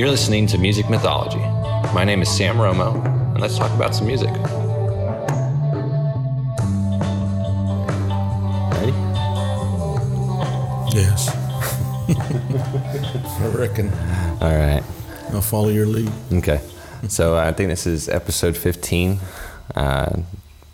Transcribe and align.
You're 0.00 0.08
listening 0.08 0.46
to 0.46 0.56
Music 0.56 0.88
Mythology. 0.88 1.40
My 1.92 2.04
name 2.04 2.22
is 2.22 2.34
Sam 2.34 2.56
Romo, 2.56 3.04
and 3.04 3.38
let's 3.38 3.58
talk 3.58 3.70
about 3.72 3.94
some 3.94 4.06
music. 4.06 4.30
Ready? 8.72 8.92
Yes. 10.96 11.28
I 12.08 13.52
reckon. 13.54 13.90
All 14.40 14.56
right. 14.56 14.82
I'll 15.34 15.42
follow 15.42 15.68
your 15.68 15.84
lead. 15.84 16.10
Okay. 16.32 16.62
So 17.08 17.36
uh, 17.36 17.40
I 17.40 17.52
think 17.52 17.68
this 17.68 17.86
is 17.86 18.08
episode 18.08 18.56
15, 18.56 19.18
uh, 19.74 20.16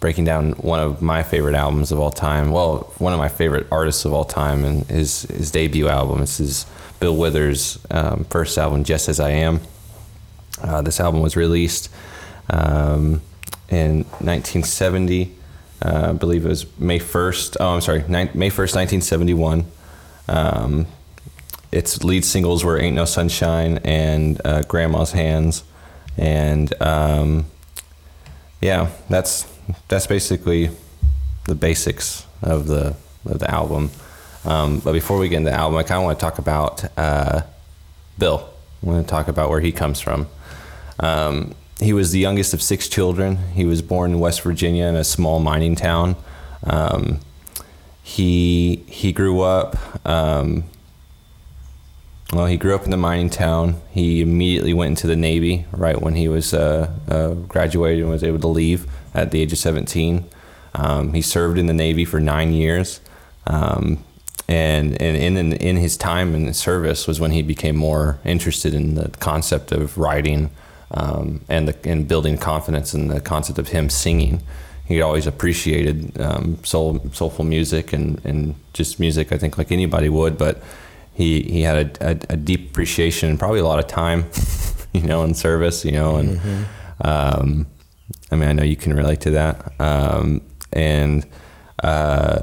breaking 0.00 0.24
down 0.24 0.52
one 0.52 0.80
of 0.80 1.00
my 1.00 1.22
favorite 1.22 1.54
albums 1.54 1.92
of 1.92 1.98
all 1.98 2.10
time. 2.10 2.50
Well, 2.50 2.92
one 2.98 3.12
of 3.12 3.18
my 3.18 3.28
favorite 3.28 3.66
artists 3.70 4.04
of 4.04 4.12
all 4.12 4.24
time, 4.24 4.64
and 4.64 4.84
his 4.86 5.22
his 5.22 5.50
debut 5.50 5.88
album. 5.88 6.20
This 6.20 6.40
is 6.40 6.66
Bill 7.00 7.16
Withers' 7.16 7.78
um, 7.90 8.24
first 8.24 8.56
album, 8.58 8.84
Just 8.84 9.08
as 9.08 9.20
I 9.20 9.30
Am. 9.30 9.60
Uh, 10.62 10.82
this 10.82 11.00
album 11.00 11.20
was 11.20 11.36
released 11.36 11.90
um, 12.48 13.20
in 13.68 14.04
1970. 14.20 15.32
Uh, 15.82 16.08
I 16.10 16.12
believe 16.12 16.46
it 16.46 16.48
was 16.48 16.66
May 16.78 16.98
1st. 16.98 17.58
Oh, 17.60 17.74
I'm 17.74 17.80
sorry, 17.82 18.02
May 18.08 18.50
1st, 18.50 18.74
1971. 18.74 19.66
Um, 20.28 20.86
its 21.72 22.02
lead 22.02 22.24
singles 22.24 22.64
were 22.64 22.78
"Ain't 22.78 22.96
No 22.96 23.04
Sunshine" 23.04 23.78
and 23.84 24.40
uh, 24.44 24.62
"Grandma's 24.62 25.12
Hands," 25.12 25.62
and 26.16 26.82
um, 26.82 27.46
yeah, 28.60 28.90
that's 29.10 29.46
that's 29.88 30.06
basically 30.06 30.70
the 31.44 31.54
basics 31.54 32.26
of 32.42 32.66
the 32.66 32.96
of 33.24 33.38
the 33.38 33.50
album. 33.50 33.90
Um, 34.44 34.78
but 34.78 34.92
before 34.92 35.18
we 35.18 35.28
get 35.28 35.38
into 35.38 35.50
the 35.50 35.56
album, 35.56 35.76
I 35.76 35.82
kind 35.82 35.98
of 35.98 36.04
want 36.04 36.18
to 36.18 36.24
talk 36.24 36.38
about 36.38 36.84
uh, 36.96 37.42
Bill. 38.18 38.48
I 38.82 38.86
want 38.86 39.06
to 39.06 39.10
talk 39.10 39.28
about 39.28 39.50
where 39.50 39.60
he 39.60 39.72
comes 39.72 40.00
from. 40.00 40.28
Um, 41.00 41.54
he 41.80 41.92
was 41.92 42.12
the 42.12 42.18
youngest 42.18 42.54
of 42.54 42.62
six 42.62 42.88
children. 42.88 43.36
He 43.54 43.64
was 43.64 43.82
born 43.82 44.12
in 44.12 44.20
West 44.20 44.42
Virginia 44.42 44.86
in 44.86 44.94
a 44.94 45.04
small 45.04 45.40
mining 45.40 45.74
town. 45.74 46.16
Um, 46.62 47.20
he 48.02 48.84
he 48.86 49.12
grew 49.12 49.40
up. 49.40 49.76
Um, 50.06 50.64
well, 52.32 52.46
he 52.46 52.56
grew 52.56 52.74
up 52.74 52.84
in 52.84 52.90
the 52.90 52.96
mining 52.96 53.30
town. 53.30 53.80
He 53.90 54.20
immediately 54.20 54.74
went 54.74 54.90
into 54.90 55.06
the 55.06 55.16
Navy 55.16 55.66
right 55.70 56.00
when 56.00 56.14
he 56.14 56.28
was 56.28 56.52
uh, 56.54 56.90
uh, 57.08 57.34
graduated 57.34 58.02
and 58.02 58.10
was 58.10 58.24
able 58.24 58.40
to 58.40 58.48
leave 58.48 58.86
at 59.16 59.30
the 59.30 59.40
age 59.40 59.52
of 59.52 59.58
17. 59.58 60.24
Um, 60.74 61.14
he 61.14 61.22
served 61.22 61.58
in 61.58 61.66
the 61.66 61.74
Navy 61.74 62.04
for 62.04 62.20
nine 62.20 62.52
years. 62.52 63.00
Um, 63.46 64.04
and 64.48 65.00
and 65.02 65.38
in, 65.38 65.52
in 65.54 65.76
his 65.76 65.96
time 65.96 66.34
in 66.34 66.46
the 66.46 66.54
service 66.54 67.06
was 67.06 67.18
when 67.18 67.32
he 67.32 67.42
became 67.42 67.76
more 67.76 68.18
interested 68.24 68.74
in 68.74 68.94
the 68.94 69.08
concept 69.18 69.72
of 69.72 69.98
writing 69.98 70.50
um, 70.92 71.40
and 71.48 71.66
the 71.66 71.88
and 71.88 72.06
building 72.06 72.38
confidence 72.38 72.94
in 72.94 73.08
the 73.08 73.20
concept 73.20 73.58
of 73.58 73.68
him 73.68 73.90
singing. 73.90 74.42
He 74.84 75.00
always 75.00 75.26
appreciated 75.26 76.20
um, 76.20 76.62
soul 76.62 77.04
soulful 77.12 77.44
music 77.44 77.92
and, 77.92 78.24
and 78.24 78.54
just 78.72 79.00
music. 79.00 79.32
I 79.32 79.38
think 79.38 79.58
like 79.58 79.72
anybody 79.72 80.08
would, 80.08 80.38
but 80.38 80.62
he 81.12 81.42
he 81.42 81.62
had 81.62 81.98
a, 82.00 82.10
a, 82.10 82.34
a 82.34 82.36
deep 82.36 82.70
appreciation 82.70 83.30
and 83.30 83.38
probably 83.38 83.58
a 83.58 83.64
lot 83.64 83.80
of 83.80 83.88
time, 83.88 84.26
you 84.92 85.02
know, 85.02 85.24
in 85.24 85.34
service. 85.34 85.84
You 85.84 85.92
know, 85.92 86.16
and 86.16 86.66
um, 87.00 87.66
I 88.30 88.36
mean 88.36 88.48
I 88.48 88.52
know 88.52 88.62
you 88.62 88.76
can 88.76 88.94
relate 88.94 89.20
to 89.22 89.30
that. 89.32 89.80
Um, 89.80 90.42
and 90.72 91.26
uh, 91.82 92.40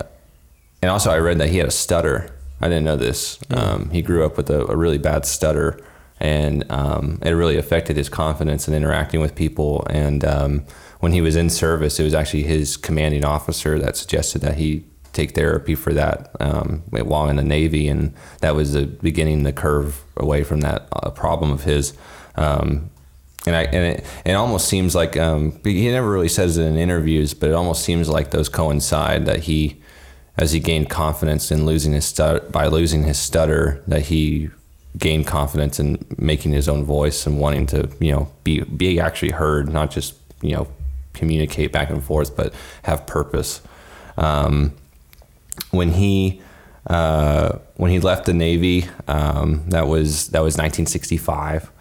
and 0.82 0.92
also 0.92 1.12
I 1.12 1.18
read 1.20 1.38
that 1.40 1.50
he 1.50 1.58
had 1.58 1.68
a 1.68 1.72
stutter. 1.72 2.30
I 2.62 2.68
didn't 2.68 2.86
know 2.86 2.96
this. 2.96 3.40
Um, 3.50 3.90
he 3.90 4.02
grew 4.02 4.26
up 4.26 4.38
with 4.38 4.50
a, 4.50 4.66
a 4.68 4.76
really 4.76 4.98
bad 4.98 5.26
stutter, 5.26 5.80
and 6.20 6.70
um, 6.72 7.20
it 7.22 7.32
really 7.32 7.58
affected 7.58 7.98
his 7.98 8.10
confidence 8.10 8.68
in 8.68 8.74
interacting 8.74 9.20
with 9.20 9.36
people. 9.36 9.86
And 9.90 10.24
um, 10.24 10.66
when 11.00 11.12
he 11.12 11.22
was 11.22 11.36
in 11.36 11.50
service, 11.50 12.00
it 12.00 12.04
was 12.04 12.14
actually 12.14 12.44
his 12.44 12.78
commanding 12.78 13.26
officer 13.26 13.78
that 13.80 13.98
suggested 13.98 14.40
that 14.42 14.56
he 14.56 14.86
take 15.14 15.36
therapy 15.36 15.76
for 15.76 15.94
that 15.94 16.32
um, 16.40 16.84
while 16.90 17.30
in 17.30 17.36
the 17.36 17.44
Navy, 17.44 17.88
and 17.88 18.14
that 18.42 18.56
was 18.56 18.74
the 18.74 18.86
beginning 18.86 19.44
the 19.44 19.54
curve 19.54 20.04
away 20.18 20.44
from 20.44 20.62
that 20.62 20.88
uh, 20.92 21.10
problem 21.12 21.52
of 21.52 21.64
his. 21.64 21.94
Um, 22.36 22.90
and 23.46 23.56
I 23.56 23.64
and 23.64 23.98
it, 23.98 24.06
it 24.26 24.34
almost 24.34 24.68
seems 24.68 24.96
like 24.96 25.18
um, 25.18 25.60
he 25.64 25.90
never 25.90 26.10
really 26.10 26.30
says 26.30 26.58
it 26.58 26.66
in 26.66 26.78
interviews, 26.78 27.34
but 27.34 27.50
it 27.50 27.54
almost 27.54 27.84
seems 27.84 28.10
like 28.10 28.32
those 28.32 28.50
coincide 28.50 29.26
that 29.26 29.42
he, 29.42 29.82
as 30.38 30.52
he 30.54 30.60
gained 30.60 30.90
confidence 30.90 31.52
in 31.52 31.66
losing 31.66 31.94
his 31.94 32.06
stutter 32.06 32.40
by 32.50 32.68
losing 32.68 33.04
his 33.04 33.20
stutter, 33.20 33.84
that 33.88 34.04
he 34.04 34.50
gained 34.98 35.28
confidence 35.28 35.80
in 35.80 36.06
making 36.18 36.52
his 36.52 36.70
own 36.70 36.84
voice 36.84 37.26
and 37.26 37.40
wanting 37.40 37.66
to 37.68 37.90
you 38.00 38.12
know 38.12 38.32
be 38.44 38.62
be 38.62 39.00
actually 39.00 39.32
heard, 39.32 39.68
not 39.68 39.92
just 39.92 40.16
you 40.42 40.56
know 40.56 40.68
communicate 41.14 41.72
back 41.72 41.90
and 41.90 42.04
forth, 42.04 42.36
but 42.36 42.54
have 42.84 43.06
purpose. 43.06 43.62
Um, 44.18 44.74
when 45.72 45.92
he 45.92 46.42
uh, 46.88 47.58
when 47.76 47.92
he 47.92 48.00
left 48.00 48.26
the 48.26 48.34
Navy, 48.34 48.86
um, 49.08 49.64
that 49.70 49.88
was 49.88 50.30
that 50.30 50.42
was 50.42 50.56
1965, 50.56 51.72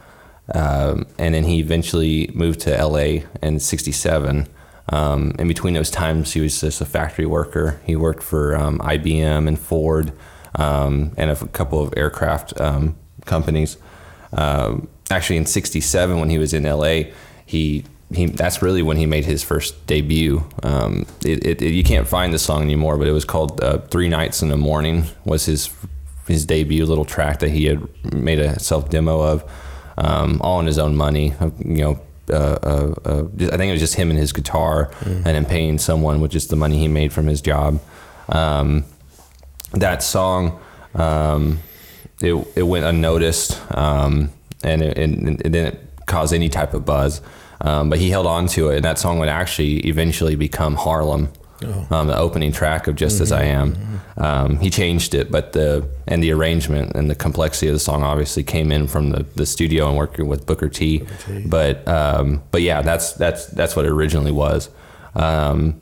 um, 0.55 1.07
and 1.19 1.35
then 1.35 1.45
he 1.45 1.59
eventually 1.61 2.31
moved 2.35 2.61
to 2.61 2.71
LA 2.85 3.23
in 3.43 3.61
'67. 3.61 4.49
Um, 4.89 5.35
in 5.39 5.47
between 5.49 5.75
those 5.75 5.91
times, 5.91 6.33
he 6.33 6.41
was 6.41 6.61
just 6.61 6.81
a 6.81 6.85
factory 6.85 7.27
worker. 7.27 7.81
He 7.85 7.95
worked 7.97 8.23
for 8.23 8.57
um, 8.57 8.79
IBM 8.81 9.47
and 9.49 9.59
Ford 9.59 10.13
um, 10.57 11.13
and 11.17 11.31
a 11.31 11.37
couple 11.49 11.81
of 11.83 11.95
aircraft 11.97 12.61
um, 12.61 12.97
companies. 13.25 13.77
Um, 14.33 14.89
actually, 15.11 15.37
in 15.37 15.47
'67, 15.47 16.19
when 16.19 16.31
he 16.31 16.39
was 16.39 16.53
in 16.53 16.65
LA, 16.65 17.03
he 17.47 17.85
he 18.13 18.27
that's 18.27 18.61
really 18.61 18.83
when 18.83 18.97
he 18.97 19.07
made 19.07 19.25
his 19.25 19.43
first 19.43 19.87
debut. 19.87 20.45
It, 21.25 21.63
it- 21.63 21.63
you 21.63 21.85
can't 21.85 22.07
find 22.09 22.35
the 22.35 22.39
song 22.39 22.63
anymore, 22.63 22.99
but 22.99 23.07
it 23.07 23.13
was 23.13 23.25
called 23.25 23.63
uh, 23.63 23.79
Three 23.89 24.09
Nights 24.09 24.43
in 24.43 24.49
the 24.49 24.57
Morning. 24.57 25.05
Was 25.25 25.47
his 25.47 25.71
his 26.27 26.45
debut 26.45 26.85
little 26.87 27.05
track 27.05 27.39
that 27.39 27.51
he 27.51 27.65
had 27.67 28.13
made 28.13 28.39
a 28.41 28.59
self 28.59 28.91
demo 28.91 29.21
of, 29.21 29.45
um, 29.99 30.41
all 30.43 30.59
on 30.59 30.67
his 30.67 30.79
own 30.79 30.97
money. 30.97 31.35
uh, 31.41 31.51
You 31.59 31.77
know. 31.85 32.01
Uh, 32.31 32.35
uh, 32.35 32.95
uh, 33.05 33.25
I 33.53 33.57
think 33.57 33.69
it 33.69 33.73
was 33.73 33.81
just 33.81 33.97
him 33.97 34.09
and 34.09 34.19
his 34.19 34.33
guitar, 34.33 34.91
and 35.05 35.25
then 35.25 35.45
paying 35.45 35.77
someone 35.79 36.21
with 36.21 36.31
just 36.31 36.51
the 36.51 36.57
money 36.57 36.79
he 36.79 36.87
made 36.89 37.13
from 37.13 37.27
his 37.27 37.41
job. 37.43 37.81
Um, 38.29 38.85
that 39.73 40.03
song, 40.05 40.59
um, 40.95 41.59
it, 42.23 42.33
it 42.55 42.63
went 42.63 42.85
unnoticed, 42.85 43.61
um, 43.77 44.31
and 44.63 44.83
it, 44.83 44.97
it, 44.97 45.11
it 45.47 45.51
didn't 45.51 45.79
cause 46.07 46.33
any 46.33 46.49
type 46.49 46.75
of 46.75 46.85
buzz. 46.87 47.21
Um, 47.61 47.91
but 47.91 47.99
he 47.99 48.11
held 48.11 48.27
on 48.27 48.47
to 48.49 48.71
it, 48.71 48.77
and 48.77 48.85
that 48.85 48.99
song 48.99 49.19
would 49.19 49.29
actually 49.29 49.81
eventually 49.81 50.37
become 50.37 50.77
Harlem, 50.77 51.29
um, 51.91 52.07
the 52.07 52.17
opening 52.17 52.53
track 52.53 52.87
of 52.87 52.97
Just 52.97 53.21
as 53.21 53.33
I 53.33 53.45
Am. 53.45 53.77
Um, 54.17 54.59
he 54.59 54.71
changed 54.71 55.15
it, 55.15 55.31
but 55.31 55.53
the 55.53 55.89
and 56.07 56.23
the 56.23 56.33
arrangement 56.33 56.95
and 56.95 57.09
the 57.11 57.15
complexity 57.15 57.69
of 57.69 57.75
the 57.75 57.81
song 57.81 58.03
obviously 58.03 58.43
came 58.43 58.71
in 58.71 58.87
from 58.87 59.11
the, 59.11 59.23
the 59.35 59.47
studio 59.47 59.89
and 59.89 59.97
working 59.97 60.29
with 60.29 60.47
Booker 60.47 60.69
T. 60.69 61.07
But 61.47 61.87
um, 61.89 62.43
but 62.51 62.63
yeah, 62.63 62.83
that's 62.83 63.13
that's 63.15 63.47
that's 63.47 63.75
what 63.75 63.85
it 63.85 63.91
originally 63.91 64.33
was. 64.33 64.69
Um, 65.15 65.81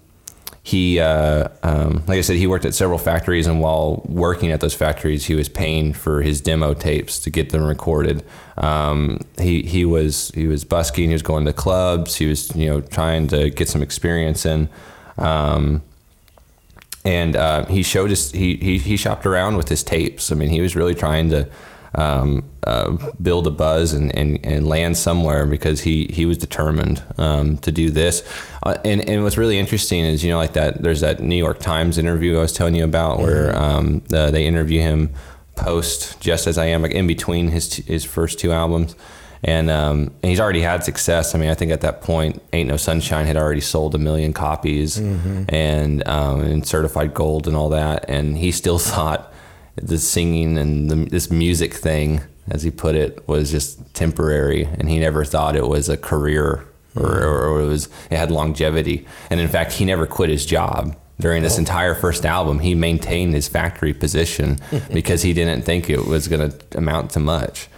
he 0.62 1.00
uh, 1.00 1.48
um, 1.62 2.02
like 2.06 2.18
I 2.18 2.20
said, 2.20 2.36
he 2.36 2.46
worked 2.46 2.64
at 2.64 2.74
several 2.74 2.98
factories, 2.98 3.46
and 3.46 3.60
while 3.60 4.02
working 4.06 4.50
at 4.50 4.60
those 4.60 4.74
factories, 4.74 5.24
he 5.24 5.34
was 5.34 5.48
paying 5.48 5.92
for 5.92 6.22
his 6.22 6.40
demo 6.40 6.74
tapes 6.74 7.18
to 7.20 7.30
get 7.30 7.50
them 7.50 7.64
recorded. 7.64 8.22
Um, 8.58 9.20
he 9.38 9.62
he 9.62 9.84
was 9.84 10.30
he 10.34 10.46
was 10.46 10.64
busking, 10.64 11.08
he 11.08 11.12
was 11.14 11.22
going 11.22 11.46
to 11.46 11.52
clubs, 11.52 12.16
he 12.16 12.26
was 12.26 12.54
you 12.54 12.68
know 12.68 12.80
trying 12.82 13.26
to 13.28 13.50
get 13.50 13.68
some 13.68 13.82
experience 13.82 14.44
in. 14.44 14.68
Um, 15.18 15.82
and 17.04 17.34
uh, 17.36 17.64
he 17.66 17.82
showed 17.82 18.10
us 18.10 18.30
he, 18.32 18.56
he 18.56 18.78
he 18.78 18.96
shopped 18.96 19.24
around 19.24 19.56
with 19.56 19.68
his 19.68 19.82
tapes. 19.82 20.30
I 20.30 20.34
mean, 20.34 20.50
he 20.50 20.60
was 20.60 20.76
really 20.76 20.94
trying 20.94 21.30
to 21.30 21.48
um, 21.94 22.44
uh, 22.62 22.96
build 23.20 23.46
a 23.46 23.50
buzz 23.50 23.92
and, 23.92 24.14
and, 24.14 24.38
and 24.44 24.66
land 24.66 24.96
somewhere 24.96 25.46
because 25.46 25.80
he 25.80 26.06
he 26.06 26.26
was 26.26 26.38
determined 26.38 27.02
um, 27.18 27.56
to 27.58 27.72
do 27.72 27.90
this. 27.90 28.22
Uh, 28.62 28.76
and 28.84 29.08
and 29.08 29.24
what's 29.24 29.38
really 29.38 29.58
interesting 29.58 30.04
is 30.04 30.22
you 30.22 30.30
know 30.30 30.38
like 30.38 30.52
that 30.52 30.82
there's 30.82 31.00
that 31.00 31.20
New 31.20 31.36
York 31.36 31.58
Times 31.58 31.98
interview 31.98 32.36
I 32.38 32.42
was 32.42 32.52
telling 32.52 32.74
you 32.74 32.84
about 32.84 33.18
where 33.18 33.56
um, 33.56 34.02
the, 34.08 34.30
they 34.30 34.46
interview 34.46 34.80
him 34.80 35.10
post 35.56 36.20
just 36.20 36.46
as 36.46 36.58
I 36.58 36.66
am 36.66 36.82
like 36.82 36.92
in 36.92 37.06
between 37.06 37.48
his 37.48 37.76
his 37.76 38.04
first 38.04 38.38
two 38.38 38.52
albums. 38.52 38.94
And, 39.42 39.70
um, 39.70 40.10
and 40.22 40.30
he's 40.30 40.40
already 40.40 40.60
had 40.60 40.84
success. 40.84 41.34
I 41.34 41.38
mean, 41.38 41.48
I 41.48 41.54
think 41.54 41.72
at 41.72 41.80
that 41.80 42.02
point, 42.02 42.42
"Ain't 42.52 42.68
No 42.68 42.76
Sunshine" 42.76 43.26
had 43.26 43.38
already 43.38 43.62
sold 43.62 43.94
a 43.94 43.98
million 43.98 44.34
copies, 44.34 44.98
and 44.98 46.06
um, 46.06 46.40
and 46.40 46.66
certified 46.66 47.14
gold 47.14 47.46
and 47.48 47.56
all 47.56 47.70
that. 47.70 48.04
And 48.08 48.36
he 48.36 48.52
still 48.52 48.78
thought 48.92 49.32
the 49.76 49.98
singing 49.98 50.58
and 50.58 50.90
the, 50.90 50.96
this 51.08 51.30
music 51.30 51.72
thing, 51.72 52.20
as 52.50 52.62
he 52.64 52.70
put 52.70 52.94
it, 52.94 53.26
was 53.28 53.50
just 53.50 53.94
temporary, 53.94 54.64
and 54.64 54.90
he 54.90 54.98
never 54.98 55.24
thought 55.24 55.56
it 55.56 55.66
was 55.68 55.88
a 55.88 55.96
career 55.96 56.66
or, 56.94 57.22
or, 57.22 57.46
or 57.46 57.60
it 57.60 57.66
was 57.66 57.88
it 58.10 58.16
had 58.16 58.30
longevity. 58.30 59.06
And 59.30 59.40
in 59.40 59.48
fact, 59.48 59.72
he 59.72 59.84
never 59.84 60.06
quit 60.06 60.30
his 60.30 60.44
job 60.44 60.96
during 61.18 61.42
this 61.42 61.58
entire 61.58 61.94
first 61.94 62.24
album. 62.26 62.58
He 62.58 62.74
maintained 62.74 63.34
his 63.34 63.48
factory 63.48 63.92
position 63.94 64.58
because 64.92 65.22
he 65.22 65.32
didn't 65.32 65.62
think 65.62 65.88
it 65.88 66.06
was 66.06 66.28
going 66.28 66.50
to 66.50 66.78
amount 66.78 67.10
to 67.12 67.20
much. 67.20 67.68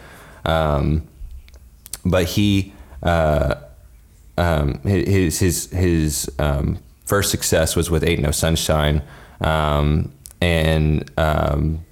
Um, 0.44 1.06
but 2.04 2.26
he 2.26 2.72
uh, 3.02 3.54
um, 4.38 4.80
his 4.80 5.38
his 5.38 5.70
his 5.70 6.30
um, 6.38 6.78
first 7.04 7.30
success 7.30 7.76
was 7.76 7.90
with 7.90 8.04
Ain't 8.04 8.20
No 8.20 8.30
Sunshine, 8.30 9.02
um, 9.40 10.12
and 10.40 11.10
um, 11.18 11.84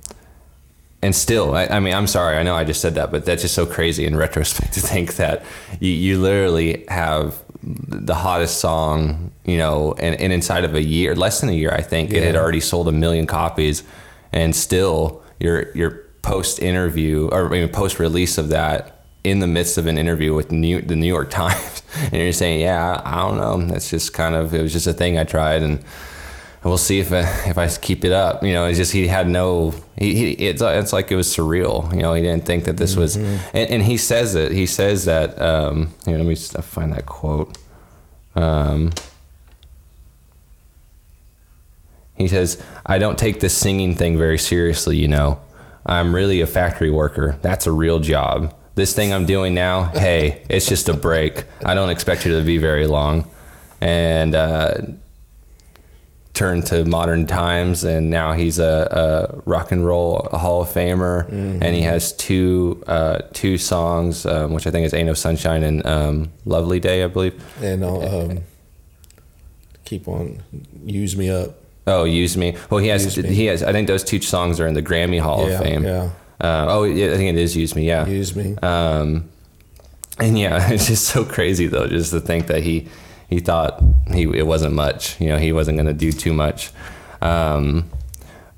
and 1.03 1.17
still, 1.17 1.55
I, 1.55 1.67
I, 1.67 1.81
mean, 1.81 1.95
I'm 1.95 2.07
sorry, 2.07 2.37
I 2.37 2.43
know 2.43 2.55
I 2.55 2.65
just 2.65 2.83
said 2.83 2.95
that, 2.97 3.11
but 3.11 3.25
that's 3.25 3.41
just 3.41 3.55
so 3.55 3.65
crazy 3.65 4.05
in 4.05 4.17
retrospect 4.17 4.73
to 4.75 4.81
think 4.81 5.17
that 5.17 5.45
you, 5.81 5.91
you 5.91 6.21
literally 6.21 6.85
have 6.89 7.43
the 7.63 8.15
hottest 8.15 8.59
song, 8.59 9.33
you 9.45 9.57
know, 9.57 9.95
and, 9.99 10.21
and 10.21 10.33
inside 10.33 10.65
of 10.65 10.75
a 10.75 10.83
year, 10.83 11.15
less 11.15 11.41
than 11.41 11.51
a 11.51 11.55
year, 11.55 11.73
I 11.73 11.81
think, 11.81 12.11
yeah. 12.11 12.19
it 12.19 12.25
had 12.25 12.37
already 12.37 12.61
sold 12.61 12.89
a 12.89 12.93
million 12.93 13.27
copies, 13.27 13.83
and 14.33 14.55
still 14.55 15.23
your 15.39 15.73
your 15.73 16.03
post 16.23 16.59
interview 16.61 17.29
or 17.29 17.47
I 17.47 17.49
mean, 17.49 17.69
post 17.71 17.99
release 17.99 18.37
of 18.37 18.49
that 18.49 19.00
in 19.23 19.41
the 19.41 19.47
midst 19.47 19.77
of 19.77 19.87
an 19.87 19.99
interview 19.99 20.35
with 20.35 20.51
New, 20.51 20.81
the 20.81 20.97
New 20.97 21.07
York 21.07 21.31
Times, 21.41 21.83
and 22.05 22.15
you're 22.15 22.33
saying, 22.33 22.61
"Yeah, 22.61 23.01
I 23.05 23.17
don't 23.19 23.37
know. 23.37 23.73
That's 23.73 23.91
just 23.91 24.13
kind 24.13 24.35
of 24.35 24.55
it 24.55 24.63
was 24.63 24.73
just 24.73 24.87
a 24.87 24.93
thing 24.93 25.19
I 25.19 25.25
tried, 25.25 25.63
and 25.63 25.83
we'll 26.65 26.79
see 26.79 27.01
if 27.01 27.13
I, 27.13 27.21
if 27.49 27.59
I 27.59 27.69
keep 27.69 28.05
it 28.05 28.13
up." 28.13 28.43
You 28.43 28.53
know, 28.53 28.67
it's 28.67 28.79
just 28.79 28.93
he 28.93 29.07
had 29.09 29.29
no. 29.29 29.75
He, 29.97 30.15
he 30.15 30.31
it's 30.33 30.63
it's 30.63 30.93
like 30.93 31.11
it 31.11 31.17
was 31.17 31.29
surreal. 31.29 31.93
You 31.95 32.03
know, 32.03 32.15
he 32.15 32.23
didn't 32.23 32.47
think 32.47 32.65
that 32.65 32.77
this 32.77 32.93
mm-hmm. 32.93 33.01
was, 33.01 33.17
and, 33.17 33.71
and, 33.71 33.83
he 33.83 33.97
says 33.97 34.35
it. 34.35 34.53
He 34.53 34.67
says 34.67 35.05
that. 35.05 35.41
Um, 35.41 35.95
here, 36.07 36.17
let 36.17 36.27
me 36.27 36.35
find 36.35 36.93
that 36.93 37.07
quote. 37.07 37.59
Um, 38.35 38.93
he 42.17 42.29
says, 42.29 42.63
"I 42.87 42.99
don't 42.99 43.19
take 43.19 43.41
this 43.41 43.55
singing 43.55 43.95
thing 43.95 44.17
very 44.17 44.39
seriously. 44.39 44.97
You 44.97 45.09
know, 45.09 45.41
I'm 45.85 46.15
really 46.15 46.41
a 46.41 46.47
factory 46.47 46.91
worker. 46.91 47.39
That's 47.43 47.67
a 47.67 47.73
real 47.73 47.99
job." 47.99 48.55
This 48.81 48.95
thing 48.95 49.13
I'm 49.13 49.27
doing 49.27 49.55
now, 49.55 49.85
hey, 49.85 50.43
it's 50.49 50.67
just 50.67 50.89
a 50.89 50.95
break. 50.95 51.45
I 51.65 51.75
don't 51.75 51.91
expect 51.91 52.25
it 52.27 52.31
to 52.31 52.43
be 52.43 52.59
very 52.59 52.87
long. 52.87 53.31
And 53.81 54.35
uh, 54.35 54.79
turned 56.33 56.67
to 56.67 56.85
modern 56.87 57.27
times, 57.27 57.85
and 57.85 58.09
now 58.09 58.33
he's 58.33 58.59
a, 58.59 59.37
a 59.37 59.43
rock 59.45 59.73
and 59.73 59.85
roll 59.85 60.29
Hall 60.33 60.63
of 60.63 60.69
Famer, 60.69 61.25
mm-hmm. 61.25 61.63
and 61.63 61.77
he 61.77 61.83
has 61.83 62.15
two 62.15 62.83
uh, 62.87 63.19
two 63.33 63.59
songs, 63.59 64.25
um, 64.27 64.53
which 64.53 64.67
I 64.67 64.71
think 64.71 64.87
is 64.87 64.95
"Ain't 64.95 65.07
No 65.07 65.15
Sunshine" 65.15 65.63
and 65.63 65.85
um, 65.87 66.33
"Lovely 66.45 66.81
Day," 66.81 67.05
I 67.05 67.09
believe. 67.09 67.43
And 67.63 67.85
I'll 67.85 68.03
um, 68.03 68.39
keep 69.85 70.09
on 70.09 70.43
use 70.85 71.17
me 71.17 71.31
up. 71.31 71.57
Oh, 71.87 72.05
use 72.05 72.37
me. 72.37 72.57
Well, 72.71 72.81
he 72.81 72.89
has. 72.89 73.15
He 73.15 73.47
has. 73.47 73.63
I 73.63 73.73
think 73.73 73.89
those 73.89 74.05
two 74.05 74.21
songs 74.21 74.61
are 74.61 74.67
in 74.67 74.75
the 74.75 74.83
Grammy 74.83 75.21
Hall 75.21 75.47
yeah, 75.47 75.55
of 75.55 75.63
Fame. 75.63 75.85
Yeah. 75.85 76.11
Uh, 76.41 76.67
oh, 76.69 76.85
yeah, 76.85 77.13
I 77.13 77.17
think 77.17 77.37
it 77.37 77.41
is 77.41 77.57
Use 77.57 77.75
Me. 77.75 77.87
Yeah. 77.87 78.07
Use 78.07 78.35
Me. 78.35 78.57
Um, 78.63 79.29
and 80.19 80.39
yeah, 80.39 80.71
it's 80.73 80.87
just 80.87 81.07
so 81.07 81.25
crazy 81.25 81.67
though, 81.67 81.87
just 81.87 82.13
to 82.13 82.21
think 82.21 82.47
that 82.47 82.63
he 82.63 82.89
he 83.29 83.41
thought 83.41 83.83
he 84.13 84.23
it 84.23 84.47
wasn't 84.47 84.75
much. 84.75 85.21
You 85.21 85.29
know, 85.29 85.39
he 85.39 85.53
wasn't 85.53 85.77
going 85.77 85.87
to 85.87 85.95
do 85.95 86.13
too 86.13 86.33
much. 86.33 86.71
Um, 87.23 87.91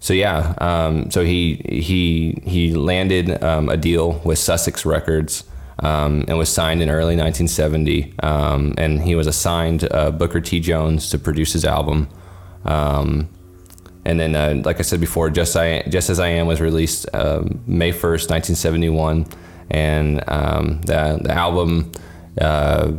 so 0.00 0.14
yeah, 0.14 0.55
um, 0.58 1.11
so 1.11 1.25
he 1.25 1.56
he 1.64 2.40
he 2.44 2.75
landed 2.75 3.43
um, 3.43 3.69
a 3.69 3.76
deal 3.76 4.20
with 4.25 4.38
Sussex 4.38 4.85
Records. 4.85 5.44
Um, 5.78 6.26
and 6.28 6.38
was 6.38 6.49
signed 6.49 6.81
in 6.81 6.90
early 6.90 7.17
1970. 7.17 8.14
Um, 8.23 8.73
and 8.78 9.02
he 9.02 9.17
was 9.17 9.26
assigned 9.26 9.88
uh, 9.90 10.12
Booker 10.12 10.40
T. 10.40 10.61
Jones 10.61 11.11
to 11.11 11.19
produce 11.19 11.55
his 11.55 11.64
album. 11.64 12.08
Um, 12.64 13.28
and 14.04 14.19
then, 14.19 14.34
uh, 14.34 14.60
like 14.64 14.78
I 14.78 14.82
said 14.82 15.00
before, 15.00 15.31
just 15.31 15.56
I 15.56 15.82
just 15.82 16.10
as 16.10 16.19
I 16.19 16.28
am 16.28 16.46
was 16.46 16.60
released 16.60 17.06
um, 17.14 17.62
May 17.66 17.93
first, 17.93 18.31
nineteen 18.31 18.56
seventy 18.56 18.88
one, 18.88 19.26
and 19.70 20.22
um, 20.28 20.81
the 20.82 21.20
the 21.22 21.32
album 21.32 21.93
uh, 22.40 22.93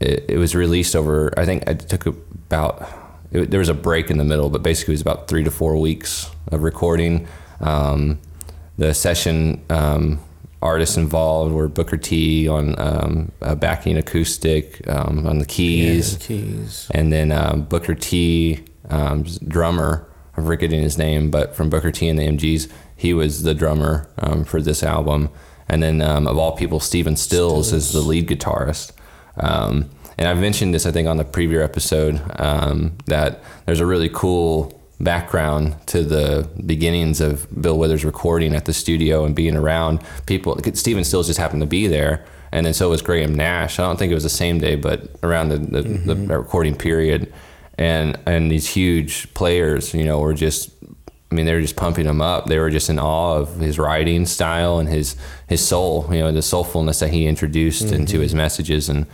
it, 0.00 0.24
it, 0.28 0.38
was 0.38 0.54
released 0.54 0.96
over. 0.96 1.32
I 1.38 1.44
think 1.44 1.62
it 1.68 1.88
took 1.88 2.06
about 2.06 2.88
it, 3.30 3.50
there 3.50 3.60
was 3.60 3.68
a 3.68 3.74
break 3.74 4.10
in 4.10 4.18
the 4.18 4.24
middle, 4.24 4.50
but 4.50 4.62
basically 4.62 4.92
it 4.92 4.96
was 4.96 5.02
about 5.02 5.28
three 5.28 5.44
to 5.44 5.50
four 5.50 5.76
weeks 5.76 6.30
of 6.48 6.62
recording. 6.64 7.28
Um, 7.60 8.18
the 8.78 8.94
session 8.94 9.64
um, 9.70 10.18
artists 10.60 10.96
involved 10.96 11.54
were 11.54 11.68
Booker 11.68 11.96
T 11.96 12.48
on 12.48 12.76
um, 12.80 13.32
backing 13.58 13.96
acoustic 13.96 14.86
um, 14.88 15.24
on 15.24 15.38
the 15.38 15.46
keys, 15.46 16.14
yeah, 16.14 16.18
the 16.18 16.24
keys, 16.24 16.90
and 16.92 17.12
then 17.12 17.62
Booker 17.68 17.94
T 17.94 18.64
drummer 19.46 20.08
I'm 20.36 20.44
forgetting 20.44 20.82
his 20.82 20.98
name, 20.98 21.30
but 21.30 21.54
from 21.54 21.70
Booker 21.70 21.90
T 21.90 22.08
and 22.08 22.18
the 22.18 22.26
MGs, 22.26 22.70
he 22.94 23.14
was 23.14 23.42
the 23.42 23.54
drummer 23.54 24.08
um, 24.18 24.44
for 24.44 24.60
this 24.60 24.82
album. 24.82 25.30
And 25.68 25.82
then, 25.82 26.00
um, 26.00 26.26
of 26.26 26.38
all 26.38 26.56
people, 26.56 26.78
Stephen 26.78 27.16
Stills, 27.16 27.68
Stills, 27.68 27.86
is 27.86 27.92
the 27.92 28.00
lead 28.00 28.28
guitarist. 28.28 28.92
Um, 29.38 29.90
and 30.18 30.28
I've 30.28 30.38
mentioned 30.38 30.72
this, 30.72 30.86
I 30.86 30.92
think, 30.92 31.08
on 31.08 31.16
the 31.16 31.24
previous 31.24 31.62
episode 31.62 32.22
um, 32.38 32.96
that 33.06 33.42
there's 33.66 33.80
a 33.80 33.86
really 33.86 34.08
cool 34.08 34.80
background 34.98 35.76
to 35.88 36.02
the 36.02 36.48
beginnings 36.64 37.20
of 37.20 37.46
Bill 37.60 37.78
Withers 37.78 38.04
recording 38.04 38.54
at 38.54 38.64
the 38.64 38.72
studio 38.72 39.24
and 39.24 39.34
being 39.34 39.56
around 39.56 40.00
people. 40.26 40.58
Stephen 40.74 41.04
Stills 41.04 41.26
just 41.26 41.38
happened 41.38 41.60
to 41.62 41.66
be 41.66 41.86
there, 41.86 42.24
and 42.52 42.64
then 42.64 42.72
so 42.72 42.90
was 42.90 43.02
Graham 43.02 43.34
Nash. 43.34 43.78
I 43.78 43.82
don't 43.82 43.98
think 43.98 44.10
it 44.10 44.14
was 44.14 44.22
the 44.22 44.30
same 44.30 44.58
day, 44.58 44.76
but 44.76 45.10
around 45.22 45.50
the, 45.50 45.58
the, 45.58 45.82
mm-hmm. 45.82 46.26
the 46.26 46.38
recording 46.38 46.76
period 46.76 47.32
and 47.78 48.18
and 48.26 48.50
these 48.50 48.68
huge 48.68 49.32
players, 49.34 49.94
you 49.94 50.04
know, 50.04 50.18
were 50.18 50.34
just. 50.34 50.70
I 51.28 51.34
mean, 51.34 51.44
they 51.44 51.54
were 51.54 51.60
just 51.60 51.74
pumping 51.74 52.06
him 52.06 52.22
up. 52.22 52.46
They 52.46 52.60
were 52.60 52.70
just 52.70 52.88
in 52.88 53.00
awe 53.00 53.38
of 53.38 53.56
his 53.56 53.80
writing 53.80 54.26
style 54.26 54.78
and 54.78 54.88
his 54.88 55.16
his 55.48 55.66
soul, 55.66 56.06
you 56.12 56.20
know, 56.20 56.30
the 56.30 56.38
soulfulness 56.38 57.00
that 57.00 57.10
he 57.10 57.26
introduced 57.26 57.86
mm-hmm. 57.86 57.94
into 57.94 58.20
his 58.20 58.32
messages 58.32 58.88
and 58.88 59.06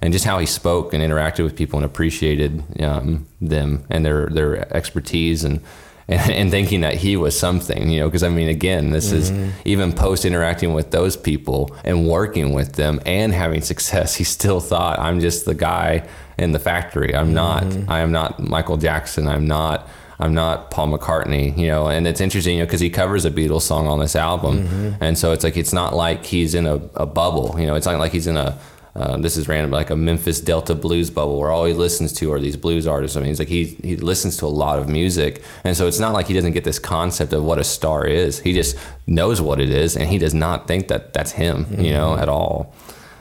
and 0.00 0.12
just 0.12 0.24
how 0.24 0.38
he 0.38 0.46
spoke 0.46 0.92
and 0.94 1.02
interacted 1.02 1.42
with 1.42 1.56
people 1.56 1.78
and 1.78 1.84
appreciated 1.84 2.62
um, 2.82 3.26
them 3.40 3.84
and 3.90 4.04
their 4.04 4.26
their 4.26 4.74
expertise 4.74 5.42
and, 5.42 5.60
and, 6.08 6.30
and 6.30 6.50
thinking 6.50 6.82
that 6.82 6.94
he 6.94 7.16
was 7.16 7.38
something, 7.38 7.90
you 7.90 8.00
know, 8.00 8.06
because 8.06 8.22
I 8.22 8.28
mean, 8.28 8.48
again, 8.48 8.90
this 8.90 9.12
mm-hmm. 9.12 9.44
is 9.44 9.52
even 9.64 9.92
post 9.92 10.24
interacting 10.24 10.72
with 10.74 10.90
those 10.90 11.16
people 11.16 11.76
and 11.84 12.08
working 12.08 12.52
with 12.52 12.74
them 12.74 13.00
and 13.04 13.32
having 13.32 13.60
success. 13.60 14.14
He 14.14 14.24
still 14.24 14.60
thought 14.60 14.98
I'm 14.98 15.20
just 15.20 15.44
the 15.44 15.54
guy 15.54 16.06
in 16.38 16.52
the 16.52 16.58
factory. 16.58 17.14
I'm 17.14 17.32
not. 17.32 17.64
Mm-hmm. 17.64 17.90
I 17.90 18.00
am 18.00 18.12
not 18.12 18.40
Michael 18.40 18.76
Jackson. 18.76 19.28
I'm 19.28 19.46
not. 19.46 19.88
I'm 20.18 20.32
not 20.32 20.70
Paul 20.70 20.96
McCartney, 20.96 21.54
you 21.58 21.66
know, 21.66 21.88
and 21.88 22.06
it's 22.06 22.22
interesting, 22.22 22.54
you 22.54 22.62
know, 22.62 22.66
because 22.66 22.80
he 22.80 22.88
covers 22.88 23.26
a 23.26 23.30
Beatles 23.30 23.62
song 23.62 23.86
on 23.86 23.98
this 23.98 24.16
album, 24.16 24.66
mm-hmm. 24.66 25.04
and 25.04 25.18
so 25.18 25.32
it's 25.32 25.44
like 25.44 25.58
it's 25.58 25.74
not 25.74 25.94
like 25.94 26.24
he's 26.24 26.54
in 26.54 26.64
a, 26.66 26.76
a 26.94 27.04
bubble, 27.04 27.54
you 27.58 27.66
know, 27.66 27.74
it's 27.74 27.84
not 27.84 27.98
like 27.98 28.12
he's 28.12 28.26
in 28.26 28.38
a 28.38 28.58
uh, 28.96 29.18
this 29.18 29.36
is 29.36 29.46
random, 29.46 29.70
like 29.70 29.90
a 29.90 29.96
Memphis 29.96 30.40
Delta 30.40 30.74
blues 30.74 31.10
bubble 31.10 31.38
where 31.38 31.50
all 31.50 31.66
he 31.66 31.74
listens 31.74 32.14
to 32.14 32.32
are 32.32 32.40
these 32.40 32.56
blues 32.56 32.86
artists. 32.86 33.14
I 33.14 33.20
mean, 33.20 33.28
he's 33.28 33.38
like 33.38 33.48
he 33.48 33.64
he 33.82 33.96
listens 33.96 34.38
to 34.38 34.46
a 34.46 34.48
lot 34.48 34.78
of 34.78 34.88
music, 34.88 35.42
and 35.64 35.76
so 35.76 35.86
it's 35.86 35.98
not 35.98 36.14
like 36.14 36.28
he 36.28 36.34
doesn't 36.34 36.52
get 36.52 36.64
this 36.64 36.78
concept 36.78 37.34
of 37.34 37.44
what 37.44 37.58
a 37.58 37.64
star 37.64 38.06
is. 38.06 38.40
He 38.40 38.54
just 38.54 38.74
knows 39.06 39.38
what 39.42 39.60
it 39.60 39.68
is, 39.68 39.98
and 39.98 40.08
he 40.08 40.16
does 40.16 40.32
not 40.32 40.66
think 40.66 40.88
that 40.88 41.12
that's 41.12 41.32
him, 41.32 41.66
mm-hmm. 41.66 41.82
you 41.82 41.92
know, 41.92 42.16
at 42.16 42.30
all. 42.30 42.74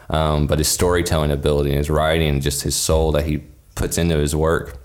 Um, 0.10 0.48
but 0.48 0.60
his 0.60 0.68
storytelling 0.68 1.32
ability 1.32 1.72
and 1.72 1.80
his 1.80 1.90
writing 1.90 2.30
and 2.30 2.42
just 2.42 2.62
his 2.62 2.76
soul 2.76 3.12
that 3.14 3.26
he 3.26 3.44
puts 3.74 3.98
into 3.98 4.18
his 4.18 4.36
work, 4.36 4.78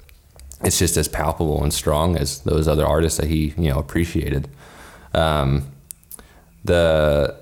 it's 0.63 0.79
just 0.79 0.97
as 0.97 1.09
palpable 1.09 1.63
and 1.63 1.73
strong 1.73 2.17
as 2.17 2.41
those 2.41 2.67
other 2.69 2.87
artists 2.87 3.19
that 3.19 3.29
he 3.29 3.55
you 3.57 3.71
know 3.71 3.79
appreciated. 3.79 4.49
Um, 5.15 5.71
the 6.65 7.37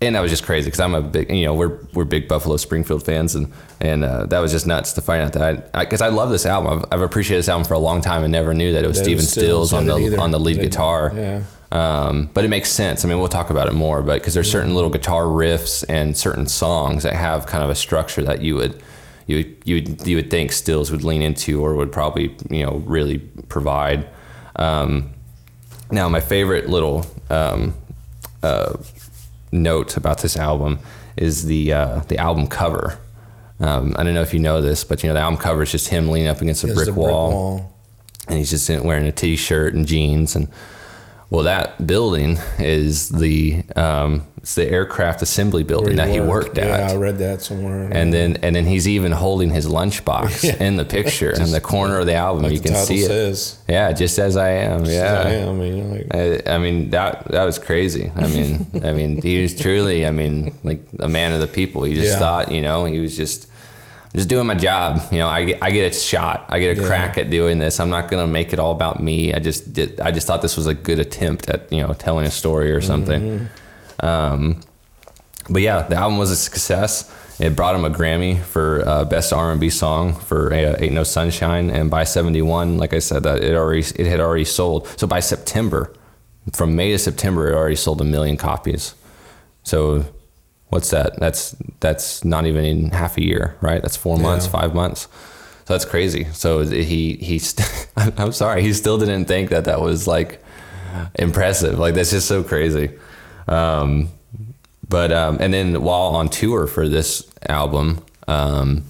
and 0.00 0.14
that 0.14 0.20
was 0.20 0.30
just 0.30 0.44
crazy 0.44 0.66
because 0.66 0.80
I'm 0.80 0.94
a 0.94 1.00
big, 1.00 1.30
you 1.30 1.46
know, 1.46 1.54
we're 1.54 1.78
we're 1.94 2.04
big 2.04 2.28
Buffalo 2.28 2.56
Springfield 2.58 3.04
fans, 3.04 3.34
and 3.34 3.52
and 3.80 4.04
uh, 4.04 4.26
that 4.26 4.40
was 4.40 4.52
just 4.52 4.66
nuts 4.66 4.92
to 4.94 5.00
find 5.00 5.22
out 5.22 5.32
that 5.32 5.72
because 5.72 6.02
I, 6.02 6.06
I, 6.06 6.08
I, 6.08 6.12
love 6.12 6.30
this 6.30 6.44
album. 6.44 6.78
I've, 6.78 6.84
I've, 6.92 7.00
appreciated 7.00 7.38
this 7.38 7.48
album 7.48 7.64
for 7.64 7.74
a 7.74 7.78
long 7.78 8.02
time 8.02 8.22
and 8.22 8.30
never 8.30 8.52
knew 8.52 8.72
that 8.72 8.84
it 8.84 8.88
was 8.88 8.98
Stephen 8.98 9.24
Stills, 9.24 9.70
Stills 9.70 9.72
on 9.72 9.86
the 9.86 10.18
on 10.18 10.30
the 10.32 10.40
lead 10.40 10.60
guitar. 10.60 11.12
Yeah. 11.14 11.42
Um, 11.72 12.30
but 12.32 12.44
it 12.44 12.48
makes 12.48 12.70
sense. 12.70 13.04
I 13.04 13.08
mean, 13.08 13.18
we'll 13.18 13.28
talk 13.28 13.50
about 13.50 13.68
it 13.68 13.74
more, 13.74 14.02
but 14.02 14.14
because 14.14 14.34
there's 14.34 14.50
certain 14.50 14.74
little 14.74 14.90
guitar 14.90 15.24
riffs 15.24 15.84
and 15.88 16.16
certain 16.16 16.46
songs 16.46 17.02
that 17.02 17.14
have 17.14 17.46
kind 17.46 17.64
of 17.64 17.70
a 17.70 17.74
structure 17.74 18.22
that 18.22 18.40
you 18.40 18.54
would 18.54 18.82
you 19.26 19.36
would, 19.38 19.56
you 19.64 19.74
would, 19.76 20.06
you 20.06 20.16
would 20.16 20.30
think 20.30 20.52
Stills 20.52 20.92
would 20.92 21.02
lean 21.02 21.22
into 21.22 21.60
or 21.60 21.74
would 21.74 21.90
probably 21.90 22.36
you 22.50 22.64
know 22.64 22.76
really 22.86 23.18
provide. 23.18 24.06
Um, 24.54 25.10
now, 25.90 26.08
my 26.08 26.20
favorite 26.20 26.68
little 26.68 27.06
um, 27.30 27.74
uh, 28.42 28.76
note 29.52 29.96
about 29.96 30.18
this 30.18 30.36
album 30.36 30.78
is 31.16 31.44
the 31.46 31.72
uh, 31.72 32.00
the 32.08 32.18
album 32.18 32.46
cover. 32.46 32.98
Um, 33.58 33.96
I 33.98 34.04
don't 34.04 34.14
know 34.14 34.22
if 34.22 34.34
you 34.34 34.40
know 34.40 34.60
this, 34.60 34.84
but 34.84 35.02
you 35.02 35.08
know 35.08 35.14
the 35.14 35.20
album 35.20 35.38
cover 35.38 35.62
is 35.62 35.72
just 35.72 35.88
him 35.88 36.08
leaning 36.08 36.28
up 36.28 36.40
against 36.40 36.62
a 36.62 36.68
brick, 36.68 36.86
brick 36.86 36.96
wall, 36.96 37.30
wall, 37.30 37.74
and 38.28 38.38
he's 38.38 38.50
just 38.50 38.68
wearing 38.84 39.06
a 39.06 39.12
t-shirt 39.12 39.74
and 39.74 39.86
jeans 39.86 40.36
and 40.36 40.48
Well, 41.28 41.42
that 41.44 41.86
building 41.86 42.38
is 42.60 43.08
the 43.08 43.64
um, 43.74 44.24
it's 44.36 44.54
the 44.54 44.64
aircraft 44.70 45.22
assembly 45.22 45.64
building 45.64 45.96
that 45.96 46.08
he 46.08 46.20
worked 46.20 46.56
at. 46.56 46.68
Yeah, 46.68 46.94
I 46.94 46.96
read 46.96 47.18
that 47.18 47.42
somewhere. 47.42 47.88
and 47.92 48.12
then 48.14 48.36
and 48.44 48.54
then 48.54 48.64
he's 48.64 48.86
even 48.86 49.10
holding 49.10 49.50
his 49.50 49.66
lunchbox 49.66 50.44
Yeah. 50.44 50.62
in 50.62 50.76
the 50.76 50.84
picture 50.84 51.32
in 51.32 51.50
the 51.50 51.60
corner 51.60 51.98
of 51.98 52.06
the 52.06 52.14
album. 52.14 52.44
like 52.44 52.52
you 52.52 52.58
the 52.60 52.68
can 52.68 52.86
see 52.86 53.00
it. 53.00 53.06
says, 53.08 53.58
Yeah, 53.68 53.90
just 53.92 54.20
as 54.20 54.36
I 54.36 54.50
am. 54.50 54.84
Yeah. 54.84 55.22
I 55.26 55.30
am. 55.32 55.48
I 55.48 55.52
mean, 55.52 55.90
like, 55.90 56.14
I, 56.14 56.54
I 56.54 56.58
mean 56.58 56.90
that 56.90 57.26
that 57.32 57.44
was 57.44 57.58
crazy. 57.58 58.12
I 58.14 58.28
mean, 58.28 58.66
I 58.84 58.92
mean 58.92 59.20
he 59.20 59.42
was 59.42 59.52
truly, 59.58 60.06
I 60.06 60.12
mean, 60.12 60.54
like 60.62 60.82
a 61.00 61.08
man 61.08 61.32
of 61.32 61.40
the 61.40 61.48
people. 61.48 61.82
He 61.82 61.94
just 61.94 62.12
Yeah. 62.12 62.18
thought, 62.20 62.52
you 62.52 62.62
know, 62.62 62.84
he 62.84 63.00
was 63.00 63.16
just 63.16 63.48
just 64.14 64.28
doing 64.28 64.46
my 64.46 64.54
job. 64.54 65.00
You 65.12 65.18
know, 65.18 65.28
I 65.28 65.44
get 65.44 65.58
I 65.62 65.70
get 65.70 65.92
a 65.92 65.98
shot. 65.98 66.46
I 66.48 66.58
get 66.60 66.78
a 66.78 66.80
Yeah. 66.80 66.86
crack 66.86 67.18
at 67.18 67.30
doing 67.30 67.58
this. 67.58 67.80
I'm 67.80 67.90
not 67.90 68.10
gonna 68.10 68.26
make 68.26 68.52
it 68.52 68.58
all 68.58 68.72
about 68.72 69.02
me. 69.02 69.34
I 69.34 69.38
just 69.38 69.72
did. 69.72 70.00
I 70.00 70.10
just 70.10 70.26
thought 70.26 70.42
this 70.42 70.56
was 70.56 70.66
a 70.66 70.74
good 70.74 70.98
attempt 70.98 71.48
at 71.50 71.70
you 71.72 71.82
know 71.82 71.92
telling 71.94 72.26
a 72.26 72.30
story 72.30 72.72
or 72.72 72.80
something. 72.80 73.22
Mm-hmm. 74.00 74.06
Um, 74.06 74.60
but 75.48 75.62
yeah, 75.62 75.82
the 75.82 75.96
album 75.96 76.18
was 76.18 76.30
a 76.30 76.36
success. 76.36 77.12
It 77.38 77.54
brought 77.54 77.74
him 77.74 77.84
a 77.84 77.90
Grammy 77.90 78.40
for 78.40 78.82
uh, 78.88 79.04
best 79.04 79.30
R&B 79.32 79.68
song 79.68 80.14
for 80.14 80.52
uh, 80.54 80.76
"Ain't 80.78 80.94
No 80.94 81.04
Sunshine," 81.04 81.70
and 81.70 81.90
by 81.90 82.04
'71, 82.04 82.78
like 82.78 82.94
I 82.94 82.98
said, 82.98 83.24
that 83.24 83.44
it 83.44 83.54
already 83.54 83.84
it 83.96 84.06
had 84.06 84.20
already 84.20 84.46
sold. 84.46 84.88
So 84.96 85.06
by 85.06 85.20
September, 85.20 85.92
from 86.54 86.74
May 86.74 86.92
to 86.92 86.98
September, 86.98 87.48
it 87.50 87.54
already 87.54 87.76
sold 87.76 88.00
a 88.00 88.04
million 88.04 88.38
copies. 88.38 88.94
So 89.64 90.06
what's 90.68 90.90
that? 90.90 91.18
That's 91.18 91.56
that's 91.80 92.24
not 92.24 92.46
even 92.46 92.64
in 92.64 92.90
half 92.90 93.16
a 93.16 93.24
year, 93.24 93.56
right? 93.60 93.82
That's 93.82 93.96
four 93.96 94.16
months, 94.18 94.46
five 94.46 94.74
months. 94.74 95.08
So 95.66 95.74
that's 95.74 95.84
crazy. 95.84 96.24
So 96.32 96.64
he 96.64 97.14
he 97.16 97.38
st- 97.38 97.88
I'm 97.96 98.32
sorry, 98.32 98.62
he 98.62 98.72
still 98.72 98.98
didn't 98.98 99.26
think 99.26 99.50
that 99.50 99.64
that 99.64 99.80
was 99.80 100.06
like 100.06 100.42
impressive. 101.16 101.78
Like 101.78 101.94
that's 101.94 102.10
just 102.10 102.28
so 102.28 102.42
crazy. 102.42 102.90
Um, 103.48 104.08
but 104.88 105.12
um, 105.12 105.38
and 105.40 105.52
then 105.52 105.82
while 105.82 106.14
on 106.14 106.28
tour 106.28 106.66
for 106.66 106.88
this 106.88 107.28
album, 107.48 108.04
um, 108.28 108.84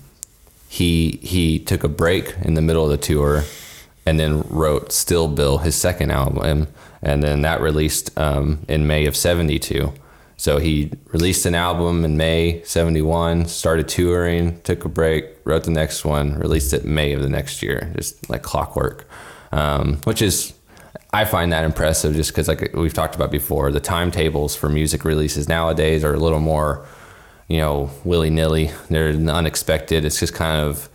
he 0.68 1.18
he 1.22 1.58
took 1.58 1.84
a 1.84 1.88
break 1.88 2.34
in 2.42 2.54
the 2.54 2.62
middle 2.62 2.84
of 2.84 2.90
the 2.90 2.98
tour, 2.98 3.44
and 4.04 4.20
then 4.20 4.42
wrote 4.48 4.92
Still 4.92 5.28
Bill, 5.28 5.58
his 5.58 5.74
second 5.74 6.10
album, 6.10 6.68
and 7.02 7.22
then 7.22 7.42
that 7.42 7.60
released 7.60 8.16
um, 8.18 8.60
in 8.68 8.86
May 8.86 9.06
of 9.06 9.16
'72. 9.16 9.92
So 10.36 10.58
he 10.58 10.92
released 11.12 11.46
an 11.46 11.54
album 11.54 12.04
in 12.04 12.16
May 12.16 12.62
'71, 12.64 13.46
started 13.46 13.88
touring, 13.88 14.60
took 14.62 14.84
a 14.84 14.88
break, 14.88 15.26
wrote 15.44 15.64
the 15.64 15.70
next 15.70 16.04
one, 16.04 16.38
released 16.38 16.72
it 16.72 16.84
May 16.84 17.12
of 17.12 17.22
the 17.22 17.28
next 17.28 17.62
year, 17.62 17.92
just 17.96 18.28
like 18.28 18.42
clockwork, 18.42 19.08
um, 19.52 19.98
which 20.04 20.20
is 20.20 20.52
I 21.12 21.24
find 21.24 21.50
that 21.52 21.64
impressive 21.64 22.14
just 22.14 22.30
because, 22.30 22.48
like 22.48 22.74
we've 22.74 22.92
talked 22.92 23.14
about 23.14 23.30
before, 23.30 23.72
the 23.72 23.80
timetables 23.80 24.54
for 24.54 24.68
music 24.68 25.04
releases 25.04 25.48
nowadays 25.48 26.04
are 26.04 26.12
a 26.12 26.18
little 26.18 26.40
more, 26.40 26.84
you 27.48 27.56
know, 27.56 27.90
willy 28.04 28.28
nilly. 28.28 28.70
They're 28.90 29.10
unexpected. 29.10 30.04
It's 30.04 30.20
just 30.20 30.34
kind 30.34 30.60
of, 30.60 30.90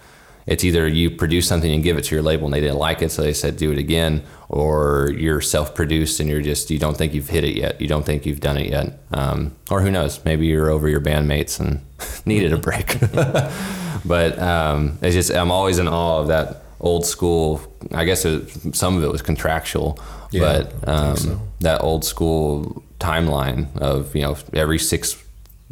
it's 0.48 0.64
either 0.64 0.88
you 0.88 1.12
produce 1.12 1.48
something 1.48 1.72
and 1.72 1.84
give 1.84 1.98
it 1.98 2.04
to 2.06 2.16
your 2.16 2.24
label 2.24 2.46
and 2.46 2.54
they 2.54 2.60
didn't 2.62 2.78
like 2.78 3.02
it, 3.02 3.12
so 3.12 3.22
they 3.22 3.34
said 3.34 3.58
do 3.58 3.72
it 3.72 3.78
again, 3.78 4.24
or 4.50 5.12
you're 5.18 5.42
self 5.42 5.74
produced 5.76 6.20
and 6.20 6.30
you're 6.30 6.42
just, 6.42 6.70
you 6.72 6.80
don't 6.80 6.98
think 6.98 7.14
you've 7.14 7.30
hit 7.30 7.44
it 7.44 7.56
yet. 7.56 7.80
You 7.80 7.88
don't 7.88 8.06
think 8.06 8.26
you've 8.26 8.40
done 8.40 8.58
it 8.58 8.70
yet. 8.70 9.00
Um, 9.12 9.56
or 9.70 9.82
who 9.82 9.92
knows, 9.92 10.24
maybe 10.26 10.48
you're 10.48 10.70
over 10.70 10.90
your 10.90 11.02
bandmates 11.02 11.60
and 11.60 11.86
needed 12.26 12.54
a 12.54 12.58
break. 12.58 13.00
but 14.06 14.40
um, 14.40 14.98
it's 15.02 15.16
just, 15.16 15.32
I'm 15.32 15.52
always 15.52 15.80
in 15.80 15.88
awe 15.88 16.20
of 16.20 16.28
that 16.28 16.64
old 16.80 17.06
school. 17.06 17.62
I 17.94 18.06
guess 18.06 18.26
it, 18.26 18.76
some 18.76 18.98
of 18.98 19.04
it 19.04 19.12
was 19.12 19.22
contractual, 19.22 20.00
Yeah, 20.32 20.64
but 20.82 20.90
um, 20.90 21.16
so. 21.18 21.42
that 21.60 21.82
old 21.82 22.04
school 22.04 22.84
timeline 23.00 23.76
of 23.78 24.16
you 24.16 24.22
know 24.22 24.38
every 24.54 24.78
six 24.80 25.24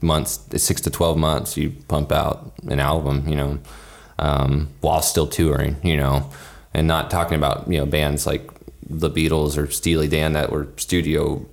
months, 0.02 0.40
six 0.58 0.82
to 0.82 0.90
twelve 0.90 1.18
months, 1.18 1.58
you 1.58 1.72
pump 1.88 2.12
out 2.12 2.54
an 2.68 2.80
album, 2.80 3.28
you 3.28 3.36
know, 3.36 3.60
um, 4.20 4.70
while 4.82 5.02
still 5.02 5.28
touring, 5.28 5.78
you 5.84 5.98
know, 5.98 6.30
and 6.74 6.88
not 6.88 7.10
talking 7.10 7.38
about 7.38 7.68
you 7.72 7.80
know 7.80 7.86
bands 7.86 8.28
like 8.28 8.50
the 8.88 9.10
Beatles 9.10 9.58
or 9.58 9.70
Steely 9.72 10.08
Dan 10.08 10.34
that 10.34 10.52
were 10.52 10.68
studio 10.78 11.46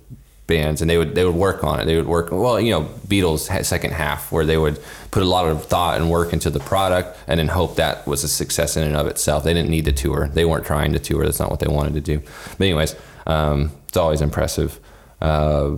bands 0.47 0.81
and 0.81 0.89
they 0.89 0.97
would 0.97 1.13
they 1.13 1.25
would 1.25 1.35
work 1.35 1.63
on 1.63 1.79
it. 1.79 1.85
They 1.85 1.95
would 1.97 2.07
work 2.07 2.31
well 2.31 2.59
you 2.59 2.71
know 2.71 2.83
beatles 3.07 3.65
second 3.65 3.91
half 3.91 4.31
where 4.31 4.45
they 4.45 4.57
would 4.57 4.79
put 5.11 5.21
a 5.21 5.25
lot 5.25 5.47
of 5.47 5.65
thought 5.65 5.99
and 5.99 6.09
work 6.09 6.33
into 6.33 6.49
the 6.49 6.59
product 6.59 7.17
and 7.27 7.39
then 7.39 7.49
hope 7.49 7.75
that 7.75 8.07
was 8.07 8.23
a 8.23 8.27
success 8.27 8.77
in 8.77 8.83
and 8.83 8.95
of 8.95 9.07
itself. 9.07 9.43
They 9.43 9.53
didn't 9.53 9.69
need 9.69 9.85
to 9.85 9.91
tour. 9.91 10.29
They 10.29 10.45
weren't 10.45 10.65
trying 10.65 10.93
to 10.93 10.99
tour. 10.99 11.25
That's 11.25 11.39
not 11.39 11.51
what 11.51 11.59
they 11.59 11.67
wanted 11.67 11.93
to 11.95 12.01
do. 12.01 12.21
But 12.57 12.65
anyways 12.65 12.95
um, 13.25 13.71
it's 13.87 13.97
always 13.97 14.21
impressive. 14.21 14.79
Uh, 15.21 15.75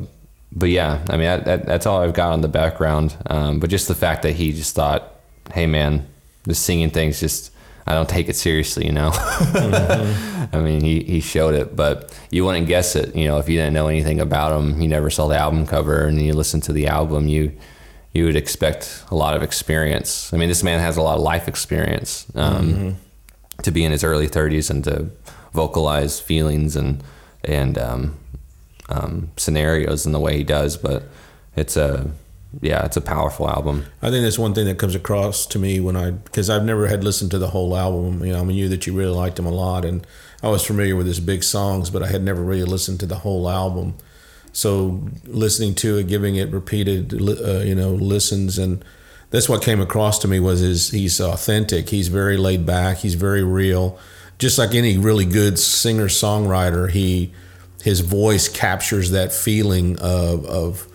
but 0.51 0.69
yeah 0.69 1.05
i 1.09 1.11
mean 1.11 1.25
that, 1.25 1.45
that, 1.45 1.65
that's 1.67 1.85
all 1.85 2.01
i've 2.01 2.13
got 2.13 2.31
on 2.31 2.41
the 2.41 2.47
background. 2.47 3.15
Um, 3.27 3.59
but 3.59 3.69
just 3.69 3.87
the 3.87 3.95
fact 3.95 4.23
that 4.23 4.33
he 4.33 4.51
just 4.51 4.75
thought 4.75 5.15
hey 5.53 5.65
man 5.65 6.07
the 6.43 6.55
singing 6.55 6.89
thing's 6.89 7.19
just 7.19 7.51
I 7.89 7.93
don't 7.93 8.07
take 8.07 8.29
it 8.29 8.35
seriously, 8.35 8.85
you 8.85 8.91
know. 8.91 9.09
I 10.53 10.59
mean, 10.61 10.81
he, 10.81 11.03
he 11.03 11.21
showed 11.21 11.55
it, 11.55 11.75
but 11.75 12.15
you 12.29 12.45
wouldn't 12.45 12.67
guess 12.67 12.95
it, 12.95 13.15
you 13.15 13.27
know, 13.27 13.39
if 13.39 13.49
you 13.49 13.57
didn't 13.57 13.73
know 13.73 13.87
anything 13.87 14.19
about 14.19 14.57
him. 14.57 14.79
You 14.79 14.87
never 14.87 15.09
saw 15.09 15.27
the 15.27 15.37
album 15.37 15.65
cover, 15.65 16.05
and 16.05 16.21
you 16.21 16.33
listen 16.33 16.61
to 16.61 16.73
the 16.73 16.85
album, 16.85 17.27
you 17.27 17.57
you 18.13 18.25
would 18.25 18.35
expect 18.35 19.03
a 19.09 19.15
lot 19.15 19.35
of 19.35 19.41
experience. 19.41 20.31
I 20.33 20.37
mean, 20.37 20.49
this 20.49 20.63
man 20.63 20.79
has 20.79 20.97
a 20.97 21.01
lot 21.01 21.17
of 21.17 21.23
life 21.23 21.47
experience 21.47 22.25
um, 22.35 22.97
to 23.63 23.71
be 23.71 23.83
in 23.83 23.91
his 23.91 24.03
early 24.03 24.27
30s 24.27 24.69
and 24.69 24.83
to 24.83 25.09
vocalize 25.53 26.19
feelings 26.19 26.75
and 26.75 27.03
and 27.43 27.77
um, 27.77 28.17
um, 28.89 29.31
scenarios 29.37 30.05
in 30.05 30.11
the 30.11 30.19
way 30.19 30.37
he 30.37 30.43
does. 30.43 30.77
But 30.77 31.03
it's 31.55 31.75
a 31.75 32.11
yeah, 32.61 32.83
it's 32.83 32.97
a 32.97 33.01
powerful 33.01 33.47
album. 33.47 33.85
I 34.01 34.09
think 34.09 34.23
that's 34.23 34.39
one 34.39 34.55
thing 34.55 34.65
that 34.65 34.79
comes 34.79 34.95
across 34.95 35.45
to 35.47 35.59
me 35.59 35.79
when 35.79 35.95
I 35.95 36.11
because 36.11 36.49
I've 36.49 36.65
never 36.65 36.87
had 36.87 37.03
listened 37.03 37.31
to 37.31 37.37
the 37.37 37.49
whole 37.49 37.77
album. 37.77 38.25
You 38.25 38.33
know, 38.33 38.39
I 38.39 38.43
knew 38.43 38.67
that 38.69 38.87
you 38.87 38.93
really 38.93 39.15
liked 39.15 39.37
him 39.37 39.45
a 39.45 39.51
lot, 39.51 39.85
and 39.85 40.05
I 40.41 40.49
was 40.49 40.65
familiar 40.65 40.95
with 40.95 41.05
his 41.05 41.19
big 41.19 41.43
songs, 41.43 41.89
but 41.91 42.01
I 42.01 42.07
had 42.07 42.23
never 42.23 42.41
really 42.41 42.63
listened 42.63 42.99
to 43.01 43.05
the 43.05 43.17
whole 43.17 43.49
album. 43.49 43.95
So 44.51 45.07
listening 45.25 45.75
to 45.75 45.97
it, 45.97 46.07
giving 46.07 46.37
it 46.37 46.49
repeated, 46.49 47.13
uh, 47.13 47.59
you 47.59 47.75
know, 47.75 47.91
listens, 47.91 48.57
and 48.57 48.83
that's 49.29 49.47
what 49.47 49.61
came 49.61 49.79
across 49.79 50.17
to 50.19 50.27
me 50.27 50.39
was 50.39 50.61
his 50.61 50.89
he's 50.89 51.21
authentic. 51.21 51.89
He's 51.89 52.07
very 52.07 52.35
laid 52.35 52.65
back. 52.65 52.97
He's 52.97 53.13
very 53.13 53.43
real. 53.43 53.99
Just 54.39 54.57
like 54.57 54.73
any 54.73 54.97
really 54.97 55.25
good 55.25 55.59
singer 55.59 56.07
songwriter, 56.07 56.89
he 56.89 57.31
his 57.83 57.99
voice 57.99 58.49
captures 58.49 59.11
that 59.11 59.31
feeling 59.31 59.99
of 59.99 60.45
of 60.45 60.88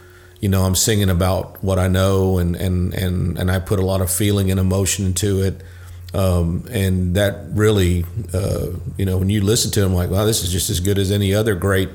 you 0.45 0.51
know 0.51 0.65
I'm 0.65 0.75
singing 0.75 1.09
about 1.09 1.65
what 1.65 1.79
I 1.79 1.89
know 1.89 2.37
and 2.37 2.55
and 2.55 2.93
and 2.93 3.39
and 3.39 3.51
I 3.51 3.61
put 3.61 3.79
a 3.79 3.87
lot 3.87 4.03
of 4.03 4.11
feeling 4.11 4.51
and 4.51 4.61
emotion 4.61 5.07
into 5.07 5.43
it. 5.43 5.63
Um, 6.13 6.67
and 6.71 7.17
that 7.17 7.47
really, 7.55 8.05
uh, 8.33 8.67
you 8.99 9.07
know, 9.07 9.17
when 9.17 9.31
you 9.31 9.41
listen 9.41 9.73
to 9.73 9.83
him, 9.83 9.95
like, 9.95 10.11
wow, 10.11 10.27
this 10.27 10.45
is 10.45 10.53
just 10.53 10.69
as 10.71 10.79
good 10.79 10.97
as 10.97 11.11
any 11.11 11.35
other 11.35 11.55
great 11.57 11.89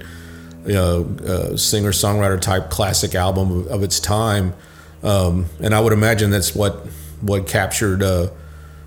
know, 0.66 1.16
uh, 1.26 1.58
singer 1.58 1.92
songwriter 1.92 2.42
type 2.42 2.72
classic 2.72 3.14
album 3.14 3.52
of, 3.52 3.68
of 3.68 3.84
its 3.84 4.00
time. 4.00 4.56
Um, 5.04 5.46
and 5.62 5.76
I 5.76 5.80
would 5.80 5.94
imagine 5.94 6.32
that's 6.32 6.56
what 6.56 6.88
what 7.22 7.48
captured 7.48 8.02
uh, 8.02 8.30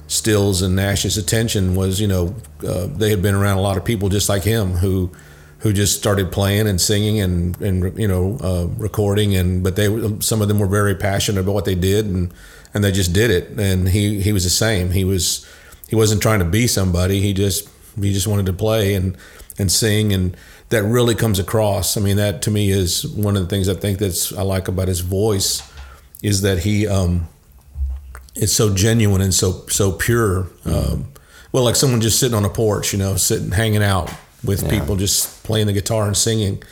Stills 0.09 0.61
and 0.61 0.75
Nash's 0.75 1.17
attention 1.17 1.77
was 1.77 2.01
you 2.01 2.09
know 2.09 2.35
uh, 2.67 2.89
they 2.89 3.11
had 3.11 3.23
been 3.23 3.37
around 3.37 3.59
a 3.59 3.63
lot 3.63 3.77
of 3.77 3.85
people 3.85 4.09
just 4.09 4.29
like 4.29 4.43
him 4.43 4.73
who 4.73 5.13
who 5.63 5.73
just 5.73 5.97
started 5.97 6.33
playing 6.33 6.67
and 6.67 6.81
singing 6.81 7.21
and 7.21 7.61
and 7.61 7.97
you 7.97 8.09
know 8.09 8.37
uh, 8.41 8.67
recording. 8.77 9.37
And 9.37 9.63
but 9.63 9.77
they 9.77 9.87
some 10.21 10.43
of 10.43 10.49
them 10.49 10.59
were 10.59 10.67
very 10.67 10.95
passionate 10.95 11.41
about 11.41 11.55
what 11.55 11.65
they 11.65 11.77
did 11.77 12.07
and 12.07 12.35
and 12.75 12.83
they 12.83 12.91
just 12.91 13.13
did 13.13 13.31
it. 13.31 13.59
And 13.59 13.89
he 13.89 14.21
he 14.21 14.33
was 14.33 14.45
the 14.45 14.51
same. 14.51 14.91
He 14.91 15.05
was 15.05 15.49
he 15.89 15.95
wasn't 15.95 16.21
trying 16.21 16.41
to 16.41 16.45
be 16.45 16.67
somebody. 16.67 17.21
He 17.21 17.33
just 17.33 17.69
he 18.01 18.13
just 18.13 18.27
wanted 18.27 18.47
to 18.47 18.53
play 18.53 18.95
and 18.95 19.17
and 19.57 19.71
sing. 19.71 20.13
And 20.13 20.37
that 20.71 20.83
really 20.83 21.15
comes 21.15 21.39
across. 21.39 21.97
I 21.97 22.01
mean 22.01 22.17
that 22.17 22.43
to 22.43 22.51
me 22.51 22.71
is 22.71 23.07
one 23.07 23.37
of 23.37 23.43
the 23.43 23.49
things 23.49 23.69
I 23.69 23.75
think 23.75 23.99
that's 23.99 24.33
I 24.33 24.43
like 24.43 24.67
about 24.67 24.89
his 24.89 25.01
voice 25.01 25.63
is 26.25 26.43
that 26.43 26.61
he 26.61 26.89
um 26.89 27.29
it's 28.35 28.53
so 28.53 28.75
genuine 28.75 29.21
and 29.21 29.33
so 29.33 29.65
so 29.69 29.93
pure. 29.93 30.49
Um, 30.65 31.13
well, 31.53 31.63
like 31.63 31.77
someone 31.77 32.01
just 32.01 32.19
sitting 32.19 32.35
on 32.35 32.45
a 32.45 32.51
porch, 32.51 32.93
you 32.93 32.99
know, 32.99 33.15
sitting 33.15 33.53
hanging 33.53 33.83
out 33.83 34.11
with 34.45 34.63
Yeah. 34.63 34.71
people, 34.71 34.97
just 34.97 35.43
playing 35.45 35.67
the 35.67 35.73
guitar 35.73 36.07
and 36.07 36.17
singing. 36.17 36.63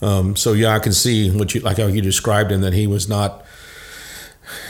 Um, 0.00 0.34
so 0.36 0.52
yeah, 0.52 0.74
I 0.74 0.78
can 0.80 0.92
see 0.92 1.30
what 1.30 1.54
you 1.54 1.60
like 1.60 1.78
how 1.78 1.86
you 1.86 2.00
described 2.02 2.50
him 2.50 2.60
that 2.62 2.72
he 2.72 2.86
was 2.86 3.08
not 3.08 3.44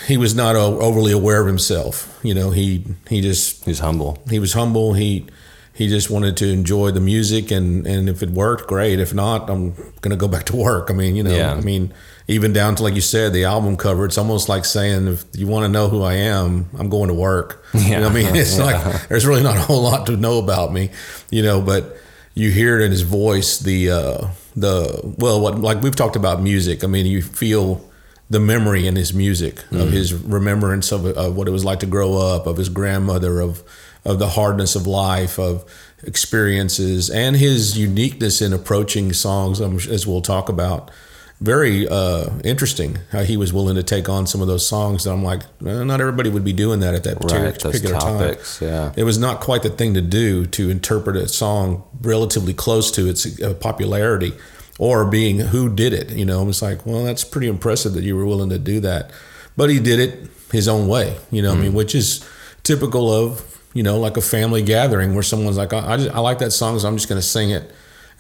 he 0.07 0.17
was 0.17 0.35
not 0.35 0.57
o- 0.57 0.79
overly 0.81 1.13
aware 1.13 1.41
of 1.41 1.47
himself. 1.47 2.19
You 2.23 2.35
know, 2.35 2.51
he 2.51 2.85
he 3.09 3.21
just 3.21 3.65
He's 3.65 3.79
humble. 3.79 4.19
he 4.29 4.39
was 4.39 4.53
humble. 4.53 4.93
He 4.95 5.27
he 5.75 5.89
just 5.89 6.11
wanted 6.11 6.37
to 6.37 6.49
enjoy 6.53 6.91
the 6.91 7.01
music, 7.01 7.51
and 7.51 7.87
and 7.87 8.09
if 8.09 8.23
it 8.23 8.31
worked, 8.31 8.69
great. 8.69 9.01
If 9.01 9.15
not, 9.15 9.49
I'm 9.49 9.75
gonna 10.03 10.17
go 10.17 10.29
back 10.29 10.45
to 10.47 10.57
work. 10.57 10.91
I 10.91 10.93
mean, 10.95 11.17
you 11.17 11.23
know, 11.23 11.35
Yeah. 11.35 11.55
I 11.55 11.61
mean, 11.63 11.95
even 12.29 12.53
down 12.53 12.75
to 12.77 12.83
like 12.83 12.95
you 12.95 13.01
said, 13.01 13.33
the 13.33 13.45
album 13.45 13.77
cover. 13.79 14.05
It's 14.05 14.19
almost 14.19 14.51
like 14.51 14.67
saying, 14.67 15.09
if 15.09 15.25
you 15.33 15.47
want 15.47 15.65
to 15.65 15.69
know 15.69 15.89
who 15.89 16.03
I 16.03 16.15
am, 16.15 16.67
I'm 16.79 16.91
going 16.91 17.09
to 17.09 17.15
work. 17.15 17.65
You 17.73 17.99
know 17.99 18.09
I 18.09 18.13
mean, 18.13 18.37
it's 18.37 18.59
Yeah. 18.59 18.65
like 18.65 19.09
there's 19.09 19.25
really 19.25 19.43
not 19.43 19.57
a 19.57 19.61
whole 19.61 19.83
lot 19.83 20.05
to 20.07 20.17
know 20.17 20.39
about 20.39 20.73
me, 20.75 20.91
you 21.31 21.43
know, 21.43 21.61
but. 21.63 21.97
You 22.35 22.51
hear 22.51 22.81
it 22.81 22.85
in 22.85 22.91
his 22.91 23.03
voice 23.03 23.59
the 23.59 23.91
uh, 23.91 24.29
the 24.57 25.15
well 25.19 25.41
what 25.41 25.59
like 25.59 25.83
we've 25.83 25.97
talked 25.97 26.17
about 26.17 26.43
music. 26.43 26.85
I 26.85 26.87
mean, 26.87 27.07
you 27.07 27.23
feel 27.23 27.89
the 28.31 28.41
memory 28.41 28.87
in 28.87 28.97
his 28.97 29.13
music 29.13 29.57
mm-hmm. 29.57 29.81
of 29.81 29.93
his 29.93 30.15
remembrance 30.15 30.91
of, 30.91 31.05
of 31.05 31.37
what 31.37 31.49
it 31.49 31.51
was 31.51 31.65
like 31.65 31.81
to 31.81 31.87
grow 31.87 32.17
up, 32.17 32.47
of 32.47 32.57
his 32.57 32.69
grandmother, 32.69 33.41
of 33.41 33.63
of 34.05 34.19
the 34.19 34.31
hardness 34.31 34.75
of 34.75 34.87
life, 34.87 35.39
of 35.39 35.65
experiences, 36.03 37.09
and 37.11 37.37
his 37.37 37.79
uniqueness 37.79 38.43
in 38.43 38.53
approaching 38.53 39.13
songs, 39.13 39.61
um, 39.61 39.77
as 39.77 40.07
we'll 40.07 40.23
talk 40.23 40.49
about 40.49 40.91
very 41.43 41.89
uh, 41.89 42.31
interesting 42.45 42.99
how 43.11 43.23
he 43.23 43.37
was 43.37 43.53
willing 43.53 43.75
to 43.75 43.83
take 43.83 44.09
on 44.09 44.27
some 44.27 44.41
of 44.41 44.47
those 44.47 44.67
songs. 44.67 45.05
That 45.05 45.13
I'm 45.13 45.25
like, 45.25 45.43
well, 45.61 45.85
not 45.85 46.01
everybody 46.01 46.31
would 46.31 46.45
be 46.45 46.53
doing 46.53 46.81
that 46.81 46.95
at 46.95 47.03
that 47.05 47.17
particular, 47.21 47.45
right, 47.47 47.61
particular 47.61 47.99
topics, 47.99 48.59
time. 48.61 48.69
Yeah. 48.69 48.93
It 48.97 49.05
was 49.05 49.19
not 49.19 49.41
quite 49.41 49.63
the 49.63 49.71
thing 49.71 49.95
to 49.95 50.01
do 50.01 50.47
to 50.47 50.71
interpret 50.71 51.17
a 51.17 51.27
song 51.29 51.83
relatively 52.01 52.55
close 52.55 52.91
to 52.93 53.09
its 53.09 53.43
uh, 53.43 53.55
popularity 53.55 54.33
or 54.79 55.05
being 55.05 55.41
who 55.41 55.75
did 55.75 55.93
it. 55.93 56.13
You 56.13 56.25
know, 56.25 56.45
I 56.45 56.49
it's 56.49 56.63
like, 56.63 56.87
well, 56.87 57.05
that's 57.05 57.25
pretty 57.25 57.49
impressive 57.49 57.95
that 57.95 58.05
you 58.05 58.17
were 58.17 58.27
willing 58.27 58.51
to 58.51 58.59
do 58.59 58.79
that. 58.81 59.11
But 59.57 59.69
he 59.69 59.81
did 59.81 59.99
it 59.99 60.31
his 60.53 60.69
own 60.69 60.87
way. 60.87 61.17
You 61.33 61.43
know, 61.43 61.53
mm. 61.53 61.57
I 61.57 61.61
mean, 61.61 61.73
mm. 61.73 61.77
which 61.77 61.95
is 61.95 62.25
typical 62.63 63.13
of 63.13 63.49
you 63.75 63.83
know 63.83 63.99
like 63.99 64.17
a 64.17 64.23
family 64.23 64.63
gathering 64.63 65.15
where 65.15 65.25
someone's 65.25 65.57
like, 65.57 65.73
I, 65.73 65.95
I, 65.95 65.97
just, 65.97 66.15
I 66.15 66.21
like 66.21 66.39
that 66.39 66.53
song, 66.53 66.79
so 66.79 66.87
I'm 66.87 66.97
just 66.97 67.09
going 67.09 67.21
to 67.21 67.27
sing 67.27 67.51
it 67.51 67.71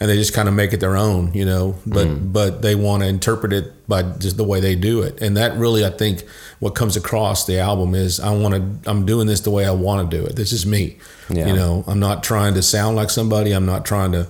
and 0.03 0.11
they 0.11 0.17
just 0.17 0.35
kind 0.35 0.49
of 0.49 0.55
make 0.55 0.73
it 0.73 0.81
their 0.81 0.97
own, 0.97 1.33
you 1.33 1.45
know. 1.45 1.77
But 1.87 2.09
mm. 2.09 2.33
but 2.33 2.61
they 2.61 2.75
want 2.75 3.05
to 3.05 3.09
interpret 3.09 3.53
it 3.53 3.87
by 3.89 4.03
just 4.03 4.37
the 4.37 4.43
way 4.43 4.59
they 4.59 4.75
do 4.75 5.01
it, 5.01 5.23
and 5.23 5.37
that 5.37 5.57
really, 5.57 5.85
I 5.87 5.91
think, 5.91 6.25
what 6.59 6.75
comes 6.75 6.97
across 6.97 7.47
the 7.47 7.61
album 7.61 7.95
is 7.95 8.19
I 8.19 8.33
want 8.33 8.55
to. 8.55 8.91
I'm 8.91 9.07
doing 9.07 9.29
this 9.29 9.43
the 9.43 9.53
way 9.53 9.65
I 9.65 9.71
want 9.71 10.11
to 10.11 10.17
do 10.17 10.27
it. 10.27 10.35
This 10.35 10.51
is 10.51 10.67
me. 10.67 10.97
Yeah. 11.31 11.47
You 11.47 11.53
know, 11.55 11.85
I'm 11.87 12.01
not 12.01 12.25
trying 12.25 12.55
to 12.55 12.63
sound 12.63 12.97
like 12.97 13.11
somebody. 13.11 13.53
I'm 13.53 13.65
not 13.65 13.85
trying 13.85 14.11
to 14.11 14.27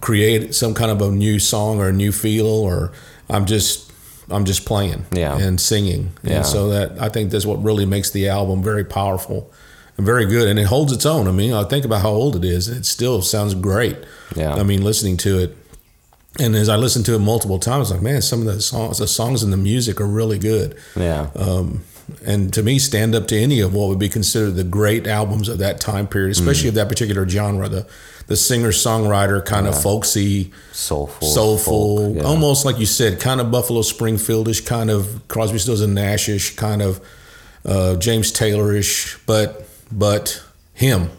create 0.00 0.54
some 0.54 0.72
kind 0.72 0.92
of 0.92 1.02
a 1.02 1.10
new 1.10 1.40
song 1.40 1.80
or 1.80 1.88
a 1.88 1.92
new 1.92 2.12
feel, 2.12 2.46
or 2.46 2.92
I'm 3.28 3.44
just 3.44 3.90
I'm 4.30 4.44
just 4.44 4.66
playing 4.66 5.04
yeah. 5.10 5.36
and 5.36 5.60
singing. 5.60 6.12
Yeah. 6.22 6.36
And 6.36 6.46
so 6.46 6.68
that 6.68 7.02
I 7.02 7.08
think 7.08 7.32
that's 7.32 7.44
what 7.44 7.60
really 7.60 7.86
makes 7.86 8.12
the 8.12 8.28
album 8.28 8.62
very 8.62 8.84
powerful 8.84 9.52
very 9.98 10.26
good, 10.26 10.48
and 10.48 10.58
it 10.58 10.64
holds 10.66 10.92
its 10.92 11.06
own. 11.06 11.26
I 11.26 11.32
mean, 11.32 11.52
I 11.52 11.64
think 11.64 11.84
about 11.84 12.02
how 12.02 12.10
old 12.10 12.36
it 12.36 12.44
is, 12.44 12.68
and 12.68 12.78
it 12.78 12.86
still 12.86 13.22
sounds 13.22 13.54
great. 13.54 13.96
Yeah. 14.34 14.54
I 14.54 14.62
mean, 14.62 14.82
listening 14.82 15.16
to 15.18 15.38
it, 15.38 15.56
and 16.38 16.54
as 16.54 16.68
I 16.68 16.76
listened 16.76 17.06
to 17.06 17.14
it 17.14 17.20
multiple 17.20 17.58
times, 17.58 17.90
like 17.90 18.02
man, 18.02 18.20
some 18.22 18.40
of 18.40 18.46
the 18.46 18.60
songs, 18.60 18.98
the 18.98 19.06
songs 19.06 19.42
and 19.42 19.52
the 19.52 19.56
music 19.56 20.00
are 20.00 20.06
really 20.06 20.38
good. 20.38 20.76
Yeah. 20.94 21.30
Um, 21.34 21.84
and 22.24 22.52
to 22.54 22.62
me, 22.62 22.78
stand 22.78 23.14
up 23.14 23.26
to 23.28 23.36
any 23.36 23.60
of 23.60 23.74
what 23.74 23.88
would 23.88 23.98
be 23.98 24.08
considered 24.08 24.52
the 24.52 24.64
great 24.64 25.06
albums 25.06 25.48
of 25.48 25.58
that 25.58 25.80
time 25.80 26.06
period, 26.06 26.30
especially 26.30 26.66
mm. 26.66 26.70
of 26.70 26.74
that 26.74 26.88
particular 26.88 27.28
genre. 27.28 27.68
The 27.68 27.86
the 28.26 28.36
singer 28.36 28.70
songwriter 28.70 29.44
kind 29.44 29.66
yeah. 29.66 29.72
of 29.72 29.82
folksy, 29.82 30.52
soulful, 30.72 31.28
soulful, 31.28 31.96
folk, 31.96 32.16
yeah. 32.16 32.22
almost 32.22 32.64
like 32.64 32.78
you 32.78 32.86
said, 32.86 33.20
kind 33.20 33.40
of 33.40 33.50
Buffalo 33.50 33.80
Springfieldish, 33.80 34.66
kind 34.66 34.90
of 34.90 35.26
Crosby, 35.28 35.58
Stills 35.58 35.80
and 35.80 35.96
Nashish, 35.96 36.56
kind 36.56 36.82
of 36.82 37.00
uh, 37.64 37.96
James 37.96 38.32
Taylorish, 38.32 39.18
but 39.26 39.65
but 39.90 40.44
him. 40.74 41.10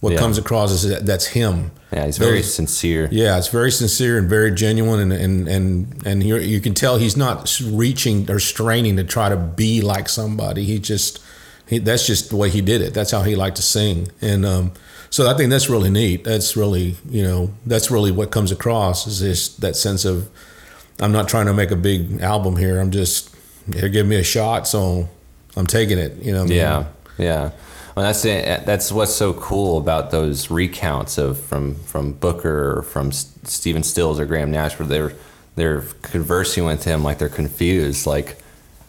What 0.00 0.12
yeah. 0.12 0.18
comes 0.18 0.38
across 0.38 0.70
is 0.72 0.88
that 0.88 1.06
that's 1.06 1.28
him. 1.28 1.70
Yeah, 1.92 2.04
he's 2.04 2.18
very, 2.18 2.32
very, 2.32 2.42
sincere. 2.42 3.08
Yeah, 3.10 3.38
it's 3.38 3.48
very 3.48 3.70
sincere 3.70 4.18
and 4.18 4.28
very 4.28 4.50
genuine, 4.52 5.00
and 5.00 5.12
and 5.12 5.48
and 5.48 6.06
and 6.06 6.22
you 6.22 6.60
can 6.60 6.74
tell 6.74 6.98
he's 6.98 7.16
not 7.16 7.60
reaching 7.64 8.30
or 8.30 8.38
straining 8.38 8.96
to 8.96 9.04
try 9.04 9.28
to 9.28 9.36
be 9.36 9.80
like 9.80 10.08
somebody. 10.08 10.64
He 10.64 10.78
just 10.78 11.22
he, 11.66 11.78
that's 11.78 12.06
just 12.06 12.30
the 12.30 12.36
way 12.36 12.50
he 12.50 12.60
did 12.60 12.82
it. 12.82 12.92
That's 12.92 13.10
how 13.10 13.22
he 13.22 13.34
liked 13.34 13.56
to 13.56 13.62
sing, 13.62 14.08
and 14.20 14.44
um, 14.44 14.72
so 15.10 15.30
I 15.30 15.34
think 15.34 15.50
that's 15.50 15.70
really 15.70 15.90
neat. 15.90 16.24
That's 16.24 16.56
really 16.56 16.96
you 17.08 17.22
know 17.22 17.54
that's 17.64 17.90
really 17.90 18.12
what 18.12 18.30
comes 18.30 18.52
across 18.52 19.06
is 19.06 19.20
this 19.20 19.48
that 19.56 19.76
sense 19.76 20.04
of 20.04 20.28
I'm 21.00 21.12
not 21.12 21.28
trying 21.28 21.46
to 21.46 21.54
make 21.54 21.70
a 21.70 21.76
big 21.76 22.20
album 22.20 22.56
here. 22.56 22.80
I'm 22.80 22.90
just 22.90 23.34
here, 23.72 23.88
give 23.88 24.06
me 24.06 24.16
a 24.16 24.24
shot, 24.24 24.68
so 24.68 25.08
I'm 25.56 25.66
taking 25.66 25.98
it. 25.98 26.16
You 26.22 26.32
know. 26.32 26.44
Yeah, 26.44 26.86
yeah. 27.18 27.50
Well, 27.96 28.04
that's 28.04 28.26
it. 28.26 28.66
That's 28.66 28.92
what's 28.92 29.14
so 29.14 29.32
cool 29.32 29.78
about 29.78 30.10
those 30.10 30.50
recounts 30.50 31.16
of 31.16 31.40
from 31.40 31.76
from 31.76 32.12
Booker 32.12 32.78
or 32.78 32.82
from 32.82 33.10
Stephen 33.10 33.82
Stills 33.82 34.20
or 34.20 34.26
Graham 34.26 34.50
Nash, 34.50 34.78
where 34.78 34.86
they're 34.86 35.12
they're 35.54 35.80
conversing 36.02 36.66
with 36.66 36.84
him 36.84 37.02
like 37.02 37.16
they're 37.16 37.30
confused, 37.30 38.04
like 38.04 38.36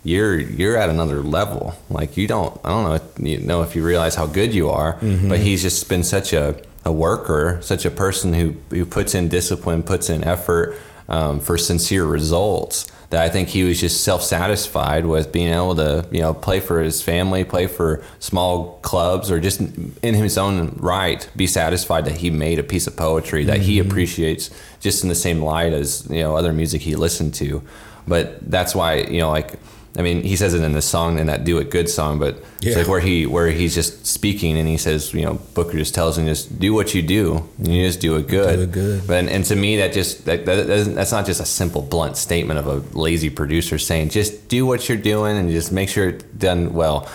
you're 0.04 0.38
you're 0.38 0.76
at 0.76 0.90
another 0.90 1.24
level. 1.24 1.74
Like 1.90 2.18
you 2.18 2.28
don't 2.28 2.60
I 2.66 2.70
don't 2.70 2.84
know 2.84 2.94
if 2.96 3.20
you 3.20 3.40
know 3.40 3.62
if 3.62 3.78
you 3.78 3.84
realize 3.86 4.16
how 4.16 4.26
good 4.26 4.54
you 4.54 4.70
are, 4.70 4.96
mm-hmm. 4.96 5.30
but 5.30 5.40
he's 5.40 5.62
just 5.62 5.88
been 5.88 6.04
such 6.04 6.34
a 6.34 6.62
a 6.84 6.92
worker, 6.92 7.60
such 7.62 7.86
a 7.86 7.92
person 7.92 8.34
who 8.34 8.56
who 8.72 8.86
puts 8.86 9.16
in 9.16 9.30
discipline, 9.30 9.84
puts 9.84 10.10
in 10.10 10.26
effort 10.26 10.76
um, 11.08 11.40
for 11.40 11.58
sincere 11.58 12.04
results 12.04 12.92
that 13.10 13.24
I 13.24 13.30
think 13.30 13.50
he 13.50 13.64
was 13.64 13.80
just 13.80 14.04
self 14.04 14.22
satisfied 14.22 15.06
with 15.06 15.32
being 15.32 15.54
able 15.54 15.76
to, 15.76 16.06
you 16.12 16.20
know, 16.20 16.34
play 16.34 16.60
for 16.60 16.82
his 16.82 17.02
family, 17.02 17.44
play 17.44 17.68
for 17.68 18.04
small 18.20 18.80
clubs, 18.80 19.32
or 19.32 19.40
just 19.40 19.62
in 19.62 20.14
his 20.14 20.38
own 20.38 20.76
right, 20.78 21.30
be 21.36 21.48
satisfied 21.48 22.06
that 22.06 22.18
he 22.18 22.30
made 22.30 22.60
a 22.60 22.64
piece 22.64 22.86
of 22.86 22.98
poetry 22.98 23.46
that 23.46 23.60
mm-hmm. 23.60 23.64
he 23.64 23.80
appreciates 23.80 24.50
just 24.80 25.04
in 25.04 25.10
the 25.10 25.16
same 25.16 25.42
light 25.42 25.74
as, 25.74 26.08
you 26.10 26.22
know, 26.22 26.36
other 26.36 26.52
music 26.52 26.82
he 26.82 26.96
listened 26.96 27.34
to. 27.36 27.64
But 28.08 28.50
that's 28.50 28.76
why, 28.76 28.96
you 28.96 29.20
know, 29.20 29.30
like 29.30 29.58
I 29.98 30.04
mean, 30.04 30.22
he 30.22 30.36
says 30.36 30.54
it 30.54 30.62
in 30.62 30.74
the 30.74 30.82
song 30.82 31.18
in 31.18 31.26
that 31.26 31.44
"Do 31.44 31.58
It 31.58 31.72
Good" 31.72 31.90
song, 31.90 32.20
but 32.20 32.36
yeah. 32.60 32.70
it's 32.70 32.78
like 32.78 32.88
where 32.88 33.00
he 33.00 33.26
where 33.26 33.50
he's 33.50 33.74
just 33.74 34.06
speaking 34.06 34.56
and 34.56 34.68
he 34.68 34.78
says, 34.78 35.14
you 35.14 35.24
know, 35.24 35.36
Booker 35.56 35.78
just 35.78 35.96
tells 35.96 36.18
him 36.18 36.26
just 36.26 36.60
do 36.60 36.74
what 36.74 36.94
you 36.94 37.02
do, 37.02 37.50
and 37.58 37.68
you 37.68 37.86
just 37.86 38.00
do 38.00 38.16
it 38.16 38.28
good. 38.28 38.56
Do 38.56 38.62
it 38.62 38.72
good. 38.72 39.08
But 39.08 39.16
and, 39.22 39.30
and 39.30 39.46
to 39.46 39.56
me, 39.56 39.78
that 39.78 39.94
just 39.94 40.26
that, 40.26 40.46
that 40.46 40.68
that's 40.68 41.12
not 41.12 41.26
just 41.26 41.42
a 41.42 41.46
simple 41.46 41.82
blunt 41.82 42.16
statement 42.16 42.60
of 42.60 42.68
a 42.68 42.98
lazy 42.98 43.32
producer 43.32 43.80
saying 43.80 44.10
just 44.10 44.48
do 44.48 44.66
what 44.68 44.88
you're 44.88 45.00
doing 45.00 45.36
and 45.36 45.50
just 45.50 45.72
make 45.72 45.90
sure 45.90 46.10
it's 46.10 46.24
done 46.24 46.74
well. 46.74 47.10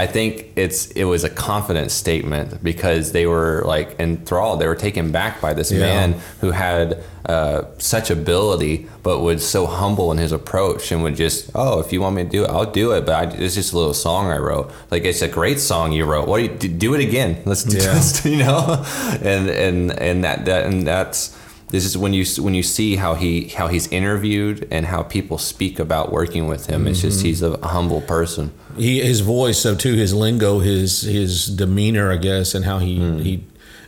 I 0.00 0.06
think 0.06 0.46
it's 0.56 0.86
it 0.92 1.04
was 1.04 1.24
a 1.24 1.28
confident 1.28 1.90
statement 1.90 2.64
because 2.64 3.12
they 3.12 3.26
were 3.26 3.62
like 3.66 4.00
enthralled. 4.00 4.58
They 4.58 4.66
were 4.66 4.74
taken 4.74 5.12
back 5.12 5.42
by 5.42 5.52
this 5.52 5.70
yeah. 5.70 5.80
man 5.80 6.20
who 6.40 6.52
had 6.52 7.04
uh, 7.26 7.64
such 7.76 8.08
ability, 8.10 8.88
but 9.02 9.18
was 9.18 9.46
so 9.46 9.66
humble 9.66 10.10
in 10.10 10.16
his 10.16 10.32
approach 10.32 10.90
and 10.90 11.02
would 11.02 11.16
just, 11.16 11.50
oh, 11.54 11.80
if 11.80 11.92
you 11.92 12.00
want 12.00 12.16
me 12.16 12.24
to 12.24 12.30
do 12.30 12.44
it, 12.44 12.48
I'll 12.48 12.70
do 12.70 12.92
it. 12.92 13.04
But 13.04 13.14
I, 13.14 13.36
it's 13.36 13.56
just 13.56 13.74
a 13.74 13.76
little 13.76 13.92
song 13.92 14.30
I 14.30 14.38
wrote. 14.38 14.72
Like 14.90 15.04
it's 15.04 15.20
a 15.20 15.28
great 15.28 15.60
song 15.60 15.92
you 15.92 16.06
wrote. 16.06 16.26
What 16.26 16.38
do 16.58 16.66
you 16.66 16.74
do 16.74 16.94
it 16.94 17.02
again? 17.06 17.42
Let's 17.44 17.64
do 17.64 17.76
yeah. 17.76 17.92
this, 17.92 18.24
you 18.24 18.38
know. 18.38 18.82
And 19.22 19.50
and 19.50 19.92
and 19.92 20.24
that 20.24 20.46
that 20.46 20.64
and 20.64 20.86
that's 20.86 21.36
this 21.70 21.84
is 21.84 21.96
when 21.96 22.12
you 22.12 22.24
when 22.42 22.54
you 22.54 22.62
see 22.62 22.96
how 22.96 23.14
he 23.14 23.48
how 23.48 23.68
he's 23.68 23.86
interviewed 23.88 24.66
and 24.70 24.86
how 24.86 25.02
people 25.02 25.38
speak 25.38 25.78
about 25.78 26.12
working 26.12 26.46
with 26.46 26.66
him. 26.66 26.86
It's 26.86 27.00
just 27.00 27.22
he's 27.22 27.42
a 27.42 27.56
humble 27.66 28.00
person. 28.00 28.52
He 28.76 29.00
his 29.00 29.20
voice, 29.20 29.58
so 29.58 29.74
too 29.74 29.94
his 29.94 30.12
lingo, 30.12 30.58
his 30.58 31.02
his 31.02 31.46
demeanor, 31.46 32.10
I 32.10 32.16
guess, 32.16 32.54
and 32.54 32.64
how 32.64 32.78
he 32.78 32.98
mm. 32.98 33.22
he 33.22 33.44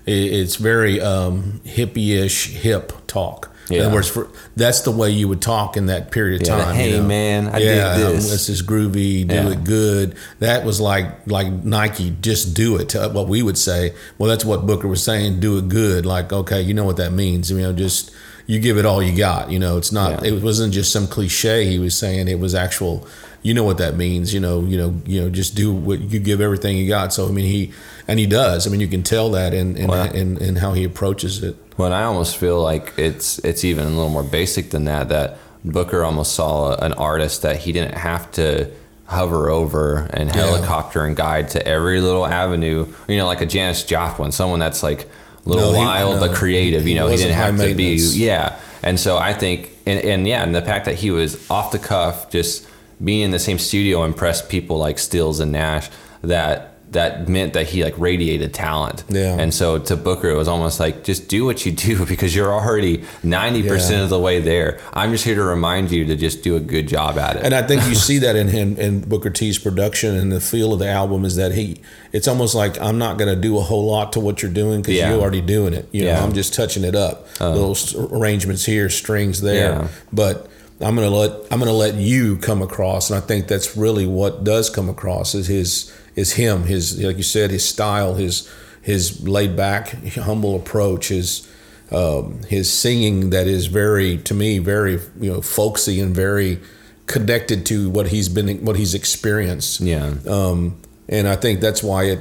it's 0.07 0.57
very 0.57 1.01
um, 1.01 1.61
hippie-ish 1.65 2.49
hip 2.49 2.93
talk. 3.07 3.52
Yeah. 3.73 3.81
In 3.81 3.87
other 3.87 3.95
words, 3.95 4.09
for, 4.11 4.31
that's 4.55 4.83
the 4.83 4.91
way 4.91 5.11
you 5.11 5.29
would 5.29 5.41
talk 5.41 5.77
in 5.77 5.87
that 5.87 6.11
period 6.11 6.43
of 6.43 6.49
yeah, 6.49 6.65
time. 6.65 6.75
Hey 6.75 6.91
you 6.91 6.99
know? 6.99 7.09
man, 7.09 7.49
I 7.49 7.59
yeah, 7.59 7.97
did 7.97 8.07
this. 8.07 8.25
Um, 8.25 8.31
this 8.31 8.49
is 8.49 8.63
groovy. 8.63 9.27
Do 9.27 9.35
yeah. 9.35 9.51
it 9.51 9.65
good. 9.65 10.17
That 10.41 10.65
was 10.65 10.81
like 10.81 11.27
like 11.27 11.51
Nike. 11.51 12.15
Just 12.21 12.55
do 12.55 12.77
it. 12.77 12.95
What 12.95 13.29
we 13.29 13.43
would 13.43 13.57
say. 13.57 13.95
Well, 14.19 14.29
that's 14.29 14.45
what 14.45 14.67
Booker 14.67 14.89
was 14.89 15.03
saying. 15.03 15.41
Do 15.41 15.57
it 15.59 15.69
good. 15.69 16.05
Like 16.05 16.33
okay, 16.33 16.61
you 16.61 16.75
know 16.75 16.85
what 16.85 16.99
that 16.99 17.13
means. 17.13 17.51
You 17.51 17.59
know, 17.59 17.73
just 17.73 18.15
you 18.47 18.61
give 18.61 18.77
it 18.77 18.85
all 18.85 19.03
you 19.03 19.17
got. 19.17 19.51
You 19.51 19.59
know, 19.59 19.79
it's 19.79 19.93
not. 19.93 20.25
It 20.25 20.43
wasn't 20.43 20.75
just 20.75 20.93
some 20.93 21.07
cliche 21.07 21.65
he 21.67 21.79
was 21.79 21.97
saying. 21.97 22.29
It 22.29 22.39
was 22.39 22.55
actual. 22.55 23.07
You 23.45 23.55
know 23.55 23.65
what 23.65 23.79
that 23.79 23.97
means. 23.97 24.35
You 24.35 24.41
know. 24.41 24.61
You 24.61 24.77
know. 24.77 25.01
You 25.07 25.23
know. 25.23 25.31
Just 25.31 25.55
do 25.55 25.73
what 25.73 26.01
you 26.01 26.21
give 26.21 26.43
everything 26.43 26.77
you 26.77 26.89
got. 26.89 27.15
So 27.15 27.27
I 27.27 27.31
mean, 27.31 27.47
he 27.47 27.73
and 28.07 28.19
he 28.19 28.27
does. 28.27 28.67
I 28.67 28.71
mean, 28.71 28.81
you 28.81 28.89
can 28.89 29.03
tell 29.03 29.31
that 29.31 29.55
in 29.55 29.77
in, 29.77 29.89
well, 29.89 30.13
in, 30.13 30.37
in 30.39 30.57
how 30.57 30.75
he 30.75 30.85
approaches 30.85 31.43
it. 31.43 31.57
Well, 31.83 31.93
I 31.93 32.05
almost 32.05 32.37
feel 32.37 32.63
like 32.63 32.93
it's 32.97 33.41
it's 33.41 33.65
even 33.65 33.89
a 33.89 33.91
little 33.91 34.09
more 34.09 34.23
basic 34.23 34.71
than 34.71 34.85
that. 34.85 35.09
That 35.09 35.39
Booker 35.65 36.05
almost 36.05 36.33
saw 36.33 36.77
an 36.77 36.93
artist 36.93 37.43
that 37.43 37.57
he 37.57 37.73
didn't 37.73 37.99
have 37.99 38.31
to 38.33 38.71
hover 39.07 39.51
over 39.51 40.09
and 40.13 40.31
helicopter 40.31 41.01
yeah. 41.01 41.07
and 41.09 41.17
guide 41.17 41.49
to 41.49 41.67
every 41.67 42.01
little 42.01 42.25
avenue. 42.25 42.87
You 43.09 43.17
know, 43.17 43.27
like 43.27 43.41
a 43.41 43.47
Janis 43.47 43.83
Joplin, 43.83 44.31
someone 44.31 44.61
that's 44.61 44.85
like 44.85 45.09
a 45.45 45.49
little 45.49 45.73
no, 45.73 45.79
wild 45.79 46.15
he, 46.15 46.21
no, 46.21 46.29
but 46.29 46.37
creative. 46.37 46.87
You 46.87 46.95
know, 46.95 47.09
he, 47.09 47.17
he 47.17 47.23
didn't 47.25 47.35
have 47.35 47.59
to 47.59 47.75
be. 47.75 47.97
Yeah, 47.97 48.61
and 48.85 49.01
so 49.01 49.19
I 49.19 49.35
think, 49.35 49.73
and, 49.85 49.99
and 50.05 50.29
yeah, 50.29 50.45
and 50.45 50.55
the 50.55 50.63
fact 50.63 50.85
that 50.85 50.95
he 50.95 51.11
was 51.11 51.51
off 51.51 51.73
the 51.73 51.81
cuff, 51.81 52.31
just 52.31 52.65
being 53.03 53.23
in 53.23 53.33
the 53.33 53.41
same 53.41 53.59
studio 53.59 54.05
impressed 54.05 54.49
people 54.49 54.79
like 54.79 55.01
Stills 55.01 55.41
and 55.41 55.51
Nash. 55.51 55.91
That 56.23 56.72
that 56.93 57.29
meant 57.29 57.55
that 57.55 57.67
he 57.69 57.83
like 57.83 57.95
radiated 57.99 58.53
talent. 58.55 59.05
Yeah. 59.09 59.37
And 59.39 59.53
so 59.53 59.79
to 59.79 59.97
Booker, 59.97 60.29
it 60.31 60.37
was 60.37 60.47
almost 60.49 60.79
like 60.79 61.05
just 61.05 61.29
do 61.29 61.45
what 61.45 61.65
you 61.67 61.73
do 61.73 62.05
because 62.13 62.35
you're 62.35 62.53
already 62.53 63.05
ninety 63.23 63.67
percent 63.67 64.03
of 64.03 64.11
the 64.11 64.19
way 64.19 64.41
there. 64.41 64.79
I'm 64.93 65.11
just 65.13 65.25
here 65.25 65.35
to 65.35 65.43
remind 65.43 65.91
you 65.91 66.05
to 66.07 66.17
just 66.17 66.43
do 66.43 66.57
a 66.57 66.61
good 66.61 66.87
job 66.89 67.19
at 67.19 67.37
it. 67.37 67.45
And 67.45 67.55
I 67.55 67.63
think 67.63 67.87
you 67.89 67.95
see 67.95 68.19
that 68.19 68.37
in 68.37 68.49
him 68.49 68.77
in 68.77 69.01
Booker 69.09 69.31
T's 69.31 69.59
production 69.59 70.15
and 70.17 70.31
the 70.31 70.41
feel 70.41 70.73
of 70.73 70.79
the 70.79 70.89
album 70.89 71.25
is 71.25 71.37
that 71.37 71.53
he 71.53 71.81
it's 72.13 72.29
almost 72.29 72.55
like 72.55 72.79
I'm 72.81 72.99
not 72.99 73.17
going 73.19 73.35
to 73.35 73.41
do 73.41 73.57
a 73.59 73.63
whole 73.63 73.87
lot 73.87 74.13
to 74.13 74.21
what 74.21 74.43
you're 74.43 74.53
doing 74.53 74.83
because 74.83 74.95
Yeah. 74.95 75.11
you're 75.13 75.21
already 75.23 75.41
doing 75.41 75.73
it. 75.73 75.89
You 75.93 76.05
know, 76.05 76.11
Yeah. 76.11 76.21
Uh. 76.21 76.25
I'm 76.27 76.35
just 76.35 76.53
touching 76.55 76.85
it 76.85 76.95
up. 76.95 77.27
Little 77.41 77.71
s- 77.73 77.95
arrangements 77.95 78.65
here, 78.67 78.91
strings 78.91 79.41
there, 79.41 79.73
Yeah. 79.73 79.89
but 80.13 80.49
I'm 80.81 80.95
gonna 80.95 81.09
let 81.11 81.31
I'm 81.51 81.59
gonna 81.59 81.73
let 81.73 81.95
you 81.95 82.37
come 82.37 82.61
across, 82.61 83.09
and 83.09 83.17
I 83.17 83.25
think 83.27 83.47
that's 83.47 83.77
really 83.77 84.05
what 84.07 84.45
does 84.45 84.69
come 84.69 84.89
across 84.91 85.35
is 85.35 85.47
his 85.47 85.91
is 86.17 86.33
him 86.35 86.65
his 86.65 87.03
like 87.03 87.17
you 87.17 87.23
said 87.23 87.51
his 87.51 87.65
style 87.69 88.15
his 88.15 88.49
his 88.83 89.27
laid 89.27 89.57
back 89.57 89.91
humble 90.15 90.57
approach 90.57 91.09
his 91.09 91.49
um, 91.91 92.43
his 92.49 92.73
singing 92.73 93.31
that 93.31 93.47
is 93.47 93.67
very 93.67 94.19
to 94.19 94.35
me 94.35 94.59
very 94.59 94.93
you 95.21 95.33
know 95.33 95.43
folksy 95.43 96.01
and 96.01 96.15
very 96.15 96.59
connected 97.07 97.67
to 97.67 97.91
what 97.91 98.09
he's 98.09 98.29
been 98.29 98.65
what 98.65 98.77
he's 98.77 98.95
experienced 98.95 99.81
yeah. 99.81 100.15
um, 100.27 100.81
and 101.09 101.29
I 101.29 101.37
think 101.37 101.61
that's 101.61 101.83
why 101.83 102.05
it 102.05 102.21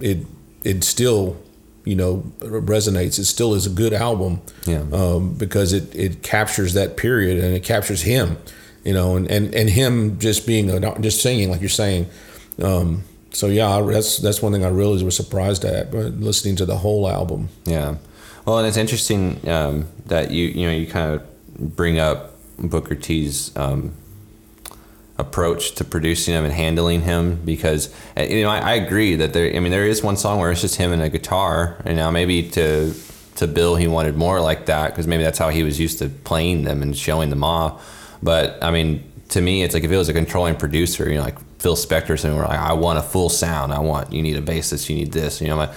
it 0.00 0.18
it 0.64 0.84
still 0.84 1.36
you 1.84 1.94
know 1.94 2.24
resonates. 2.40 3.18
It 3.18 3.26
still 3.26 3.54
is 3.54 3.66
a 3.66 3.70
good 3.70 3.92
album, 3.92 4.40
Yeah. 4.66 4.84
um, 4.92 5.34
because 5.34 5.72
it 5.72 5.94
it 5.94 6.22
captures 6.22 6.74
that 6.74 6.96
period 6.96 7.42
and 7.42 7.54
it 7.54 7.62
captures 7.62 8.02
him, 8.02 8.36
you 8.84 8.92
know, 8.92 9.16
and 9.16 9.30
and, 9.30 9.54
and 9.54 9.70
him 9.70 10.18
just 10.18 10.46
being 10.46 10.68
a, 10.70 10.98
just 11.00 11.22
singing 11.22 11.50
like 11.50 11.60
you're 11.60 11.68
saying. 11.68 12.06
Um, 12.62 13.04
so 13.32 13.48
yeah, 13.48 13.80
that's 13.82 14.18
that's 14.18 14.40
one 14.40 14.52
thing 14.52 14.64
I 14.64 14.68
really 14.68 15.02
was 15.04 15.16
surprised 15.16 15.64
at 15.64 15.90
but 15.90 16.14
listening 16.14 16.56
to 16.56 16.66
the 16.66 16.78
whole 16.78 17.08
album. 17.08 17.50
Yeah. 17.64 17.96
Well, 18.46 18.58
and 18.58 18.66
it's 18.66 18.76
interesting 18.76 19.46
um, 19.48 19.88
that 20.06 20.30
you 20.30 20.46
you 20.46 20.66
know 20.66 20.72
you 20.72 20.86
kind 20.86 21.14
of 21.14 21.76
bring 21.76 21.98
up 21.98 22.32
Booker 22.58 22.94
T's 22.94 23.54
um, 23.56 23.92
approach 25.18 25.72
to 25.72 25.84
producing 25.84 26.34
him 26.34 26.44
and 26.44 26.52
handling 26.52 27.02
him 27.02 27.36
because 27.44 27.92
uh, 28.16 28.22
you 28.22 28.42
know 28.42 28.50
I, 28.50 28.58
I 28.58 28.74
agree 28.74 29.16
that 29.16 29.32
there 29.32 29.54
I 29.54 29.58
mean 29.60 29.72
there 29.72 29.86
is 29.86 30.02
one 30.02 30.16
song 30.16 30.38
where 30.38 30.50
it's 30.50 30.60
just 30.60 30.76
him 30.76 30.92
and 30.92 31.02
a 31.02 31.08
guitar 31.08 31.80
and 31.84 31.96
now 31.96 32.10
maybe 32.10 32.48
to 32.50 32.94
to 33.36 33.46
Bill 33.46 33.76
he 33.76 33.86
wanted 33.88 34.16
more 34.16 34.40
like 34.40 34.66
that 34.66 34.90
because 34.90 35.06
maybe 35.06 35.22
that's 35.22 35.38
how 35.38 35.48
he 35.48 35.62
was 35.62 35.80
used 35.80 35.98
to 35.98 36.08
playing 36.08 36.64
them 36.64 36.82
and 36.82 36.96
showing 36.96 37.30
them 37.30 37.44
off 37.44 38.18
but 38.22 38.62
I 38.62 38.70
mean 38.70 39.10
to 39.30 39.40
me 39.40 39.62
it's 39.62 39.74
like 39.74 39.84
if 39.84 39.90
it 39.90 39.96
was 39.96 40.08
a 40.08 40.12
controlling 40.12 40.56
producer 40.56 41.08
you 41.08 41.16
know 41.16 41.22
like 41.22 41.38
Phil 41.66 41.74
Spector 41.74 42.16
saying 42.16 42.36
"We're 42.36 42.46
like 42.46 42.60
I 42.60 42.74
want 42.74 43.00
a 43.00 43.02
full 43.02 43.28
sound. 43.28 43.72
I 43.72 43.80
want 43.80 44.12
you 44.12 44.22
need 44.22 44.36
a 44.36 44.40
bassist 44.40 44.88
you 44.88 44.94
need 44.94 45.10
this. 45.10 45.40
You 45.40 45.48
know 45.48 45.56
my 45.56 45.68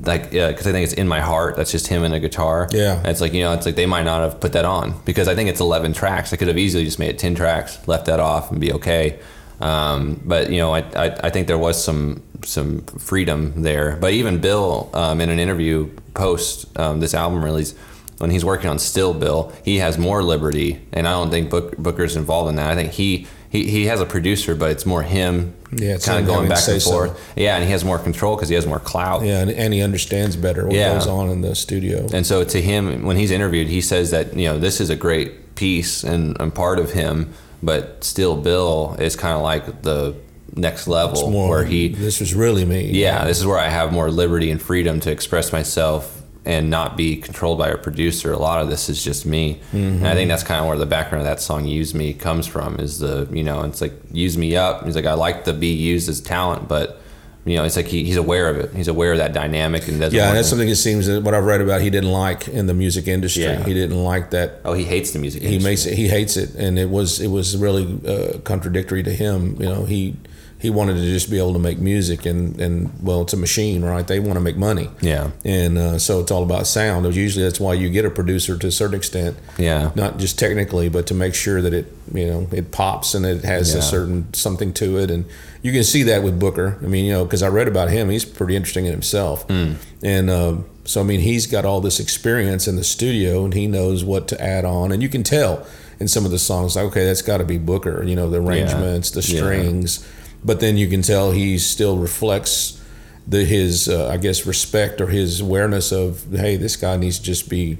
like 0.00 0.32
yeah 0.32 0.48
because 0.48 0.66
i 0.66 0.72
think 0.72 0.84
it's 0.84 0.94
in 0.94 1.06
my 1.06 1.20
heart. 1.20 1.56
That's 1.56 1.70
just 1.70 1.86
him 1.88 2.02
and 2.02 2.14
a 2.14 2.18
guitar. 2.18 2.66
Yeah. 2.70 2.96
and 2.96 3.08
it's 3.08 3.20
like 3.20 3.34
you 3.34 3.42
know 3.42 3.52
it's 3.52 3.66
like 3.66 3.76
they 3.76 3.84
might 3.84 4.04
not 4.04 4.22
have 4.22 4.40
put 4.40 4.54
that 4.54 4.64
on 4.64 4.98
because 5.04 5.28
i 5.28 5.34
think 5.34 5.50
it's 5.50 5.60
11 5.60 5.92
tracks. 5.92 6.32
I 6.32 6.36
could 6.36 6.48
have 6.48 6.56
easily 6.56 6.82
just 6.86 6.98
made 6.98 7.10
it 7.10 7.18
10 7.18 7.34
tracks 7.34 7.86
left 7.86 8.06
that 8.06 8.20
off 8.20 8.50
and 8.50 8.58
be 8.58 8.72
okay. 8.72 9.18
Um, 9.60 10.22
but 10.24 10.48
you 10.48 10.56
know 10.56 10.74
I, 10.74 10.80
I, 10.96 11.06
I 11.24 11.28
think 11.28 11.46
there 11.46 11.58
was 11.58 11.76
some 11.84 12.22
some 12.42 12.80
freedom 12.86 13.64
there. 13.64 13.98
But 14.00 14.14
even 14.14 14.40
bill 14.40 14.88
um, 14.94 15.20
in 15.20 15.28
an 15.28 15.38
interview 15.38 15.90
post 16.14 16.74
um, 16.78 17.00
this 17.00 17.12
album 17.12 17.44
release 17.44 17.74
when 18.16 18.30
he's 18.30 18.46
working 18.46 18.70
on 18.70 18.78
still 18.78 19.12
bill 19.12 19.52
he 19.62 19.76
has 19.78 19.98
more 19.98 20.22
liberty 20.22 20.80
and 20.92 21.06
i 21.08 21.10
don't 21.10 21.30
think 21.30 21.50
Book, 21.50 21.76
booker's 21.76 22.16
involved 22.16 22.48
in 22.48 22.56
that. 22.56 22.70
I 22.70 22.74
think 22.74 22.92
he 22.92 23.26
he, 23.54 23.60
he 23.70 23.86
has 23.86 24.00
a 24.00 24.06
producer 24.06 24.54
but 24.54 24.70
it's 24.74 24.84
more 24.84 25.02
him 25.02 25.54
Yeah, 25.72 25.94
it's 25.94 26.06
kind 26.06 26.18
of 26.20 26.26
going 26.26 26.48
back 26.48 26.66
and 26.68 26.82
forth 26.82 27.12
yeah 27.36 27.54
and 27.56 27.64
he 27.64 27.70
has 27.70 27.84
more 27.84 27.98
control 27.98 28.34
because 28.36 28.48
he 28.48 28.54
has 28.56 28.66
more 28.66 28.80
clout 28.80 29.22
Yeah, 29.24 29.40
and, 29.42 29.50
and 29.50 29.72
he 29.72 29.80
understands 29.80 30.34
better 30.36 30.64
what 30.66 30.74
Yeah. 30.74 30.94
goes 30.94 31.06
on 31.06 31.30
in 31.30 31.40
the 31.40 31.54
studio. 31.54 32.06
and 32.12 32.26
so 32.26 32.42
to 32.44 32.60
him, 32.60 33.04
when 33.04 33.16
he's 33.16 33.30
interviewed, 33.30 33.68
he 33.68 33.80
says 33.80 34.10
that 34.10 34.34
you 34.36 34.46
know 34.48 34.58
this 34.58 34.80
is 34.80 34.90
a 34.90 34.96
great 34.96 35.54
piece 35.54 36.02
and, 36.02 36.36
and 36.40 36.52
part 36.52 36.78
of 36.80 36.90
him, 36.92 37.32
but 37.62 38.02
still 38.02 38.36
Bill 38.36 38.96
is 38.98 39.14
kind 39.14 39.34
of 39.36 39.42
like 39.42 39.82
the 39.82 40.16
next 40.56 40.86
level 40.88 41.30
More 41.30 41.48
where 41.48 41.64
he, 41.64 41.88
this 41.88 42.18
was 42.20 42.34
really 42.34 42.64
me. 42.64 42.90
yeah, 42.90 43.24
this 43.24 43.38
is 43.38 43.46
where 43.46 43.58
I 43.58 43.68
have 43.68 43.92
more 43.92 44.10
liberty 44.10 44.50
and 44.50 44.60
freedom 44.60 44.98
to 45.00 45.10
express 45.12 45.52
myself 45.52 46.22
and 46.46 46.68
not 46.70 46.96
be 46.96 47.16
controlled 47.16 47.58
by 47.58 47.68
a 47.68 47.78
producer. 47.78 48.32
A 48.32 48.38
lot 48.38 48.60
of 48.60 48.68
this 48.68 48.88
is 48.88 49.02
just 49.02 49.24
me, 49.26 49.60
and 49.72 50.06
I 50.06 50.14
think 50.14 50.28
that's 50.28 50.42
kind 50.42 50.60
of 50.60 50.66
where 50.66 50.76
the 50.76 50.86
background 50.86 51.26
of 51.26 51.26
that 51.26 51.40
song 51.40 51.66
"Use 51.66 51.94
Me" 51.94 52.12
comes 52.14 52.46
from. 52.46 52.76
Is 52.80 52.98
the 52.98 53.28
you 53.32 53.42
know 53.42 53.62
it's 53.62 53.80
like 53.80 53.94
use 54.12 54.36
me 54.36 54.56
up. 54.56 54.84
He's 54.84 54.96
like 54.96 55.06
I 55.06 55.14
like 55.14 55.44
to 55.44 55.52
be 55.52 55.68
used 55.74 56.08
as 56.08 56.20
talent, 56.20 56.68
but. 56.68 57.00
You 57.46 57.56
know, 57.56 57.64
it's 57.64 57.76
like 57.76 57.88
he, 57.88 58.04
he's 58.04 58.16
aware 58.16 58.48
of 58.48 58.56
it. 58.56 58.72
He's 58.74 58.88
aware 58.88 59.12
of 59.12 59.18
that 59.18 59.34
dynamic 59.34 59.86
and 59.86 60.00
doesn't. 60.00 60.16
Yeah, 60.16 60.28
and 60.28 60.36
that's 60.38 60.46
to- 60.48 60.52
something 60.52 60.66
it 60.70 60.76
seems 60.76 61.06
that 61.08 61.22
what 61.22 61.34
I've 61.34 61.44
read 61.44 61.60
about 61.60 61.82
he 61.82 61.90
didn't 61.90 62.10
like 62.10 62.48
in 62.48 62.64
the 62.68 62.72
music 62.72 63.06
industry. 63.06 63.42
Yeah. 63.42 63.62
He 63.62 63.74
didn't 63.74 64.02
like 64.02 64.30
that 64.30 64.60
Oh, 64.64 64.72
he 64.72 64.84
hates 64.84 65.10
the 65.10 65.18
music. 65.18 65.42
he 65.42 65.48
industry. 65.48 65.70
makes 65.70 65.84
it, 65.84 65.94
he 65.94 66.08
hates 66.08 66.38
it, 66.38 66.54
and 66.54 66.78
it 66.78 66.88
was 66.88 67.20
it 67.20 67.26
was 67.26 67.54
really 67.58 68.00
uh, 68.08 68.38
contradictory 68.44 69.02
to 69.02 69.10
him. 69.12 69.56
You 69.60 69.68
know, 69.68 69.84
he 69.84 70.16
he 70.64 70.70
wanted 70.70 70.94
to 70.94 71.02
just 71.02 71.30
be 71.30 71.36
able 71.36 71.52
to 71.52 71.58
make 71.58 71.78
music, 71.78 72.24
and 72.24 72.58
and 72.58 72.90
well, 73.02 73.20
it's 73.20 73.34
a 73.34 73.36
machine, 73.36 73.84
right? 73.84 74.06
They 74.06 74.18
want 74.18 74.34
to 74.36 74.40
make 74.40 74.56
money, 74.56 74.88
Yeah. 75.02 75.30
and 75.44 75.76
uh, 75.76 75.98
so 75.98 76.20
it's 76.20 76.30
all 76.30 76.42
about 76.42 76.66
sound. 76.66 77.04
Usually, 77.14 77.44
that's 77.44 77.60
why 77.60 77.74
you 77.74 77.90
get 77.90 78.06
a 78.06 78.10
producer 78.10 78.56
to 78.56 78.66
a 78.68 78.70
certain 78.72 78.94
extent, 78.96 79.36
Yeah. 79.58 79.90
not 79.94 80.18
just 80.18 80.38
technically, 80.38 80.88
but 80.88 81.06
to 81.08 81.14
make 81.14 81.34
sure 81.34 81.60
that 81.60 81.74
it 81.74 81.92
you 82.14 82.26
know 82.26 82.46
it 82.50 82.70
pops 82.70 83.14
and 83.14 83.26
it 83.26 83.44
has 83.44 83.72
Yeah. 83.74 83.80
a 83.80 83.82
certain 83.82 84.24
something 84.32 84.72
to 84.80 84.96
it, 84.96 85.10
and 85.10 85.26
you 85.60 85.70
can 85.70 85.84
see 85.84 86.02
that 86.04 86.22
with 86.22 86.38
Booker. 86.40 86.78
I 86.82 86.86
mean, 86.86 87.04
you 87.04 87.12
know, 87.12 87.24
because 87.26 87.42
I 87.42 87.48
read 87.48 87.68
about 87.68 87.90
him, 87.90 88.08
he's 88.08 88.24
pretty 88.24 88.56
interesting 88.56 88.86
in 88.86 88.92
himself, 88.92 89.44
and 90.02 90.30
uh, 90.30 90.54
so 90.86 91.00
I 91.02 91.04
mean, 91.04 91.20
he's 91.20 91.46
got 91.46 91.66
all 91.66 91.82
this 91.82 92.00
experience 92.00 92.66
in 92.66 92.76
the 92.76 92.84
studio, 92.84 93.44
and 93.44 93.52
he 93.52 93.66
knows 93.66 94.02
what 94.02 94.28
to 94.28 94.36
add 94.42 94.64
on, 94.64 94.92
and 94.92 95.02
you 95.02 95.10
can 95.10 95.24
tell 95.24 95.66
in 96.00 96.08
some 96.08 96.24
of 96.24 96.30
the 96.32 96.38
songs, 96.38 96.74
like, 96.74 96.86
okay, 96.86 97.04
that's 97.04 97.22
got 97.22 97.38
to 97.38 97.44
be 97.44 97.58
Booker, 97.58 98.02
you 98.02 98.16
know, 98.16 98.28
the 98.30 98.40
arrangements, 98.40 99.10
the 99.10 99.20
Yeah. 99.20 99.40
But 100.44 100.60
then 100.60 100.76
you 100.76 100.86
can 100.88 101.02
tell 101.02 101.30
he 101.32 101.58
still 101.58 101.96
reflects 101.98 102.80
the 103.26 103.44
his 103.44 103.88
uh, 103.88 104.08
I 104.08 104.16
guess 104.18 104.44
respect 104.46 105.00
or 105.00 105.06
his 105.06 105.40
awareness 105.40 105.92
of 105.92 106.26
hey, 106.30 106.56
this 106.56 106.76
guy 106.76 106.96
needs 106.96 107.18
to 107.18 107.24
just 107.24 107.48
be 107.48 107.78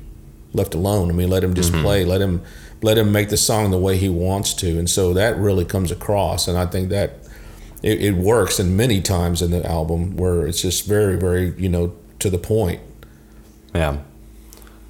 left 0.55 0.75
alone. 0.75 1.11
I 1.11 1.13
mean, 1.13 1.29
let 1.31 1.43
him 1.45 1.55
just 1.55 1.73
play. 1.73 2.05
Let 2.05 2.21
him 2.21 2.43
let 2.83 2.97
him 2.99 3.13
make 3.13 3.29
the 3.31 3.37
song 3.37 3.71
the 3.71 3.79
way 3.79 3.97
he 3.97 4.09
wants 4.09 4.53
to. 4.55 4.79
And 4.79 4.89
so 4.89 5.13
that 5.15 5.37
really 5.39 5.65
comes 5.65 5.91
across. 5.91 6.49
And 6.49 6.57
I 6.59 6.67
think 6.67 6.91
that 6.91 7.19
it, 7.83 8.01
it 8.03 8.13
works 8.15 8.59
and 8.59 8.77
many 8.77 9.01
times 9.01 9.41
in 9.43 9.51
the 9.51 9.67
album 9.67 10.17
where 10.17 10.47
it's 10.47 10.61
just 10.63 10.87
very, 10.87 11.17
very, 11.17 11.55
you 11.59 11.69
know, 11.69 11.95
to 12.19 12.29
the 12.31 12.39
point. 12.39 12.81
Yeah. 13.75 13.99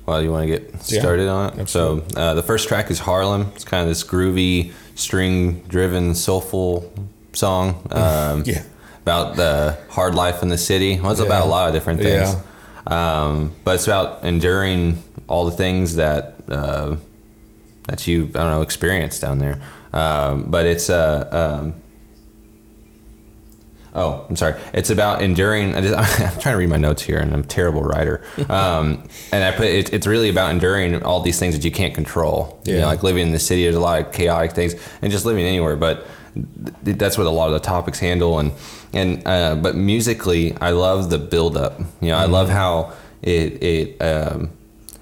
Well, 0.06 0.22
you 0.22 0.30
want 0.32 0.42
to 0.42 0.48
get 0.48 0.70
Yeah, 0.88 1.00
started 1.00 1.28
on 1.28 1.52
it? 1.54 1.58
absolutely. 1.60 2.10
So, 2.14 2.20
uh, 2.20 2.34
the 2.34 2.42
first 2.42 2.68
track 2.68 2.90
is 2.90 2.98
Harlem. 2.98 3.52
It's 3.54 3.64
kind 3.64 3.82
of 3.82 3.88
this 3.88 4.04
groovy, 4.04 4.72
string 4.96 5.60
driven, 5.62 6.14
soulful 6.14 6.92
song 7.36 7.86
um, 7.90 8.42
Yeah. 8.46 8.62
about 9.02 9.36
the 9.36 9.76
hard 9.90 10.14
life 10.14 10.42
in 10.42 10.48
the 10.48 10.58
city. 10.58 10.98
Well, 11.00 11.10
it's 11.12 11.20
Yeah. 11.20 11.26
about 11.26 11.44
a 11.46 11.48
lot 11.48 11.68
of 11.68 11.74
different 11.74 12.00
things. 12.00 12.34
Yeah. 12.34 12.40
Um, 13.26 13.52
but 13.64 13.76
it's 13.76 13.86
about 13.86 14.24
enduring 14.24 15.02
all 15.28 15.44
the 15.46 15.56
things 15.56 15.96
that 15.96 16.34
uh, 16.48 16.96
that 17.88 18.06
you, 18.06 18.24
I 18.34 18.38
don't 18.38 18.50
know, 18.50 18.62
experienced 18.62 19.20
down 19.22 19.38
there. 19.38 19.60
Um, 19.92 20.44
but 20.50 20.66
it's 20.66 20.88
uh, 20.90 21.28
um, 21.62 21.74
Oh, 23.96 24.26
I'm 24.28 24.34
sorry. 24.34 24.60
It's 24.72 24.90
about 24.90 25.22
enduring. 25.22 25.76
I 25.76 25.80
just, 25.80 25.94
I'm 26.20 26.40
trying 26.40 26.54
to 26.54 26.58
read 26.58 26.68
my 26.68 26.76
notes 26.76 27.00
here, 27.02 27.18
and 27.20 27.32
I'm 27.32 27.40
a 27.40 27.46
terrible 27.46 27.82
writer. 27.82 28.22
Um, 28.50 29.08
and 29.32 29.42
I 29.44 29.52
put 29.52 29.66
it, 29.66 29.92
it's 29.92 30.06
really 30.06 30.28
about 30.28 30.50
enduring 30.50 31.02
all 31.04 31.20
these 31.20 31.38
things 31.38 31.54
that 31.54 31.64
you 31.64 31.70
can't 31.70 31.94
control. 31.94 32.60
You 32.64 32.74
Yeah. 32.74 32.80
know, 32.82 32.86
like 32.88 33.02
living 33.04 33.22
in 33.26 33.32
the 33.32 33.38
city, 33.38 33.62
there's 33.62 33.76
a 33.76 33.80
lot 33.80 34.00
of 34.00 34.12
chaotic 34.12 34.52
things, 34.52 34.74
and 35.00 35.12
just 35.12 35.24
living 35.24 35.44
anywhere. 35.46 35.76
But 35.76 36.06
that's 36.82 37.16
what 37.16 37.26
a 37.26 37.30
lot 37.30 37.48
of 37.48 37.54
the 37.54 37.60
topics 37.60 37.98
handle. 37.98 38.38
And 38.38 38.52
and 38.92 39.26
uh, 39.26 39.56
but 39.56 39.74
musically, 39.74 40.56
I 40.60 40.70
love 40.70 41.10
the 41.10 41.18
build 41.18 41.56
up. 41.56 41.78
You 42.00 42.08
know, 42.08 42.16
I 42.16 42.26
love 42.26 42.48
how 42.48 42.92
it 43.22 43.62
it. 43.62 44.02
Um, 44.02 44.50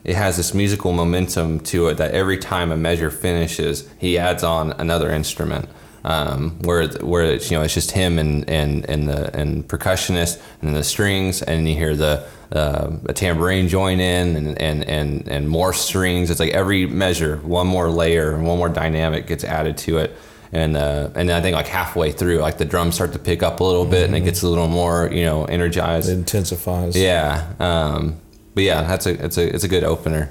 it 0.05 0.16
has 0.16 0.37
this 0.37 0.53
musical 0.53 0.92
momentum 0.92 1.61
to 1.61 1.87
it 1.88 1.95
that 1.99 2.11
every 2.12 2.37
time 2.37 2.73
a 2.73 2.77
measure 2.77 3.11
finishes, 3.11 3.88
he 3.99 4.18
adds 4.18 4.42
on 4.42 4.73
another 4.73 5.11
instrument. 5.11 5.68
Um, 6.05 6.59
where 6.62 6.88
where 6.88 7.23
it's 7.23 7.49
you 7.49 7.57
know 7.57 7.62
it's 7.62 7.75
just 7.75 7.92
him 7.92 8.18
and 8.18 8.49
and 8.51 8.85
and 8.90 9.09
the 9.09 9.35
and 9.37 9.66
percussionist 9.68 10.42
and 10.61 10.75
the 10.75 10.83
strings 10.83 11.42
and 11.42 11.68
you 11.68 11.77
hear 11.77 11.95
the 11.95 12.27
uh, 12.53 12.90
a 13.07 13.12
tambourine 13.12 13.68
join 13.68 14.01
in 14.01 14.37
and, 14.37 14.61
and 14.61 14.85
and 14.85 15.29
and 15.29 15.49
more 15.49 15.73
strings. 15.73 16.31
It's 16.31 16.40
like 16.40 16.53
every 16.53 16.87
measure, 16.87 17.37
one 17.38 17.66
more 17.66 17.88
layer 17.88 18.35
and 18.35 18.47
one 18.47 18.59
more 18.59 18.68
dynamic 18.68 19.27
gets 19.27 19.45
added 19.45 19.79
to 19.79 19.99
it. 19.99 20.16
And 20.54 20.76
uh, 20.76 21.08
and 21.14 21.28
then 21.30 21.36
I 21.36 21.40
think 21.40 21.54
like 21.54 21.66
halfway 21.66 22.12
through, 22.12 22.38
like 22.38 22.58
the 22.58 22.66
drums 22.66 22.94
start 22.96 23.14
to 23.14 23.18
pick 23.18 23.42
up 23.42 23.60
a 23.60 23.64
little 23.64 23.86
bit 23.86 24.04
and 24.04 24.14
it 24.14 24.20
gets 24.20 24.42
a 24.42 24.48
little 24.48 24.68
more 24.68 25.08
you 25.10 25.24
know 25.24 25.46
energized. 25.46 26.10
It 26.10 26.12
intensifies. 26.12 26.94
Yeah. 26.94 27.54
Um, 27.58 28.20
but 28.54 28.64
yeah, 28.64 28.82
that's 28.82 29.06
a 29.06 29.24
it's 29.24 29.38
a 29.38 29.54
it's 29.54 29.64
a 29.64 29.68
good 29.68 29.82
opener. 29.82 30.28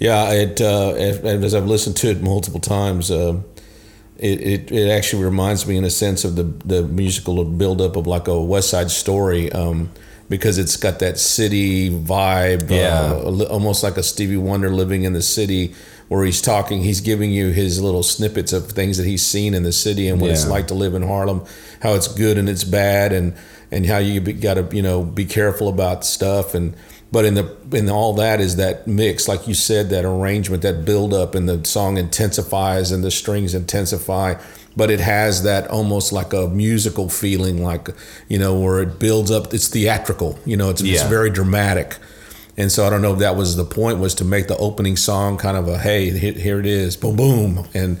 Yeah, 0.00 0.32
it 0.32 0.60
uh, 0.60 0.90
as 0.90 1.18
as 1.18 1.54
I've 1.54 1.66
listened 1.66 1.96
to 1.98 2.10
it 2.10 2.20
multiple 2.20 2.58
times, 2.60 3.12
uh, 3.12 3.40
it, 4.16 4.40
it, 4.40 4.72
it 4.72 4.90
actually 4.90 5.22
reminds 5.24 5.66
me 5.68 5.76
in 5.76 5.84
a 5.84 5.90
sense 5.90 6.24
of 6.24 6.34
the 6.34 6.42
the 6.42 6.82
musical 6.82 7.44
buildup 7.44 7.94
of 7.94 8.08
like 8.08 8.26
a 8.26 8.40
West 8.40 8.70
Side 8.70 8.90
Story. 8.90 9.52
Um, 9.52 9.90
because 10.30 10.58
it's 10.58 10.76
got 10.76 10.98
that 10.98 11.18
city 11.18 11.88
vibe, 11.88 12.68
Yeah. 12.68 13.12
uh, 13.12 13.44
almost 13.44 13.82
like 13.82 13.96
a 13.96 14.02
Stevie 14.02 14.36
Wonder 14.36 14.68
living 14.68 15.04
in 15.04 15.14
the 15.14 15.22
city, 15.22 15.74
where 16.08 16.24
he's 16.24 16.40
talking, 16.40 16.82
he's 16.82 17.00
giving 17.00 17.30
you 17.30 17.50
his 17.50 17.80
little 17.80 18.02
snippets 18.02 18.52
of 18.52 18.70
things 18.70 18.96
that 18.96 19.06
he's 19.06 19.24
seen 19.26 19.54
in 19.54 19.62
the 19.62 19.72
city 19.72 20.08
and 20.08 20.20
what 20.20 20.30
it's 20.30 20.46
like 20.46 20.66
to 20.68 20.74
live 20.74 20.94
in 20.94 21.02
Harlem, 21.02 21.44
how 21.82 21.92
it's 21.94 22.08
good 22.08 22.38
and 22.38 22.48
it's 22.48 22.64
bad, 22.64 23.12
and 23.12 23.34
and 23.70 23.84
how 23.86 23.98
you 23.98 24.20
got 24.20 24.54
to 24.54 24.68
you 24.74 24.82
know 24.82 25.02
be 25.02 25.24
careful 25.24 25.68
about 25.68 26.04
stuff 26.04 26.54
and. 26.54 26.74
But 27.10 27.24
in 27.24 27.32
the 27.32 27.56
in 27.72 27.88
all 27.88 28.12
that 28.16 28.38
is 28.38 28.56
that 28.56 28.86
mix, 28.86 29.28
like 29.28 29.48
you 29.48 29.54
said, 29.54 29.88
that 29.88 30.04
arrangement, 30.04 30.62
that 30.62 30.84
build 30.84 31.14
up, 31.14 31.34
and 31.34 31.48
the 31.48 31.64
song 31.64 31.96
intensifies 31.96 32.92
and 32.92 33.02
the 33.02 33.10
strings 33.10 33.54
intensify. 33.54 34.34
But 34.76 34.90
it 34.90 35.00
has 35.00 35.42
that 35.44 35.68
almost 35.68 36.12
like 36.12 36.34
a 36.34 36.48
musical 36.48 37.08
feeling, 37.08 37.64
like 37.64 37.88
you 38.28 38.38
know, 38.38 38.60
where 38.60 38.82
it 38.82 38.98
builds 38.98 39.30
up. 39.30 39.54
It's 39.54 39.68
theatrical, 39.68 40.38
you 40.44 40.58
know. 40.58 40.68
It's, 40.68 40.82
it's 40.82 41.02
very 41.08 41.30
dramatic. 41.30 41.96
And 42.58 42.70
so 42.72 42.84
I 42.86 42.90
don't 42.90 43.00
know 43.00 43.12
if 43.14 43.20
that 43.20 43.36
was 43.36 43.54
the 43.56 43.64
point 43.64 44.00
was 44.00 44.14
to 44.16 44.24
make 44.24 44.48
the 44.48 44.56
opening 44.58 44.96
song 44.96 45.38
kind 45.38 45.56
of 45.56 45.68
a 45.68 45.78
hey 45.78 46.10
here 46.10 46.58
it 46.60 46.66
is 46.66 46.96
boom 46.96 47.16
boom. 47.16 47.68
And 47.72 47.98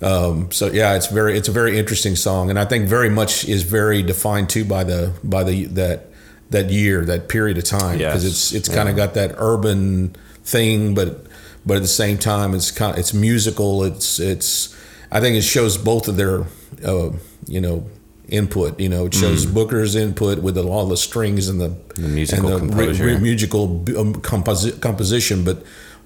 um, 0.00 0.50
so 0.52 0.70
yeah 0.72 0.94
it's 0.94 1.08
very 1.08 1.36
it's 1.36 1.48
a 1.48 1.52
very 1.52 1.76
interesting 1.78 2.14
song. 2.16 2.48
And 2.48 2.58
I 2.58 2.64
think 2.64 2.88
very 2.88 3.10
much 3.10 3.46
is 3.46 3.64
very 3.64 4.02
defined 4.02 4.48
too 4.50 4.64
by 4.64 4.84
the 4.84 5.12
by 5.24 5.42
the 5.44 5.64
that 5.66 6.06
that 6.50 6.70
year 6.70 7.04
that 7.04 7.28
period 7.28 7.58
of 7.58 7.64
time. 7.64 7.98
Because 7.98 8.24
Yes. 8.24 8.32
it's 8.32 8.52
it's 8.52 8.68
kind 8.74 8.88
of 8.88 8.96
got 8.96 9.14
that 9.14 9.34
urban 9.36 10.14
thing 10.44 10.94
but 10.94 11.26
but 11.66 11.76
at 11.76 11.82
the 11.82 11.88
same 11.88 12.16
time 12.16 12.54
it's 12.54 12.70
kind 12.70 12.92
of, 12.92 12.98
it's 12.98 13.12
musical. 13.12 13.82
It's 13.84 14.20
it's 14.20 14.74
I 15.10 15.20
think 15.20 15.36
it 15.36 15.42
shows 15.42 15.76
both 15.76 16.06
of 16.08 16.16
their 16.16 16.44
uh, 16.86 17.10
you 17.48 17.60
know 17.60 17.84
input 18.28 18.78
you 18.78 18.88
know 18.88 19.06
it 19.06 19.14
shows 19.14 19.46
Booker's 19.46 19.94
input 19.96 20.38
with 20.40 20.56
all 20.58 20.86
the 20.86 20.96
strings 20.96 21.48
and 21.48 21.60
the 21.60 21.68
Mm. 21.68 21.94
The 21.96 22.08
musical 22.08 22.56
and 22.56 22.70
the 22.70 22.76
composure. 22.76 23.18
musical 23.18 23.64
um, 23.98 24.14
composi- 24.22 24.80
composition, 24.80 25.42
but 25.44 25.64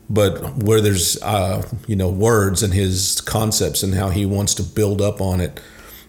but 0.09 0.57
where 0.63 0.81
there's 0.81 1.21
uh, 1.23 1.63
you 1.87 1.97
know 1.97 2.09
words 2.09 2.63
and 2.63 2.73
his 2.73 3.21
concepts 3.21 3.83
and 3.83 3.95
how 3.95 4.09
he 4.09 4.25
wants 4.25 4.55
to 4.55 4.63
build 4.63 5.03
up 5.03 5.21
on 5.21 5.41
it. 5.41 5.61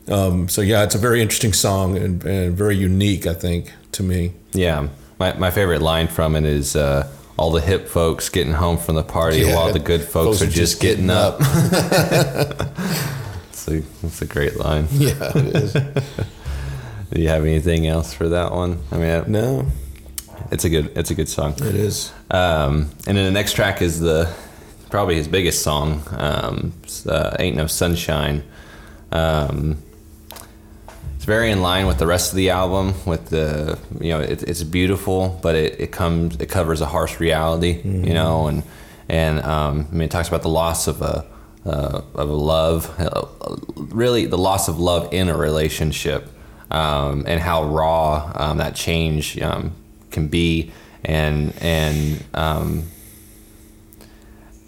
Um, 0.07 0.47
so 0.49 0.61
yeah, 0.61 0.83
it's 0.83 0.95
a 0.95 0.97
very 0.97 1.21
interesting 1.21 1.51
song 1.53 1.97
and, 1.97 2.23
and 2.25 2.55
very 2.57 2.75
unique, 2.77 3.27
I 3.27 3.33
think, 3.33 3.71
to 3.93 4.03
me. 4.03 4.31
Yeah, 4.53 4.87
my, 5.19 5.33
my 5.33 5.51
favorite 5.51 5.81
line 5.81 6.07
from 6.07 6.35
it 6.37 6.45
is 6.45 6.75
uh, 6.75 7.07
all 7.37 7.51
the 7.51 7.61
hip 7.61 7.87
folks 7.89 8.29
getting 8.29 8.53
home 8.53 8.77
from 8.77 8.95
the 8.95 9.03
party 9.03 9.39
Yeah. 9.39 9.55
while 9.55 9.73
the 9.73 9.79
good 9.79 10.01
folks, 10.01 10.41
are 10.41 10.47
just 10.47 10.79
getting, 10.81 11.09
up. 11.09 11.39
it's, 13.67 14.03
a, 14.03 14.07
it's 14.07 14.21
a 14.21 14.25
great 14.25 14.57
line. 14.57 14.87
Yeah, 14.91 15.31
it 15.35 15.55
is. 15.55 15.73
Do 17.13 17.21
you 17.21 17.27
have 17.29 17.43
anything 17.43 17.87
else 17.87 18.13
for 18.13 18.29
that 18.29 18.51
one? 18.51 18.79
I 18.91 18.97
mean, 18.97 19.31
no, 19.31 19.67
it's 20.51 20.65
a 20.65 20.69
good 20.69 20.97
it's 20.97 21.11
a 21.11 21.15
good 21.15 21.29
song. 21.29 21.53
it 21.53 21.75
is. 21.75 22.11
Um, 22.31 22.89
and 23.05 23.15
then 23.17 23.25
the 23.25 23.31
next 23.31 23.53
track 23.53 23.81
is 23.83 23.99
the 23.99 24.33
probably 24.89 25.15
his 25.15 25.27
biggest 25.27 25.61
song, 25.61 26.01
um, 26.17 26.73
uh, 27.07 27.35
"Ain't 27.39 27.55
No 27.55 27.67
Sunshine." 27.67 28.43
Um, 29.11 29.77
it's 31.15 31.25
very 31.25 31.51
in 31.51 31.61
line 31.61 31.85
with 31.85 31.99
the 31.99 32.07
rest 32.07 32.31
of 32.31 32.35
the 32.37 32.49
album. 32.49 32.95
With 33.05 33.29
the 33.29 33.77
you 34.01 34.09
know, 34.09 34.19
it, 34.21 34.41
it's 34.43 34.63
beautiful, 34.63 35.39
but 35.43 35.53
it, 35.55 35.79
it 35.79 35.91
comes 35.91 36.37
it 36.37 36.49
covers 36.49 36.81
a 36.81 36.87
harsh 36.87 37.19
reality, 37.19 37.79
you 37.83 38.13
know, 38.13 38.47
and 38.47 38.63
and 39.07 39.39
um, 39.43 39.87
I 39.91 39.93
mean, 39.93 40.01
it 40.03 40.11
talks 40.11 40.29
about 40.29 40.41
the 40.41 40.49
loss 40.49 40.87
of 40.87 41.01
a 41.03 41.25
uh, 41.65 42.01
of 42.15 42.29
love, 42.29 42.99
uh, 42.99 43.25
really 43.75 44.25
the 44.25 44.37
loss 44.37 44.67
of 44.67 44.79
love 44.79 45.13
in 45.13 45.29
a 45.29 45.37
relationship, 45.37 46.27
um, 46.71 47.23
and 47.27 47.39
how 47.39 47.63
raw 47.63 48.31
um, 48.35 48.57
that 48.57 48.75
change 48.75 49.39
um, 49.41 49.71
can 50.11 50.27
be, 50.27 50.71
and 51.03 51.53
and 51.61 52.23
um, 52.33 52.83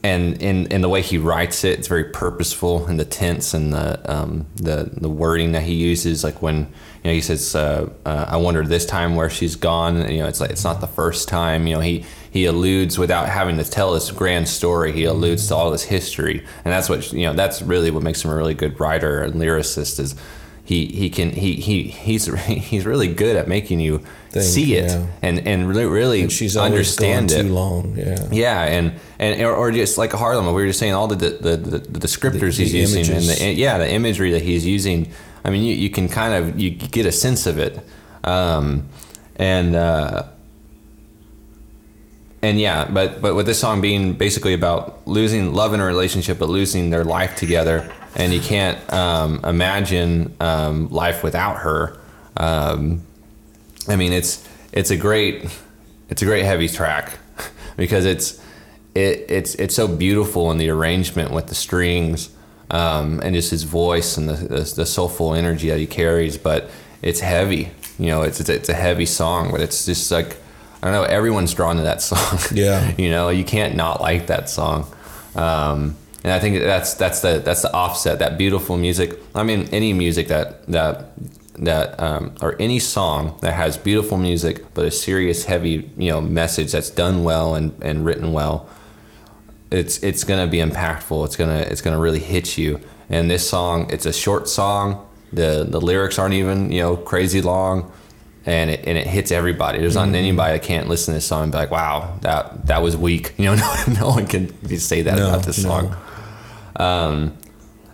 and 0.05 0.39
in, 0.39 0.67
in 0.67 0.81
the 0.81 0.89
way 0.89 1.01
he 1.01 1.17
writes 1.17 1.63
it, 1.63 1.79
it's 1.79 1.88
very 1.88 2.03
purposeful 2.03 2.86
and 2.86 2.99
the 2.99 3.05
tense 3.05 3.55
and 3.55 3.73
the 3.73 3.99
um, 4.12 4.45
the 4.55 4.91
the 4.93 5.10
wording 5.10 5.53
that 5.53 5.63
he 5.63 5.73
uses. 5.73 6.23
Like 6.23 6.43
when 6.43 6.58
you 6.58 6.65
know 7.05 7.12
he 7.12 7.21
says, 7.21 7.55
uh, 7.55 7.89
uh, 8.05 8.25
"I 8.29 8.38
wonder 8.38 8.63
this 8.63 8.86
time 8.86 9.15
where 9.15 9.31
she's 9.31 9.55
gone." 9.55 10.08
You 10.12 10.19
know, 10.19 10.27
it's 10.27 10.39
like 10.39 10.51
it's 10.51 10.63
not 10.63 10.79
the 10.79 10.88
first 10.88 11.27
time. 11.27 11.65
You 11.65 11.75
know, 11.75 11.81
he 11.81 12.05
he 12.36 12.43
alludes 12.43 13.00
without 13.00 13.30
having 13.30 13.56
to 13.58 13.63
tell 13.63 13.93
this 13.93 14.12
grand 14.12 14.45
story. 14.50 14.91
He 14.91 15.06
alludes 15.06 15.48
to 15.48 15.56
all 15.56 15.71
this 15.71 15.84
history, 15.84 16.39
and 16.65 16.74
that's 16.74 16.89
what 16.89 17.13
you 17.13 17.26
know. 17.26 17.34
That's 17.34 17.62
really 17.62 17.91
what 17.91 18.04
makes 18.04 18.24
him 18.26 18.30
a 18.32 18.36
really 18.36 18.54
good 18.54 18.78
writer 18.78 19.21
and 19.24 19.36
lyricist. 19.36 20.00
Is 20.02 20.15
he 20.65 20.88
he 20.88 21.10
can 21.10 21.30
he 21.32 21.54
he 21.56 21.84
he's 21.84 22.26
he's 22.45 22.86
really 22.86 23.08
good 23.08 23.38
at 23.38 23.48
making 23.48 23.80
you 23.80 24.00
Think, 24.32 24.43
see 24.45 24.76
it 24.76 24.91
yeah. 24.91 25.06
and 25.21 25.48
and 25.48 25.65
really 25.69 25.86
really 25.86 26.21
And 26.24 26.32
she's 26.32 26.58
understand 26.58 27.32
it. 27.32 27.43
too 27.43 27.54
long. 27.54 27.95
Yeah. 27.98 28.28
Yeah, 28.32 28.62
and 28.65 28.91
and 29.17 29.41
or, 29.41 29.56
or 29.56 29.71
just 29.71 29.98
like 29.98 30.12
Harlem, 30.12 30.45
we 30.48 30.52
were 30.52 30.67
just 30.67 30.80
saying 30.80 30.93
all 30.93 31.08
the 31.08 31.15
the, 31.15 31.56
the, 31.56 31.78
the 31.80 32.00
descriptors 32.00 32.58
The- 32.58 32.63
he's 32.63 32.71
the 32.74 32.80
using 32.80 33.06
images. 33.06 33.30
and 33.30 33.48
the 33.50 33.54
yeah 33.54 33.78
the 33.78 33.89
imagery 33.89 34.32
that 34.32 34.41
he's 34.41 34.65
using. 34.65 35.10
I 35.45 35.52
mean, 35.52 35.63
you, 35.63 35.74
you 35.76 35.89
can 35.89 36.10
kind 36.10 36.34
of 36.34 36.60
you 36.60 36.71
get 36.71 37.06
a 37.06 37.12
sense 37.13 37.45
of 37.48 37.60
it, 37.60 37.80
um, 38.26 38.89
and 39.38 39.74
uh, 39.76 40.24
and 42.45 42.60
yeah, 42.60 42.86
but 42.86 43.23
but 43.23 43.34
with 43.34 43.47
this 43.47 43.60
song 43.60 43.81
being 43.81 44.13
basically 44.13 44.53
about 44.53 45.08
losing 45.08 45.55
love 45.55 45.73
in 45.73 45.79
a 45.79 45.86
relationship, 45.86 46.38
but 46.38 46.47
losing 46.47 46.91
their 46.91 47.03
life 47.03 47.36
together, 47.36 47.91
and 48.15 48.31
you 48.31 48.39
can't 48.39 48.77
um, 48.93 49.43
imagine 49.43 50.36
um, 50.39 50.88
life 50.89 51.23
without 51.23 51.58
her. 51.58 51.97
Um, 52.38 53.01
I 53.88 53.95
mean, 53.95 54.13
it's 54.13 54.47
it's 54.71 54.91
a 54.91 54.97
great 54.97 55.49
it's 56.10 56.21
a 56.21 56.25
great 56.25 56.45
heavy 56.45 56.69
track 56.69 57.17
because 57.77 58.05
it's 58.05 58.39
it 58.93 59.25
it's 59.27 59.55
it's 59.55 59.73
so 59.73 59.88
beautiful 59.88 60.51
in 60.51 60.60
the 60.60 60.69
arrangement 60.69 61.31
with 61.31 61.47
the 61.47 61.55
strings 61.55 62.29
um, 62.69 63.21
and 63.21 63.34
just 63.34 63.49
his 63.49 63.63
voice 63.63 64.17
and 64.17 64.29
the, 64.29 64.34
the 64.34 64.73
the 64.75 64.86
soulful 64.86 65.34
energy 65.34 65.69
that 65.69 65.79
he 65.79 65.88
carries. 65.88 66.38
But 66.38 66.69
it's 67.01 67.21
heavy, 67.21 67.71
you 67.97 68.05
know. 68.05 68.21
It's 68.21 68.39
it's, 68.39 68.49
it's 68.49 68.69
a 68.69 68.75
heavy 68.75 69.08
song, 69.08 69.49
but 69.49 69.62
it's 69.62 69.88
just 69.88 70.12
like 70.12 70.38
I 70.82 70.92
don't 70.92 70.94
know. 70.94 71.04
Everyone's 71.04 71.54
drawn 71.54 71.78
to 71.78 71.84
that 71.84 72.02
song. 72.10 72.40
Yeah. 72.52 72.94
you 72.98 73.10
know, 73.10 73.30
you 73.30 73.44
can't 73.44 73.76
not 73.76 74.02
like 74.02 74.28
that 74.28 74.50
song. 74.50 74.88
Um, 75.36 75.96
and 76.24 76.34
I 76.34 76.40
think 76.40 76.60
that's 76.60 76.96
that's 76.96 77.22
the 77.22 77.40
that's 77.40 77.62
the 77.62 77.72
offset. 77.72 78.18
That 78.18 78.38
beautiful 78.38 78.78
music. 78.78 79.20
I 79.36 79.44
mean, 79.44 79.70
any 79.72 79.94
music 79.94 80.28
that 80.30 80.66
that 80.68 81.12
that 81.60 82.00
um, 82.00 82.34
or 82.42 82.56
any 82.60 82.80
song 82.80 83.38
that 83.42 83.54
has 83.54 83.78
beautiful 83.78 84.18
music 84.18 84.74
but 84.74 84.86
a 84.86 84.92
serious, 84.92 85.46
heavy 85.46 85.90
you 85.98 86.10
know 86.10 86.22
message 86.22 86.72
that's 86.72 86.90
done 86.90 87.24
well 87.24 87.54
and, 87.54 87.80
and 87.84 88.06
written 88.06 88.34
well. 88.34 88.68
It's 89.70 90.02
it's 90.04 90.24
gonna 90.24 90.48
be 90.48 90.58
impactful. 90.58 91.26
It's 91.26 91.36
gonna 91.36 91.60
it's 91.60 91.82
gonna 91.82 92.00
really 92.00 92.20
hit 92.20 92.58
you. 92.58 92.80
And 93.08 93.30
this 93.30 93.48
song, 93.48 93.88
it's 93.92 94.08
a 94.08 94.14
short 94.14 94.50
song. 94.50 95.08
The 95.32 95.64
the 95.70 95.80
lyrics 95.80 96.18
aren't 96.18 96.34
even 96.34 96.72
you 96.72 96.82
know 96.82 96.98
crazy 96.98 97.42
long 97.42 97.92
and 98.45 98.69
it, 98.69 98.81
and 98.86 98.97
it 98.97 99.08
hits 99.08 99.31
everybody. 99.31 99.79
There's 99.79 99.95
not 99.95 100.08
anybody 100.10 100.53
that 100.58 100.63
can't 100.63 100.88
listen 100.88 101.13
to 101.13 101.17
this 101.17 101.25
song 101.25 101.43
and 101.43 101.51
be 101.51 101.58
like, 101.58 101.71
"Wow, 101.71 102.17
that 102.21 102.67
that 102.67 102.81
was 102.84 102.95
weak." 102.95 103.34
You 103.38 103.45
know, 103.45 103.55
no, 103.55 103.75
no 104.01 104.08
one 104.10 104.27
can 104.27 104.49
say 104.77 105.01
that 105.03 105.17
No, 105.17 105.29
about 105.29 105.43
this 105.45 105.63
no. 105.63 105.69
song. 105.69 105.95
Um, 106.75 107.38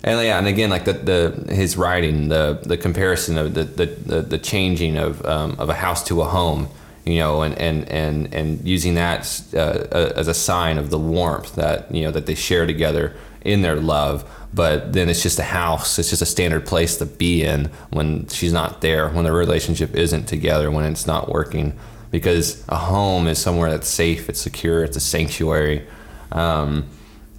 and 0.04 0.20
yeah, 0.26 0.40
and 0.40 0.48
again, 0.48 0.70
like 0.72 0.86
the, 0.86 0.94
the 0.94 1.54
his 1.54 1.78
writing, 1.78 2.30
the 2.30 2.60
the 2.64 2.78
comparison 2.78 3.38
of 3.38 3.54
the 3.54 3.64
the, 3.64 3.86
the, 3.86 4.22
the 4.22 4.38
changing 4.38 4.98
of 4.98 5.24
um, 5.26 5.56
of 5.60 5.70
a 5.70 5.76
house 5.76 6.04
to 6.06 6.22
a 6.22 6.26
home, 6.26 6.68
you 7.06 7.20
know, 7.20 7.44
and 7.44 7.56
and 7.60 7.88
and 7.90 8.34
and 8.34 8.68
using 8.68 8.96
that 8.96 9.30
uh, 9.54 10.10
as 10.16 10.28
a 10.28 10.34
sign 10.34 10.78
of 10.80 10.90
the 10.90 10.98
warmth 11.00 11.56
that 11.56 11.94
you 11.94 12.04
know 12.04 12.12
that 12.12 12.26
they 12.26 12.36
share 12.36 12.66
together 12.66 13.14
in 13.42 13.62
their 13.62 13.76
love. 13.76 14.30
But 14.54 14.94
then 14.94 15.10
it's 15.10 15.24
just 15.24 15.40
a 15.40 15.44
house. 15.44 15.98
It's 15.98 16.10
just 16.10 16.22
a 16.22 16.26
standard 16.26 16.66
place 16.66 16.98
to 16.98 17.06
be 17.06 17.44
in 17.44 17.72
when 17.90 18.28
she's 18.28 18.52
not 18.52 18.82
there, 18.82 19.10
when 19.10 19.24
the 19.24 19.32
relationship 19.32 19.96
isn't 19.96 20.26
together, 20.26 20.70
when 20.70 20.86
it's 20.86 21.08
not 21.08 21.30
working. 21.30 21.78
Because 22.10 22.68
a 22.68 22.76
home 22.76 23.28
is 23.28 23.40
somewhere 23.40 23.70
that's 23.70 23.88
safe, 23.88 24.28
it's 24.28 24.42
secure, 24.42 24.84
it's 24.84 24.98
a 24.98 25.00
sanctuary, 25.00 25.88
um, 26.34 26.90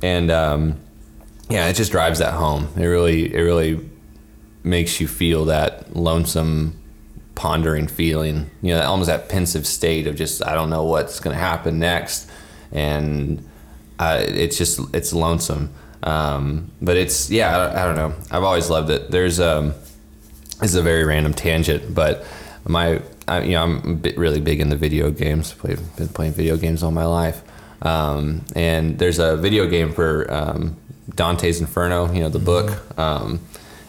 and 0.00 0.30
um, 0.30 0.80
yeah, 1.50 1.68
it 1.68 1.74
just 1.74 1.92
drives 1.92 2.20
that 2.20 2.32
home. 2.32 2.68
It 2.76 2.86
really, 2.86 3.34
it 3.34 3.40
really 3.40 3.86
makes 4.64 5.00
you 5.00 5.08
feel 5.08 5.44
that 5.46 5.94
lonesome, 5.94 6.78
pondering 7.34 7.86
feeling. 7.86 8.50
You 8.62 8.74
know, 8.74 8.82
almost 8.82 9.08
that 9.08 9.28
pensive 9.28 9.66
state 9.66 10.06
of 10.06 10.16
just 10.16 10.44
I 10.44 10.54
don't 10.54 10.70
know 10.70 10.84
what's 10.84 11.20
going 11.20 11.34
to 11.34 11.40
happen 11.40 11.78
next, 11.78 12.30
and 12.70 13.46
uh, 13.98 14.22
it's 14.26 14.56
just 14.56 14.80
it's 14.94 15.12
lonesome. 15.12 15.72
Um, 16.02 16.70
but 16.80 16.96
it's 16.96 17.30
yeah, 17.30 17.56
I, 17.56 17.82
I 17.82 17.84
don't 17.84 17.96
know. 17.96 18.14
I've 18.30 18.44
always 18.44 18.68
loved 18.70 18.90
it. 18.90 19.10
There's 19.10 19.40
um, 19.40 19.74
this 20.60 20.70
is 20.70 20.74
a 20.74 20.82
very 20.82 21.04
random 21.04 21.34
tangent, 21.34 21.94
but 21.94 22.24
my 22.66 23.00
I, 23.28 23.42
you 23.42 23.52
know 23.52 23.62
I'm 23.62 23.90
a 23.90 23.94
bit 23.94 24.18
really 24.18 24.40
big 24.40 24.60
into 24.60 24.76
video 24.76 25.10
games. 25.10 25.52
Played, 25.52 25.78
been 25.96 26.08
playing 26.08 26.32
video 26.32 26.56
games 26.56 26.82
all 26.82 26.90
my 26.90 27.06
life, 27.06 27.42
um, 27.82 28.44
and 28.54 28.98
there's 28.98 29.18
a 29.18 29.36
video 29.36 29.66
game 29.66 29.92
for 29.92 30.32
um, 30.32 30.76
Dante's 31.14 31.60
Inferno, 31.60 32.12
you 32.12 32.20
know, 32.20 32.28
the 32.28 32.38
book. 32.38 32.98
Um, 32.98 33.40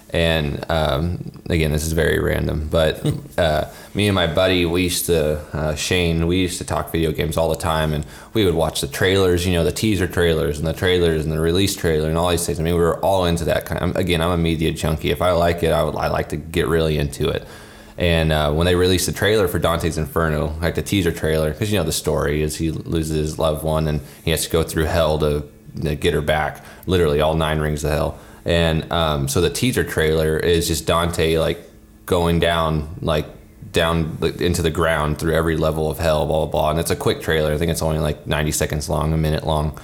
and 0.10 0.64
um, 0.70 1.42
again, 1.50 1.72
this 1.72 1.86
is 1.86 1.94
very 1.94 2.20
random, 2.20 2.68
but 2.70 3.04
uh, 3.38 3.66
me 3.96 4.08
and 4.08 4.16
my 4.16 4.26
buddy, 4.28 4.66
we 4.66 4.84
used 4.84 5.06
to 5.06 5.40
uh, 5.56 5.76
Shane, 5.76 6.26
we 6.26 6.38
used 6.38 6.58
to 6.58 6.66
talk 6.66 6.92
video 6.92 7.12
games 7.12 7.38
all 7.38 7.50
the 7.50 7.56
time, 7.56 7.94
and 7.94 8.06
we 8.34 8.44
would 8.44 8.56
watch 8.56 8.82
the 8.82 8.88
trailers, 8.88 9.46
you 9.46 9.54
know, 9.54 9.64
the 9.64 9.72
teaser 9.72 10.08
trailers 10.08 10.58
and 10.58 10.68
the 10.68 10.74
trailers 10.74 11.24
and 11.24 11.32
the 11.32 11.40
release 11.40 11.76
trailer 11.76 12.10
and 12.10 12.18
all 12.18 12.30
these 12.30 12.46
things. 12.46 12.60
I 12.60 12.64
mean, 12.64 12.74
we 12.74 12.80
were 12.80 13.00
all 13.00 13.26
into 13.26 13.46
that 13.46 13.66
kind. 13.66 13.82
Of, 13.82 13.96
again, 13.96 14.22
I'm 14.22 14.32
a 14.32 14.38
media 14.38 14.72
junkie. 14.72 15.12
If 15.12 15.22
I 15.22 15.32
like 15.32 15.62
it, 15.62 15.72
I 15.72 15.84
would 15.84 15.96
I 15.96 16.08
like 16.08 16.30
to 16.30 16.38
get 16.38 16.68
really 16.68 16.98
into 16.98 17.30
it. 17.30 17.48
And 17.96 18.32
uh, 18.32 18.52
when 18.52 18.66
they 18.66 18.74
released 18.74 19.06
the 19.06 19.12
trailer 19.12 19.48
for 19.48 19.60
Dante's 19.60 20.00
Inferno, 20.00 20.56
like 20.60 20.74
the 20.74 20.82
teaser 20.82 21.12
trailer, 21.12 21.52
because 21.52 21.72
you 21.72 21.78
know 21.78 21.84
the 21.84 21.92
story 21.92 22.42
is 22.42 22.56
he 22.56 22.72
loses 22.72 23.18
his 23.18 23.40
loved 23.40 23.64
one 23.64 23.88
and 23.88 24.02
he 24.26 24.32
has 24.32 24.46
to 24.46 24.50
go 24.50 24.64
through 24.64 24.86
hell 24.86 25.20
to, 25.20 25.48
to 25.84 25.96
get 25.96 26.16
her 26.16 26.22
back, 26.22 26.66
literally 26.88 27.22
all 27.22 27.36
nine 27.36 27.60
rings 27.60 27.84
of 27.84 27.92
hell. 27.92 28.20
And 28.46 28.92
um, 28.92 29.28
so 29.28 29.40
the 29.40 29.52
teaser 29.52 29.84
trailer 29.84 30.38
is 30.38 30.68
just 30.68 30.88
Dante 30.88 31.38
like 31.38 31.60
going 32.08 32.40
down 32.40 32.96
like 33.00 33.28
down 33.74 34.18
into 34.40 34.62
the 34.62 34.72
ground 34.72 35.20
through 35.20 35.34
every 35.34 35.58
level 35.58 35.92
of 35.92 36.00
hell, 36.00 36.26
blah 36.26 36.46
blah 36.46 36.52
blah. 36.52 36.70
And 36.72 36.80
it's 36.80 36.92
a 36.92 36.96
quick 36.96 37.22
trailer. 37.22 37.52
I 37.52 37.58
think 37.58 37.72
it's 37.72 37.82
only 37.82 38.00
like 38.00 38.26
90 38.26 38.52
seconds 38.52 38.90
long, 38.90 39.12
a 39.12 39.18
minute 39.18 39.46
long 39.46 39.78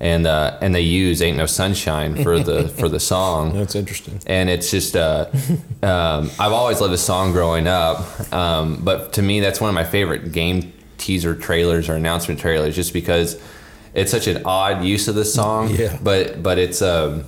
and 0.00 0.26
uh, 0.26 0.58
and 0.60 0.74
they 0.74 0.80
use 0.80 1.22
"Ain't 1.22 1.36
No 1.36 1.46
Sunshine" 1.46 2.22
for 2.22 2.38
the 2.38 2.68
for 2.78 2.88
the 2.88 3.00
song. 3.00 3.54
That's 3.54 3.74
interesting. 3.74 4.20
And 4.26 4.48
it's 4.48 4.70
just 4.70 4.96
uh, 4.96 5.26
um, 5.82 6.30
I've 6.38 6.52
always 6.52 6.80
loved 6.80 6.92
the 6.92 6.98
song 6.98 7.32
growing 7.32 7.66
up, 7.66 8.32
um, 8.32 8.82
but 8.84 9.12
to 9.14 9.22
me 9.22 9.40
that's 9.40 9.60
one 9.60 9.68
of 9.68 9.74
my 9.74 9.84
favorite 9.84 10.32
game 10.32 10.72
teaser 10.98 11.34
trailers 11.34 11.88
or 11.88 11.94
announcement 11.94 12.40
trailers, 12.40 12.74
just 12.74 12.92
because 12.92 13.40
it's 13.94 14.10
such 14.10 14.26
an 14.26 14.42
odd 14.44 14.84
use 14.84 15.08
of 15.08 15.14
the 15.14 15.24
song. 15.24 15.70
Yeah. 15.70 15.98
But 16.02 16.42
but 16.42 16.58
it's 16.58 16.82
um, 16.82 17.24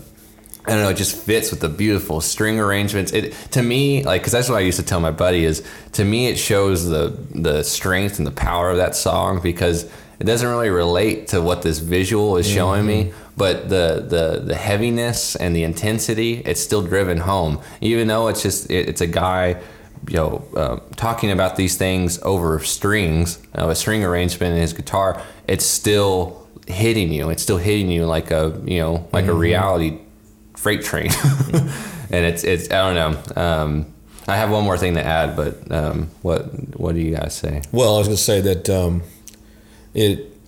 I 0.69 0.73
don't 0.73 0.83
know, 0.83 0.91
it 0.91 0.97
just 0.97 1.17
fits 1.17 1.51
with 1.51 1.61
the 1.61 1.69
beautiful 1.69 2.21
string 2.21 2.61
arrangements. 2.61 3.13
It 3.13 3.33
to 3.53 3.63
me, 3.63 4.05
like, 4.05 4.23
because 4.23 4.33
that's 4.33 4.49
what 4.49 4.57
I 4.57 4.61
used 4.61 4.79
to 4.79 4.85
tell 4.85 5.01
my 5.01 5.11
buddy 5.11 5.45
is 5.45 5.67
to 5.93 6.05
me 6.05 6.29
it 6.29 6.37
shows 6.37 6.89
the 6.89 7.17
the 7.35 7.63
strength 7.63 8.19
and 8.19 8.27
the 8.27 8.33
power 8.33 8.71
of 8.71 8.77
that 8.77 8.95
song 8.95 9.41
because 9.41 9.91
it 10.21 10.25
doesn't 10.25 10.49
really 10.49 10.71
relate 10.71 11.29
to 11.29 11.41
what 11.41 11.63
this 11.63 11.79
visual 11.79 12.37
is 12.37 12.49
showing 12.49 12.81
mm-hmm. 12.81 13.09
me 13.09 13.13
but 13.37 13.69
the, 13.69 14.05
the 14.09 14.43
the 14.45 14.55
heaviness 14.55 15.37
and 15.37 15.55
the 15.55 15.63
intensity 15.63 16.43
it's 16.45 16.61
still 16.61 16.83
driven 16.83 17.19
home 17.19 17.61
even 17.81 18.09
though 18.09 18.29
it's 18.29 18.43
just 18.43 18.71
it, 18.71 18.89
it's 18.89 19.01
a 19.01 19.07
guy 19.07 19.61
you 20.09 20.17
know 20.17 20.45
uh, 20.57 20.79
talking 20.97 21.31
about 21.31 21.57
these 21.57 21.77
things 21.77 22.21
over 22.23 22.59
strings 22.59 23.39
uh, 23.57 23.69
a 23.69 23.75
string 23.75 24.05
arrangement 24.05 24.55
in 24.55 24.61
his 24.61 24.73
guitar 24.73 25.23
it's 25.47 25.65
still 25.65 26.47
hitting 26.67 27.13
you 27.13 27.31
it's 27.31 27.43
still 27.43 27.57
hitting 27.57 27.89
you 27.89 28.05
like 28.05 28.31
a 28.31 28.61
you 28.65 28.79
know 28.79 29.09
like 29.13 29.25
mm-hmm. 29.25 29.33
a 29.33 29.35
reality 29.35 29.99
freight 30.59 30.83
train 30.83 31.11
and 32.11 32.25
it's 32.25 32.45
it's 32.45 32.71
i 32.71 32.93
don't 32.93 32.95
know 32.95 33.43
um, 33.43 33.87
I 34.29 34.37
have 34.37 34.51
one 34.51 34.63
more 34.63 34.77
thing 34.77 34.95
to 34.95 35.03
add, 35.03 35.37
but 35.37 35.73
um, 35.73 36.11
what 36.21 36.43
what 36.79 36.95
do 36.95 37.01
you 37.01 37.17
guys 37.17 37.35
say? 37.35 37.63
Well, 37.73 37.95
I 37.95 37.99
was 37.99 38.09
going 38.09 38.17
to 38.19 38.23
say 38.23 38.43
that 38.43 38.69
um, 38.69 39.03
it 39.95 40.39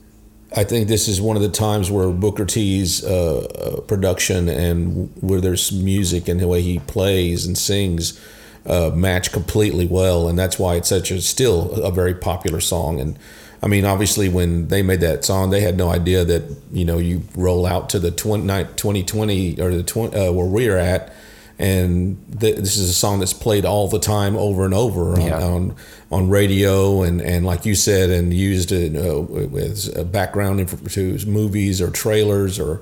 I 0.55 0.65
think 0.65 0.89
this 0.89 1.09
is 1.09 1.21
one 1.21 1.37
of 1.37 1.43
the 1.43 1.49
times 1.49 1.91
where 1.91 2.11
Booker 2.11 2.45
T's 2.45 3.05
uh, 3.05 3.39
uh, 3.39 3.81
production 3.83 4.49
and 4.49 5.11
where 5.21 5.41
there's 5.41 5.73
music 5.73 6.29
and 6.29 6.41
the 6.41 6.49
way 6.49 6.61
he 6.61 6.81
plays 6.81 7.47
and 7.47 7.57
sings 7.57 8.21
uh, 8.67 8.91
match 8.93 9.33
completely 9.33 9.87
well, 9.87 10.29
and 10.29 10.39
that's 10.39 10.59
why 10.59 10.75
it's 10.75 10.89
such 10.89 11.11
a 11.11 11.23
still 11.23 11.73
a 11.83 11.91
very 11.91 12.15
popular 12.15 12.61
song. 12.61 13.01
And 13.01 13.19
I 13.63 13.67
mean, 13.67 13.85
obviously, 13.85 14.29
when 14.29 14.69
they 14.69 14.83
made 14.83 15.01
that 15.01 15.25
song, 15.25 15.51
they 15.51 15.61
had 15.61 15.77
no 15.77 15.91
idea 15.91 16.25
that 16.25 16.43
you 16.73 16.85
know 16.85 16.99
you 16.99 17.23
roll 17.37 17.67
out 17.67 17.91
to 17.91 17.99
the 17.99 18.11
20, 18.11 18.47
2020 18.47 19.61
or 19.61 19.75
the 19.75 19.83
20, 19.83 20.17
uh, 20.17 20.33
where 20.33 20.47
we're 20.47 20.79
at 20.79 21.13
and 21.61 22.17
th- 22.41 22.57
this 22.57 22.79
is 22.79 22.89
a 22.89 22.95
song 22.95 23.19
that's 23.19 23.35
played 23.35 23.67
all 23.67 23.87
the 23.87 23.99
time 23.99 24.35
over 24.35 24.65
and 24.65 24.73
over 24.73 25.13
on, 25.13 25.21
yeah. 25.21 25.45
on, 25.45 25.77
on 26.11 26.31
radio 26.31 27.03
and, 27.03 27.21
and 27.21 27.45
like 27.45 27.67
you 27.67 27.75
said 27.75 28.09
and 28.09 28.33
used 28.33 28.73
it 28.73 28.97
uh, 28.97 29.21
with 29.21 29.95
a 29.95 30.03
background 30.03 30.67
to 30.89 31.19
movies 31.27 31.83
or 31.83 31.91
trailers 31.91 32.59
or 32.59 32.81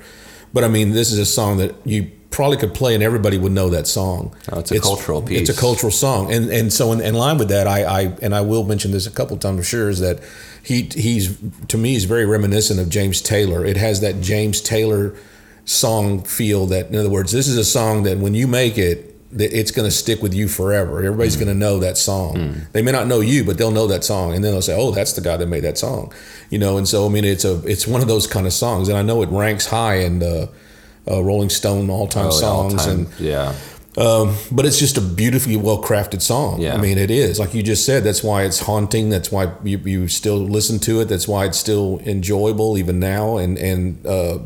but 0.54 0.62
I 0.62 0.68
mean 0.68 0.92
this 0.92 1.10
is 1.10 1.18
a 1.18 1.26
song 1.26 1.56
that 1.56 1.74
you 1.84 2.08
probably 2.30 2.56
could 2.56 2.74
play 2.74 2.94
and 2.94 3.02
everybody 3.02 3.38
would 3.38 3.52
know 3.52 3.68
that 3.70 3.86
song. 3.86 4.34
Oh, 4.52 4.60
it's 4.60 4.70
a 4.70 4.76
it's, 4.76 4.84
cultural 4.84 5.22
piece. 5.22 5.48
It's 5.48 5.58
a 5.58 5.60
cultural 5.60 5.92
song, 5.92 6.32
and 6.32 6.50
and 6.50 6.72
so 6.72 6.92
in, 6.92 7.00
in 7.00 7.14
line 7.14 7.38
with 7.38 7.48
that, 7.48 7.66
I, 7.66 7.84
I 7.84 8.00
and 8.22 8.34
I 8.34 8.42
will 8.42 8.64
mention 8.64 8.92
this 8.92 9.06
a 9.06 9.10
couple 9.10 9.36
times. 9.36 9.58
I'm 9.58 9.62
sure 9.64 9.88
is 9.88 10.00
that 10.00 10.20
he 10.62 10.82
he's 10.94 11.38
to 11.68 11.78
me 11.78 11.94
he's 11.94 12.04
very 12.04 12.26
reminiscent 12.26 12.78
of 12.80 12.88
James 12.88 13.20
Taylor. 13.20 13.64
It 13.64 13.76
has 13.76 14.00
that 14.00 14.20
James 14.20 14.60
Taylor 14.60 15.14
song 15.68 16.22
feel 16.22 16.64
that 16.64 16.88
in 16.88 16.96
other 16.96 17.10
words 17.10 17.30
this 17.30 17.46
is 17.46 17.58
a 17.58 17.64
song 17.64 18.02
that 18.04 18.16
when 18.16 18.34
you 18.34 18.46
make 18.46 18.78
it 18.78 19.14
it's 19.32 19.70
going 19.70 19.86
to 19.86 19.94
stick 19.94 20.22
with 20.22 20.32
you 20.32 20.48
forever 20.48 21.04
everybody's 21.04 21.36
mm. 21.36 21.40
going 21.40 21.52
to 21.52 21.54
know 21.54 21.78
that 21.78 21.98
song 21.98 22.34
mm. 22.34 22.72
they 22.72 22.80
may 22.80 22.90
not 22.90 23.06
know 23.06 23.20
you 23.20 23.44
but 23.44 23.58
they'll 23.58 23.70
know 23.70 23.86
that 23.86 24.02
song 24.02 24.32
and 24.34 24.42
then 24.42 24.52
they'll 24.52 24.62
say 24.62 24.74
oh 24.74 24.90
that's 24.92 25.12
the 25.12 25.20
guy 25.20 25.36
that 25.36 25.46
made 25.46 25.62
that 25.62 25.76
song 25.76 26.10
you 26.48 26.58
know 26.58 26.78
and 26.78 26.88
so 26.88 27.04
i 27.04 27.10
mean 27.10 27.22
it's 27.22 27.44
a 27.44 27.62
it's 27.66 27.86
one 27.86 28.00
of 28.00 28.08
those 28.08 28.26
kind 28.26 28.46
of 28.46 28.52
songs 28.54 28.88
and 28.88 28.96
i 28.96 29.02
know 29.02 29.20
it 29.20 29.28
ranks 29.28 29.66
high 29.66 29.96
in 29.96 30.20
the 30.20 30.50
uh, 31.10 31.22
rolling 31.22 31.50
stone 31.50 31.90
all-time 31.90 32.26
oh, 32.26 32.30
songs 32.30 32.74
all-time. 32.74 33.06
and 33.06 33.20
yeah 33.20 33.54
um, 33.98 34.36
but 34.52 34.64
it's 34.64 34.78
just 34.78 34.96
a 34.96 35.00
beautifully 35.00 35.56
well 35.56 35.82
crafted 35.82 36.22
song. 36.22 36.60
Yeah. 36.60 36.74
I 36.74 36.80
mean, 36.80 36.98
it 36.98 37.10
is 37.10 37.40
like 37.40 37.52
you 37.52 37.64
just 37.64 37.84
said. 37.84 38.04
That's 38.04 38.22
why 38.22 38.44
it's 38.44 38.60
haunting. 38.60 39.08
That's 39.08 39.32
why 39.32 39.52
you, 39.64 39.78
you 39.78 40.06
still 40.06 40.38
listen 40.38 40.78
to 40.80 41.00
it. 41.00 41.06
That's 41.06 41.26
why 41.26 41.46
it's 41.46 41.58
still 41.58 42.00
enjoyable 42.04 42.78
even 42.78 43.00
now. 43.00 43.38
And 43.38 43.58
and 43.58 44.06
uh, 44.06 44.38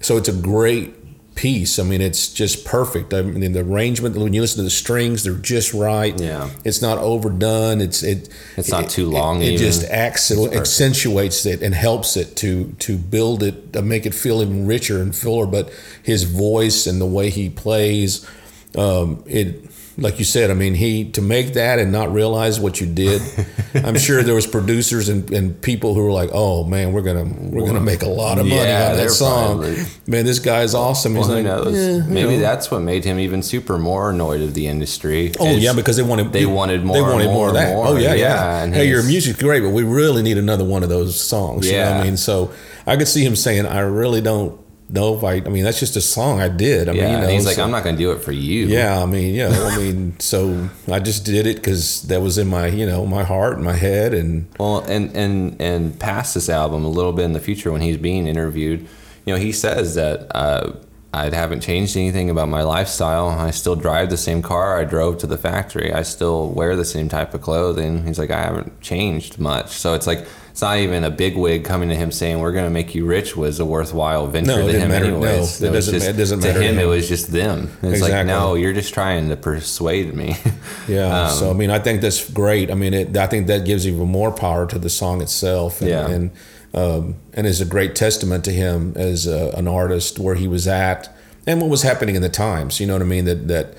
so 0.00 0.18
it's 0.18 0.28
a 0.28 0.32
great 0.32 0.94
piece. 1.38 1.78
I 1.78 1.84
mean, 1.84 2.00
it's 2.00 2.32
just 2.32 2.64
perfect. 2.64 3.14
I 3.14 3.22
mean, 3.22 3.52
the 3.52 3.60
arrangement 3.60 4.16
when 4.16 4.32
you 4.32 4.40
listen 4.40 4.56
to 4.56 4.64
the 4.64 4.70
strings, 4.70 5.22
they're 5.22 5.34
just 5.34 5.72
right. 5.72 6.18
Yeah, 6.18 6.50
it's 6.64 6.82
not 6.82 6.98
overdone. 6.98 7.80
It's 7.80 8.02
it. 8.02 8.28
It's 8.56 8.72
not 8.72 8.90
too 8.90 9.08
long. 9.08 9.40
It, 9.40 9.54
it 9.54 9.58
just 9.58 9.84
acts, 9.84 10.32
it 10.32 10.52
accentuates 10.52 11.46
it 11.46 11.62
and 11.62 11.72
helps 11.72 12.16
it 12.16 12.34
to 12.38 12.72
to 12.80 12.98
build 12.98 13.44
it, 13.44 13.72
to 13.74 13.82
make 13.82 14.04
it 14.04 14.14
feel 14.14 14.42
even 14.42 14.66
richer 14.66 15.00
and 15.00 15.14
fuller. 15.14 15.46
But 15.46 15.72
his 16.02 16.24
voice 16.24 16.88
and 16.88 17.00
the 17.00 17.06
way 17.06 17.30
he 17.30 17.48
plays, 17.48 18.28
um, 18.76 19.22
it 19.24 19.67
like 19.98 20.20
you 20.20 20.24
said, 20.24 20.50
I 20.50 20.54
mean, 20.54 20.74
he 20.74 21.10
to 21.10 21.22
make 21.22 21.54
that 21.54 21.80
and 21.80 21.90
not 21.90 22.12
realize 22.12 22.60
what 22.60 22.80
you 22.80 22.86
did. 22.86 23.20
I'm 23.74 23.98
sure 23.98 24.22
there 24.22 24.34
was 24.34 24.46
producers 24.46 25.08
and, 25.08 25.28
and 25.30 25.60
people 25.60 25.94
who 25.94 26.04
were 26.04 26.12
like, 26.12 26.30
"Oh 26.32 26.62
man, 26.64 26.92
we're 26.92 27.02
gonna 27.02 27.24
we're 27.24 27.66
gonna 27.66 27.80
make 27.80 28.02
a 28.02 28.08
lot 28.08 28.38
of 28.38 28.46
money 28.46 28.60
yeah, 28.60 28.86
out 28.86 28.92
of 28.92 28.98
that 28.98 29.10
song." 29.10 29.58
Probably, 29.58 29.84
man, 30.06 30.24
this 30.24 30.38
guy's 30.38 30.72
awesome. 30.74 31.14
Well, 31.14 31.24
He's 31.24 31.44
like, 31.44 31.74
yeah, 31.74 32.06
Maybe 32.06 32.36
know. 32.36 32.40
that's 32.40 32.70
what 32.70 32.80
made 32.80 33.04
him 33.04 33.18
even 33.18 33.42
super 33.42 33.76
more 33.76 34.10
annoyed 34.10 34.40
of 34.40 34.54
the 34.54 34.68
industry. 34.68 35.32
Oh 35.40 35.50
yeah, 35.50 35.72
because 35.72 35.96
they 35.96 36.04
wanted 36.04 36.32
they 36.32 36.46
wanted 36.46 36.84
more. 36.84 36.94
They 36.94 37.02
wanted 37.02 37.24
more, 37.24 37.32
oh, 37.32 37.34
more 37.34 37.48
of 37.48 37.54
that. 37.54 37.74
More. 37.74 37.86
Oh 37.88 37.96
yeah, 37.96 38.14
yeah. 38.14 38.66
yeah. 38.66 38.72
Hey, 38.72 38.88
your 38.88 39.02
music's 39.02 39.40
great, 39.40 39.62
but 39.62 39.70
we 39.70 39.82
really 39.82 40.22
need 40.22 40.38
another 40.38 40.64
one 40.64 40.84
of 40.84 40.88
those 40.88 41.20
songs. 41.20 41.68
Yeah, 41.68 41.72
you 41.72 41.94
know 41.94 42.00
I 42.00 42.04
mean, 42.04 42.16
so 42.16 42.52
I 42.86 42.96
could 42.96 43.08
see 43.08 43.24
him 43.24 43.34
saying, 43.34 43.66
"I 43.66 43.80
really 43.80 44.20
don't." 44.20 44.60
Know 44.90 45.16
if 45.16 45.24
I, 45.24 45.34
I 45.34 45.50
mean, 45.50 45.64
that's 45.64 45.80
just 45.80 45.96
a 45.96 46.00
song 46.00 46.40
I 46.40 46.48
did. 46.48 46.88
I 46.88 46.92
yeah, 46.92 47.02
mean, 47.02 47.12
you 47.12 47.20
know, 47.20 47.28
he's 47.28 47.44
so, 47.44 47.50
like, 47.50 47.58
I'm 47.58 47.70
not 47.70 47.84
going 47.84 47.96
to 47.96 48.02
do 48.02 48.12
it 48.12 48.20
for 48.20 48.32
you. 48.32 48.66
Yeah, 48.66 49.02
I 49.02 49.06
mean, 49.06 49.34
yeah, 49.34 49.48
I 49.50 49.76
mean, 49.76 50.18
so 50.18 50.68
I 50.90 51.00
just 51.00 51.24
did 51.24 51.46
it 51.46 51.56
because 51.56 52.02
that 52.04 52.20
was 52.20 52.38
in 52.38 52.48
my, 52.48 52.66
you 52.66 52.86
know, 52.86 53.06
my 53.06 53.24
heart 53.24 53.54
and 53.54 53.64
my 53.64 53.74
head, 53.74 54.14
and 54.14 54.46
well, 54.58 54.80
and 54.80 55.14
and 55.16 55.60
and 55.60 55.98
past 55.98 56.34
this 56.34 56.48
album, 56.48 56.84
a 56.84 56.90
little 56.90 57.12
bit 57.12 57.24
in 57.24 57.32
the 57.32 57.40
future 57.40 57.70
when 57.70 57.80
he's 57.80 57.96
being 57.98 58.26
interviewed, 58.26 58.80
you 59.24 59.34
know, 59.34 59.38
he 59.38 59.52
says 59.52 59.94
that. 59.94 60.34
Uh, 60.34 60.72
I 61.10 61.34
haven't 61.34 61.62
changed 61.62 61.96
anything 61.96 62.28
about 62.28 62.50
my 62.50 62.62
lifestyle. 62.62 63.30
I 63.30 63.50
still 63.50 63.74
drive 63.74 64.10
the 64.10 64.18
same 64.18 64.42
car 64.42 64.78
I 64.78 64.84
drove 64.84 65.16
to 65.18 65.26
the 65.26 65.38
factory. 65.38 65.90
I 65.90 66.02
still 66.02 66.50
wear 66.50 66.76
the 66.76 66.84
same 66.84 67.08
type 67.08 67.32
of 67.32 67.40
clothing. 67.40 68.06
He's 68.06 68.18
like, 68.18 68.30
I 68.30 68.42
haven't 68.42 68.82
changed 68.82 69.38
much. 69.38 69.70
So 69.70 69.94
it's 69.94 70.06
like 70.06 70.28
it's 70.58 70.62
not 70.64 70.78
even 70.78 71.04
a 71.04 71.10
big 71.10 71.36
wig 71.36 71.62
coming 71.62 71.88
to 71.88 71.94
him 71.94 72.10
saying 72.10 72.40
we're 72.40 72.50
going 72.50 72.64
to 72.64 72.70
make 72.70 72.92
you 72.92 73.06
rich 73.06 73.36
was 73.36 73.60
a 73.60 73.64
worthwhile 73.64 74.26
venture 74.26 74.56
no, 74.56 74.66
to 74.66 74.76
him 74.76 74.88
matter. 74.88 75.04
anyways. 75.04 75.60
No, 75.60 75.68
it, 75.68 75.72
doesn't, 75.72 75.94
just, 75.94 76.08
it 76.08 76.14
doesn't 76.14 76.40
matter. 76.40 76.58
To 76.58 76.66
him, 76.66 76.74
him, 76.74 76.80
it 76.80 76.86
was 76.86 77.08
just 77.08 77.30
them. 77.30 77.70
It's 77.80 78.00
exactly. 78.00 78.10
like, 78.10 78.26
no, 78.26 78.56
you're 78.56 78.72
just 78.72 78.92
trying 78.92 79.28
to 79.28 79.36
persuade 79.36 80.12
me. 80.14 80.34
yeah. 80.88 81.26
Um, 81.26 81.30
so, 81.30 81.50
I 81.50 81.52
mean, 81.52 81.70
I 81.70 81.78
think 81.78 82.00
that's 82.00 82.28
great. 82.28 82.72
I 82.72 82.74
mean, 82.74 82.92
it, 82.92 83.16
I 83.16 83.28
think 83.28 83.46
that 83.46 83.66
gives 83.66 83.86
even 83.86 84.08
more 84.08 84.32
power 84.32 84.66
to 84.66 84.80
the 84.80 84.90
song 84.90 85.22
itself. 85.22 85.80
And, 85.80 85.90
yeah. 85.90 86.08
And, 86.08 86.30
um, 86.74 87.14
and 87.34 87.46
is 87.46 87.60
a 87.60 87.64
great 87.64 87.94
testament 87.94 88.44
to 88.46 88.50
him 88.50 88.94
as 88.96 89.28
a, 89.28 89.50
an 89.50 89.68
artist 89.68 90.18
where 90.18 90.34
he 90.34 90.48
was 90.48 90.66
at 90.66 91.08
and 91.46 91.60
what 91.60 91.70
was 91.70 91.82
happening 91.82 92.16
in 92.16 92.22
the 92.22 92.28
times. 92.28 92.80
You 92.80 92.88
know 92.88 92.94
what 92.94 93.02
I 93.02 93.04
mean? 93.04 93.26
That, 93.26 93.46
that, 93.46 93.74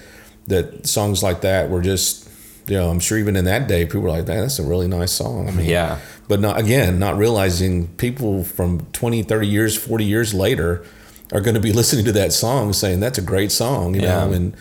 that 0.48 0.88
songs 0.88 1.22
like 1.22 1.42
that 1.42 1.70
were 1.70 1.82
just, 1.82 2.29
you 2.70 2.78
know, 2.78 2.90
I'm 2.90 3.00
sure 3.00 3.18
even 3.18 3.36
in 3.36 3.46
that 3.46 3.68
day, 3.68 3.86
people 3.86 4.02
were 4.02 4.10
like, 4.12 4.26
that's 4.26 4.60
a 4.60 4.64
really 4.64 4.88
nice 4.88 5.12
song. 5.12 5.48
I 5.48 5.52
mean, 5.52 5.66
yeah 5.68 5.98
but 6.30 6.40
not 6.40 6.60
again 6.60 7.00
not 7.00 7.18
realizing 7.18 7.88
people 7.98 8.44
from 8.44 8.86
20 8.94 9.24
30 9.24 9.48
years 9.48 9.76
40 9.76 10.06
years 10.06 10.32
later 10.32 10.86
are 11.34 11.42
going 11.42 11.56
to 11.56 11.60
be 11.60 11.74
listening 11.80 12.06
to 12.06 12.12
that 12.12 12.32
song 12.32 12.72
saying 12.72 13.00
that's 13.00 13.18
a 13.18 13.22
great 13.24 13.52
song 13.52 13.96
you 13.96 14.02
yeah. 14.02 14.26
know 14.26 14.34
and 14.34 14.54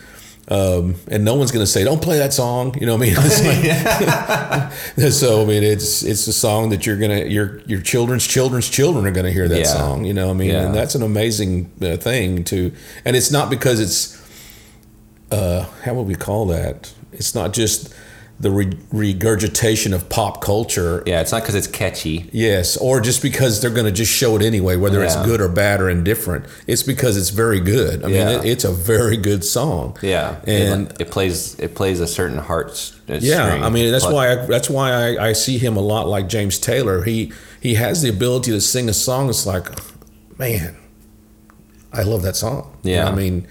Um, 0.49 0.95
and 1.11 1.23
no 1.23 1.35
one's 1.35 1.51
going 1.51 1.63
to 1.63 1.71
say, 1.71 1.83
"Don't 1.83 2.01
play 2.01 2.17
that 2.17 2.33
song." 2.33 2.73
You 2.79 2.87
know 2.87 2.97
what 2.97 3.07
I 3.07 3.11
mean? 3.11 3.15
Like, 4.97 5.11
so 5.11 5.43
I 5.43 5.45
mean, 5.45 5.61
it's 5.61 6.01
it's 6.01 6.25
a 6.25 6.33
song 6.33 6.71
that 6.71 6.87
you're 6.87 6.97
gonna 6.97 7.25
your 7.25 7.61
your 7.67 7.81
children's 7.81 8.25
children's 8.25 8.67
children 8.67 9.05
are 9.05 9.11
going 9.11 9.27
to 9.27 9.31
hear 9.31 9.47
that 9.47 9.59
Yeah. 9.59 9.77
song. 9.77 10.05
You 10.05 10.13
know 10.15 10.25
what 10.25 10.33
I 10.33 10.37
mean? 10.37 10.49
Yeah. 10.49 10.65
And 10.65 10.73
that's 10.73 10.95
an 10.95 11.03
amazing 11.03 11.69
uh, 11.83 11.97
thing 11.97 12.43
to, 12.45 12.71
and 13.05 13.15
it's 13.15 13.29
not 13.31 13.51
because 13.51 13.79
it's 13.79 14.17
uh, 15.31 15.65
how 15.83 15.93
would 15.93 16.07
we 16.07 16.15
call 16.15 16.47
that? 16.47 16.93
It's 17.11 17.35
not 17.35 17.53
just 17.53 17.93
the 18.41 18.49
re- 18.51 18.77
regurgitation 18.91 19.93
of 19.93 20.07
pop 20.07 20.41
culture. 20.41 21.03
Yeah, 21.05 21.19
it's 21.19 21.31
not 21.33 21.41
because 21.41 21.55
it's 21.55 21.67
catchy. 21.67 22.29
Yes, 22.31 22.77
or 22.77 23.01
just 23.01 23.21
because 23.21 23.61
they're 23.61 23.69
going 23.69 23.85
to 23.85 23.91
just 23.91 24.13
show 24.13 24.35
it 24.37 24.41
anyway, 24.41 24.77
whether 24.77 25.03
it's 25.03 25.15
good 25.25 25.41
or 25.41 25.49
bad 25.49 25.81
or 25.81 25.89
indifferent. 25.89 26.45
It's 26.65 26.81
because 26.83 27.17
it's 27.17 27.31
very 27.31 27.59
good. 27.59 28.01
I 28.03 28.07
mean, 28.07 28.15
Yeah. 28.15 28.39
it, 28.39 28.45
it's 28.45 28.63
a 28.63 28.71
very 28.71 29.17
good 29.17 29.43
song. 29.43 29.97
Yeah, 30.01 30.39
and 30.47 30.89
it, 30.91 31.01
it 31.01 31.11
plays 31.11 31.59
it 31.59 31.75
plays 31.75 31.99
a 31.99 32.07
certain 32.07 32.37
heart. 32.37 32.69
uh, 33.09 33.17
yeah, 33.21 33.47
string. 33.49 33.63
I 33.63 33.69
mean 33.69 33.91
that's 33.91 34.07
why 34.07 34.31
I, 34.31 34.35
that's 34.45 34.69
why 34.69 34.91
I, 34.91 35.29
I 35.29 35.33
see 35.33 35.57
him 35.57 35.75
a 35.75 35.81
lot 35.81 36.07
like 36.07 36.29
James 36.29 36.59
Taylor. 36.59 37.03
He 37.03 37.33
he 37.59 37.73
has 37.73 38.01
the 38.01 38.09
ability 38.09 38.51
to 38.51 38.61
sing 38.61 38.87
a 38.87 38.93
song. 38.93 39.27
It's 39.29 39.45
like, 39.45 39.67
man, 40.39 40.77
I 41.91 42.03
love 42.03 42.21
that 42.21 42.35
song. 42.37 42.77
You 42.83 42.95
know, 42.95 42.97
Yeah. 43.03 43.09
I 43.09 43.15
mean, 43.15 43.47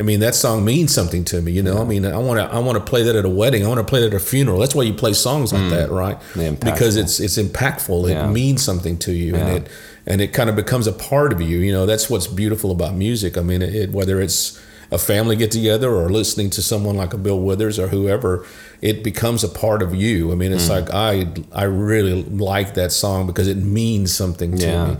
I 0.00 0.02
mean 0.02 0.20
that 0.20 0.34
song 0.34 0.64
means 0.64 0.94
something 0.94 1.24
to 1.26 1.42
me. 1.42 1.52
You 1.52 1.62
know, 1.62 1.78
I 1.80 1.84
mean, 1.84 2.06
I 2.06 2.16
want 2.16 2.40
to 2.40 2.46
I 2.56 2.58
want 2.58 2.78
to 2.78 2.84
play 2.84 3.02
that 3.02 3.14
at 3.14 3.24
a 3.26 3.28
wedding. 3.28 3.64
I 3.64 3.68
want 3.68 3.78
to 3.78 3.84
play 3.84 4.00
that 4.00 4.08
at 4.08 4.14
a 4.14 4.18
funeral. 4.18 4.58
That's 4.58 4.74
why 4.74 4.82
you 4.84 4.94
play 4.94 5.12
songs 5.12 5.52
like 5.52 5.68
that, 5.70 5.90
right? 5.90 6.16
Yeah, 6.34 6.52
because 6.52 6.96
it's 6.96 7.20
it's 7.20 7.36
impactful. 7.36 8.08
It 8.10 8.28
means 8.32 8.62
something 8.62 8.96
to 9.00 9.12
you, 9.12 9.34
Yeah. 9.34 9.46
and 9.46 9.56
it 9.58 9.70
and 10.06 10.20
it 10.22 10.32
kind 10.32 10.48
of 10.48 10.56
becomes 10.56 10.86
a 10.86 10.92
part 10.92 11.32
of 11.34 11.40
you. 11.42 11.58
You 11.58 11.72
know, 11.72 11.84
that's 11.84 12.08
what's 12.08 12.26
beautiful 12.26 12.70
about 12.70 12.94
music. 12.94 13.36
I 13.36 13.42
mean, 13.42 13.60
it, 13.62 13.92
whether 13.92 14.20
it's 14.22 14.58
a 14.90 14.96
family 14.98 15.36
get 15.36 15.50
together 15.52 15.94
or 15.94 16.08
listening 16.08 16.50
to 16.50 16.62
someone 16.62 16.96
like 16.96 17.12
a 17.12 17.18
Bill 17.18 17.38
Withers 17.38 17.78
or 17.78 17.88
whoever, 17.88 18.44
it 18.80 19.04
becomes 19.04 19.44
a 19.44 19.48
part 19.48 19.82
of 19.82 19.94
you. 19.94 20.32
I 20.32 20.34
mean, 20.34 20.50
Mm. 20.50 20.54
it's 20.56 20.70
like 20.70 20.88
I 20.92 21.28
I 21.52 21.64
really 21.64 22.22
like 22.24 22.72
that 22.74 22.90
song 22.90 23.26
because 23.26 23.48
it 23.48 23.58
means 23.58 24.12
something 24.14 24.56
to 24.56 24.66
Yeah. 24.66 24.86
me. 24.86 24.96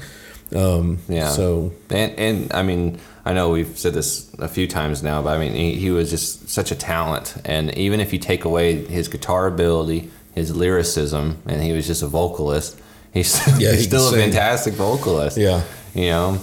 Um, 0.60 0.98
Yeah. 1.08 1.30
So 1.30 1.72
And 1.90 2.12
and 2.18 2.52
I 2.52 2.62
mean, 2.62 2.98
I 3.30 3.32
know 3.32 3.50
we've 3.50 3.78
said 3.78 3.94
this 3.94 4.32
a 4.38 4.48
few 4.48 4.66
times 4.66 5.02
now, 5.02 5.22
but 5.22 5.36
I 5.36 5.38
mean, 5.38 5.52
he, 5.54 5.76
he 5.76 5.90
was 5.90 6.10
just 6.10 6.48
such 6.48 6.72
a 6.72 6.74
talent. 6.74 7.36
And 7.44 7.72
even 7.78 8.00
if 8.00 8.12
you 8.12 8.18
take 8.18 8.44
away 8.44 8.84
his 8.84 9.06
guitar 9.08 9.46
ability, 9.46 10.10
his 10.34 10.54
lyricism, 10.54 11.40
and 11.46 11.62
he 11.62 11.72
was 11.72 11.86
just 11.86 12.02
a 12.02 12.08
vocalist, 12.08 12.78
he's, 13.14 13.38
Yeah, 13.60 13.70
he's 13.72 13.84
still 13.84 14.08
a 14.08 14.10
sing. 14.10 14.32
fantastic 14.32 14.74
vocalist. 14.74 15.36
Yeah. 15.36 15.62
You 15.94 16.08
know. 16.08 16.40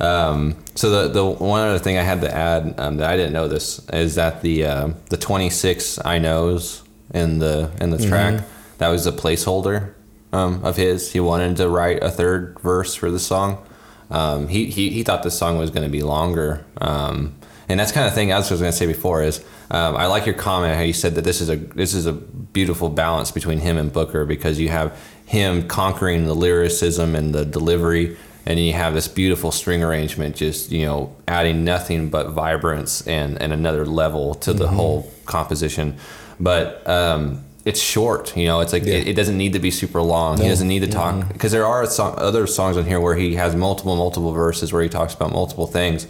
Um, 0.00 0.56
so 0.74 0.90
the 0.90 1.08
the 1.12 1.24
one 1.24 1.60
other 1.68 1.78
thing 1.78 1.98
I 1.98 2.02
had 2.02 2.20
to 2.22 2.34
add 2.34 2.74
um, 2.78 2.96
that 2.96 3.08
I 3.08 3.16
didn't 3.16 3.32
know 3.32 3.46
this 3.46 3.80
is 3.90 4.16
that 4.16 4.42
the 4.42 4.64
uh, 4.66 4.88
the 5.08 5.16
26 5.16 6.04
I 6.04 6.18
knows 6.18 6.82
in 7.14 7.38
the 7.38 7.70
in 7.80 7.90
the 7.90 7.98
track 8.04 8.42
that 8.78 8.88
was 8.88 9.06
a 9.06 9.12
placeholder 9.12 9.94
um, 10.32 10.64
of 10.64 10.76
his. 10.76 11.12
He 11.12 11.20
wanted 11.20 11.56
to 11.58 11.68
write 11.68 12.02
a 12.02 12.10
third 12.10 12.58
verse 12.60 12.96
for 12.96 13.08
the 13.10 13.20
song. 13.20 13.64
Um, 14.10 14.48
he, 14.48 14.66
he 14.66 14.90
he 14.90 15.02
thought 15.02 15.22
the 15.22 15.30
song 15.30 15.58
was 15.58 15.70
going 15.70 15.84
to 15.84 15.90
be 15.90 16.02
longer. 16.02 16.64
Um, 16.80 17.34
and 17.68 17.80
that's 17.80 17.92
kind 17.92 18.06
of 18.06 18.14
thing 18.14 18.32
I 18.32 18.38
was 18.38 18.48
going 18.48 18.62
to 18.62 18.72
say 18.72 18.86
before 18.86 19.22
is 19.22 19.42
um, 19.70 19.96
I 19.96 20.06
like 20.06 20.26
your 20.26 20.34
comment 20.34 20.76
how 20.76 20.82
you 20.82 20.92
said 20.92 21.14
that 21.14 21.24
this 21.24 21.40
is 21.40 21.48
a 21.48 21.56
this 21.56 21.94
is 21.94 22.06
a 22.06 22.12
beautiful 22.12 22.90
balance 22.90 23.30
between 23.30 23.58
him 23.58 23.76
and 23.78 23.92
Booker 23.92 24.24
because 24.24 24.60
you 24.60 24.68
have 24.68 24.98
him 25.26 25.66
conquering 25.66 26.26
the 26.26 26.34
lyricism 26.34 27.14
and 27.14 27.34
the 27.34 27.44
delivery 27.44 28.16
and 28.46 28.60
you 28.60 28.74
have 28.74 28.92
this 28.94 29.08
beautiful 29.08 29.50
string 29.50 29.82
arrangement 29.82 30.36
just 30.36 30.70
you 30.70 30.84
know 30.84 31.14
adding 31.26 31.64
nothing 31.64 32.10
but 32.10 32.30
vibrance 32.30 33.06
and 33.06 33.40
and 33.40 33.52
another 33.52 33.86
level 33.86 34.34
to 34.34 34.52
the 34.52 34.68
whole 34.68 35.10
composition 35.24 35.96
but 36.38 36.86
um 36.86 37.42
it's 37.64 37.80
short 37.80 38.36
you 38.36 38.46
know 38.46 38.60
it's 38.60 38.72
like 38.72 38.84
Yeah. 38.84 38.94
it, 38.94 39.08
it 39.08 39.14
doesn't 39.14 39.36
need 39.38 39.52
to 39.54 39.58
be 39.58 39.70
super 39.70 40.02
long. 40.02 40.38
He 40.40 40.48
doesn't 40.48 40.68
need 40.68 40.80
to 40.80 40.86
talk 40.88 41.28
because 41.32 41.52
there 41.52 41.66
are 41.66 41.82
other 41.98 42.46
songs 42.46 42.76
on 42.76 42.84
here 42.84 43.00
where 43.00 43.16
he 43.16 43.34
has 43.36 43.56
multiple 43.56 43.96
multiple 43.96 44.32
verses 44.32 44.72
where 44.72 44.82
he 44.82 44.88
talks 44.88 45.14
about 45.14 45.32
multiple 45.32 45.66
things. 45.66 46.06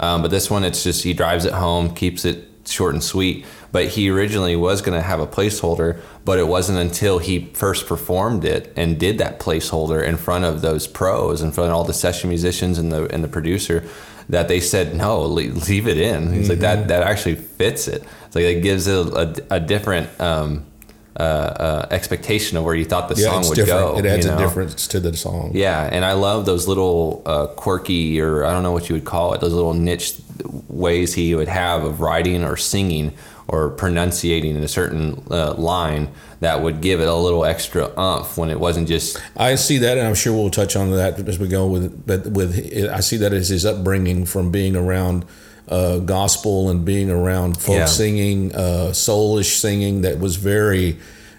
Um, 0.00 0.22
but 0.22 0.30
this 0.30 0.50
one 0.50 0.64
it's 0.64 0.82
just 0.82 1.04
he 1.04 1.12
drives 1.12 1.44
it 1.44 1.52
home 1.52 1.94
keeps 1.94 2.24
it 2.24 2.48
short 2.66 2.94
and 2.94 3.02
sweet. 3.02 3.44
But 3.70 3.88
he 3.88 4.08
originally 4.08 4.56
was 4.56 4.80
going 4.82 4.96
to 4.98 5.02
have 5.06 5.20
a 5.20 5.26
placeholder 5.26 6.00
but 6.24 6.38
it 6.38 6.48
wasn't 6.48 6.78
until 6.78 7.18
he 7.18 7.46
first 7.52 7.86
performed 7.86 8.44
it 8.44 8.72
and 8.76 8.98
did 8.98 9.18
that 9.18 9.38
placeholder 9.38 10.02
in 10.02 10.16
front 10.16 10.44
of 10.46 10.62
those 10.62 10.86
pros 10.86 11.42
in 11.42 11.52
front 11.52 11.68
of 11.70 11.76
all 11.76 11.84
the 11.84 11.92
session 11.92 12.30
musicians 12.30 12.78
and 12.78 12.90
the 12.90 13.12
and 13.12 13.22
the 13.22 13.28
producer 13.28 13.84
that 14.30 14.48
they 14.48 14.58
said 14.58 14.94
no 14.96 15.20
leave, 15.22 15.68
leave 15.68 15.86
it 15.86 15.98
in. 15.98 16.32
He's 16.32 16.48
like 16.48 16.60
that 16.60 16.88
that 16.88 17.02
actually 17.02 17.34
fits 17.34 17.88
it. 17.88 18.02
It's 18.26 18.34
like 18.34 18.44
it 18.46 18.62
gives 18.62 18.86
it 18.86 18.96
a, 19.08 19.44
a 19.50 19.60
different 19.60 20.08
um, 20.18 20.64
uh, 21.16 21.22
uh, 21.22 21.86
expectation 21.90 22.56
of 22.56 22.64
where 22.64 22.74
you 22.74 22.84
thought 22.84 23.08
the 23.08 23.14
yeah, 23.14 23.30
song 23.30 23.48
would 23.48 23.54
different. 23.54 23.80
go 23.80 23.98
it 23.98 24.06
adds 24.06 24.26
you 24.26 24.32
a 24.32 24.36
difference 24.36 24.88
to 24.88 24.98
the 24.98 25.16
song. 25.16 25.52
Yeah, 25.54 25.88
and 25.90 26.04
I 26.04 26.12
love 26.12 26.44
those 26.44 26.66
little 26.66 27.22
uh, 27.24 27.46
quirky, 27.48 28.20
or 28.20 28.44
I 28.44 28.52
don't 28.52 28.62
know 28.62 28.72
what 28.72 28.88
you 28.88 28.94
would 28.94 29.04
call 29.04 29.32
it, 29.34 29.40
those 29.40 29.52
little 29.52 29.74
niche 29.74 30.16
ways 30.68 31.14
he 31.14 31.34
would 31.34 31.48
have 31.48 31.84
of 31.84 32.00
writing 32.00 32.42
or 32.42 32.56
singing 32.56 33.12
or 33.46 33.70
pronunciating 33.70 34.56
a 34.56 34.68
certain 34.68 35.22
uh, 35.30 35.54
line 35.54 36.08
that 36.40 36.62
would 36.62 36.80
give 36.80 37.00
it 37.00 37.08
a 37.08 37.14
little 37.14 37.44
extra 37.44 37.96
umph 37.98 38.36
when 38.36 38.50
it 38.50 38.58
wasn't 38.58 38.88
just 38.88 39.22
I 39.36 39.54
see 39.54 39.78
that, 39.78 39.98
and 39.98 40.06
I'm 40.06 40.14
sure 40.14 40.32
we'll 40.32 40.50
touch 40.50 40.76
on 40.76 40.90
that 40.90 41.28
as 41.28 41.38
we 41.38 41.48
go 41.48 41.66
with. 41.66 42.06
But 42.06 42.26
with 42.26 42.58
I 42.90 43.00
see 43.00 43.18
that 43.18 43.32
as 43.32 43.50
his 43.50 43.64
upbringing 43.64 44.26
from 44.26 44.50
being 44.50 44.74
around 44.76 45.24
uh, 45.68 45.98
gospel 45.98 46.68
and 46.70 46.84
being 46.84 47.10
around 47.10 47.60
folk 47.60 47.76
Yeah. 47.76 47.86
singing, 47.86 48.54
uh, 48.54 48.90
soulish 48.92 49.58
singing 49.58 50.02
that 50.02 50.18
was 50.18 50.36
very. 50.36 50.96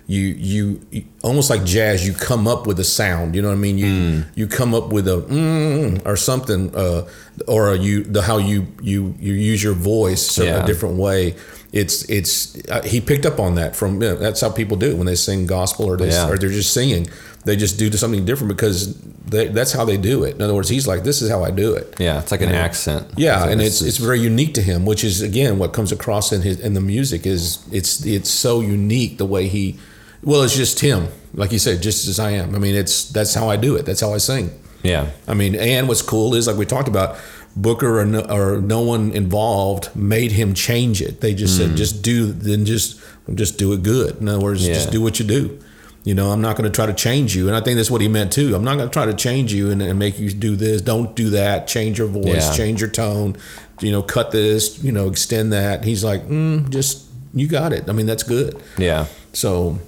You, 0.07 0.19
you 0.21 0.81
you 0.91 1.03
almost 1.23 1.49
like 1.49 1.63
jazz. 1.63 2.05
You 2.05 2.13
come 2.13 2.47
up 2.47 2.67
with 2.67 2.79
a 2.79 2.83
sound. 2.83 3.33
You 3.35 3.41
know 3.41 3.47
what 3.47 3.55
I 3.55 3.57
mean. 3.57 3.79
You 3.79 4.23
you 4.35 4.45
come 4.47 4.75
up 4.75 4.89
with 4.93 5.07
a 5.07 5.17
mm, 5.17 6.05
or 6.05 6.15
something, 6.15 6.75
uh, 6.75 7.07
or 7.47 7.73
a, 7.73 7.75
you 7.75 8.03
the 8.03 8.21
how 8.21 8.37
you 8.37 8.67
you 8.83 9.15
you 9.19 9.33
use 9.33 9.63
your 9.63 9.73
voice 9.73 10.37
Yeah. 10.37 10.63
a 10.63 10.67
different 10.67 10.97
way. 10.97 11.33
It's 11.75 12.03
it's 12.09 12.55
uh, 12.69 12.81
he 12.83 13.01
picked 13.01 13.25
up 13.25 13.37
on 13.39 13.55
that 13.55 13.75
from 13.75 13.95
you 14.01 14.07
know, 14.09 14.15
that's 14.15 14.39
how 14.41 14.49
people 14.49 14.77
do 14.77 14.89
it 14.91 14.97
when 14.97 15.05
they 15.07 15.15
sing 15.15 15.45
gospel 15.45 15.85
or 15.85 15.97
they 15.97 16.09
Yeah. 16.09 16.29
or 16.29 16.37
they're 16.37 16.49
just 16.49 16.73
singing. 16.73 17.07
They 17.43 17.55
just 17.55 17.77
do 17.77 17.91
something 17.91 18.25
different 18.25 18.47
because 18.55 18.95
they, 19.29 19.49
that's 19.49 19.71
how 19.73 19.85
they 19.85 19.97
do 19.97 20.23
it. 20.23 20.35
In 20.35 20.41
other 20.41 20.55
words, 20.55 20.69
he's 20.69 20.87
like, 20.87 21.03
"This 21.03 21.21
is 21.21 21.29
how 21.29 21.43
I 21.43 21.51
do 21.51 21.75
it." 21.75 21.93
yeah, 21.99 22.19
it's 22.21 22.31
like 22.31 22.41
an 22.41 22.49
accent. 22.49 23.07
Yeah, 23.17 23.45
and 23.47 23.61
it's 23.61 23.81
is- 23.81 23.87
it's 23.89 23.97
very 23.97 24.19
unique 24.21 24.53
to 24.55 24.61
him, 24.63 24.85
which 24.85 25.03
is 25.03 25.21
again 25.21 25.59
what 25.59 25.73
comes 25.73 25.91
across 25.91 26.31
in 26.31 26.41
his 26.41 26.59
in 26.61 26.73
the 26.75 26.81
music 26.81 27.27
is 27.27 27.59
it's 27.71 28.03
it's 28.05 28.29
so 28.31 28.61
unique 28.61 29.17
the 29.17 29.25
way 29.25 29.47
he. 29.47 29.77
Well, 30.23 30.41
it's 30.43 30.55
just 30.55 30.79
him, 30.79 31.09
like 31.35 31.51
you 31.51 31.59
said, 31.59 31.83
just 31.83 32.07
as 32.07 32.17
I 32.19 32.31
am. 32.31 32.55
I 32.55 32.59
mean, 32.59 32.73
it's 32.73 33.03
that's 33.11 33.35
how 33.35 33.49
I 33.49 33.57
do 33.57 33.75
it. 33.75 33.85
That's 33.85 34.01
how 34.01 34.13
I 34.15 34.17
sing. 34.19 34.49
yeah, 34.81 35.09
I 35.27 35.33
mean, 35.35 35.53
and 35.55 35.87
what's 35.87 36.01
cool 36.01 36.33
is 36.35 36.47
like 36.47 36.57
we 36.57 36.65
talked 36.65 36.87
about, 36.87 37.17
Booker 37.55 37.99
or 37.99 38.05
no, 38.05 38.19
or 38.21 38.59
no 38.61 38.81
one 38.81 39.11
involved 39.11 39.95
made 39.95 40.33
him 40.33 40.53
change 40.53 41.01
it. 41.01 41.21
They 41.21 41.33
just 41.33 41.57
said, 41.57 41.77
just 41.77 42.01
do, 42.03 42.31
then 42.33 42.65
just 42.65 42.99
just 43.33 43.57
do 43.57 43.71
it 43.73 43.81
good. 43.81 44.19
In 44.19 44.27
other 44.27 44.41
words, 44.41 44.65
just 44.65 44.91
do 44.91 45.01
what 45.01 45.19
you 45.19 45.25
do. 45.25 45.59
You 46.03 46.13
know, 46.13 46.31
I'm 46.31 46.41
not 46.41 46.55
going 46.57 46.69
to 46.69 46.75
try 46.75 46.85
to 46.85 46.93
change 46.93 47.35
you, 47.35 47.47
and 47.47 47.55
I 47.55 47.61
think 47.61 47.77
that's 47.77 47.89
what 47.89 48.01
he 48.01 48.07
meant 48.07 48.31
too. 48.33 48.53
I'm 48.55 48.63
not 48.63 48.75
going 48.75 48.87
to 48.89 48.93
try 48.93 49.05
to 49.05 49.13
change 49.13 49.51
you 49.53 49.71
and, 49.71 49.81
and 49.81 49.97
make 49.97 50.19
you 50.19 50.29
do 50.31 50.55
this. 50.55 50.81
Don't 50.81 51.15
do 51.15 51.31
that. 51.31 51.67
Change 51.67 51.97
your 51.97 52.07
voice. 52.09 52.47
Yeah. 52.49 52.53
Change 52.53 52.81
your 52.81 52.89
tone. 52.91 53.37
You 53.81 53.91
know, 53.91 54.03
cut 54.03 54.31
this. 54.31 54.83
You 54.83 54.91
know, 54.91 55.07
extend 55.07 55.51
that. 55.53 55.83
He's 55.83 56.03
like, 56.03 56.27
mm, 56.27 56.69
just 56.69 57.05
you 57.33 57.47
got 57.47 57.73
it. 57.73 57.89
I 57.89 57.93
mean, 57.93 58.05
that's 58.05 58.23
good. 58.23 58.61
yeah. 58.77 59.05
So 59.33 59.79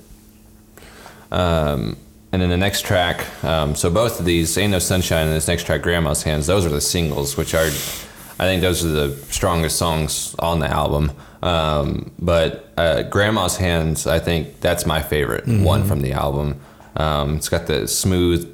Um, 1.32 1.98
and 2.32 2.42
then 2.42 2.50
the 2.50 2.58
next 2.58 2.86
track, 2.86 3.26
um, 3.44 3.76
so 3.76 3.90
both 3.90 4.20
of 4.20 4.26
these, 4.26 4.58
Ain't 4.58 4.72
No 4.72 4.80
Sunshine 4.80 5.28
and 5.28 5.36
this 5.36 5.48
next 5.48 5.66
track, 5.66 5.82
Grandma's 5.82 6.24
Hands, 6.24 6.46
those 6.46 6.66
are 6.66 6.70
the 6.70 6.82
singles, 6.82 7.38
which 7.38 7.54
are, 7.54 7.68
I 7.68 8.46
think 8.46 8.62
those 8.62 8.84
are 8.84 8.90
the 8.90 9.16
strongest 9.32 9.78
songs 9.78 10.36
on 10.40 10.60
the 10.60 10.68
album. 10.68 11.12
Um, 11.42 12.12
but 12.20 12.72
uh, 12.78 13.04
Grandma's 13.04 13.58
Hands, 13.58 14.08
I 14.08 14.20
think 14.20 14.60
that's 14.60 14.86
my 14.86 15.02
favorite 15.02 15.48
one 15.48 15.84
from 15.86 16.02
the 16.02 16.14
album. 16.14 16.60
Um, 16.96 17.38
it's 17.38 17.50
got 17.50 17.68
the 17.68 17.88
smooth, 17.88 18.46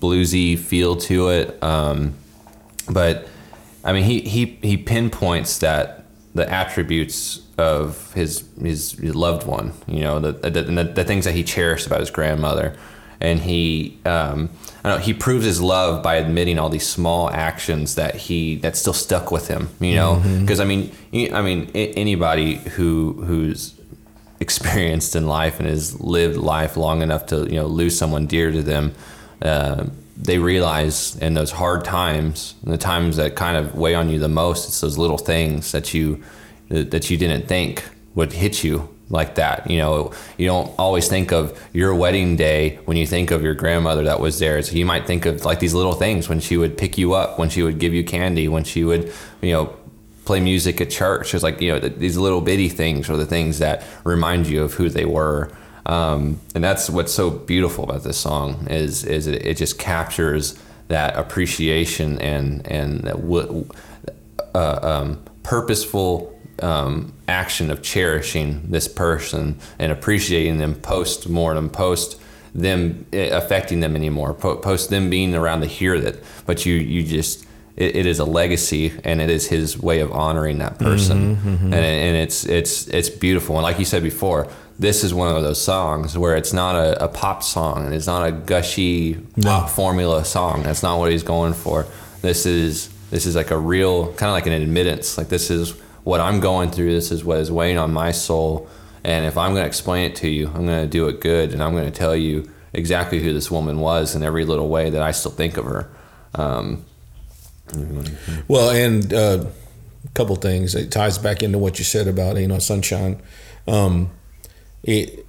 bluesy 0.00 0.58
feel 0.58 0.96
to 0.96 1.28
it. 1.28 1.62
Um, 1.62 2.14
but 2.88 3.28
I 3.84 3.92
mean, 3.92 4.04
he, 4.04 4.20
he, 4.20 4.58
he 4.62 4.76
pinpoints 4.76 5.58
that 5.58 6.04
the 6.34 6.48
attributes 6.50 7.40
of 7.58 8.12
his, 8.14 8.48
his 8.60 8.92
his 8.92 9.14
loved 9.14 9.44
one, 9.46 9.72
you 9.88 10.00
know, 10.00 10.20
the 10.20 10.32
the, 10.32 10.62
the 10.62 10.84
the 10.84 11.04
things 11.04 11.24
that 11.24 11.34
he 11.34 11.42
cherished 11.42 11.86
about 11.86 11.98
his 11.98 12.10
grandmother, 12.10 12.76
and 13.20 13.40
he 13.40 13.98
um, 14.04 14.50
I 14.84 14.90
don't 14.90 14.98
know, 14.98 15.04
he 15.04 15.12
proves 15.12 15.44
his 15.44 15.60
love 15.60 16.02
by 16.02 16.16
admitting 16.16 16.58
all 16.58 16.68
these 16.68 16.86
small 16.86 17.30
actions 17.30 17.96
that 17.96 18.14
he 18.14 18.56
that 18.56 18.76
still 18.76 18.92
stuck 18.92 19.30
with 19.30 19.48
him, 19.48 19.68
you 19.80 19.94
know, 19.96 20.22
because 20.40 20.60
I 20.60 20.64
mean, 20.64 20.92
I 21.12 21.42
mean, 21.42 21.70
anybody 21.74 22.56
who 22.56 23.14
who's 23.24 23.74
experienced 24.40 25.16
in 25.16 25.26
life 25.26 25.58
and 25.58 25.68
has 25.68 26.00
lived 26.00 26.36
life 26.36 26.76
long 26.76 27.02
enough 27.02 27.26
to 27.26 27.44
you 27.46 27.56
know 27.56 27.66
lose 27.66 27.98
someone 27.98 28.26
dear 28.26 28.52
to 28.52 28.62
them 28.62 28.94
uh, 29.42 29.84
they 30.16 30.38
realize 30.38 31.16
in 31.16 31.34
those 31.34 31.50
hard 31.50 31.84
times 31.84 32.54
the 32.62 32.78
times 32.78 33.16
that 33.16 33.34
kind 33.34 33.56
of 33.56 33.74
weigh 33.74 33.94
on 33.94 34.08
you 34.08 34.18
the 34.18 34.28
most 34.28 34.68
it's 34.68 34.80
those 34.80 34.96
little 34.98 35.18
things 35.18 35.72
that 35.72 35.92
you 35.92 36.22
that 36.68 37.10
you 37.10 37.16
didn't 37.16 37.48
think 37.48 37.84
would 38.14 38.32
hit 38.32 38.62
you 38.62 38.88
like 39.10 39.36
that. 39.36 39.70
You 39.70 39.78
know, 39.78 40.12
you 40.36 40.46
don't 40.46 40.72
always 40.78 41.08
think 41.08 41.32
of 41.32 41.58
your 41.72 41.94
wedding 41.94 42.36
day 42.36 42.76
when 42.84 42.96
you 42.96 43.06
think 43.06 43.30
of 43.30 43.42
your 43.42 43.54
grandmother 43.54 44.04
that 44.04 44.20
was 44.20 44.38
there. 44.38 44.60
So 44.62 44.76
you 44.76 44.86
might 44.86 45.06
think 45.06 45.26
of 45.26 45.44
like 45.44 45.60
these 45.60 45.74
little 45.74 45.94
things 45.94 46.28
when 46.28 46.40
she 46.40 46.56
would 46.56 46.76
pick 46.76 46.98
you 46.98 47.14
up, 47.14 47.38
when 47.38 47.48
she 47.48 47.62
would 47.62 47.78
give 47.78 47.94
you 47.94 48.04
candy, 48.04 48.48
when 48.48 48.64
she 48.64 48.84
would, 48.84 49.12
you 49.40 49.52
know, 49.52 49.76
play 50.24 50.40
music 50.40 50.80
at 50.80 50.90
church. 50.90 51.32
It's 51.34 51.42
like, 51.42 51.60
you 51.60 51.72
know, 51.72 51.78
these 51.78 52.18
little 52.18 52.42
bitty 52.42 52.68
things 52.68 53.08
are 53.08 53.16
the 53.16 53.26
things 53.26 53.60
that 53.60 53.82
remind 54.04 54.46
you 54.46 54.62
of 54.62 54.74
who 54.74 54.90
they 54.90 55.06
were. 55.06 55.50
Um, 55.86 56.38
and 56.54 56.62
that's 56.62 56.90
what's 56.90 57.14
so 57.14 57.30
beautiful 57.30 57.84
about 57.84 58.02
this 58.02 58.18
song 58.18 58.66
is, 58.68 59.04
is 59.04 59.26
it, 59.26 59.46
it 59.46 59.56
just 59.56 59.78
captures 59.78 60.62
that 60.88 61.16
appreciation 61.16 62.18
and, 62.18 62.66
and 62.66 63.00
that 63.04 63.16
w- 63.16 63.66
uh, 64.54 64.78
um, 64.82 65.22
purposeful 65.42 66.37
um, 66.62 67.12
action 67.26 67.70
of 67.70 67.82
cherishing 67.82 68.70
this 68.70 68.88
person 68.88 69.58
and 69.78 69.92
appreciating 69.92 70.58
them 70.58 70.74
post 70.74 71.28
mortem, 71.28 71.70
post 71.70 72.20
them 72.54 73.06
eh, 73.12 73.28
affecting 73.28 73.80
them 73.80 73.94
anymore, 73.94 74.34
post 74.34 74.90
them 74.90 75.10
being 75.10 75.34
around 75.34 75.60
to 75.60 75.66
hear 75.66 76.00
that. 76.00 76.22
But 76.46 76.66
you 76.66 76.74
you 76.74 77.02
just 77.02 77.46
it, 77.76 77.96
it 77.96 78.06
is 78.06 78.18
a 78.18 78.24
legacy 78.24 78.92
and 79.04 79.20
it 79.20 79.30
is 79.30 79.46
his 79.46 79.78
way 79.78 80.00
of 80.00 80.12
honoring 80.12 80.58
that 80.58 80.78
person, 80.78 81.36
mm-hmm, 81.36 81.48
mm-hmm. 81.48 81.72
And, 81.72 81.74
and 81.74 82.16
it's 82.16 82.44
it's 82.44 82.88
it's 82.88 83.08
beautiful. 83.08 83.56
And 83.56 83.62
like 83.62 83.78
you 83.78 83.84
said 83.84 84.02
before, 84.02 84.48
this 84.78 85.04
is 85.04 85.12
one 85.12 85.34
of 85.34 85.42
those 85.42 85.60
songs 85.60 86.16
where 86.16 86.36
it's 86.36 86.52
not 86.52 86.74
a, 86.74 87.04
a 87.04 87.08
pop 87.08 87.42
song 87.42 87.84
and 87.84 87.94
it's 87.94 88.06
not 88.06 88.26
a 88.26 88.32
gushy 88.32 89.18
no. 89.36 89.50
pop 89.50 89.70
formula 89.70 90.24
song. 90.24 90.62
That's 90.62 90.82
not 90.82 90.98
what 90.98 91.10
he's 91.10 91.22
going 91.22 91.54
for. 91.54 91.86
This 92.22 92.46
is 92.46 92.90
this 93.10 93.26
is 93.26 93.36
like 93.36 93.50
a 93.50 93.58
real 93.58 94.12
kind 94.14 94.28
of 94.28 94.34
like 94.34 94.46
an 94.46 94.52
admittance. 94.52 95.18
Like 95.18 95.28
this 95.28 95.50
is 95.50 95.74
what 96.04 96.20
I'm 96.20 96.40
going 96.40 96.70
through. 96.70 96.92
This 96.92 97.10
is 97.10 97.24
what 97.24 97.38
is 97.38 97.50
weighing 97.50 97.78
on 97.78 97.92
my 97.92 98.12
soul. 98.12 98.68
And 99.04 99.24
if 99.24 99.38
I'm 99.38 99.52
going 99.52 99.62
to 99.62 99.66
explain 99.66 100.10
it 100.10 100.16
to 100.16 100.28
you, 100.28 100.48
I'm 100.48 100.66
going 100.66 100.82
to 100.82 100.86
do 100.86 101.08
it 101.08 101.20
good. 101.20 101.52
And 101.52 101.62
I'm 101.62 101.72
going 101.72 101.84
to 101.84 101.90
tell 101.90 102.16
you 102.16 102.50
exactly 102.72 103.20
who 103.22 103.32
this 103.32 103.50
woman 103.50 103.80
was 103.80 104.14
in 104.14 104.22
every 104.22 104.44
little 104.44 104.68
way 104.68 104.90
that 104.90 105.02
I 105.02 105.12
still 105.12 105.30
think 105.30 105.56
of 105.56 105.64
her. 105.64 105.90
Um, 106.34 106.84
well, 108.48 108.70
and 108.70 109.12
uh, 109.12 109.44
a 110.04 110.08
couple 110.14 110.36
things. 110.36 110.74
It 110.74 110.90
ties 110.90 111.18
back 111.18 111.42
into 111.42 111.58
what 111.58 111.78
you 111.78 111.84
said 111.84 112.08
about, 112.08 112.36
you 112.36 112.48
know, 112.48 112.58
Sunshine. 112.58 113.20
Um, 113.66 114.10
it, 114.82 115.26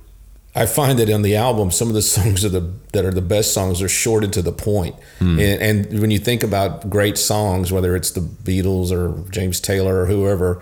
I 0.60 0.66
find 0.66 0.99
that 0.99 1.10
on 1.10 1.22
the 1.22 1.38
album, 1.38 1.72
some 1.72 1.88
of 1.88 1.93
the 1.93 2.01
songs 2.16 2.43
are 2.43 2.49
the 2.49 2.70
that 2.91 3.05
are 3.05 3.12
the 3.12 3.22
best 3.22 3.53
songs 3.53 3.82
are 3.82 3.88
shorted 3.88 4.34
to 4.34 4.41
the 4.41 4.51
point. 4.51 4.95
Mm. 5.20 5.39
And, 5.39 5.62
and, 5.62 6.01
when 6.01 6.12
you 6.12 6.20
think 6.20 6.43
about 6.43 6.89
great 6.89 7.18
songs, 7.18 7.72
whether 7.72 7.95
it's 7.95 8.12
the 8.12 8.22
Beatles 8.22 8.91
or 8.91 9.30
James 9.30 9.62
Taylor 9.62 10.01
or 10.01 10.05
whoever, 10.07 10.62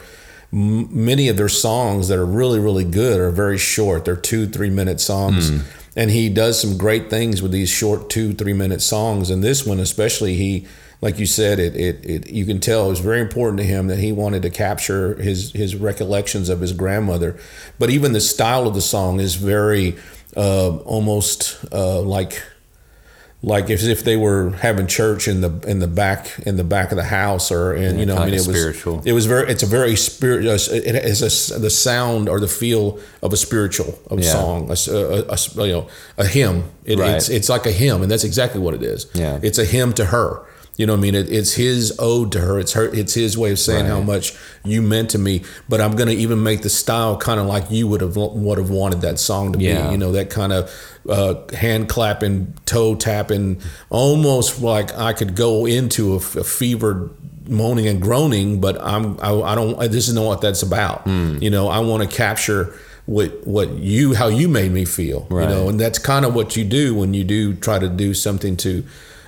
m- 0.53 1.05
many 1.05 1.29
of 1.29 1.37
their 1.37 1.49
songs 1.49 2.09
that 2.09 2.19
are 2.19 2.25
really 2.25 2.59
really 2.59 2.83
good 2.83 3.19
are 3.19 3.31
very 3.31 3.57
short. 3.57 4.05
They're 4.05 4.15
two 4.15 4.47
three 4.47 4.69
minute 4.69 5.01
songs. 5.01 5.49
Mm. 5.49 5.63
And 5.95 6.11
he 6.11 6.29
does 6.29 6.61
some 6.61 6.77
great 6.77 7.09
things 7.09 7.41
with 7.41 7.51
these 7.51 7.69
short 7.69 8.11
two 8.11 8.33
three 8.33 8.53
minute 8.53 8.83
songs. 8.83 9.31
And 9.31 9.43
this 9.43 9.65
one 9.65 9.79
especially, 9.79 10.35
he 10.35 10.67
like 11.01 11.19
you 11.19 11.25
said, 11.25 11.59
it, 11.59 11.75
it, 11.75 12.05
it 12.05 12.29
you 12.29 12.45
can 12.45 12.59
tell 12.59 12.87
it 12.87 12.89
was 12.89 12.99
very 12.99 13.21
important 13.21 13.59
to 13.59 13.63
him 13.63 13.87
that 13.87 13.99
he 13.99 14.11
wanted 14.11 14.41
to 14.43 14.49
capture 14.49 15.15
his 15.15 15.51
his 15.51 15.75
recollections 15.75 16.49
of 16.49 16.61
his 16.61 16.73
grandmother. 16.73 17.37
But 17.77 17.89
even 17.89 18.13
the 18.13 18.21
style 18.21 18.67
of 18.67 18.73
the 18.73 18.81
song 18.81 19.19
is 19.19 19.35
very 19.35 19.95
uh, 20.35 20.77
almost 20.77 21.63
uh, 21.71 22.01
like 22.01 22.41
like 23.43 23.69
if, 23.69 23.83
if 23.83 24.03
they 24.03 24.17
were 24.17 24.49
having 24.51 24.87
church 24.87 25.27
in 25.27 25.41
the 25.41 25.51
in 25.67 25.77
the 25.77 25.87
back 25.87 26.39
in 26.39 26.57
the 26.57 26.63
back 26.63 26.91
of 26.91 26.97
the 26.97 27.03
house 27.03 27.51
or 27.51 27.75
in 27.75 27.93
yeah, 27.93 27.99
you 27.99 28.05
know 28.07 28.15
I 28.15 28.25
mean 28.25 28.33
it 28.33 28.47
was 28.47 28.57
spiritual. 28.57 29.03
it 29.05 29.13
was 29.13 29.27
very 29.27 29.51
it's 29.51 29.61
a 29.61 29.67
very 29.67 29.95
spirit 29.95 30.45
it 30.45 30.95
has 30.95 31.51
a, 31.51 31.59
the 31.59 31.69
sound 31.69 32.29
or 32.29 32.39
the 32.39 32.47
feel 32.47 32.99
of 33.21 33.33
a 33.33 33.37
spiritual 33.37 33.99
of 34.07 34.17
a 34.17 34.23
yeah. 34.23 34.31
song 34.31 34.71
a, 34.71 34.91
a, 34.91 35.35
a, 35.35 35.67
you 35.67 35.71
know 35.71 35.87
a 36.17 36.25
hymn 36.25 36.63
it, 36.83 36.97
right. 36.97 37.11
it's 37.11 37.29
it's 37.29 37.47
like 37.47 37.67
a 37.67 37.71
hymn 37.71 38.01
and 38.01 38.09
that's 38.09 38.23
exactly 38.23 38.59
what 38.59 38.73
it 38.73 38.81
is 38.81 39.05
yeah 39.13 39.39
it's 39.43 39.59
a 39.59 39.65
hymn 39.65 39.93
to 39.93 40.05
her 40.05 40.43
you 40.77 40.85
know 40.85 40.93
what 40.93 40.99
I 40.99 41.01
mean? 41.01 41.15
It, 41.15 41.31
it's 41.31 41.53
his 41.53 41.93
ode 41.97 42.31
to 42.33 42.39
her. 42.39 42.59
It's 42.59 42.73
her. 42.73 42.85
It's 42.85 43.15
his 43.15 43.35
way 43.35 43.51
of 43.51 43.57
saying 43.57 43.85
right. 43.85 43.89
how 43.89 43.99
much 43.99 44.33
you 44.63 44.83
meant 44.83 45.09
to 45.09 45.17
me. 45.17 45.43
But 45.67 45.81
I'm 45.81 45.95
gonna 45.95 46.11
even 46.11 46.43
make 46.43 46.61
the 46.61 46.69
style 46.69 47.17
kind 47.17 47.39
of 47.39 47.47
like 47.47 47.71
you 47.71 47.87
would 47.87 48.01
have 48.01 48.15
would 48.15 48.57
have 48.59 48.69
wanted 48.69 49.01
that 49.01 49.17
song 49.17 49.53
to 49.53 49.59
yeah. 49.59 49.87
be. 49.87 49.93
You 49.93 49.97
know 49.97 50.11
that 50.11 50.29
kind 50.29 50.53
of 50.53 50.71
uh, 51.09 51.35
hand 51.55 51.89
clapping, 51.89 52.53
toe 52.65 52.93
tapping, 52.95 53.59
almost 53.89 54.61
like 54.61 54.95
I 54.95 55.13
could 55.13 55.35
go 55.35 55.65
into 55.65 56.13
a, 56.13 56.17
a 56.17 56.43
fevered 56.43 57.09
moaning 57.49 57.87
and 57.87 57.99
groaning. 57.99 58.61
But 58.61 58.79
I'm 58.79 59.19
I, 59.19 59.33
I 59.33 59.55
don't. 59.55 59.79
This 59.91 60.07
is 60.07 60.13
not 60.13 60.25
what 60.25 60.41
that's 60.41 60.61
about. 60.61 61.05
Mm. 61.05 61.41
You 61.41 61.49
know, 61.49 61.69
I 61.69 61.79
want 61.79 62.07
to 62.07 62.15
capture 62.15 62.77
what 63.07 63.47
what 63.47 63.71
you 63.71 64.13
how 64.13 64.27
you 64.27 64.47
made 64.47 64.71
me 64.71 64.85
feel. 64.85 65.25
Right. 65.31 65.49
You 65.49 65.49
know, 65.49 65.69
and 65.69 65.79
that's 65.79 65.97
kind 65.97 66.23
of 66.23 66.35
what 66.35 66.55
you 66.55 66.63
do 66.63 66.93
when 66.93 67.15
you 67.15 67.23
do 67.23 67.55
try 67.55 67.79
to 67.79 67.89
do 67.89 68.13
something 68.13 68.55
to. 68.57 68.83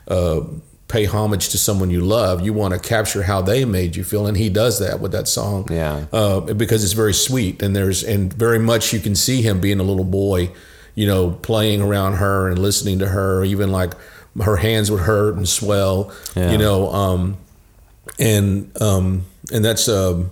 Uh, 0.08 0.42
pay 0.90 1.06
homage 1.06 1.50
to 1.50 1.58
someone 1.58 1.92
you 1.92 2.02
love, 2.02 2.42
you 2.42 2.52
want 2.52 2.74
to 2.74 2.80
capture 2.80 3.24
how 3.24 3.42
they 3.42 3.64
made 3.64 3.96
you 3.96 4.04
feel, 4.04 4.28
and 4.28 4.36
he 4.36 4.50
does 4.50 4.80
that 4.80 5.00
with 5.00 5.14
that 5.14 5.28
song. 5.28 5.68
Yeah, 5.72 6.08
uh, 6.12 6.42
because 6.42 6.84
it's 6.84 6.94
very 6.94 7.14
sweet, 7.14 7.62
and 7.62 7.74
there's 7.74 8.04
and 8.04 8.34
very 8.34 8.60
much 8.60 8.92
you 8.92 9.00
can 9.00 9.16
see 9.16 9.42
him 9.42 9.62
being 9.62 9.80
a 9.80 9.84
little 9.84 10.04
boy, 10.04 10.52
you 10.96 11.08
know, 11.08 11.32
playing 11.32 11.82
around 11.82 12.16
her 12.16 12.50
and 12.50 12.60
listening 12.60 13.00
to 13.00 13.08
her, 13.08 13.46
even 13.46 13.72
like 13.72 13.94
her 14.44 14.58
hands 14.58 14.92
would 14.92 15.02
hurt 15.02 15.36
and 15.36 15.48
swell, 15.48 16.12
yeah. 16.36 16.52
you 16.52 16.58
know, 16.58 16.92
um, 16.92 17.38
and 18.20 18.70
um, 18.82 19.24
and 19.54 19.64
that's. 19.64 19.88
Uh, 19.88 20.26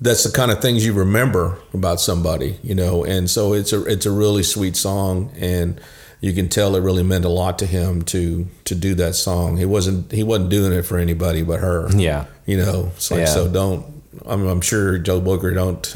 that's 0.00 0.24
the 0.24 0.32
kind 0.32 0.50
of 0.50 0.60
things 0.60 0.84
you 0.84 0.92
remember 0.92 1.56
about 1.72 2.00
somebody, 2.00 2.58
you 2.64 2.74
know, 2.74 3.04
and 3.04 3.30
so 3.30 3.52
it's 3.52 3.72
a 3.72 3.84
it's 3.84 4.04
a 4.04 4.10
really 4.10 4.42
sweet 4.42 4.74
song, 4.74 5.30
and 5.36 5.80
you 6.22 6.32
can 6.32 6.48
tell 6.48 6.76
it 6.76 6.80
really 6.80 7.02
meant 7.02 7.24
a 7.24 7.28
lot 7.28 7.58
to 7.58 7.66
him 7.66 8.02
to 8.02 8.46
to 8.64 8.74
do 8.76 8.94
that 8.94 9.14
song. 9.16 9.56
He 9.56 9.64
wasn't 9.64 10.10
he 10.12 10.22
wasn't 10.22 10.50
doing 10.50 10.72
it 10.72 10.82
for 10.82 10.96
anybody 10.96 11.42
but 11.42 11.58
her. 11.58 11.90
Yeah, 11.94 12.26
you 12.46 12.56
know. 12.56 12.92
It's 12.94 13.10
like 13.10 13.20
yeah. 13.20 13.26
so 13.26 13.48
don't. 13.48 13.84
I'm, 14.24 14.46
I'm 14.46 14.60
sure 14.60 14.98
Joe 14.98 15.20
Booker 15.20 15.52
don't. 15.52 15.94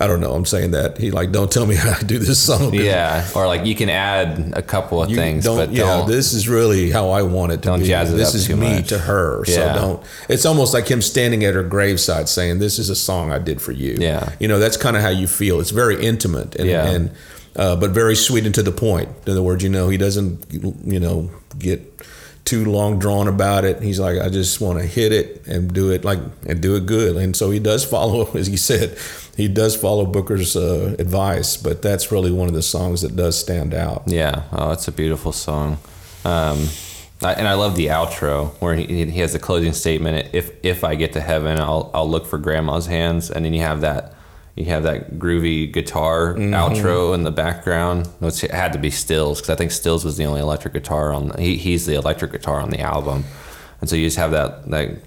I 0.00 0.08
don't 0.08 0.18
know. 0.18 0.32
I'm 0.32 0.46
saying 0.46 0.72
that 0.72 0.98
he 0.98 1.12
like 1.12 1.30
don't 1.30 1.50
tell 1.50 1.64
me 1.64 1.76
how 1.76 1.94
to 1.94 2.04
do 2.04 2.18
this 2.18 2.40
song. 2.40 2.74
Yeah, 2.74 3.24
or 3.36 3.46
like 3.46 3.64
you 3.64 3.76
can 3.76 3.88
add 3.88 4.52
a 4.56 4.62
couple 4.62 5.00
of 5.00 5.12
things, 5.12 5.44
don't, 5.44 5.56
but 5.56 5.70
yeah, 5.70 5.84
don't, 5.84 6.08
this 6.08 6.32
is 6.32 6.48
really 6.48 6.90
how 6.90 7.10
I 7.10 7.22
want 7.22 7.52
it 7.52 7.58
to 7.58 7.68
don't 7.68 7.78
be. 7.78 7.86
Jazz 7.86 8.12
it 8.12 8.16
this 8.16 8.34
is 8.34 8.48
me 8.48 8.56
much. 8.56 8.88
to 8.88 8.98
her. 8.98 9.44
Yeah. 9.46 9.54
So 9.54 9.74
don't. 9.80 10.06
It's 10.28 10.44
almost 10.44 10.74
like 10.74 10.88
him 10.88 11.00
standing 11.02 11.44
at 11.44 11.54
her 11.54 11.62
graveside 11.62 12.28
saying, 12.28 12.58
"This 12.58 12.80
is 12.80 12.90
a 12.90 12.96
song 12.96 13.30
I 13.30 13.38
did 13.38 13.62
for 13.62 13.70
you." 13.70 13.96
Yeah, 14.00 14.34
you 14.40 14.48
know 14.48 14.58
that's 14.58 14.76
kind 14.76 14.96
of 14.96 15.02
how 15.02 15.10
you 15.10 15.28
feel. 15.28 15.60
It's 15.60 15.70
very 15.70 16.04
intimate 16.04 16.56
and 16.56 16.68
yeah. 16.68 16.90
and 16.90 17.12
uh, 17.56 17.76
but 17.76 17.90
very 17.90 18.16
sweet 18.16 18.46
and 18.46 18.54
to 18.54 18.62
the 18.62 18.72
point. 18.72 19.08
In 19.26 19.32
other 19.32 19.42
words, 19.42 19.62
you 19.62 19.68
know, 19.68 19.88
he 19.88 19.96
doesn't, 19.96 20.46
you 20.52 21.00
know, 21.00 21.30
get 21.58 21.92
too 22.44 22.64
long 22.64 22.98
drawn 22.98 23.28
about 23.28 23.64
it. 23.64 23.82
He's 23.82 24.00
like, 24.00 24.18
I 24.18 24.28
just 24.28 24.60
want 24.60 24.78
to 24.78 24.86
hit 24.86 25.12
it 25.12 25.46
and 25.46 25.72
do 25.72 25.90
it 25.90 26.04
like 26.04 26.18
and 26.46 26.60
do 26.60 26.74
it 26.76 26.86
good. 26.86 27.16
And 27.16 27.36
so 27.36 27.50
he 27.50 27.58
does 27.58 27.84
follow, 27.84 28.32
as 28.34 28.46
he 28.46 28.56
said, 28.56 28.98
he 29.36 29.48
does 29.48 29.76
follow 29.76 30.06
Booker's 30.06 30.56
uh, 30.56 30.96
advice. 30.98 31.56
But 31.56 31.82
that's 31.82 32.10
really 32.10 32.32
one 32.32 32.48
of 32.48 32.54
the 32.54 32.62
songs 32.62 33.02
that 33.02 33.16
does 33.16 33.38
stand 33.38 33.74
out. 33.74 34.04
Yeah, 34.06 34.44
oh, 34.52 34.72
it's 34.72 34.88
a 34.88 34.92
beautiful 34.92 35.32
song. 35.32 35.78
Um, 36.24 36.68
I, 37.22 37.34
and 37.34 37.46
I 37.46 37.54
love 37.54 37.76
the 37.76 37.86
outro 37.86 38.48
where 38.60 38.74
he, 38.74 39.06
he 39.06 39.20
has 39.20 39.32
the 39.32 39.38
closing 39.38 39.72
statement. 39.72 40.30
If 40.32 40.52
if 40.64 40.84
I 40.84 40.94
get 40.94 41.12
to 41.12 41.20
heaven, 41.20 41.60
I'll 41.60 41.90
I'll 41.94 42.08
look 42.08 42.26
for 42.26 42.38
Grandma's 42.38 42.86
hands, 42.86 43.30
and 43.30 43.44
then 43.44 43.54
you 43.54 43.60
have 43.60 43.82
that 43.82 44.14
you 44.54 44.66
have 44.66 44.82
that 44.82 45.18
groovy 45.18 45.72
guitar 45.72 46.34
mm-hmm. 46.34 46.52
outro 46.52 47.14
in 47.14 47.22
the 47.22 47.30
background. 47.30 48.08
It 48.20 48.50
had 48.50 48.72
to 48.74 48.78
be 48.78 48.90
Stills 48.90 49.40
because 49.40 49.50
I 49.50 49.56
think 49.56 49.70
Stills 49.70 50.04
was 50.04 50.16
the 50.16 50.24
only 50.24 50.40
electric 50.40 50.74
guitar 50.74 51.12
on. 51.12 51.36
He, 51.38 51.56
he's 51.56 51.86
the 51.86 51.94
electric 51.94 52.32
guitar 52.32 52.60
on 52.60 52.70
the 52.70 52.80
album, 52.80 53.24
and 53.80 53.88
so 53.88 53.96
you 53.96 54.06
just 54.06 54.18
have 54.18 54.32
that 54.32 54.68
like. 54.68 55.02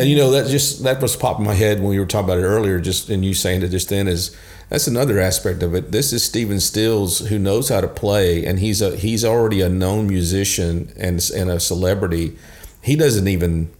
And 0.00 0.08
you 0.08 0.16
know 0.16 0.30
that 0.30 0.48
just 0.48 0.82
that 0.82 1.00
was 1.00 1.14
popping 1.14 1.44
my 1.44 1.54
head 1.54 1.78
when 1.78 1.90
we 1.90 1.98
were 1.98 2.06
talking 2.06 2.24
about 2.24 2.38
it 2.38 2.46
earlier. 2.46 2.80
Just 2.80 3.08
and 3.08 3.24
you 3.24 3.34
saying 3.34 3.62
it 3.62 3.68
just 3.68 3.90
then 3.90 4.08
is 4.08 4.36
that's 4.68 4.88
another 4.88 5.20
aspect 5.20 5.62
of 5.62 5.74
it. 5.74 5.92
This 5.92 6.12
is 6.12 6.24
Stephen 6.24 6.58
Stills 6.58 7.20
who 7.28 7.38
knows 7.38 7.68
how 7.68 7.82
to 7.82 7.88
play, 7.88 8.44
and 8.44 8.58
he's 8.58 8.82
a 8.82 8.96
he's 8.96 9.24
already 9.24 9.60
a 9.60 9.68
known 9.68 10.08
musician 10.08 10.90
and 10.96 11.22
and 11.36 11.50
a 11.50 11.60
celebrity. 11.60 12.36
He 12.82 12.96
doesn't 12.96 13.28
even 13.28 13.70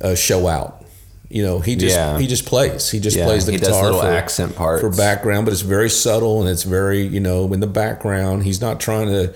uh, 0.00 0.14
show 0.14 0.46
out 0.46 0.81
you 1.32 1.42
know, 1.42 1.60
he 1.60 1.76
just 1.76 1.96
yeah. 1.96 2.18
he 2.18 2.26
just 2.26 2.44
plays. 2.44 2.90
He 2.90 3.00
just 3.00 3.16
yeah, 3.16 3.24
plays 3.24 3.46
the 3.46 3.52
guitar 3.52 3.90
for 3.90 4.06
accent 4.06 4.54
parts 4.54 4.82
for 4.82 4.90
background, 4.90 5.46
but 5.46 5.52
it's 5.52 5.62
very 5.62 5.88
subtle 5.88 6.40
and 6.40 6.48
it's 6.48 6.64
very 6.64 7.00
you 7.00 7.20
know 7.20 7.50
in 7.54 7.60
the 7.60 7.66
background. 7.66 8.44
He's 8.44 8.60
not 8.60 8.80
trying 8.80 9.08
to 9.08 9.34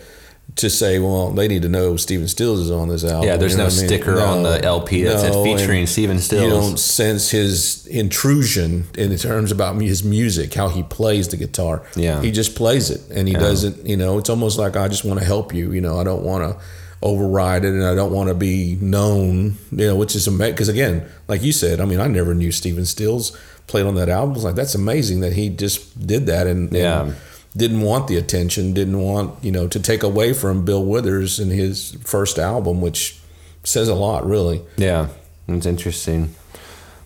to 0.56 0.70
say, 0.70 0.98
well, 0.98 1.30
they 1.30 1.48
need 1.48 1.62
to 1.62 1.68
know 1.68 1.96
Stephen 1.96 2.28
Stills 2.28 2.60
is 2.60 2.70
on 2.70 2.88
this 2.88 3.02
album. 3.02 3.28
Yeah, 3.28 3.36
there's 3.38 3.52
you 3.52 3.58
know 3.58 3.64
no 3.64 3.70
sticker 3.70 4.16
no, 4.16 4.24
on 4.26 4.42
the 4.42 4.62
LP 4.62 5.02
that 5.04 5.14
no, 5.14 5.20
said 5.20 5.42
featuring 5.42 5.86
Stephen 5.86 6.18
Stills. 6.18 6.44
You 6.44 6.50
don't 6.50 6.78
sense 6.78 7.30
his 7.30 7.86
intrusion 7.86 8.84
in 8.96 9.16
terms 9.16 9.50
about 9.50 9.80
his 9.80 10.04
music, 10.04 10.52
how 10.52 10.68
he 10.68 10.82
plays 10.82 11.28
the 11.28 11.38
guitar. 11.38 11.82
Yeah, 11.96 12.20
he 12.20 12.30
just 12.30 12.56
plays 12.56 12.90
it, 12.90 13.10
and 13.10 13.26
he 13.26 13.32
yeah. 13.32 13.40
doesn't. 13.40 13.86
You 13.86 13.96
know, 13.96 14.18
it's 14.18 14.28
almost 14.28 14.58
like 14.58 14.76
I 14.76 14.88
just 14.88 15.04
want 15.04 15.18
to 15.18 15.24
help 15.24 15.54
you. 15.54 15.72
You 15.72 15.80
know, 15.80 15.98
I 15.98 16.04
don't 16.04 16.22
want 16.22 16.44
to 16.44 16.62
override 17.02 17.64
it 17.64 17.72
and 17.74 17.84
I 17.84 17.94
don't 17.94 18.12
want 18.12 18.28
to 18.28 18.34
be 18.34 18.76
known, 18.80 19.56
you 19.70 19.86
know, 19.86 19.96
which 19.96 20.14
is 20.16 20.26
amazing. 20.26 20.54
because 20.54 20.68
again, 20.68 21.06
like 21.28 21.42
you 21.42 21.52
said, 21.52 21.80
I 21.80 21.84
mean, 21.84 22.00
I 22.00 22.06
never 22.08 22.34
knew 22.34 22.50
Stephen 22.50 22.86
Stills 22.86 23.36
played 23.66 23.84
on 23.86 23.94
that 23.96 24.08
album. 24.08 24.30
I 24.30 24.34
was 24.34 24.44
like, 24.44 24.54
that's 24.54 24.74
amazing 24.74 25.20
that 25.20 25.34
he 25.34 25.48
just 25.50 26.06
did 26.06 26.26
that 26.26 26.46
and, 26.46 26.72
Yeah. 26.72 27.02
and 27.02 27.16
didn't 27.56 27.80
want 27.80 28.06
the 28.08 28.16
attention, 28.16 28.74
didn't 28.74 28.98
want 29.00 29.42
you 29.42 29.50
know 29.50 29.66
to 29.66 29.80
take 29.80 30.02
away 30.02 30.32
from 30.34 30.64
Bill 30.64 30.84
Withers 30.84 31.38
and 31.38 31.50
his 31.50 31.96
first 32.04 32.38
album, 32.38 32.80
which 32.82 33.18
says 33.64 33.88
a 33.88 33.94
lot, 33.94 34.26
really. 34.26 34.60
Yeah, 34.76 35.08
it's 35.48 35.64
interesting. 35.64 36.34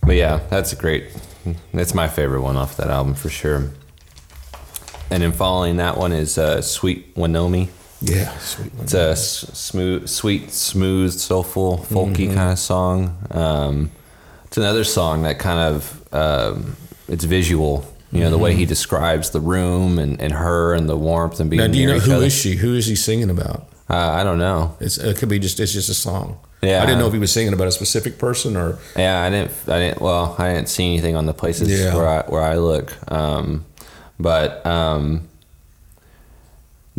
But 0.03 0.17
yeah, 0.17 0.41
that's 0.51 0.73
a 0.73 0.77
great. 0.77 1.05
That's 1.73 1.95
my 1.95 2.09
favorite 2.09 2.43
one 2.43 2.57
off 2.57 2.77
that 2.79 2.91
album 2.91 3.15
for 3.15 3.29
sure. 3.31 3.71
And 5.11 5.23
in 5.23 5.33
following 5.33 5.77
that 5.77 5.97
one 5.97 6.11
is 6.13 6.37
uh, 6.37 6.63
"Sweet 6.63 7.15
Wanomi." 7.15 7.69
Yeah, 8.03 8.37
sweet. 8.39 8.73
It's 8.81 8.95
a 8.95 9.11
s- 9.11 9.47
smooth, 9.53 10.09
sweet, 10.09 10.51
smooth, 10.53 11.13
soulful, 11.13 11.79
folky 11.79 12.33
kind 12.33 12.51
of 12.53 12.59
song. 12.59 13.17
Um, 13.31 13.91
it's 14.45 14.57
another 14.57 14.85
song 14.85 15.23
that 15.23 15.39
kind 15.39 15.59
of 15.75 16.03
um, 16.13 16.77
it's 17.09 17.25
visual. 17.25 17.85
You 18.13 18.21
know 18.21 18.31
the 18.31 18.39
way 18.39 18.55
he 18.57 18.65
describes 18.67 19.31
the 19.31 19.39
room 19.41 19.97
and, 19.99 20.21
and 20.21 20.33
her 20.33 20.75
and 20.75 20.89
the 20.89 20.97
warmth 20.97 21.39
and 21.39 21.49
being 21.49 21.61
Now, 21.61 21.69
do 21.69 21.79
you 21.79 21.87
know 21.87 22.01
who 22.01 22.13
other. 22.15 22.27
is 22.27 22.33
she? 22.33 22.57
Who 22.57 22.75
is 22.75 22.87
he 22.87 22.97
singing 22.97 23.31
about? 23.31 23.69
Uh, 23.89 23.95
I 23.97 24.25
don't 24.25 24.39
know. 24.39 24.77
It's, 24.81 24.99
it 24.99 25.17
could 25.19 25.29
be 25.29 25.39
just 25.39 25.61
it's 25.61 25.73
just 25.73 25.89
a 25.89 25.95
song. 25.95 26.39
Yeah. 26.63 26.83
I 26.83 26.87
didn't 26.87 26.99
know 26.99 27.07
if 27.07 27.13
he 27.13 27.19
was 27.21 27.33
singing 27.33 27.53
about 27.53 27.69
a 27.69 27.73
specific 27.73 28.19
person 28.19 28.57
or 28.57 28.79
Yeah, 28.97 29.23
I 29.23 29.31
didn't. 29.31 29.53
I 29.69 29.79
didn't. 29.79 30.01
Well, 30.01 30.35
I 30.39 30.53
didn't 30.55 30.69
see 30.69 30.87
anything 30.89 31.15
on 31.17 31.27
the 31.27 31.33
places 31.35 31.69
Yeah. 31.71 31.95
where 31.95 32.07
I 32.09 32.23
where 32.29 32.43
I 32.43 32.57
look. 32.57 32.93
Um, 33.13 33.65
but 34.19 34.67
um, 34.67 35.29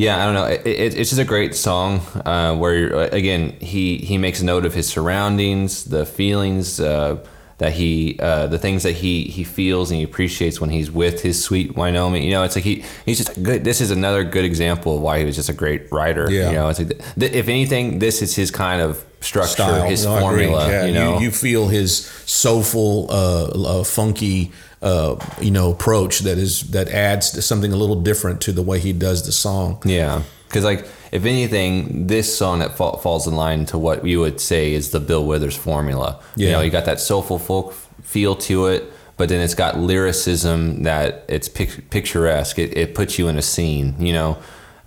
yeah, 0.02 0.22
I 0.22 0.26
don't 0.26 0.34
know. 0.34 0.46
It, 0.46 0.66
it, 0.66 0.96
it's 1.00 1.10
just 1.10 1.22
a 1.22 1.26
great 1.26 1.56
song 1.56 2.00
uh, 2.26 2.56
where 2.56 2.76
you're, 2.76 3.02
again 3.04 3.52
he 3.60 3.98
he 3.98 4.18
makes 4.18 4.42
note 4.42 4.66
of 4.66 4.74
his 4.74 4.88
surroundings, 4.88 5.86
the 5.86 6.06
feelings 6.06 6.80
uh, 6.80 7.24
that 7.60 7.74
he, 7.74 8.18
uh, 8.20 8.48
the 8.48 8.58
things 8.58 8.82
that 8.82 8.94
he 8.94 9.26
he 9.26 9.44
feels 9.44 9.92
and 9.92 10.00
he 10.00 10.04
appreciates 10.04 10.60
when 10.60 10.72
he's 10.72 10.90
with 10.90 11.22
his 11.22 11.44
sweet 11.44 11.76
Wanomi. 11.76 12.24
You 12.24 12.32
know, 12.32 12.44
it's 12.44 12.56
like 12.56 12.66
he 12.66 12.84
he's 13.06 13.20
just 13.20 13.44
good. 13.44 13.64
This 13.64 13.82
is 13.82 13.92
another 13.92 14.24
good 14.24 14.46
example 14.46 14.96
of 14.96 15.02
why 15.02 15.20
he 15.20 15.26
was 15.26 15.36
just 15.36 15.50
a 15.50 15.54
great 15.54 15.92
writer. 15.92 16.26
Yeah. 16.32 16.50
You 16.50 16.56
know, 16.56 16.70
it's 16.70 16.80
like 16.80 16.98
th- 17.20 17.32
if 17.34 17.48
anything, 17.48 18.00
this 18.00 18.24
is 18.24 18.36
his 18.36 18.50
kind 18.50 18.82
of 18.82 19.06
structure, 19.20 19.52
style. 19.52 19.88
his 19.88 20.06
No, 20.06 20.20
formula. 20.20 20.68
Yeah, 20.68 20.86
you 20.86 20.94
know, 20.94 21.20
you, 21.20 21.32
feel 21.32 21.68
his 21.68 22.06
soulful, 22.26 23.08
uh, 23.12 23.46
uh, 23.46 23.84
funky, 23.84 24.52
uh, 24.82 25.16
you 25.40 25.52
know, 25.52 25.72
approach 25.72 26.20
that 26.20 26.38
is 26.38 26.72
that 26.72 26.88
adds 26.90 27.32
to 27.32 27.42
something 27.42 27.72
a 27.72 27.76
little 27.76 28.02
different 28.02 28.42
to 28.42 28.52
the 28.52 28.62
way 28.62 28.80
he 28.80 28.94
does 28.94 29.26
the 29.26 29.32
song. 29.32 29.82
Yeah, 29.86 30.24
because 30.48 30.64
like 30.64 30.88
if 31.12 31.26
anything, 31.26 32.08
this 32.08 32.36
song 32.36 32.60
that 32.60 32.78
fa- 32.78 32.98
falls 32.98 33.28
in 33.28 33.36
line 33.36 33.66
to 33.68 33.78
what 33.78 34.06
you 34.06 34.20
would 34.22 34.40
say 34.40 34.74
is 34.74 34.92
the 34.92 35.00
Bill 35.00 35.26
Withers 35.26 35.56
formula. 35.56 36.22
Yeah. 36.36 36.48
You 36.48 36.54
know, 36.54 36.62
you 36.62 36.72
got 36.72 36.86
that 36.86 37.00
soulful 37.00 37.38
folk 37.38 37.74
feel 38.02 38.36
to 38.36 38.68
it, 38.68 38.92
but 39.18 39.30
then 39.30 39.42
it's 39.42 39.54
got 39.54 39.78
lyricism 39.78 40.84
that 40.84 41.26
it's 41.28 41.50
pic- 41.50 41.90
picturesque. 41.90 42.58
It, 42.58 42.76
it 42.76 42.96
puts 42.96 43.20
you 43.20 43.28
in 43.28 43.38
a 43.38 43.42
scene. 43.42 43.96
You 44.00 44.14
know, 44.14 44.38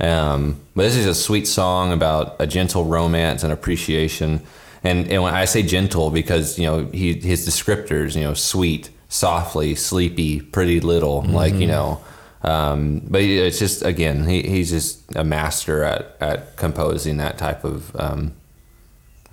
um, 0.00 0.60
but 0.74 0.82
this 0.82 0.96
is 0.96 1.06
a 1.06 1.14
sweet 1.14 1.46
song 1.46 1.92
about 1.92 2.36
a 2.40 2.46
gentle 2.46 2.84
romance 2.84 3.44
and 3.44 3.52
appreciation. 3.52 4.42
And 4.82 5.08
and 5.10 5.22
when 5.22 5.34
I 5.34 5.44
say 5.44 5.62
gentle, 5.62 6.10
because 6.10 6.58
you 6.58 6.66
know 6.66 6.86
he 6.86 7.14
his 7.14 7.46
descriptors, 7.46 8.16
you 8.16 8.22
know, 8.22 8.34
sweet, 8.34 8.90
softly, 9.14 9.76
sleepy, 9.76 10.40
pretty 10.40 10.80
little, 10.80 11.22
like 11.22 11.54
you 11.54 11.68
know. 11.68 12.00
Um, 12.42 13.00
but 13.08 13.22
it's 13.22 13.58
just 13.58 13.82
again, 13.82 14.28
he, 14.28 14.42
he's 14.42 14.70
just 14.70 15.16
a 15.16 15.24
master 15.24 15.84
at, 15.84 16.16
at 16.20 16.56
composing 16.56 17.18
that 17.18 17.38
type 17.38 17.64
of 17.64 17.94
um, 17.96 18.32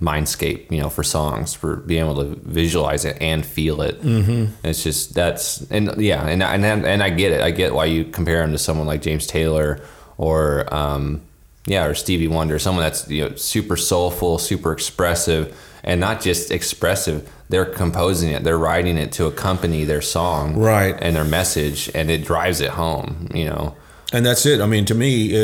mindscape, 0.00 0.70
you 0.70 0.80
know, 0.80 0.88
for 0.88 1.02
songs, 1.02 1.52
for 1.52 1.76
being 1.76 2.04
able 2.04 2.14
to 2.24 2.36
visualize 2.48 3.04
it 3.04 3.18
and 3.20 3.44
feel 3.44 3.82
it. 3.82 4.00
Mm-hmm. 4.00 4.66
It's 4.66 4.84
just 4.84 5.14
that's 5.14 5.68
and 5.70 6.00
yeah, 6.00 6.26
and 6.26 6.42
and 6.42 6.86
and 6.86 7.02
I 7.02 7.10
get 7.10 7.32
it. 7.32 7.40
I 7.40 7.50
get 7.50 7.74
why 7.74 7.86
you 7.86 8.04
compare 8.04 8.42
him 8.42 8.52
to 8.52 8.58
someone 8.58 8.86
like 8.86 9.02
James 9.02 9.26
Taylor 9.26 9.80
or 10.16 10.72
um, 10.72 11.22
yeah, 11.66 11.86
or 11.86 11.94
Stevie 11.94 12.28
Wonder, 12.28 12.60
someone 12.60 12.84
that's 12.84 13.10
you 13.10 13.28
know 13.28 13.34
super 13.34 13.76
soulful, 13.76 14.38
super 14.38 14.72
expressive, 14.72 15.58
and 15.84 16.00
not 16.00 16.20
just 16.20 16.50
expressive. 16.50 17.28
They're 17.48 17.64
composing 17.66 18.30
it. 18.30 18.44
They're 18.44 18.58
writing 18.58 18.96
it 18.96 19.12
to 19.12 19.26
accompany 19.26 19.84
their 19.84 20.00
song, 20.02 20.56
Right. 20.56 20.96
and 21.00 21.16
their 21.16 21.24
message, 21.24 21.90
and 21.94 22.10
it 22.10 22.24
drives 22.24 22.60
it 22.60 22.70
home. 22.70 23.28
You 23.34 23.46
know, 23.46 23.74
And 24.12 24.24
that's 24.24 24.46
it. 24.46 24.60
I 24.60 24.66
mean, 24.66 24.84
to 24.86 24.94
me, 24.94 25.34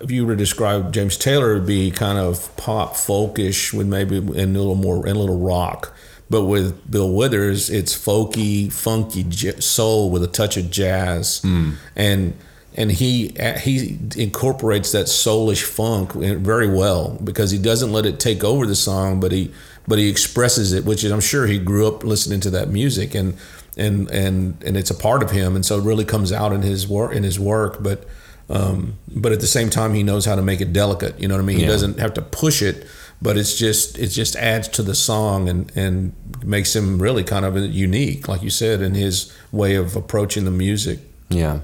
if 0.00 0.10
you 0.10 0.24
were 0.26 0.32
to 0.32 0.36
describe 0.38 0.92
James 0.92 1.16
Taylor, 1.16 1.52
it'd 1.52 1.66
be 1.66 1.90
kind 1.90 2.18
of 2.18 2.54
pop 2.56 2.94
folkish 2.94 3.72
with 3.72 3.86
maybe 3.86 4.16
and 4.16 4.56
a 4.56 4.58
little 4.58 4.74
more 4.74 5.06
and 5.06 5.16
a 5.16 5.20
little 5.20 5.38
rock. 5.38 5.92
But 6.30 6.44
with 6.44 6.90
Bill 6.90 7.12
Withers, 7.12 7.68
it's 7.68 7.94
folky, 7.94 8.72
funky 8.72 9.22
j- 9.24 9.60
soul 9.60 10.08
with 10.10 10.22
a 10.24 10.26
touch 10.28 10.56
of 10.56 10.70
jazz, 10.70 11.42
mm. 11.44 11.74
and 11.94 12.32
and 12.74 12.90
he 12.90 13.34
he 13.60 13.98
incorporates 14.16 14.92
that 14.92 15.06
soulish 15.06 15.62
funk 15.62 16.12
very 16.12 16.68
well 16.68 17.18
because 17.22 17.50
he 17.50 17.58
doesn't 17.58 17.92
let 17.92 18.06
it 18.06 18.18
take 18.18 18.42
over 18.42 18.66
the 18.66 18.74
song, 18.74 19.20
but 19.20 19.32
he 19.32 19.52
but 19.86 19.98
he 19.98 20.08
expresses 20.08 20.72
it, 20.72 20.84
which 20.84 21.04
is 21.04 21.12
I'm 21.12 21.20
sure 21.20 21.46
he 21.46 21.58
grew 21.58 21.86
up 21.86 22.04
listening 22.04 22.40
to 22.40 22.50
that 22.50 22.68
music 22.68 23.14
and 23.14 23.36
and 23.76 24.08
and 24.10 24.62
and 24.64 24.76
it's 24.76 24.90
a 24.90 24.94
part 24.94 25.22
of 25.22 25.30
him, 25.30 25.54
and 25.54 25.64
so 25.64 25.78
it 25.78 25.82
really 25.82 26.04
comes 26.04 26.32
out 26.32 26.52
in 26.52 26.62
his 26.62 26.88
work 26.88 27.12
in 27.14 27.22
his 27.22 27.38
work, 27.38 27.82
but. 27.82 28.06
Um, 28.50 28.98
but 29.08 29.32
at 29.32 29.40
the 29.40 29.46
same 29.46 29.70
time, 29.70 29.94
he 29.94 30.02
knows 30.02 30.26
how 30.26 30.34
to 30.34 30.42
make 30.42 30.60
it 30.60 30.74
delicate. 30.74 31.18
You 31.18 31.26
know 31.26 31.36
what 31.36 31.42
I 31.42 31.44
mean? 31.44 31.60
He 31.60 31.64
doesn't 31.64 31.98
have 32.00 32.12
to 32.14 32.20
push 32.22 32.60
it, 32.60 32.84
but 33.22 33.38
it's 33.38 33.56
just 33.56 33.96
it 33.98 34.08
just 34.08 34.36
adds 34.36 34.68
to 34.68 34.82
the 34.82 34.94
song 34.94 35.48
and 35.48 35.72
and 35.74 36.12
makes 36.44 36.74
him 36.76 37.00
really 37.00 37.24
kind 37.24 37.46
of 37.46 37.56
unique, 37.56 38.28
like 38.28 38.42
you 38.42 38.50
said, 38.50 38.82
in 38.82 38.94
his 38.94 39.32
way 39.52 39.76
of 39.76 39.96
approaching 39.96 40.44
the 40.44 40.50
music. 40.50 40.98
Yeah. 41.30 41.60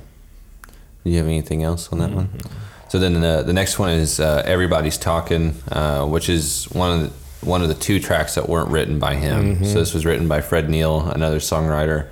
Do 1.09 1.13
you 1.13 1.19
have 1.19 1.27
anything 1.27 1.63
else 1.63 1.89
on 1.91 2.01
that 2.01 2.11
one? 2.11 2.29
So 2.89 2.99
then 2.99 3.15
the 3.15 3.43
the 3.43 3.53
next 3.55 3.79
one 3.79 3.91
is 3.91 4.21
uh, 4.21 4.43
"Everybody's 4.45 4.99
Talking," 4.99 5.55
uh, 5.73 6.05
which 6.07 6.29
is 6.29 6.65
one 6.67 6.93
of 6.93 7.01
the, 7.41 7.47
one 7.47 7.63
of 7.63 7.69
the 7.69 7.75
two 7.75 7.99
tracks 7.99 8.35
that 8.35 8.47
weren't 8.49 8.71
written 8.71 8.99
by 8.99 9.15
him. 9.15 9.65
So 9.65 9.79
this 9.79 9.95
was 9.95 10.05
written 10.05 10.29
by 10.29 10.43
Fred 10.43 10.69
Neil, 10.69 11.09
another 11.09 11.39
songwriter. 11.39 12.09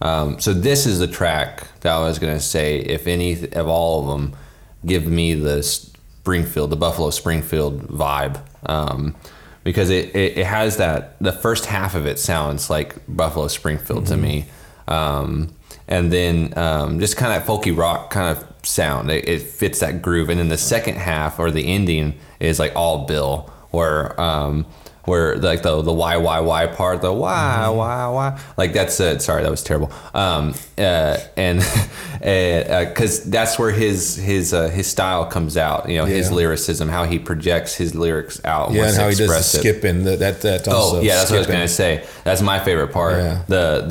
Um, 0.00 0.40
so 0.40 0.52
this 0.52 0.86
is 0.86 0.98
the 0.98 1.06
track 1.06 1.68
that 1.82 1.92
I 1.92 2.00
was 2.00 2.18
gonna 2.18 2.40
say. 2.40 2.78
If 2.78 3.06
any 3.06 3.48
of 3.52 3.68
all 3.68 4.00
of 4.02 4.06
them 4.08 4.36
give 4.84 5.06
me 5.06 5.34
the 5.34 5.62
Springfield, 5.62 6.70
the 6.70 6.76
Buffalo 6.76 7.10
Springfield 7.10 7.82
vibe, 7.88 8.40
um, 8.66 9.14
because 9.62 9.88
it, 9.90 10.14
it, 10.16 10.38
it 10.38 10.46
has 10.46 10.78
that. 10.78 11.16
The 11.20 11.32
first 11.32 11.66
half 11.66 11.94
of 11.94 12.06
it 12.06 12.18
sounds 12.18 12.68
like 12.70 12.96
Buffalo 13.06 13.46
Springfield 13.46 14.06
to 14.08 14.16
me, 14.16 14.46
um, 14.88 15.50
and 15.88 16.12
then 16.12 16.52
um, 16.56 17.00
just 17.00 17.16
kind 17.16 17.32
of 17.32 17.46
folky 17.46 17.76
rock 17.76 18.10
kind 18.10 18.36
of 18.36 18.44
sound. 18.64 19.10
It, 19.10 19.28
it 19.28 19.42
fits 19.42 19.80
that 19.80 20.02
groove, 20.02 20.28
and 20.28 20.38
then 20.38 20.48
the 20.48 20.58
second 20.58 20.96
half 20.96 21.38
or 21.38 21.50
the 21.50 21.66
ending 21.66 22.14
is 22.40 22.58
like 22.58 22.72
all 22.76 23.06
Bill, 23.06 23.50
where 23.70 24.20
um, 24.20 24.66
where 25.04 25.36
like 25.36 25.62
the 25.62 25.82
the 25.82 25.92
why 25.92 26.16
why 26.16 26.38
why 26.40 26.66
part, 26.66 27.00
the 27.02 27.12
why 27.12 27.68
why 27.68 28.06
why, 28.08 28.40
like 28.56 28.72
that's 28.72 29.00
uh, 29.00 29.18
sorry 29.18 29.42
that 29.42 29.50
was 29.50 29.62
terrible. 29.64 29.90
Um, 30.14 30.54
uh, 30.78 31.16
and 31.36 31.58
because 32.20 33.24
that's 33.24 33.58
where 33.58 33.70
his 33.72 34.16
his 34.16 34.54
uh, 34.54 34.68
his 34.68 34.86
style 34.86 35.26
comes 35.26 35.56
out. 35.56 35.88
You 35.88 35.98
know, 35.98 36.04
his 36.04 36.30
Yeah. 36.30 36.36
lyricism, 36.36 36.88
how 36.88 37.04
he 37.04 37.18
projects 37.18 37.74
his 37.74 37.94
lyrics 37.94 38.40
out. 38.44 38.72
Yeah, 38.72 38.86
and 38.88 38.96
how 38.96 39.08
he 39.08 39.14
does 39.16 39.28
the 39.28 39.42
skipping. 39.42 40.04
That 40.04 40.18
that 40.20 40.40
that 40.42 40.68
also 40.68 40.98
Oh 40.98 41.00
yeah, 41.02 41.16
that's 41.16 41.30
what 41.30 41.36
I 41.36 41.40
was 41.40 41.46
gonna 41.48 41.68
say. 41.68 42.04
That's 42.24 42.42
my 42.42 42.58
favorite 42.60 42.92
part. 42.92 43.16
Yeah. 43.16 43.42
The 43.48 43.84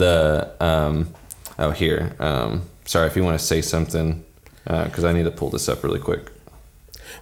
the 0.60 0.66
um 0.66 1.14
oh 1.60 1.72
here 1.72 2.16
um 2.20 2.64
sorry 2.86 3.08
if 3.08 3.16
you 3.16 3.24
want 3.24 3.40
to 3.40 3.46
say 3.46 3.62
something 3.62 4.24
because 4.64 5.04
I 5.04 5.14
need 5.14 5.24
to 5.24 5.32
pull 5.32 5.50
this 5.50 5.68
up 5.68 5.84
really 5.84 6.00
quick. 6.00 6.32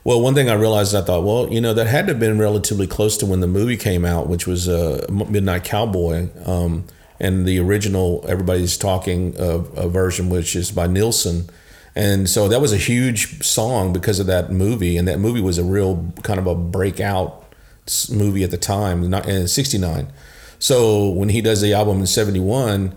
Well, 0.04 0.22
one 0.22 0.36
thing 0.36 0.50
I 0.50 0.54
realized, 0.54 0.96
I 0.96 1.02
thought, 1.02 1.24
well, 1.24 1.52
you 1.52 1.60
know, 1.60 1.74
that 1.74 1.88
had 1.88 2.08
to 2.08 2.14
have 2.14 2.20
been 2.20 2.40
relatively 2.40 2.88
close 2.88 3.18
to 3.18 3.26
when 3.26 3.40
the 3.40 3.48
movie 3.48 3.78
came 3.78 4.06
out, 4.06 4.28
which 4.28 4.48
was 4.48 4.70
uh, 4.70 5.06
Midnight 5.10 5.64
Cowboy, 5.64 6.30
um, 6.46 6.86
and 7.20 7.46
the 7.46 7.60
original 7.60 8.24
Everybody's 8.28 8.78
Talking 8.78 9.36
uh, 9.38 9.64
uh, 9.76 9.88
version, 9.88 10.30
which 10.30 10.56
is 10.56 10.72
by 10.72 10.88
Nilsson. 10.88 11.50
And 11.96 12.30
so 12.30 12.48
that 12.48 12.62
was 12.62 12.72
a 12.72 12.78
huge 12.78 13.44
song 13.44 13.92
because 13.92 14.20
of 14.20 14.28
that 14.28 14.52
movie, 14.52 14.96
and 14.96 15.08
that 15.08 15.20
movie 15.20 15.42
was 15.42 15.58
a 15.58 15.64
real 15.64 16.14
kind 16.24 16.40
of 16.40 16.48
a 16.48 16.56
breakout 16.56 17.44
movie 18.10 18.44
at 18.44 18.52
the 18.52 18.58
time, 18.58 19.14
in 19.14 19.48
'69. 19.48 20.08
So 20.60 21.10
when 21.10 21.30
he 21.30 21.42
does 21.42 21.62
the 21.62 21.74
album 21.74 22.00
in 22.00 22.08
'71, 22.08 22.96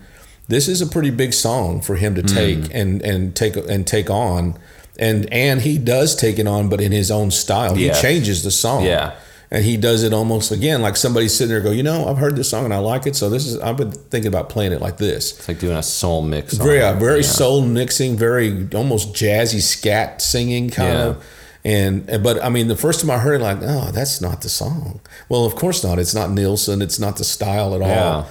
this 0.53 0.69
is 0.69 0.81
a 0.81 0.87
pretty 0.87 1.11
big 1.11 1.33
song 1.33 1.81
for 1.81 1.97
him 1.97 2.15
to 2.15 2.23
take 2.23 2.73
and 2.75 3.03
and 3.03 3.35
take 3.35 3.57
and 3.57 3.87
take 3.87 4.11
on, 4.11 4.59
and 4.99 5.33
and 5.33 5.61
he 5.63 5.79
does 5.79 6.15
take 6.17 6.39
it 6.39 6.47
on, 6.47 6.69
but 6.69 6.81
in 6.81 6.93
his 6.93 7.11
own 7.11 7.31
style. 7.31 7.77
Yeah. 7.77 7.95
He 7.95 8.01
changes 8.03 8.43
the 8.43 8.51
song. 8.51 8.85
Yeah. 8.85 9.15
And 9.51 9.63
he 9.67 9.77
does 9.77 10.03
it 10.03 10.15
almost 10.15 10.51
again 10.51 10.81
like 10.81 10.97
somebody 10.97 11.29
sitting 11.29 11.51
there 11.51 11.61
go, 11.61 11.73
you 11.73 11.83
know, 11.83 12.09
I've 12.09 12.17
heard 12.17 12.37
this 12.37 12.49
song 12.49 12.65
and 12.65 12.73
I 12.73 12.79
like 12.79 13.07
it, 13.07 13.15
so 13.15 13.29
this 13.29 13.47
is 13.47 13.59
I've 13.61 13.77
been 13.77 13.93
thinking 13.93 14.29
about 14.29 14.49
playing 14.49 14.73
it 14.73 14.81
like 14.81 14.97
this. 14.97 15.39
It's 15.39 15.47
like 15.47 15.59
doing 15.59 15.77
a 15.77 15.83
soul 15.83 16.23
mix. 16.23 16.55
Very, 16.55 16.81
uh, 16.83 16.95
very 16.95 17.21
Yeah. 17.21 17.27
soul 17.27 17.61
mixing, 17.61 18.17
very 18.17 18.67
almost 18.75 19.13
jazzy 19.13 19.61
scat 19.61 20.23
singing 20.23 20.71
kind 20.71 20.95
Yeah. 20.95 21.05
of. 21.05 21.25
And 21.67 22.09
and- 22.09 22.23
but 22.23 22.43
I 22.43 22.49
mean, 22.49 22.69
the 22.69 22.77
first 22.77 23.01
time 23.01 23.11
I 23.11 23.19
heard 23.19 23.43
it, 23.43 23.45
like, 23.45 23.59
oh, 23.61 23.91
that's 23.93 24.23
not 24.23 24.41
the 24.41 24.49
song. 24.49 25.01
Well, 25.29 25.45
of 25.45 25.55
course 25.55 25.85
not. 25.85 25.99
It's 25.99 26.15
not 26.15 26.31
Nilsson. 26.33 26.81
It's 26.81 26.99
not 26.99 27.19
the 27.19 27.25
style 27.25 27.75
at 27.75 27.83
all. 27.83 27.89
Yeah. 27.89 28.25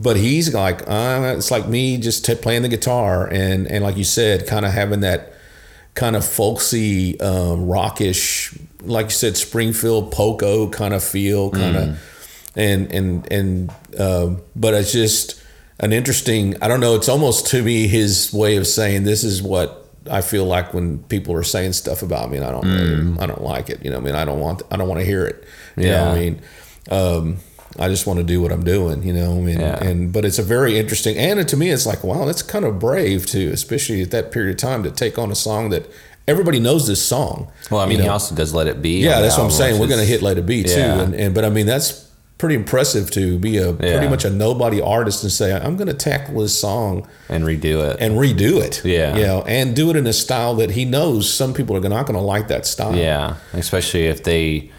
But 0.00 0.16
he's 0.16 0.52
like 0.52 0.82
uh, 0.88 1.34
it's 1.36 1.50
like 1.50 1.68
me 1.68 1.96
just 1.96 2.24
t- 2.24 2.34
playing 2.34 2.62
the 2.62 2.68
guitar 2.68 3.26
and 3.26 3.66
and 3.68 3.84
like 3.84 3.96
you 3.96 4.04
said 4.04 4.46
kind 4.46 4.64
of 4.66 4.72
having 4.72 5.00
that 5.00 5.32
kind 5.94 6.16
of 6.16 6.24
folksy 6.24 7.18
um, 7.20 7.66
rockish 7.66 8.56
like 8.82 9.06
you 9.06 9.10
said 9.10 9.36
springfield 9.36 10.10
poco 10.12 10.68
kind 10.68 10.92
of 10.94 11.02
feel 11.02 11.50
kind 11.50 11.76
of 11.76 12.02
and 12.56 12.92
and 12.92 13.32
and 13.32 13.70
um, 13.98 14.40
but 14.56 14.74
it's 14.74 14.92
just 14.92 15.40
an 15.80 15.92
interesting 15.92 16.54
i 16.62 16.68
don't 16.68 16.80
know 16.80 16.94
it's 16.94 17.08
almost 17.08 17.46
to 17.46 17.62
me 17.62 17.86
his 17.86 18.32
way 18.32 18.56
of 18.56 18.66
saying 18.66 19.04
this 19.04 19.22
is 19.24 19.42
what 19.42 19.80
I 20.10 20.20
feel 20.20 20.44
like 20.44 20.74
when 20.74 20.98
people 21.04 21.34
are 21.34 21.42
saying 21.42 21.72
stuff 21.72 22.02
about 22.02 22.30
me 22.30 22.36
and 22.36 22.44
I 22.44 22.50
don't 22.50 22.66
really, 22.66 23.18
I 23.20 23.26
don't 23.26 23.40
like 23.42 23.70
it. 23.70 23.82
You 23.82 23.90
know, 23.90 23.96
I 23.96 24.00
mean, 24.00 24.14
I 24.14 24.26
don't 24.26 24.38
want 24.38 24.60
I 24.70 24.76
don't 24.76 24.86
want 24.86 25.00
to 25.00 25.06
hear 25.06 25.24
it. 25.24 25.42
You 25.78 25.84
know, 25.84 26.04
what 26.04 26.14
I 26.14 26.20
mean, 26.20 26.40
um, 26.90 27.36
I 27.78 27.88
just 27.88 28.06
want 28.06 28.18
to 28.18 28.24
do 28.24 28.40
what 28.40 28.52
I'm 28.52 28.64
doing. 28.64 29.02
You 29.02 29.12
know, 29.12 29.32
I 29.32 29.40
mean, 29.40 29.60
Yeah. 29.60 29.82
and 29.84 30.12
but 30.12 30.24
it's 30.24 30.38
a 30.38 30.42
very 30.42 30.78
interesting 30.78 31.16
and 31.16 31.46
to 31.48 31.56
me 31.56 31.70
it's 31.70 31.86
like 31.86 32.04
wow, 32.04 32.24
that's 32.24 32.42
kind 32.42 32.64
of 32.64 32.78
brave 32.78 33.26
too, 33.26 33.50
especially 33.52 34.02
at 34.02 34.10
that 34.12 34.30
period 34.32 34.50
of 34.52 34.56
time 34.58 34.82
to 34.84 34.90
take 34.90 35.18
on 35.18 35.30
a 35.30 35.34
song 35.34 35.70
that 35.70 35.86
everybody 36.28 36.58
knows 36.60 36.86
this 36.86 37.02
song. 37.02 37.50
Well, 37.70 37.80
I 37.80 37.86
mean, 37.86 37.98
you 37.98 38.04
he 38.04 38.08
also 38.08 38.34
does 38.34 38.54
"Let 38.54 38.66
It 38.66 38.80
Be." 38.80 39.00
Yeah, 39.00 39.20
that's 39.20 39.36
what 39.36 39.44
I'm 39.44 39.50
saying. 39.50 39.80
We're 39.80 39.88
going 39.88 40.00
to 40.00 40.06
hit 40.06 40.22
Let 40.22 40.38
It 40.38 40.46
Be 40.46 40.62
too, 40.62 40.70
Yeah. 40.70 41.00
and, 41.02 41.14
and 41.14 41.34
but 41.34 41.44
I 41.44 41.50
mean 41.50 41.66
that's 41.66 42.02
pretty 42.36 42.56
impressive 42.56 43.10
to 43.12 43.38
be 43.38 43.56
a 43.58 43.72
pretty 43.72 44.08
much 44.08 44.24
a 44.24 44.28
nobody 44.30 44.80
artist 44.80 45.22
and 45.22 45.30
say 45.32 45.52
I'm 45.54 45.76
going 45.76 45.86
to 45.86 45.94
tackle 45.94 46.40
this 46.40 46.58
song 46.58 47.06
and 47.28 47.44
redo 47.44 47.88
it. 47.90 47.96
and 48.00 48.16
redo 48.16 48.60
it. 48.60 48.84
Yeah. 48.84 49.16
you 49.16 49.22
know, 49.22 49.42
and 49.46 49.74
do 49.74 49.88
it 49.90 49.96
in 49.96 50.06
a 50.06 50.12
style 50.12 50.54
that 50.56 50.72
he 50.72 50.84
knows 50.84 51.32
some 51.32 51.54
people 51.54 51.76
are 51.76 51.80
not 51.88 52.06
going 52.06 52.18
to 52.18 52.20
like 52.24 52.48
that 52.48 52.66
style. 52.66 52.94
Yeah, 52.96 53.36
especially 53.54 54.06
if 54.06 54.24
they, 54.24 54.70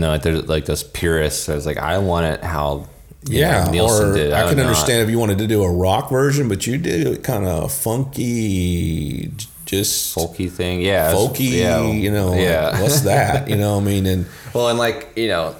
know, 0.00 0.18
they're 0.18 0.40
like 0.42 0.66
those 0.66 0.82
purists. 0.82 1.48
I 1.48 1.54
was 1.54 1.66
like, 1.66 1.78
I 1.78 1.98
want 1.98 2.26
it 2.26 2.42
how, 2.44 2.88
Yeah, 3.24 3.64
know, 3.64 3.70
Nilsson 3.70 4.10
or 4.10 4.14
did. 4.14 4.32
I, 4.32 4.44
would 4.44 4.50
can 4.50 4.58
not. 4.58 4.66
understand 4.66 5.02
if 5.02 5.10
you 5.10 5.18
wanted 5.18 5.38
to 5.38 5.46
do 5.46 5.62
a 5.62 5.70
rock 5.70 6.10
version, 6.10 6.48
but 6.48 6.66
you 6.66 6.76
did 6.78 7.06
it 7.06 7.22
kind 7.24 7.46
of 7.46 7.72
funky, 7.72 9.30
just 9.64 10.14
folky 10.16 10.50
thing. 10.50 10.82
Yeah, 10.82 11.12
folky. 11.12 11.50
Yeah, 11.60 11.86
you 11.90 12.10
know, 12.10 12.30
like, 12.30 12.40
yeah. 12.40 12.80
what's 12.82 13.00
that? 13.02 13.48
You 13.54 13.56
know, 13.56 13.74
what 13.76 13.82
I 13.82 13.84
mean, 13.86 14.06
and 14.06 14.26
Well, 14.52 14.68
and 14.68 14.78
like 14.78 15.12
you 15.16 15.28
know, 15.28 15.54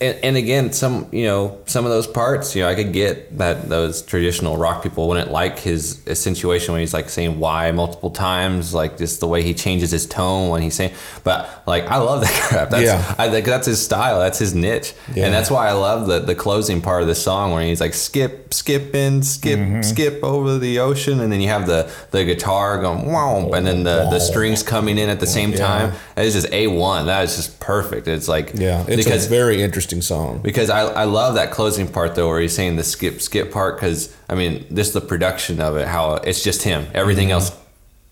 and, 0.00 0.18
and 0.22 0.36
again, 0.36 0.72
some 0.72 1.08
you 1.12 1.24
know, 1.24 1.58
some 1.66 1.84
of 1.84 1.90
those 1.90 2.06
parts, 2.06 2.54
you 2.56 2.62
know, 2.62 2.68
I 2.68 2.74
could 2.74 2.92
get 2.92 3.36
that 3.38 3.68
those 3.68 4.02
traditional 4.02 4.56
rock 4.56 4.82
people 4.82 5.08
wouldn't 5.08 5.30
like 5.30 5.58
his, 5.58 6.00
situation 6.14 6.72
when 6.72 6.80
he's 6.80 6.94
like 6.94 7.08
saying 7.08 7.38
why 7.38 7.70
multiple 7.72 8.10
times, 8.10 8.72
like 8.74 8.98
just 8.98 9.20
the 9.20 9.26
way 9.28 9.42
he 9.42 9.54
changes 9.54 9.90
his 9.90 10.06
tone 10.06 10.48
when 10.48 10.62
he's 10.62 10.74
saying. 10.74 10.92
But 11.22 11.62
like, 11.66 11.84
I 11.86 11.98
love 11.98 12.22
that 12.22 12.32
crap. 12.48 12.70
That's, 12.70 12.84
Yeah. 12.84 13.14
I 13.18 13.28
think 13.30 13.46
that's 13.46 13.66
his 13.66 13.82
style. 13.84 14.18
That's 14.20 14.38
his 14.38 14.54
niche, 14.54 14.94
Yeah. 15.14 15.26
and 15.26 15.34
that's 15.34 15.50
why 15.50 15.68
I 15.68 15.72
love 15.72 16.06
the 16.06 16.18
the 16.20 16.34
closing 16.34 16.80
part 16.80 17.02
of 17.02 17.08
the 17.08 17.14
song 17.14 17.52
where 17.52 17.62
he's 17.62 17.80
like 17.80 17.94
skip, 17.94 18.54
skip 18.54 18.94
in, 18.94 19.22
skip, 19.22 19.58
Mm-hmm. 19.58 19.82
skip 19.82 20.22
over 20.24 20.58
the 20.58 20.78
ocean, 20.78 21.20
and 21.20 21.30
then 21.32 21.40
you 21.40 21.48
have 21.48 21.66
the 21.66 21.90
the 22.10 22.24
guitar 22.24 22.80
going 22.80 23.10
wow, 23.12 23.50
and 23.52 23.66
then 23.66 23.82
the 23.84 24.08
the 24.10 24.18
strings 24.20 24.62
coming 24.62 24.98
in 24.98 25.08
at 25.08 25.20
the 25.20 25.26
same 25.26 25.50
Yeah. 25.52 25.58
time. 25.58 25.92
It's 26.16 26.34
just 26.34 26.50
a 26.52 26.66
one. 26.68 27.06
That 27.06 27.24
is 27.24 27.36
just 27.36 27.60
perfect. 27.60 28.08
It's 28.08 28.28
like 28.28 28.52
yeah, 28.54 28.84
it's 28.88 28.96
because 29.04 29.26
a 29.26 29.30
very 29.58 29.64
interesting 29.64 30.02
song. 30.02 30.40
because 30.42 30.70
I, 30.70 30.80
I 30.82 31.04
love 31.04 31.34
that 31.34 31.50
closing 31.50 31.88
part 31.88 32.14
though 32.14 32.28
where 32.28 32.40
he's 32.40 32.54
saying 32.54 32.76
the 32.76 32.84
skip 32.84 33.20
skip 33.20 33.52
part 33.52 33.76
because 33.76 34.14
I 34.28 34.34
mean 34.34 34.66
this 34.70 34.92
the 34.92 35.00
production 35.00 35.60
of 35.60 35.76
it 35.76 35.86
how 35.88 36.14
it's 36.14 36.42
just 36.42 36.62
him 36.62 36.86
everything 36.94 37.28
Mm-hmm. 37.28 37.32
else 37.32 37.56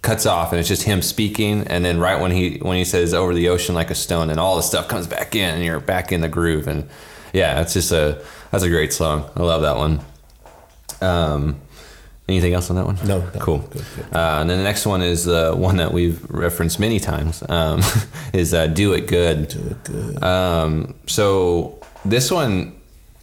cuts 0.03 0.27
off 0.27 0.53
and 0.53 0.61
it's 0.61 0.69
just 0.69 0.83
him 0.85 1.03
speaking 1.03 1.67
and 1.67 1.85
then 1.85 1.99
right 1.99 2.21
when 2.21 2.31
he 2.31 2.59
when 2.59 2.77
he 2.77 2.85
says 2.85 3.13
over 3.15 3.35
the 3.35 3.49
ocean 3.49 3.75
like 3.75 3.91
a 3.91 3.95
stone 3.95 4.31
and 4.31 4.39
all 4.39 4.55
the 4.57 4.63
stuff 4.63 4.87
comes 4.89 5.07
back 5.07 5.35
in 5.35 5.55
and 5.55 5.65
you're 5.65 5.81
back 5.81 6.13
in 6.13 6.21
the 6.21 6.29
groove 6.29 6.69
and 6.69 6.89
yeah 7.33 7.61
it's 7.61 7.73
just 7.73 7.91
a 7.91 8.23
that's 8.53 8.63
a 8.63 8.69
great 8.69 8.93
song 8.93 9.29
I 9.35 9.43
love 9.43 9.63
that 9.63 9.77
one 9.77 10.01
um 11.01 11.61
anything 12.29 12.55
else 12.55 12.71
on 12.71 12.77
that 12.77 12.85
one 12.87 12.97
No, 13.05 13.21
no, 13.21 13.31
cool 13.41 13.59
good, 13.59 13.85
good. 13.95 14.07
uh, 14.15 14.39
and 14.41 14.51
then 14.51 14.59
the 14.59 14.65
next 14.65 14.85
one 14.87 15.01
is 15.03 15.29
uh, 15.29 15.55
one 15.55 15.77
that 15.77 15.93
we've 15.93 16.21
referenced 16.31 16.81
many 16.81 16.99
times 16.99 17.43
um, 17.49 17.81
is 18.33 18.53
uh, 18.53 18.67
do 18.67 18.93
it 18.95 19.07
good 19.07 19.49
Do 19.49 19.59
it 19.71 19.85
good. 19.85 20.23
um, 20.25 20.95
so 21.07 21.79
this 22.05 22.31
one, 22.31 22.73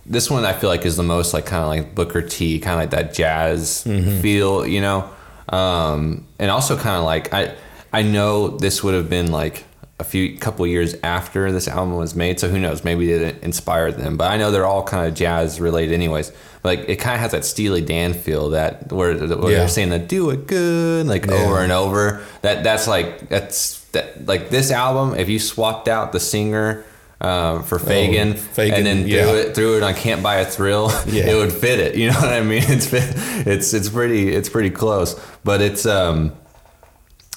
this 0.05 0.29
one 0.29 0.45
I 0.45 0.53
feel 0.53 0.69
like 0.69 0.85
is 0.85 0.95
the 0.97 1.03
most 1.03 1.33
like 1.33 1.45
kind 1.45 1.63
of 1.63 1.69
like 1.69 1.95
Booker 1.95 2.21
T, 2.21 2.59
kind 2.59 2.75
of 2.75 2.79
like 2.81 2.91
that 2.91 3.13
jazz 3.13 3.83
Mm-hmm. 3.85 4.21
feel, 4.21 4.65
you 4.65 4.81
know, 4.81 5.09
um, 5.49 6.25
and 6.39 6.49
also 6.51 6.75
kind 6.77 6.97
of 6.97 7.03
like 7.03 7.33
I, 7.33 7.55
I 7.91 8.01
know 8.01 8.49
this 8.57 8.83
would 8.83 8.93
have 8.93 9.09
been 9.09 9.31
like 9.31 9.65
a 9.99 10.03
few 10.03 10.37
couple 10.37 10.65
years 10.67 10.95
after 11.03 11.51
this 11.51 11.67
album 11.67 11.95
was 11.95 12.15
made, 12.15 12.39
so 12.39 12.49
who 12.49 12.59
knows? 12.59 12.83
Maybe 12.83 13.11
it 13.11 13.41
inspired 13.43 13.95
them, 13.97 14.17
but 14.17 14.31
I 14.31 14.37
know 14.37 14.51
they're 14.51 14.65
all 14.65 14.83
kind 14.83 15.07
of 15.07 15.13
jazz 15.13 15.61
related, 15.61 15.93
anyways. 15.93 16.31
But 16.63 16.79
like 16.79 16.89
it 16.89 16.95
kind 16.97 17.13
of 17.15 17.21
has 17.21 17.31
that 17.31 17.45
Steely 17.45 17.81
Dan 17.81 18.13
feel 18.13 18.49
that 18.51 18.91
where, 18.91 19.13
where 19.15 19.51
Yeah. 19.51 19.59
they're 19.59 19.67
saying 19.67 19.89
that 19.89 20.07
"do 20.07 20.29
it 20.31 20.47
good" 20.47 21.05
like 21.07 21.25
Yeah. 21.27 21.33
over 21.33 21.59
and 21.59 21.71
over. 21.71 22.21
That 22.41 22.63
that's 22.63 22.87
like 22.87 23.29
that's 23.29 23.81
that 23.91 24.25
like 24.25 24.49
this 24.49 24.71
album. 24.71 25.15
If 25.17 25.29
you 25.29 25.39
swapped 25.39 25.87
out 25.87 26.11
the 26.11 26.19
singer 26.19 26.83
uh, 27.21 27.61
for 27.61 27.77
Fagen, 27.79 28.33
Oh, 28.33 28.37
Fagen, 28.61 28.73
and 28.73 28.85
then 28.85 29.07
yeah. 29.07 29.23
threw 29.25 29.35
it 29.37 29.55
threw 29.55 29.77
it 29.77 29.83
on 29.83 29.93
"Can't 29.93 30.23
Buy 30.23 30.37
a 30.37 30.45
Thrill," 30.45 30.89
it 31.07 31.35
would 31.35 31.53
fit 31.53 31.79
it. 31.79 31.95
You 31.95 32.07
know 32.11 32.19
what 32.19 32.29
I 32.33 32.41
mean? 32.41 32.63
It's 32.67 32.87
fit, 32.87 33.03
it's 33.47 33.73
it's 33.73 33.89
pretty 33.89 34.33
it's 34.33 34.49
pretty 34.49 34.71
close, 34.71 35.15
but 35.43 35.61
it's 35.61 35.85
um 35.85 36.31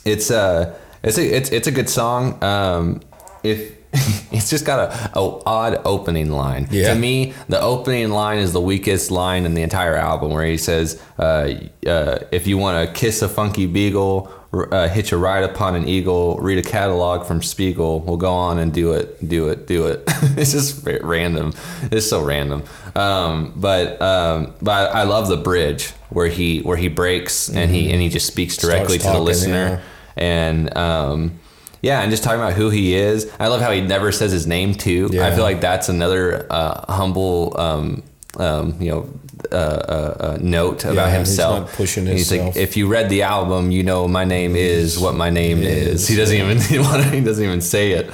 it's 0.05 0.31
uh 0.31 0.75
it's 1.07 1.19
a 1.19 1.37
it's 1.37 1.51
it's 1.51 1.69
a 1.69 1.73
good 1.73 1.89
song. 1.89 2.43
Um, 2.43 3.01
if 3.43 3.77
it's 4.33 4.51
just 4.51 4.65
got 4.67 4.91
a, 4.91 5.19
a 5.19 5.43
odd 5.47 5.81
opening 5.85 6.31
line. 6.31 6.69
Yeah. 6.71 6.93
To 6.93 6.99
me, 6.99 7.33
the 7.49 7.61
opening 7.61 8.11
line 8.11 8.39
is 8.39 8.53
the 8.53 8.61
weakest 8.61 9.11
line 9.11 9.47
in 9.47 9.55
the 9.55 9.63
entire 9.63 9.95
album, 9.95 10.33
where 10.33 10.45
he 10.45 10.57
says, 10.59 11.01
uh, 11.19 11.55
uh, 11.87 12.19
"If 12.31 12.47
you 12.47 12.59
want 12.59 12.87
to 12.87 12.93
kiss 12.93 13.23
a 13.23 13.29
funky 13.29 13.67
beagle, 13.67 14.31
r- 14.53 14.73
uh, 14.75 14.89
hitch 14.89 15.13
a 15.13 15.17
ride 15.17 15.45
upon 15.45 15.77
an 15.77 15.89
eagle, 15.89 16.37
read 16.39 16.59
a 16.59 16.69
catalog 16.69 17.27
from 17.27 17.43
Spiegel, 17.43 18.01
we'll 18.01 18.17
go 18.19 18.33
on 18.33 18.59
and 18.59 18.73
do 18.73 18.93
it, 18.93 19.27
do 19.27 19.49
it, 19.49 19.67
do 19.67 19.87
it." 19.87 20.03
it's 20.37 20.53
just 20.53 20.85
random. 20.85 21.55
It's 21.91 22.09
so 22.11 22.23
random. 22.23 22.65
Um, 22.95 23.53
but 23.57 24.03
um, 24.03 24.55
but 24.61 24.95
I 24.95 25.05
love 25.05 25.29
the 25.29 25.37
bridge 25.37 25.93
where 26.11 26.29
he 26.29 26.61
where 26.61 26.77
he 26.77 26.89
breaks 26.89 27.49
and 27.49 27.71
he 27.71 27.93
and 27.93 28.03
he 28.03 28.09
just 28.09 28.27
speaks 28.27 28.57
directly 28.57 28.99
Starts 28.99 29.17
to 29.17 29.19
the 29.19 29.25
listener 29.25 29.69
yeah. 29.69 29.81
And 30.17 30.75
um, 30.77 31.39
yeah, 31.83 32.01
and 32.03 32.11
just 32.11 32.23
talking 32.25 32.41
about 32.41 32.55
who 32.55 32.71
he 32.71 32.95
is. 32.95 33.31
I 33.39 33.49
love 33.49 33.61
how 33.61 33.71
he 33.71 33.81
never 33.81 34.13
says 34.13 34.33
his 34.33 34.47
name 34.47 34.75
too. 34.75 35.09
I 35.21 35.35
feel 35.35 35.45
like 35.45 35.61
that's 35.61 35.89
another 35.89 36.47
uh, 36.51 36.93
humble, 36.93 37.59
um, 37.59 38.03
um, 38.39 38.81
you 38.81 38.91
know, 38.91 39.09
uh, 39.53 39.55
uh, 39.57 40.17
uh, 40.21 40.39
note 40.41 40.85
about 40.85 40.95
Yeah, 40.95 41.19
he's 41.19 41.29
himself. 41.29 41.61
not 41.61 41.69
pushing 41.77 42.07
He's 42.07 42.33
like, 42.33 42.57
if 42.57 42.77
you 42.77 42.89
read 42.89 43.09
the 43.11 43.23
album, 43.23 43.71
you 43.71 43.83
know 43.83 44.09
my 44.09 44.25
name 44.25 44.57
is 44.57 44.99
what 44.99 45.15
my 45.15 45.31
name 45.31 45.63
is. 45.63 46.09
He 46.09 46.17
doesn't 46.17 46.37
even 46.37 46.59
he 47.13 47.21
doesn't 47.21 47.45
even 47.45 47.61
say 47.61 47.93
it. 47.93 48.11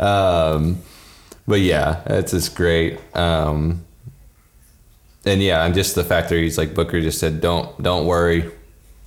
Um, 0.00 0.78
but 1.46 1.60
yeah, 1.60 2.02
it's 2.06 2.30
just 2.30 2.54
great. 2.54 2.98
Um, 3.16 3.84
and 5.26 5.42
yeah, 5.42 5.64
and 5.66 5.74
just 5.74 5.94
the 5.94 6.04
fact 6.04 6.30
that 6.30 6.36
he's 6.36 6.56
like 6.56 6.72
Booker 6.74 7.00
just 7.00 7.18
said, 7.18 7.40
don't 7.40 7.82
don't 7.82 8.06
worry, 8.06 8.50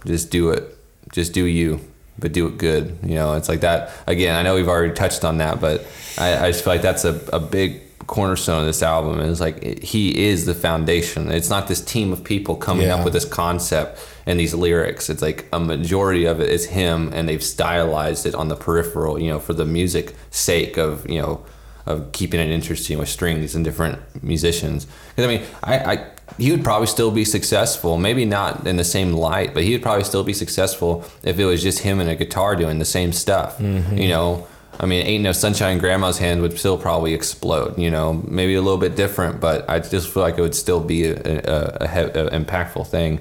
just 0.06 0.30
do 0.30 0.52
it, 0.52 0.78
just 1.12 1.34
do 1.34 1.46
you, 1.46 1.80
but 2.20 2.32
do 2.32 2.48
it 2.48 2.58
good. 2.58 2.98
You 3.04 3.16
know, 3.16 3.34
it's 3.36 3.50
like 3.50 3.62
that 3.62 3.92
again. 4.08 4.36
I 4.36 4.44
know 4.44 4.56
we've 4.56 4.68
already 4.68 4.94
touched 4.94 5.24
on 5.26 5.38
that, 5.40 5.60
but 5.60 5.86
I, 6.18 6.46
I 6.48 6.52
just 6.52 6.64
feel 6.64 6.74
like 6.74 6.82
that's 6.82 7.06
a, 7.06 7.20
a 7.34 7.40
big 7.40 7.82
cornerstone 8.08 8.62
of 8.62 8.66
this 8.68 8.84
album. 8.84 9.20
Is 9.20 9.40
like 9.42 9.62
it- 9.64 9.84
he 9.84 10.26
is 10.28 10.46
the 10.46 10.54
foundation. 10.54 11.32
It's 11.32 11.50
not 11.50 11.68
this 11.68 11.82
team 11.82 12.12
of 12.14 12.24
people 12.24 12.56
coming 12.56 12.88
Yeah. 12.88 12.96
up 12.96 13.04
with 13.06 13.14
this 13.14 13.26
concept 13.26 14.00
and 14.26 14.40
these 14.40 14.54
lyrics. 14.54 15.10
It's 15.10 15.22
like 15.22 15.46
a 15.52 15.60
majority 15.60 16.26
of 16.26 16.40
it 16.40 16.50
is 16.50 16.66
him, 16.66 17.12
and 17.14 17.28
they've 17.28 17.44
stylized 17.44 18.26
it 18.26 18.36
on 18.36 18.48
the 18.50 18.56
peripheral. 18.56 19.20
You 19.20 19.30
know, 19.30 19.40
for 19.40 19.54
the 19.54 19.66
music 19.66 20.16
sake 20.32 20.78
of 20.78 21.10
you 21.10 21.22
know 21.22 21.44
of 21.86 22.12
keeping 22.14 22.40
it 22.40 22.50
interesting 22.50 22.98
with 22.98 23.10
strings 23.10 23.56
and 23.56 23.66
different 23.66 24.00
musicians. 24.24 24.88
Because 25.16 25.26
I 25.26 25.28
mean, 25.38 25.46
I, 25.64 25.78
I 25.94 26.06
he 26.38 26.52
would 26.52 26.64
probably 26.64 26.88
still 26.88 27.12
be 27.12 27.26
successful. 27.26 27.98
Maybe 27.98 28.26
not 28.26 28.66
in 28.68 28.78
the 28.78 28.84
same 28.84 29.14
light, 29.14 29.54
but 29.54 29.64
he 29.64 29.72
would 29.74 29.82
probably 29.82 30.04
still 30.04 30.24
be 30.24 30.34
successful 30.34 31.04
if 31.24 31.38
it 31.40 31.46
was 31.46 31.62
just 31.62 31.80
him 31.80 32.00
and 32.00 32.10
a 32.10 32.16
guitar 32.16 32.56
doing 32.56 32.80
the 32.80 32.86
same 32.86 33.12
stuff. 33.14 33.60
You 33.60 34.08
know. 34.08 34.48
I 34.80 34.88
mean, 34.88 35.06
ain't 35.06 35.24
no 35.24 35.34
sunshine. 35.34 35.78
Grandma's 35.78 36.18
hand 36.18 36.42
would 36.42 36.58
still 36.58 36.80
probably 36.80 37.14
explode. 37.14 37.78
You 37.78 37.92
know, 37.92 38.14
maybe 38.28 38.56
a 38.56 38.62
little 38.62 38.80
bit 38.80 38.96
different, 38.96 39.40
but 39.40 39.70
I 39.70 39.80
just 39.80 40.10
feel 40.12 40.24
like 40.24 40.40
it 40.40 40.42
would 40.42 40.56
still 40.56 40.80
be 40.80 41.06
a, 41.06 41.14
a, 41.16 41.78
a, 41.82 41.88
he- 41.88 42.00
a 42.20 42.30
impactful 42.32 42.88
thing. 42.88 43.20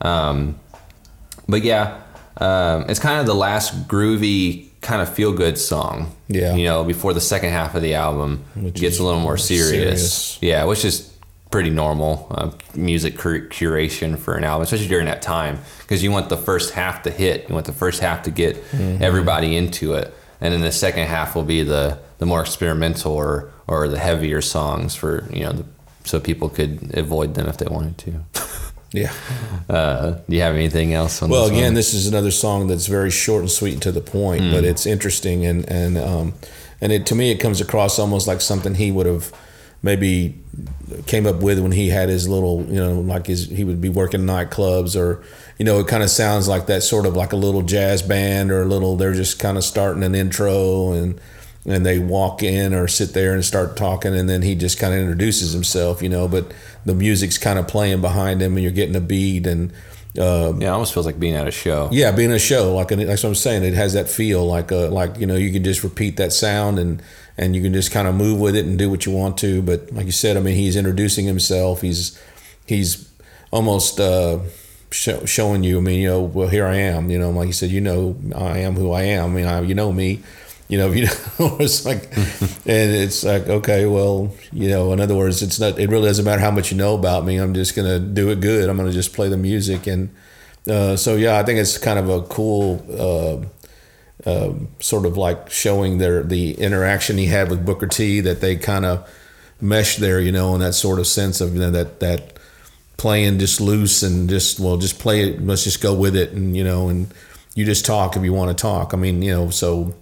Um, 0.00 0.60
but 1.48 1.62
yeah, 1.64 2.00
um, 2.36 2.86
it's 2.88 3.00
kind 3.00 3.18
of 3.18 3.26
the 3.26 3.34
last 3.34 3.88
groovy 3.88 4.68
kind 4.80 5.02
of 5.02 5.12
feel 5.12 5.32
good 5.32 5.58
song. 5.58 6.14
Yeah. 6.28 6.54
You 6.54 6.64
know, 6.66 6.84
before 6.84 7.12
the 7.14 7.20
second 7.20 7.50
half 7.50 7.74
of 7.74 7.82
the 7.82 7.94
album 7.94 8.44
Which 8.54 8.74
gets 8.74 9.00
a 9.00 9.02
little 9.02 9.18
more 9.20 9.30
more 9.32 9.38
serious. 9.38 9.70
serious. 10.12 10.38
Yeah, 10.40 10.64
which 10.66 10.84
is 10.84 11.11
pretty 11.52 11.70
normal 11.70 12.26
uh, 12.32 12.50
music 12.74 13.16
cur- 13.18 13.46
curation 13.48 14.18
for 14.18 14.34
an 14.34 14.42
album, 14.42 14.62
especially 14.64 14.88
during 14.88 15.06
that 15.06 15.22
time, 15.22 15.58
because 15.82 16.02
you 16.02 16.10
want 16.10 16.28
the 16.30 16.36
first 16.36 16.72
half 16.74 17.02
to 17.04 17.10
hit. 17.10 17.48
You 17.48 17.54
want 17.54 17.66
the 17.66 17.72
first 17.72 18.00
half 18.00 18.22
to 18.24 18.30
get 18.32 18.56
Mm-hmm. 18.72 19.02
everybody 19.02 19.56
into 19.56 19.92
it, 19.94 20.12
and 20.40 20.52
then 20.52 20.62
the 20.62 20.72
second 20.72 21.06
half 21.06 21.36
will 21.36 21.44
be 21.44 21.62
the 21.62 21.98
the 22.18 22.26
more 22.26 22.40
experimental 22.40 23.12
or 23.12 23.52
or 23.68 23.86
the 23.88 23.98
heavier 23.98 24.40
songs 24.40 24.94
for 24.96 25.28
you 25.32 25.44
know 25.44 25.52
the 25.52 25.64
so 26.04 26.18
people 26.18 26.48
could 26.48 26.90
avoid 26.98 27.34
them 27.34 27.46
if 27.46 27.58
they 27.58 27.66
wanted 27.66 27.96
to. 27.98 28.12
Yeah. 28.94 29.10
Uh, 29.70 30.10
do 30.28 30.36
you 30.36 30.42
have 30.42 30.54
anything 30.54 30.92
else 30.92 31.22
on 31.22 31.30
Well, 31.30 31.44
this 31.44 31.52
again, 31.52 31.64
one? 31.68 31.74
this 31.74 31.94
is 31.94 32.06
another 32.06 32.30
song 32.30 32.66
that's 32.66 32.88
very 32.88 33.10
short 33.10 33.40
and 33.40 33.50
sweet 33.50 33.72
and 33.72 33.82
to 33.84 33.90
the 33.92 34.02
point, 34.02 34.42
Hmm. 34.42 34.50
but 34.52 34.64
it's 34.64 34.84
interesting 34.84 35.46
and 35.46 35.66
and 35.66 35.96
um, 35.96 36.34
and 36.82 36.92
it 36.92 37.06
to 37.06 37.14
me 37.14 37.30
it 37.30 37.38
comes 37.40 37.60
across 37.62 37.98
almost 37.98 38.26
like 38.28 38.42
something 38.42 38.74
he 38.74 38.90
would 38.92 39.06
have 39.06 39.32
maybe 39.82 40.38
came 41.06 41.26
up 41.26 41.36
with 41.36 41.58
when 41.58 41.72
he 41.72 41.88
had 41.88 42.08
his 42.08 42.28
little 42.28 42.64
you 42.66 42.76
know 42.76 43.00
like 43.00 43.26
his 43.26 43.48
he 43.48 43.64
would 43.64 43.80
be 43.80 43.88
working 43.88 44.22
nightclubs 44.22 44.98
or 44.98 45.22
you 45.58 45.64
know 45.64 45.80
it 45.80 45.88
kind 45.88 46.02
of 46.02 46.10
sounds 46.10 46.48
like 46.48 46.66
that 46.66 46.82
sort 46.82 47.06
of 47.06 47.16
like 47.16 47.32
a 47.32 47.36
little 47.36 47.62
jazz 47.62 48.02
band 48.02 48.50
or 48.50 48.62
a 48.62 48.66
little 48.66 48.96
they're 48.96 49.14
just 49.14 49.38
kind 49.38 49.56
of 49.56 49.64
starting 49.64 50.02
an 50.02 50.14
intro 50.14 50.92
and 50.92 51.20
and 51.64 51.86
they 51.86 51.98
walk 51.98 52.42
in 52.42 52.74
or 52.74 52.88
sit 52.88 53.14
there 53.14 53.32
and 53.32 53.44
start 53.44 53.76
talking 53.76 54.14
and 54.14 54.28
then 54.28 54.42
he 54.42 54.54
just 54.54 54.78
kind 54.78 54.92
of 54.92 55.00
introduces 55.00 55.52
himself 55.52 56.02
you 56.02 56.08
know 56.08 56.28
but 56.28 56.52
the 56.84 56.94
music's 56.94 57.38
kind 57.38 57.58
of 57.58 57.66
playing 57.66 58.00
behind 58.00 58.42
him 58.42 58.54
and 58.54 58.62
you're 58.62 58.72
getting 58.72 58.96
a 58.96 59.00
beat 59.00 59.46
and 59.46 59.72
uh, 60.18 60.52
yeah, 60.58 60.66
it 60.66 60.70
almost 60.70 60.92
feels 60.92 61.06
like 61.06 61.18
being 61.18 61.34
at 61.34 61.48
a 61.48 61.50
show. 61.50 61.88
yeah, 61.90 62.12
being 62.12 62.32
a 62.32 62.38
show, 62.38 62.74
like 62.74 62.90
an, 62.90 63.06
that's 63.06 63.22
what 63.22 63.30
I'm 63.30 63.34
saying. 63.34 63.64
It 63.64 63.72
has 63.72 63.94
that 63.94 64.10
feel, 64.10 64.46
like 64.46 64.70
a, 64.70 64.88
like 64.90 65.16
you 65.18 65.24
know, 65.26 65.36
you 65.36 65.50
can 65.50 65.64
just 65.64 65.82
repeat 65.82 66.18
that 66.18 66.34
sound 66.34 66.78
and 66.78 67.02
and 67.38 67.56
you 67.56 67.62
can 67.62 67.72
just 67.72 67.90
kind 67.90 68.06
of 68.06 68.14
move 68.14 68.40
with 68.40 68.56
it 68.56 68.66
and 68.66 68.78
do 68.78 68.90
what 68.90 69.06
you 69.06 69.12
want 69.12 69.38
to. 69.38 69.62
But 69.62 69.92
like 69.92 70.06
you 70.06 70.12
said, 70.12 70.36
I 70.36 70.40
mean, 70.40 70.56
he's 70.56 70.76
introducing 70.76 71.26
himself. 71.26 71.80
He's 71.80 72.20
he's 72.66 73.10
almost 73.50 74.00
uh, 74.00 74.40
show, 74.90 75.24
showing 75.24 75.64
you. 75.64 75.78
I 75.78 75.80
mean, 75.80 76.02
you 76.02 76.08
know, 76.08 76.22
well, 76.22 76.48
here 76.48 76.66
I 76.66 76.76
am. 76.76 77.10
You 77.10 77.18
know, 77.18 77.30
like 77.30 77.46
you 77.46 77.52
said, 77.52 77.70
you 77.70 77.80
know, 77.80 78.16
I 78.34 78.58
am 78.58 78.74
who 78.74 78.92
I 78.92 79.02
am. 79.02 79.30
I 79.30 79.34
mean, 79.34 79.46
I, 79.46 79.60
you 79.62 79.74
know 79.74 79.92
me. 79.92 80.22
You 80.68 80.78
know, 80.78 80.90
you 80.92 81.06
know, 81.06 81.56
it's 81.60 81.84
like, 81.84 82.16
and 82.16 82.94
it's 82.94 83.24
like, 83.24 83.48
okay, 83.48 83.86
well, 83.86 84.34
you 84.52 84.68
know, 84.68 84.92
in 84.92 85.00
other 85.00 85.14
words, 85.14 85.42
it's 85.42 85.60
not. 85.60 85.78
It 85.78 85.90
really 85.90 86.06
doesn't 86.06 86.24
matter 86.24 86.40
how 86.40 86.50
much 86.50 86.70
you 86.70 86.76
know 86.76 86.94
about 86.94 87.24
me. 87.24 87.36
I'm 87.36 87.54
just 87.54 87.74
gonna 87.74 87.98
do 87.98 88.30
it 88.30 88.40
good. 88.40 88.68
I'm 88.68 88.76
gonna 88.76 88.92
just 88.92 89.12
play 89.14 89.28
the 89.28 89.36
music 89.36 89.86
and. 89.86 90.14
Uh, 90.64 90.94
so 90.96 91.16
yeah, 91.16 91.40
I 91.40 91.42
think 91.42 91.58
it's 91.58 91.76
kind 91.76 91.98
of 91.98 92.08
a 92.08 92.22
cool 92.22 92.80
uh, 92.88 93.44
uh, 94.24 94.52
sort 94.78 95.06
of 95.06 95.16
like 95.16 95.50
showing 95.50 95.98
their 95.98 96.22
the 96.22 96.54
interaction 96.54 97.18
he 97.18 97.26
had 97.26 97.50
with 97.50 97.64
Booker 97.64 97.86
T 97.86 98.20
that 98.20 98.40
they 98.40 98.56
kind 98.56 98.84
of 98.84 99.08
mesh 99.60 99.96
there, 99.96 100.20
you 100.20 100.32
know, 100.32 100.54
in 100.54 100.60
that 100.60 100.74
sort 100.74 100.98
of 100.98 101.06
sense 101.06 101.40
of 101.40 101.54
you 101.54 101.60
know 101.60 101.70
that 101.70 102.00
that 102.00 102.38
playing 102.96 103.38
just 103.38 103.60
loose 103.60 104.02
and 104.02 104.28
just 104.28 104.60
well 104.60 104.76
just 104.76 104.98
play 104.98 105.28
it. 105.28 105.42
Let's 105.44 105.64
just 105.64 105.82
go 105.82 105.94
with 105.94 106.16
it, 106.16 106.32
and 106.32 106.56
you 106.56 106.64
know, 106.64 106.88
and 106.88 107.12
you 107.54 107.64
just 107.64 107.84
talk 107.84 108.16
if 108.16 108.22
you 108.22 108.32
want 108.32 108.56
to 108.56 108.60
talk. 108.60 108.94
I 108.94 108.96
mean, 108.96 109.22
you 109.22 109.32
know, 109.32 109.50
so 109.50 109.94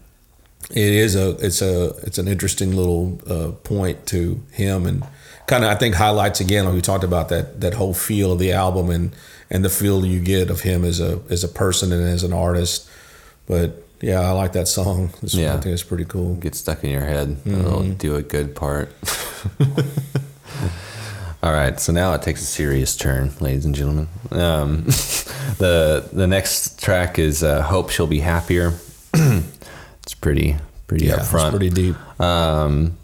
it 0.70 0.92
is 0.92 1.16
a 1.16 1.30
it's 1.44 1.62
a 1.62 1.88
it's 2.02 2.18
an 2.18 2.28
interesting 2.28 2.76
little 2.76 3.20
uh, 3.26 3.52
point 3.64 4.06
to 4.06 4.42
him 4.52 4.86
and 4.86 5.04
kind 5.46 5.64
of 5.64 5.70
I 5.70 5.74
think 5.74 5.94
highlights 5.96 6.40
again 6.40 6.72
we 6.72 6.80
talked 6.80 7.02
about 7.02 7.28
that 7.30 7.60
that 7.60 7.74
whole 7.74 7.94
feel 7.94 8.32
of 8.32 8.38
the 8.38 8.52
album 8.52 8.90
and 8.90 9.12
and 9.50 9.64
the 9.64 9.68
feel 9.68 10.04
you 10.06 10.20
get 10.20 10.48
of 10.48 10.60
him 10.60 10.84
as 10.84 11.00
a 11.00 11.20
as 11.28 11.42
a 11.42 11.48
person 11.48 11.92
and 11.92 12.02
as 12.02 12.22
an 12.22 12.32
artist. 12.32 12.88
But 13.46 13.82
yeah, 14.00 14.20
I 14.20 14.30
like 14.32 14.52
that 14.52 14.68
song. 14.68 15.12
It's, 15.22 15.34
Yeah. 15.34 15.54
I 15.54 15.60
think 15.60 15.72
it's 15.74 15.82
pretty 15.82 16.04
cool. 16.06 16.34
Get 16.36 16.54
stuck 16.54 16.82
in 16.84 16.90
your 16.90 17.02
head. 17.04 17.28
Mm-hmm. 17.28 17.60
It'll 17.60 17.82
do 17.90 18.14
a 18.16 18.22
good 18.22 18.54
part. 18.54 18.92
All 21.42 21.52
right, 21.52 21.80
so 21.80 21.90
now 21.92 22.12
it 22.12 22.20
takes 22.20 22.42
a 22.42 22.46
serious 22.46 22.94
turn, 22.96 23.32
ladies 23.40 23.64
and 23.64 23.74
gentlemen. 23.74 24.08
Um, 24.30 24.84
the 25.58 26.06
the 26.12 26.26
next 26.26 26.82
track 26.82 27.18
is 27.18 27.42
uh, 27.42 27.62
"Hope 27.62 27.88
She'll 27.88 28.06
Be 28.06 28.20
Happier." 28.20 28.74
it's 29.14 30.14
pretty 30.20 30.56
pretty 30.86 31.06
Yeah, 31.06 31.16
it's 31.16 31.28
upfront. 31.32 31.50
pretty 31.50 31.70
deep. 31.70 31.96
Um, 32.20 32.98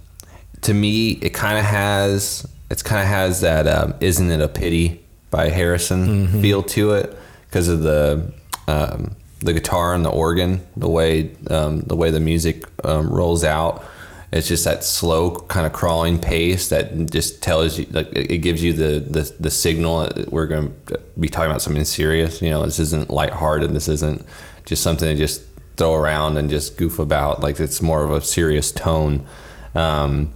to 0.62 0.74
me, 0.74 1.12
it 1.12 1.30
kind 1.32 1.57
of 1.59 1.64
has 1.64 2.47
it's 2.70 2.82
kind 2.82 3.01
of 3.01 3.09
has 3.09 3.40
that 3.40 3.66
um, 3.66 3.94
"Isn't 4.01 4.30
It 4.30 4.42
a 4.42 4.49
Pity" 4.49 5.03
by 5.30 5.49
Harrison 5.49 6.26
Mm-hmm. 6.26 6.42
feel 6.42 6.62
to 6.62 6.92
it 6.92 7.16
because 7.49 7.68
of 7.68 7.80
the 7.80 8.34
um, 8.68 9.16
the 9.47 9.53
guitar 9.53 9.94
and 9.94 10.05
the 10.05 10.11
organ, 10.11 10.66
the 10.76 10.88
way 10.88 11.34
um, 11.51 11.80
the 11.80 11.97
way 11.97 12.11
the 12.11 12.20
music 12.20 12.64
um, 12.84 13.09
rolls 13.09 13.44
out. 13.44 13.84
It's 14.32 14.49
just 14.49 14.64
that 14.64 14.84
slow 14.84 15.36
kind 15.36 15.66
of 15.66 15.72
crawling 15.72 16.18
pace 16.18 16.68
that 16.68 17.11
just 17.11 17.42
tells 17.42 17.78
you 17.78 17.86
like 17.90 18.09
it 18.12 18.38
gives 18.38 18.62
you 18.62 18.72
the 18.72 19.01
the, 19.01 19.34
the 19.40 19.51
signal 19.51 20.01
that 20.01 20.32
we're 20.32 20.47
going 20.47 20.74
to 20.86 21.01
be 21.18 21.28
talking 21.28 21.51
about 21.51 21.62
something 21.62 21.84
serious. 21.84 22.42
You 22.42 22.51
know, 22.51 22.64
this 22.64 22.78
isn't 22.80 23.09
lighthearted. 23.09 23.70
This 23.70 23.88
isn't 23.88 24.26
just 24.66 24.82
something 24.82 25.09
to 25.09 25.14
just 25.16 25.42
throw 25.76 25.94
around 25.94 26.36
and 26.36 26.51
just 26.51 26.76
goof 26.76 26.99
about. 26.99 27.40
Like 27.40 27.61
it's 27.61 27.80
more 27.80 28.03
of 28.05 28.11
a 28.11 28.20
serious 28.20 28.72
tone. 28.72 29.26
Um, 29.74 30.32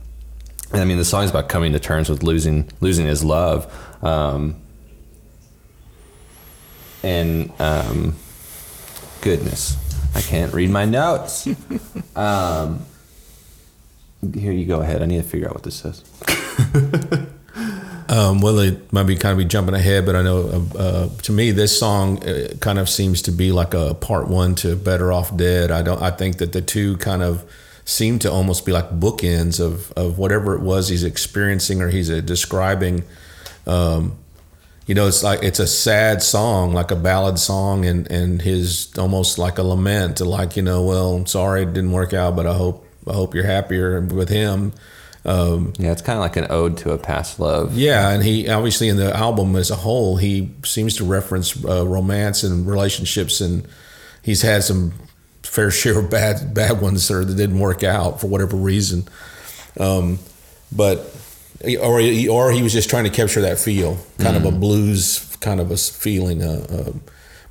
and 0.72 0.80
I 0.80 0.84
mean, 0.84 0.98
the 0.98 1.04
song's 1.04 1.30
about 1.30 1.48
coming 1.48 1.72
to 1.72 1.80
terms 1.80 2.08
with 2.08 2.22
losing 2.22 2.70
losing 2.80 3.06
his 3.06 3.24
love. 3.24 3.72
Um, 4.04 4.56
and 7.02 7.52
um, 7.58 8.16
goodness, 9.20 9.76
I 10.14 10.20
can't 10.20 10.52
read 10.52 10.70
my 10.70 10.84
notes. 10.84 11.48
um, 12.16 12.84
here 14.34 14.52
you 14.52 14.66
go 14.66 14.80
ahead. 14.80 15.02
I 15.02 15.06
need 15.06 15.22
to 15.22 15.28
figure 15.28 15.48
out 15.48 15.54
what 15.54 15.62
this 15.62 15.76
says. 15.76 16.04
Um, 18.10 18.40
well, 18.40 18.58
it 18.58 18.92
might 18.92 19.04
be 19.04 19.14
kind 19.14 19.30
of 19.30 19.38
be 19.38 19.44
jumping 19.44 19.76
ahead, 19.76 20.04
but 20.04 20.16
I 20.16 20.22
know 20.22 20.66
uh, 20.74 20.78
uh, 20.78 21.08
to 21.22 21.32
me 21.32 21.52
this 21.52 21.78
song 21.78 22.20
uh, 22.24 22.54
kind 22.58 22.80
of 22.80 22.88
seems 22.88 23.22
to 23.22 23.30
be 23.30 23.52
like 23.52 23.72
a 23.72 23.94
part 23.94 24.26
one 24.26 24.56
to 24.56 24.74
"Better 24.74 25.12
Off 25.12 25.36
Dead." 25.36 25.70
I 25.70 25.82
don't. 25.82 26.02
I 26.02 26.10
think 26.10 26.38
that 26.38 26.52
the 26.52 26.60
two 26.60 26.96
kind 26.96 27.22
of 27.22 27.48
seem 27.84 28.18
to 28.20 28.30
almost 28.30 28.66
be 28.66 28.72
like 28.72 28.90
bookends 28.98 29.60
of 29.60 29.92
of 29.92 30.18
whatever 30.18 30.56
it 30.56 30.60
was 30.60 30.88
he's 30.88 31.04
experiencing 31.04 31.80
or 31.80 31.88
he's 31.88 32.10
uh, 32.10 32.20
describing. 32.20 33.04
Um, 33.64 34.16
you 34.91 34.95
know, 34.97 35.07
it's 35.07 35.22
like 35.22 35.45
it's 35.45 35.61
a 35.61 35.68
sad 35.68 36.20
song, 36.20 36.72
like 36.72 36.91
a 36.91 36.97
ballad 36.97 37.38
song, 37.38 37.86
and 37.86 38.11
and 38.11 38.43
his 38.43 38.91
almost 38.99 39.38
like 39.38 39.59
a 39.59 39.62
lament, 39.62 40.20
like 40.20 40.57
you 40.57 40.62
know, 40.62 40.82
well, 40.82 41.14
I'm 41.14 41.26
sorry 41.26 41.62
it 41.62 41.72
didn't 41.74 41.93
work 41.93 42.12
out, 42.12 42.34
but 42.34 42.45
I 42.45 42.55
hope 42.55 42.84
I 43.07 43.12
hope 43.12 43.32
you're 43.32 43.45
happier 43.45 44.01
with 44.01 44.28
him. 44.28 44.72
Um, 45.24 45.74
Yeah, 45.78 45.93
it's 45.93 46.03
kind 46.03 46.16
of 46.18 46.22
like 46.22 46.34
an 46.34 46.49
ode 46.51 46.76
to 46.78 46.91
a 46.91 46.99
past 46.99 47.38
love. 47.38 47.78
yeah, 47.78 48.11
and 48.11 48.24
he 48.24 48.49
obviously 48.49 48.88
in 48.88 48.97
the 48.97 49.16
album 49.16 49.55
as 49.55 49.70
a 49.70 49.76
whole, 49.76 50.16
he 50.16 50.51
seems 50.64 50.97
to 50.97 51.05
reference 51.05 51.64
uh, 51.64 51.86
romance 51.86 52.43
and 52.43 52.66
relationships, 52.66 53.41
and 53.41 53.68
he's 54.24 54.43
had 54.43 54.64
some 54.64 54.93
fair 55.45 55.70
share 55.80 56.01
of 56.01 56.11
bad 56.11 56.53
bad 56.53 56.80
ones 56.80 57.09
or 57.12 57.24
that 57.24 57.36
didn't 57.36 57.61
work 57.61 57.84
out 57.84 58.20
for 58.20 58.26
whatever 58.26 58.57
reason. 58.57 59.07
Um, 59.78 60.18
but 60.72 60.99
or 61.80 61.98
he, 62.00 62.28
or 62.28 62.50
he 62.52 62.62
was 62.62 62.72
just 62.72 62.88
trying 62.90 63.04
to 63.04 63.11
capture 63.11 63.40
that 63.42 63.58
feel, 63.58 63.98
kind 64.18 64.36
of 64.36 64.44
a 64.44 64.50
blues 64.50 65.36
kind 65.40 65.61
of 65.61 65.70
a 65.70 65.76
feeling. 65.76 66.42
Uh, 66.42 66.66
uh, 66.70 66.92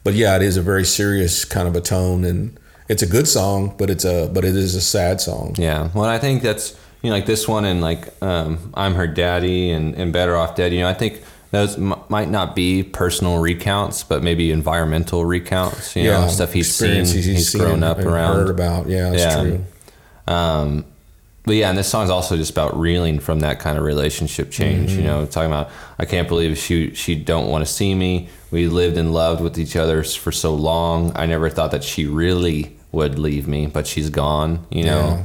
but 0.03 0.13
yeah, 0.13 0.35
it 0.35 0.41
is 0.41 0.57
a 0.57 0.61
very 0.61 0.85
serious 0.85 1.45
kind 1.45 1.67
of 1.67 1.75
a 1.75 1.81
tone, 1.81 2.23
and 2.23 2.57
it's 2.87 3.03
a 3.03 3.07
good 3.07 3.27
song, 3.27 3.75
but 3.77 3.89
it's 3.89 4.05
a 4.05 4.29
but 4.33 4.43
it 4.45 4.55
is 4.55 4.75
a 4.75 4.81
sad 4.81 5.21
song. 5.21 5.55
Yeah. 5.57 5.89
Well, 5.93 6.05
I 6.05 6.17
think 6.19 6.41
that's 6.41 6.75
you 7.01 7.09
know 7.09 7.15
like 7.15 7.25
this 7.25 7.47
one 7.47 7.65
and 7.65 7.81
like 7.81 8.07
um, 8.23 8.71
I'm 8.73 8.95
her 8.95 9.07
daddy 9.07 9.71
and, 9.71 9.93
and 9.95 10.11
better 10.11 10.35
off 10.35 10.55
dead. 10.55 10.73
You 10.73 10.79
know, 10.81 10.87
I 10.89 10.93
think 10.93 11.21
those 11.51 11.77
m- 11.77 11.95
might 12.09 12.29
not 12.29 12.55
be 12.55 12.83
personal 12.83 13.39
recounts, 13.39 14.03
but 14.03 14.23
maybe 14.23 14.51
environmental 14.51 15.25
recounts. 15.25 15.95
You 15.95 16.03
know, 16.05 16.27
stuff 16.27 16.53
he's 16.53 16.73
seen, 16.73 17.05
he's, 17.05 17.51
seen 17.51 17.61
grown 17.61 17.83
up 17.83 17.99
around. 17.99 18.35
heard 18.37 18.49
about. 18.49 18.87
Yeah, 18.87 19.09
that's 19.11 19.21
Yeah. 19.35 19.41
true. 19.41 19.65
Um, 20.27 20.85
but 21.45 21.55
yeah, 21.55 21.69
and 21.69 21.77
this 21.77 21.87
song's 21.87 22.09
also 22.09 22.35
just 22.37 22.51
about 22.51 22.77
reeling 22.77 23.19
from 23.19 23.39
that 23.39 23.59
kind 23.59 23.77
of 23.77 23.83
relationship 23.83 24.51
change. 24.51 24.91
Mm-hmm. 24.91 24.99
You 24.99 25.05
know, 25.07 25.25
talking 25.25 25.49
about 25.51 25.69
I 25.97 26.05
can't 26.05 26.27
believe 26.27 26.57
she 26.57 26.93
she 26.93 27.15
don't 27.15 27.47
want 27.47 27.65
to 27.65 27.71
see 27.71 27.95
me. 27.95 28.29
We 28.51 28.67
lived 28.67 28.97
and 28.97 29.13
loved 29.13 29.41
with 29.41 29.57
each 29.57 29.75
other 29.75 30.03
for 30.03 30.31
so 30.31 30.53
long. 30.53 31.11
I 31.15 31.25
never 31.25 31.49
thought 31.49 31.71
that 31.71 31.83
she 31.83 32.05
really 32.05 32.75
would 32.91 33.17
leave 33.19 33.47
me, 33.47 33.67
but 33.67 33.87
she's 33.87 34.09
gone. 34.09 34.65
You 34.69 34.83
know, 34.85 34.99
Yeah. 34.99 35.23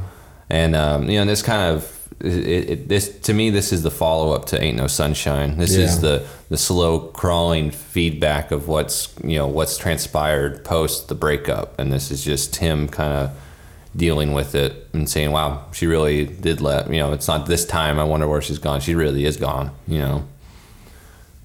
and 0.49 0.75
um, 0.75 1.09
you 1.09 1.19
know 1.19 1.25
this 1.25 1.41
kind 1.41 1.75
of 1.75 1.91
it, 2.21 2.69
it, 2.69 2.87
this 2.87 3.09
to 3.21 3.33
me 3.33 3.49
this 3.49 3.73
is 3.73 3.83
the 3.83 3.91
follow 3.91 4.31
up 4.31 4.45
to 4.45 4.61
Ain't 4.61 4.77
No 4.77 4.87
Sunshine. 4.87 5.57
This 5.57 5.75
is 5.75 5.99
the 6.01 6.25
the 6.49 6.57
slow 6.57 6.99
crawling 6.99 7.71
feedback 7.71 8.51
of 8.51 8.67
what's 8.69 9.13
you 9.23 9.37
know 9.37 9.47
what's 9.47 9.77
transpired 9.77 10.63
post 10.63 11.09
the 11.09 11.15
breakup, 11.15 11.77
and 11.77 11.91
this 11.91 12.11
is 12.11 12.23
just 12.23 12.55
him 12.55 12.87
kind 12.87 13.13
of 13.13 13.37
dealing 13.95 14.33
with 14.33 14.55
it 14.55 14.87
and 14.93 15.09
saying, 15.09 15.31
"Wow, 15.31 15.65
she 15.71 15.87
really 15.87 16.25
did 16.25 16.61
let 16.61 16.89
you 16.89 16.97
know." 16.99 17.13
It's 17.13 17.27
not 17.27 17.45
this 17.45 17.65
time. 17.65 17.99
I 17.99 18.03
wonder 18.03 18.27
where 18.27 18.41
she's 18.41 18.59
gone. 18.59 18.81
She 18.81 18.95
really 18.95 19.25
is 19.25 19.37
gone. 19.37 19.71
You 19.87 19.99
know, 19.99 20.27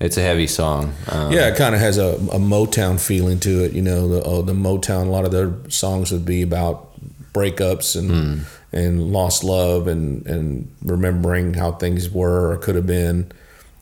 it's 0.01 0.17
a 0.17 0.23
heavy 0.23 0.47
song. 0.47 0.95
Um, 1.09 1.33
Yeah, 1.33 1.49
it 1.49 1.57
kind 1.57 1.75
of 1.75 1.81
has 1.81 1.99
a, 1.99 2.15
a 2.33 2.39
Motown 2.39 2.99
feeling 2.99 3.39
to 3.41 3.65
it. 3.65 3.73
You 3.73 3.83
know, 3.83 4.09
the 4.09 4.23
oh, 4.25 4.43
the 4.43 4.53
Motown. 4.55 5.07
A 5.07 5.11
lot 5.11 5.25
of 5.25 5.31
their 5.33 5.53
songs 5.69 6.11
would 6.13 6.25
be 6.25 6.43
about 6.43 6.89
breakups 7.33 7.97
and 7.97 8.47
and 8.73 9.13
lost 9.13 9.45
love 9.45 9.87
and 9.87 10.27
and 10.27 10.71
remembering 10.83 11.55
how 11.55 11.73
things 11.73 12.11
were 12.11 12.53
or 12.53 12.57
could 12.57 12.75
have 12.75 12.87
been. 12.87 13.31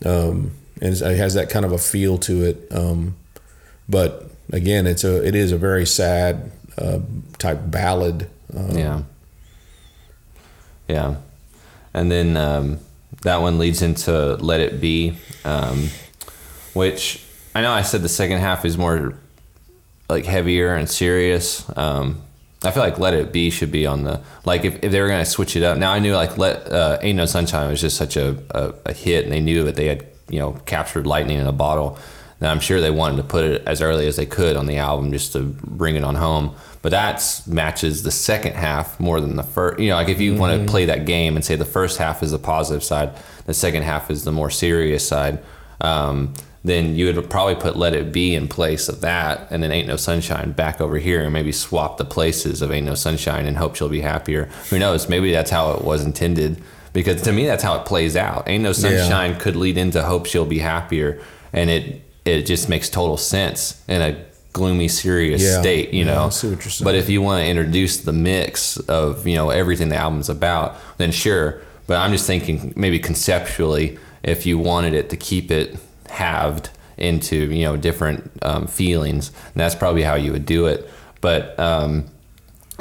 Um, 0.05 0.53
and 0.81 0.95
it 0.95 1.17
has 1.17 1.35
that 1.35 1.51
kind 1.51 1.65
of 1.65 1.73
a 1.73 1.79
feel 1.79 2.19
to 2.19 2.45
it. 2.45 2.69
Um, 2.71 3.17
but 3.89 4.31
again, 4.53 4.87
it's 4.87 5.05
a 5.05 5.25
it 5.27 5.35
is 5.35 5.53
a 5.53 5.59
very 5.59 5.87
sad 5.87 6.51
uh, 6.77 7.01
type 7.39 7.61
ballad. 7.67 8.29
Um, 8.57 8.79
yeah, 8.79 9.03
yeah, 10.89 11.17
and 11.93 12.11
then 12.11 12.37
um, 12.37 12.79
that 13.23 13.41
one 13.41 13.59
leads 13.59 13.83
into 13.83 14.35
Let 14.37 14.61
It 14.61 14.81
Be, 14.81 15.17
um, 15.45 15.89
which 16.73 17.25
I 17.55 17.63
know 17.63 17.73
I 17.73 17.83
said 17.83 18.03
the 18.03 18.09
second 18.09 18.39
half 18.39 18.65
is 18.65 18.79
more 18.79 19.15
like 20.09 20.25
heavier 20.25 20.75
and 20.75 20.89
serious. 20.89 21.65
Um, 21.77 22.23
I 22.65 22.71
feel 22.71 22.83
like 22.83 22.99
Let 22.99 23.15
It 23.15 23.33
Be 23.33 23.51
should 23.51 23.71
be 23.71 23.87
on 23.87 24.05
the 24.05 24.21
like 24.45 24.65
if, 24.65 24.83
if 24.83 24.91
they 24.91 25.01
were 25.01 25.09
gonna 25.09 25.25
switch 25.25 25.57
it 25.57 25.63
up. 25.63 25.79
Now 25.79 25.93
I 25.93 25.99
knew 25.99 26.15
like 26.15 26.39
Let 26.39 26.71
uh, 26.71 26.99
Ain't 27.03 27.17
No 27.17 27.27
Sunshine 27.27 27.71
was 27.71 27.81
just 27.81 27.97
such 27.97 28.17
a, 28.17 28.37
a, 28.51 28.75
a 28.87 28.93
hit, 28.93 29.25
and 29.25 29.33
they 29.33 29.41
knew 29.41 29.65
that 29.65 29.77
they 29.77 29.87
had 29.87 30.07
you 30.29 30.39
know 30.39 30.53
captured 30.67 31.07
lightning 31.07 31.39
in 31.39 31.47
a 31.47 31.53
bottle. 31.53 31.99
And 32.41 32.49
I'm 32.49 32.61
sure 32.61 32.81
they 32.81 32.91
wanted 32.91 33.17
to 33.17 33.25
put 33.25 33.45
it 33.45 33.63
as 33.67 33.83
early 33.83 34.07
as 34.07 34.17
they 34.17 34.27
could 34.27 34.57
on 34.57 34.67
the 34.67 34.77
album 34.77 35.13
just 35.13 35.33
to 35.33 35.43
bring 35.43 35.97
it 35.97 36.05
on 36.05 36.15
home. 36.15 36.55
But 36.83 36.91
that 36.91 37.43
matches 37.47 38.05
the 38.05 38.13
second 38.13 38.55
half 38.55 39.01
more 39.01 39.21
than 39.21 39.37
the 39.37 39.43
first. 39.43 39.81
You 39.81 39.89
know, 39.91 39.97
like 39.97 40.09
if 40.09 40.21
you 40.21 40.37
want 40.37 40.61
to 40.61 40.71
play 40.71 40.85
that 40.85 41.05
game 41.05 41.35
and 41.35 41.45
say 41.45 41.57
the 41.57 41.65
first 41.65 41.99
half 41.99 42.23
is 42.23 42.31
the 42.31 42.39
positive 42.39 42.85
side, 42.85 43.11
the 43.47 43.55
second 43.55 43.83
half 43.83 44.11
is 44.11 44.25
the 44.25 44.31
more 44.33 44.51
serious 44.51 45.07
side. 45.07 45.41
Um, 45.81 46.35
then 46.65 46.95
you 46.95 47.13
would 47.13 47.31
probably 47.31 47.55
put 47.55 47.77
Let 47.77 47.95
It 47.95 48.13
Be 48.13 48.35
in 48.35 48.49
place 48.49 48.89
of 48.89 49.01
that, 49.01 49.49
and 49.51 49.63
then 49.63 49.73
Ain't 49.73 49.89
No 49.89 49.97
Sunshine 49.97 50.53
back 50.53 50.81
over 50.81 50.99
here, 50.99 51.23
and 51.23 51.33
maybe 51.33 51.53
swap 51.53 51.99
the 51.99 52.05
places 52.05 52.63
of 52.63 52.71
Ain't 52.71 52.87
No 52.87 52.95
Sunshine 52.95 53.47
and 53.47 53.57
hope 53.57 53.75
she'll 53.75 53.89
be 53.89 54.01
happier. 54.01 54.47
Who 54.71 54.79
knows? 54.79 55.09
Maybe 55.09 55.33
that's 55.33 55.51
how 55.51 55.73
it 55.73 55.83
was 55.83 56.05
intended. 56.05 56.63
Because 56.93 57.23
to 57.23 57.33
me, 57.33 57.47
that's 57.47 57.63
how 57.63 57.81
it 57.81 57.87
plays 57.87 58.17
out. 58.17 58.49
Ain't 58.49 58.63
No 58.63 58.73
Sunshine 58.73 59.39
could 59.39 59.57
lead 59.57 59.77
into 59.77 60.03
Hope 60.03 60.27
She'll 60.27 60.45
Be 60.45 60.59
Happier, 60.59 61.21
and 61.53 61.71
it 61.71 62.03
it 62.29 62.47
just 62.47 62.69
makes 62.69 62.89
total 62.89 63.17
sense 63.17 63.81
in 63.89 64.01
a 64.03 64.17
gloomy, 64.53 64.89
serious 64.89 65.43
Yeah. 65.43 65.61
state, 65.61 65.93
you 65.95 66.05
Yeah, 66.05 66.15
know. 66.15 66.25
I 66.27 66.29
see 66.31 66.49
what 66.51 66.65
you're 66.65 66.71
saying. 66.71 66.85
But 66.85 66.95
if 66.95 67.09
you 67.09 67.23
want 67.23 67.43
to 67.43 67.49
introduce 67.49 67.99
the 67.99 68.13
mix 68.13 68.77
of 68.77 69.27
you 69.27 69.37
know 69.37 69.51
everything 69.51 69.89
the 69.89 69.97
album's 69.97 70.29
about, 70.29 70.77
then 70.99 71.11
sure. 71.13 71.61
But 71.87 71.97
I'm 71.99 72.13
just 72.13 72.27
thinking 72.27 72.73
maybe 72.77 72.99
conceptually, 72.99 73.99
if 74.23 74.47
you 74.47 74.59
wanted 74.59 74.95
it 74.95 75.11
to 75.11 75.17
keep 75.17 75.51
it 75.51 75.77
halved 76.11 76.71
into 76.97 77.37
you 77.53 77.65
know 77.65 77.77
different 77.77 78.31
um, 78.43 78.67
feelings, 78.67 79.31
that's 79.55 79.75
probably 79.75 80.03
how 80.03 80.15
you 80.17 80.33
would 80.33 80.47
do 80.47 80.67
it. 80.67 80.89
But 81.21 81.59
um, 81.59 82.05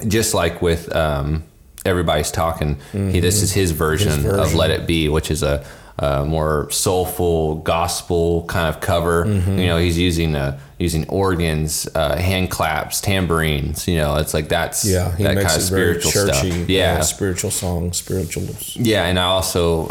just 0.07 0.33
like 0.33 0.61
with 0.61 0.93
um, 0.95 1.43
everybody's 1.85 2.31
talking, 2.31 2.77
he, 2.91 3.19
this 3.19 3.41
is 3.41 3.51
his 3.53 3.71
version, 3.71 4.23
His 4.23 4.25
of 4.25 4.53
"Let 4.55 4.71
It 4.71 4.87
Be," 4.87 5.09
which 5.09 5.31
is 5.31 5.43
a, 5.43 5.63
a 5.99 6.25
more 6.25 6.69
soulful 6.69 7.55
gospel 7.55 8.45
kind 8.45 8.73
of 8.73 8.81
cover. 8.81 9.25
Mm-hmm. 9.25 9.57
You 9.59 9.67
know, 9.67 9.77
he's 9.77 9.97
using 9.97 10.35
uh, 10.35 10.59
using 10.79 11.09
organs, 11.09 11.87
uh, 11.95 12.15
hand 12.17 12.51
claps, 12.51 13.01
tambourines. 13.01 13.87
You 13.87 13.95
know, 13.97 14.17
it's 14.17 14.33
like 14.33 14.47
that's 14.49 14.85
Yeah, 14.85 15.15
he 15.15 15.23
that 15.23 15.35
makes 15.35 15.47
kind 15.47 15.57
of 15.57 15.63
spiritual 15.67 16.11
churchy. 16.11 16.51
stuff. 16.51 16.69
Yeah, 16.69 17.01
spiritual 17.01 17.51
songs, 17.51 17.97
spirituals. 17.97 18.75
yeah, 18.77 19.05
and 19.05 19.17
I 19.19 19.23
also 19.23 19.83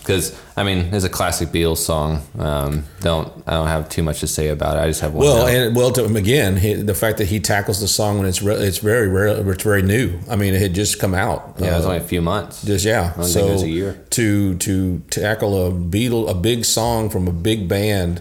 because 0.00 0.34
I 0.56 0.64
mean, 0.64 0.90
there's 0.90 1.04
a 1.04 1.08
classic 1.08 1.48
Beatles 1.48 1.78
song. 1.78 2.22
Um, 2.38 2.84
don't 3.00 3.32
I 3.46 3.52
don't 3.52 3.68
have 3.68 3.88
too 3.88 4.02
much 4.02 4.20
to 4.20 4.26
say 4.26 4.48
about 4.48 4.76
it. 4.76 4.80
I 4.80 4.86
just 4.88 5.00
have 5.00 5.14
one. 5.14 5.24
Well, 5.26 5.46
note. 5.46 5.54
and 5.54 5.76
well, 5.76 5.92
to 5.92 6.04
him 6.04 6.16
again, 6.16 6.56
he, 6.56 6.74
the 6.74 6.94
fact 6.94 7.18
that 7.18 7.28
he 7.28 7.38
tackles 7.40 7.80
the 7.80 7.88
song 7.88 8.18
when 8.18 8.26
it's 8.26 8.42
re- 8.42 8.56
it's 8.56 8.78
very 8.78 9.08
rare, 9.08 9.28
it's 9.50 9.62
very 9.62 9.82
new. 9.82 10.18
I 10.28 10.36
mean, 10.36 10.54
it 10.54 10.60
had 10.60 10.74
just 10.74 10.98
come 10.98 11.14
out. 11.14 11.54
yeah, 11.58 11.74
it 11.74 11.76
was 11.76 11.84
Uh, 11.86 11.90
only 11.90 12.00
a 12.00 12.04
few 12.08 12.20
months. 12.20 12.62
just 12.64 12.84
yeah. 12.84 13.12
so 13.22 13.48
it 13.48 13.52
was 13.52 13.62
a 13.62 13.68
year. 13.68 14.00
to 14.10 14.56
to 14.56 14.98
tackle 15.10 15.66
a 15.68 15.70
Beatle, 15.70 16.28
a 16.28 16.34
big 16.34 16.64
song 16.64 17.08
from 17.10 17.26
a 17.28 17.32
big 17.32 17.66
band, 17.68 18.20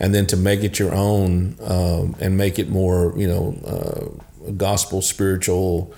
and 0.00 0.14
then 0.14 0.26
to 0.26 0.36
make 0.36 0.62
it 0.62 0.78
your 0.78 0.94
own 0.94 1.56
um, 1.62 2.14
and 2.20 2.36
make 2.36 2.58
it 2.58 2.68
more, 2.68 3.12
you 3.16 3.26
know, 3.26 3.56
uh, 3.66 4.50
gospel, 4.52 5.02
spiritual, 5.02 5.92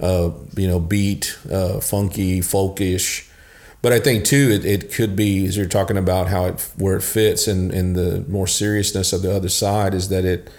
uh, 0.00 0.30
you 0.56 0.68
know, 0.68 0.78
beat, 0.78 1.36
uh, 1.50 1.80
funky, 1.80 2.40
folkish. 2.40 3.28
But 3.80 3.92
I 3.92 4.00
think 4.00 4.24
too, 4.24 4.50
it, 4.50 4.64
it 4.64 4.92
could 4.92 5.16
be 5.16 5.46
as 5.46 5.56
you're 5.56 5.66
talking 5.66 5.96
about 5.96 6.28
how 6.28 6.46
it 6.46 6.72
where 6.76 6.96
it 6.96 7.02
fits 7.02 7.46
and 7.46 7.72
in, 7.72 7.92
the 7.92 8.24
more 8.28 8.46
seriousness 8.46 9.12
of 9.12 9.22
the 9.22 9.34
other 9.34 9.48
side 9.48 9.94
is 9.94 10.08
that 10.08 10.24
it 10.24 10.50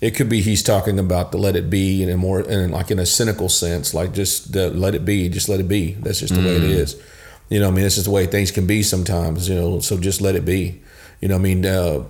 it 0.00 0.16
could 0.16 0.28
be 0.28 0.40
he's 0.40 0.62
talking 0.62 0.98
about 0.98 1.30
the 1.32 1.38
let 1.38 1.54
it 1.56 1.70
be 1.70 2.02
in 2.02 2.10
a 2.10 2.16
more 2.16 2.40
in 2.40 2.72
like 2.72 2.90
in 2.90 2.98
a 2.98 3.06
cynical 3.06 3.48
sense, 3.48 3.94
like 3.94 4.12
just 4.12 4.52
the 4.52 4.70
let 4.70 4.94
it 4.94 5.04
be, 5.04 5.28
just 5.28 5.48
let 5.48 5.60
it 5.60 5.68
be. 5.68 5.92
That's 5.94 6.20
just 6.20 6.34
the 6.34 6.40
way 6.40 6.56
it 6.56 6.64
is. 6.64 7.00
You 7.48 7.60
know, 7.60 7.68
I 7.68 7.70
mean, 7.70 7.84
this 7.84 7.96
is 7.96 8.04
the 8.04 8.10
way 8.10 8.26
things 8.26 8.50
can 8.50 8.66
be 8.66 8.82
sometimes. 8.82 9.48
You 9.48 9.54
know, 9.54 9.80
so 9.80 9.96
just 9.96 10.20
let 10.20 10.34
it 10.34 10.44
be. 10.44 10.82
You 11.20 11.28
know, 11.28 11.36
I 11.36 11.38
mean, 11.38 11.64
uh, 11.64 12.04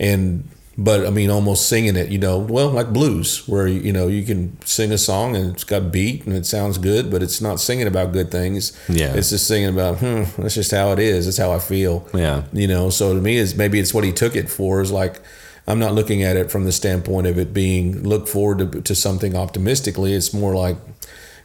and 0.00 0.48
but 0.78 1.06
I 1.06 1.10
mean, 1.10 1.30
almost 1.30 1.70
singing 1.70 1.96
it. 1.96 2.10
You 2.10 2.18
know, 2.18 2.36
well, 2.38 2.68
like 2.68 2.92
blues, 2.92 3.48
where 3.48 3.66
you 3.66 3.92
know 3.92 4.08
you 4.08 4.24
can 4.24 4.58
sing 4.66 4.92
a 4.92 4.98
song 4.98 5.34
and 5.34 5.52
it's 5.54 5.64
got 5.64 5.90
beat 5.90 6.26
and 6.26 6.34
it 6.36 6.44
sounds 6.44 6.76
good, 6.76 7.10
but 7.10 7.22
it's 7.22 7.40
not 7.40 7.60
singing 7.60 7.86
about 7.86 8.12
good 8.12 8.30
things. 8.30 8.78
Yeah. 8.88 9.14
it's 9.14 9.30
just 9.30 9.46
singing 9.48 9.70
about, 9.70 9.98
hmm, 10.00 10.24
that's 10.36 10.54
just 10.54 10.72
how 10.72 10.92
it 10.92 10.98
is. 10.98 11.24
That's 11.24 11.38
how 11.38 11.50
I 11.52 11.60
feel 11.60 12.06
Yeah. 12.12 12.42
you 12.52 12.66
know 12.68 12.90
so 12.90 13.14
to 13.14 13.20
me 13.22 13.36
is 13.36 13.54
maybe 13.54 13.80
it's 13.80 13.94
what 13.94 14.04
he 14.04 14.12
took 14.12 14.36
it 14.36 14.50
for 14.50 14.82
is 14.82 14.92
like 14.92 15.20
i'm 15.66 15.78
not 15.78 15.92
looking 15.94 16.22
at 16.22 16.36
it 16.36 16.50
from 16.50 16.64
the 16.64 16.72
standpoint 16.72 17.26
of 17.26 17.38
it 17.38 17.52
being 17.54 18.02
look 18.04 18.28
forward 18.28 18.58
to, 18.72 18.80
to 18.82 18.94
something 18.94 19.34
optimistically 19.34 20.12
it's 20.12 20.32
more 20.34 20.54
like 20.54 20.76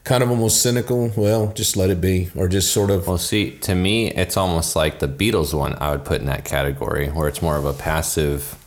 kind 0.04 0.24
of 0.24 0.30
almost 0.32 0.62
cynical 0.64 1.12
well 1.16 1.52
just 1.54 1.78
let 1.78 1.89
it 1.91 2.02
be 2.02 2.30
or 2.36 2.47
just 2.47 2.74
sort 2.74 2.89
of 2.89 3.08
Well, 3.08 3.18
see, 3.20 3.52
to 3.60 3.76
me, 3.76 4.10
it's 4.12 4.36
almost 4.36 4.76
like 4.76 4.99
the 4.99 5.08
Beatles 5.08 5.54
one 5.54 5.76
I 5.80 5.91
would 5.91 6.06
put 6.06 6.20
in 6.22 6.26
that 6.28 6.43
category, 6.45 7.08
where 7.10 7.28
it's 7.28 7.41
more 7.41 7.56
of 7.58 7.66
a 7.66 7.74
passive, 7.74 8.58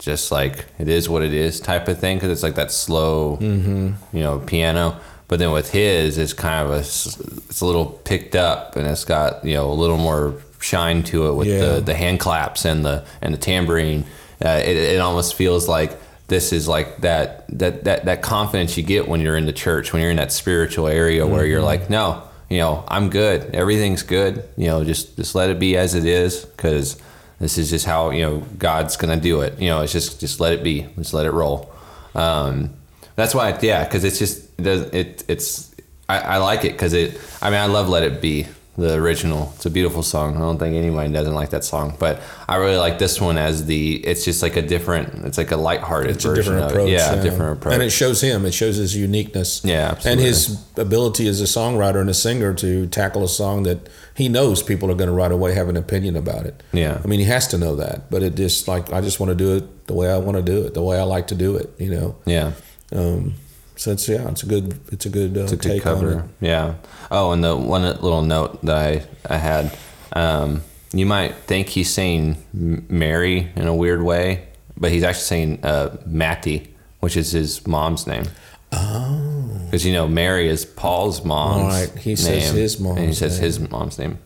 just 0.00 0.32
like 0.32 0.66
it 0.78 0.88
is 0.88 1.08
what 1.08 1.22
it 1.22 1.32
is 1.32 1.60
type 1.60 1.86
of 1.88 1.98
thing, 2.00 2.16
because 2.16 2.30
it's 2.30 2.42
like 2.42 2.56
that 2.56 2.72
slow, 2.72 3.38
you 3.40 3.94
know, 4.12 4.40
piano. 4.40 4.98
But 5.28 5.38
then 5.38 5.52
with 5.52 5.70
his, 5.70 6.18
it's 6.18 6.32
kind 6.34 6.66
of 6.66 6.70
a, 6.74 6.78
it's 6.80 7.60
a 7.60 7.64
little 7.66 7.86
picked 7.86 8.34
up, 8.36 8.76
and 8.76 8.86
it's 8.86 9.04
got 9.04 9.44
you 9.44 9.54
know 9.54 9.70
a 9.70 9.72
little 9.72 9.96
more 9.96 10.34
shine 10.60 11.02
to 11.04 11.28
it 11.28 11.34
with 11.34 11.46
Yeah. 11.48 11.60
the 11.76 11.80
the 11.80 11.94
hand 11.94 12.18
claps 12.20 12.64
and 12.64 12.84
the 12.84 13.04
and 13.22 13.32
the 13.32 13.38
tambourine. 13.38 14.04
Uh, 14.44 14.60
it, 14.64 14.76
it 14.76 15.00
almost 15.00 15.34
feels 15.34 15.68
like 15.68 15.92
this 16.32 16.52
is 16.52 16.66
like 16.66 16.96
that 17.02 17.46
that 17.58 17.84
that 17.84 18.06
that 18.06 18.22
confidence 18.22 18.76
you 18.76 18.82
get 18.82 19.06
when 19.06 19.20
you're 19.20 19.36
in 19.36 19.46
the 19.46 19.52
church, 19.52 19.92
when 19.92 20.00
you're 20.00 20.10
in 20.10 20.16
that 20.16 20.32
spiritual 20.32 20.88
area 20.88 21.26
where 21.26 21.44
you're 21.44 21.62
like, 21.62 21.90
no, 21.90 22.22
you 22.48 22.58
know, 22.58 22.84
I'm 22.88 23.10
good, 23.10 23.54
everything's 23.54 24.02
good. 24.02 24.48
You 24.56 24.68
know, 24.68 24.82
just 24.82 25.16
just 25.16 25.34
let 25.34 25.50
it 25.50 25.58
be 25.58 25.76
as 25.76 25.94
it 25.94 26.06
is, 26.06 26.44
because 26.44 27.00
this 27.38 27.58
is 27.58 27.68
just 27.68 27.84
how 27.84 28.10
you 28.10 28.22
know 28.22 28.38
God's 28.58 28.96
gonna 28.96 29.20
do 29.20 29.42
it. 29.42 29.60
You 29.60 29.68
know, 29.68 29.82
it's 29.82 29.92
just 29.92 30.20
just 30.20 30.40
let 30.40 30.54
it 30.54 30.64
be, 30.64 30.86
just 30.96 31.12
let 31.12 31.26
it 31.26 31.32
roll. 31.32 31.70
Um, 32.14 32.70
that's 33.14 33.34
why, 33.34 33.56
yeah, 33.60 33.84
because 33.84 34.04
it's 34.04 34.18
just 34.18 34.58
it, 34.58 34.94
it 34.94 35.24
it's 35.28 35.74
I, 36.08 36.18
I 36.18 36.36
like 36.38 36.64
it 36.64 36.72
because 36.72 36.94
it. 36.94 37.20
I 37.42 37.50
mean, 37.50 37.60
I 37.60 37.66
love 37.66 37.88
Let 37.88 38.04
It 38.04 38.20
Be, 38.20 38.46
the 38.78 38.94
original. 38.94 39.52
It's 39.56 39.66
a 39.66 39.70
beautiful 39.70 40.02
song. 40.02 40.36
I 40.36 40.40
don't 40.40 40.58
think 40.58 40.74
anybody 40.74 41.12
doesn't 41.12 41.34
like 41.34 41.50
that 41.50 41.62
song, 41.62 41.94
but 41.98 42.22
I 42.48 42.56
really 42.56 42.78
like 42.78 42.98
this 42.98 43.20
one 43.20 43.36
as 43.36 43.66
the. 43.66 43.96
It's 43.96 44.24
just 44.24 44.42
like 44.42 44.56
a 44.56 44.62
different. 44.62 45.26
It's 45.26 45.36
like 45.36 45.50
a 45.50 45.56
lighthearted 45.58 46.12
it's 46.16 46.24
a 46.24 46.28
version 46.28 46.54
different 46.54 46.64
of 46.64 46.70
approach 46.72 46.88
it. 46.88 46.92
Yeah, 46.92 47.12
a 47.12 47.22
different 47.22 47.58
approach. 47.58 47.74
and 47.74 47.82
it 47.82 47.90
shows 47.90 48.22
him 48.22 48.46
it 48.46 48.52
shows 48.54 48.76
his 48.76 48.96
uniqueness 48.96 49.62
Yeah, 49.64 49.90
absolutely. 49.90 50.10
and 50.12 50.20
his 50.26 50.64
ability 50.78 51.28
as 51.28 51.40
a 51.42 51.44
songwriter 51.44 52.00
and 52.00 52.08
a 52.08 52.14
singer 52.14 52.54
to 52.54 52.86
tackle 52.86 53.22
a 53.24 53.28
song 53.28 53.64
that 53.64 53.90
he 54.14 54.28
knows 54.30 54.62
people 54.62 54.90
are 54.90 54.94
going 54.94 55.08
to 55.08 55.14
right 55.14 55.30
away 55.32 55.52
have 55.54 55.68
an 55.68 55.76
opinion 55.76 56.16
about 56.16 56.46
it 56.46 56.62
Yeah. 56.72 56.98
i 57.04 57.06
mean 57.06 57.18
he 57.20 57.26
has 57.26 57.46
to 57.48 57.58
know 57.58 57.76
that 57.76 58.10
but 58.10 58.22
it 58.22 58.34
just 58.36 58.68
like 58.68 58.90
i 58.92 59.02
just 59.02 59.20
want 59.20 59.28
to 59.30 59.34
do 59.34 59.54
it 59.56 59.86
the 59.86 59.92
way 59.94 60.10
i 60.10 60.16
want 60.16 60.36
to 60.38 60.42
do 60.42 60.62
it 60.64 60.72
the 60.72 60.82
way 60.82 60.98
i 60.98 61.02
like 61.02 61.26
to 61.28 61.34
do 61.34 61.56
it 61.56 61.70
you 61.78 61.90
know 61.90 62.16
yeah. 62.24 62.52
Um, 62.94 63.34
so 63.82 63.90
it's 63.92 64.08
yeah, 64.08 64.28
it's 64.30 64.42
a 64.42 64.46
good 64.46 64.78
it's 64.92 65.06
a 65.06 65.08
good, 65.10 65.36
uh, 65.36 65.42
It's 65.42 65.52
a 65.52 65.56
good 65.56 65.68
take 65.72 65.86
on 65.86 65.92
it. 65.92 66.00
cover. 66.00 66.28
Yeah. 66.40 66.74
Oh, 67.10 67.32
and 67.32 67.42
the 67.42 67.56
one 67.56 67.82
little 67.82 68.22
note 68.22 68.62
that 68.64 68.76
I 68.76 69.34
I 69.34 69.36
had, 69.38 69.76
um, 70.12 70.62
you 70.92 71.06
might 71.06 71.34
think 71.48 71.68
he's 71.68 71.90
saying 71.92 72.36
Mary 72.52 73.50
in 73.56 73.66
a 73.66 73.74
weird 73.74 74.02
way, 74.02 74.46
but 74.76 74.90
he's 74.92 75.02
actually 75.02 75.24
saying 75.34 75.64
uh, 75.64 75.96
Mattie, 76.06 76.74
which 77.00 77.16
is 77.16 77.32
his 77.32 77.66
mom's 77.66 78.06
name. 78.06 78.24
Oh, 78.72 79.60
Because 79.66 79.84
you 79.84 79.92
know 79.92 80.06
Mary 80.08 80.48
is 80.48 80.64
Paul's 80.64 81.24
mom's 81.24 81.74
Right, 81.74 81.98
he 81.98 82.16
says 82.16 82.50
his 82.50 82.76
his 82.78 82.80
and 82.80 82.98
he 82.98 83.12
says 83.14 83.34
name. 83.34 83.44
his 83.46 83.60
mom's 83.60 83.98
name. 83.98 84.18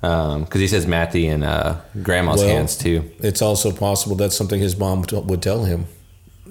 Because 0.00 0.60
he 0.60 0.68
says 0.68 0.86
Mattie 0.86 1.26
in 1.28 1.42
uh, 1.42 1.80
Grandma's 2.02 2.40
Well, 2.40 2.48
hands 2.56 2.76
too. 2.76 3.10
it's 3.20 3.40
also 3.40 3.72
possible 3.72 4.16
that's 4.16 4.36
something 4.36 4.60
his 4.60 4.76
mom 4.76 5.02
would 5.12 5.42
tell 5.42 5.64
him. 5.64 5.86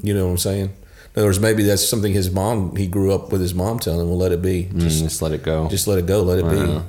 You 0.02 0.14
know 0.16 0.26
what 0.26 0.32
I'm 0.32 0.38
saying? 0.40 0.70
In 1.16 1.20
other 1.20 1.28
words, 1.28 1.40
maybe 1.40 1.62
that's 1.64 1.88
something 1.88 2.12
his 2.12 2.32
mom 2.32 2.76
he 2.76 2.88
grew 2.88 3.14
up 3.14 3.32
with 3.32 3.40
his 3.40 3.54
mom 3.54 3.80
telling 3.80 4.02
him. 4.02 4.10
Well, 4.10 4.18
let 4.18 4.32
it 4.32 4.42
be. 4.42 4.64
Mm, 4.66 4.80
Just 4.80 5.00
Just, 5.04 5.22
let 5.22 5.32
it 5.32 5.44
go. 5.44 5.70
just 5.70 5.88
let 5.88 6.00
it 6.00 6.08
go. 6.08 6.24
Let 6.24 6.40
it 6.40 6.50
be. 6.50 6.82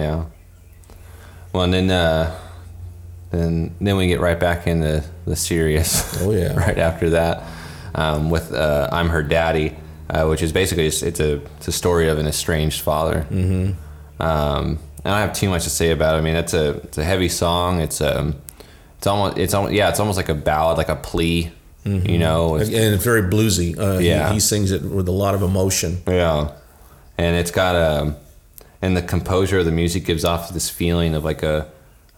Yeah. 0.00 0.24
Well, 1.52 1.62
and 1.62 1.72
then 1.72 1.90
uh, 1.90 2.36
then 3.30 3.74
then 3.80 3.96
we 3.96 4.08
get 4.08 4.20
right 4.20 4.38
back 4.38 4.66
into 4.66 5.04
the 5.26 5.36
serious. 5.36 6.20
Oh, 6.22 6.32
yeah. 6.32 6.54
right 6.66 6.76
after 6.78 7.10
that, 7.10 7.44
um, 7.94 8.30
with 8.30 8.52
uh, 8.52 8.88
I'm 8.92 9.08
her 9.10 9.22
daddy, 9.22 9.76
uh, 10.10 10.26
which 10.26 10.42
is 10.42 10.52
basically 10.52 10.86
it's, 10.86 11.02
it's 11.02 11.20
a 11.20 11.34
it's 11.58 11.68
a 11.68 11.72
story 11.72 12.08
of 12.08 12.18
an 12.18 12.26
estranged 12.26 12.80
father. 12.82 13.26
Mm-hmm. 13.30 14.22
Um, 14.22 14.78
I 15.04 15.10
don't 15.10 15.18
have 15.18 15.32
too 15.34 15.48
much 15.48 15.64
to 15.64 15.70
say 15.70 15.92
about 15.92 16.16
it. 16.16 16.18
I 16.18 16.20
mean, 16.20 16.34
it's 16.34 16.52
a 16.52 16.70
it's 16.78 16.98
a 16.98 17.04
heavy 17.04 17.28
song. 17.28 17.80
It's 17.80 18.00
um 18.00 18.34
it's 18.98 19.06
almost 19.06 19.38
it's 19.38 19.54
almost 19.54 19.72
yeah 19.74 19.88
it's 19.88 20.00
almost 20.00 20.16
like 20.16 20.28
a 20.28 20.34
ballad, 20.34 20.78
like 20.78 20.88
a 20.88 20.96
plea. 20.96 21.52
You 21.86 22.18
know, 22.18 22.56
and 22.56 22.68
It's- 22.74 23.02
very 23.04 23.22
bluesy. 23.22 23.78
Uh, 23.78 23.98
he- 23.98 24.08
Yeah. 24.08 24.32
he, 24.32 24.40
sings 24.40 24.72
it 24.72 24.82
with 24.82 25.06
a 25.08 25.12
lot 25.12 25.34
of 25.34 25.42
emotion. 25.42 25.98
yeah, 26.08 26.48
and 27.16 27.36
it's 27.36 27.50
got 27.52 27.74
a 27.76 28.14
and 28.82 28.96
the 28.96 29.02
composure 29.02 29.60
of 29.60 29.64
the 29.64 29.72
music 29.72 30.04
gives 30.04 30.24
off 30.24 30.52
this 30.52 30.68
feeling 30.68 31.14
of 31.14 31.24
like 31.24 31.42
a 31.42 31.66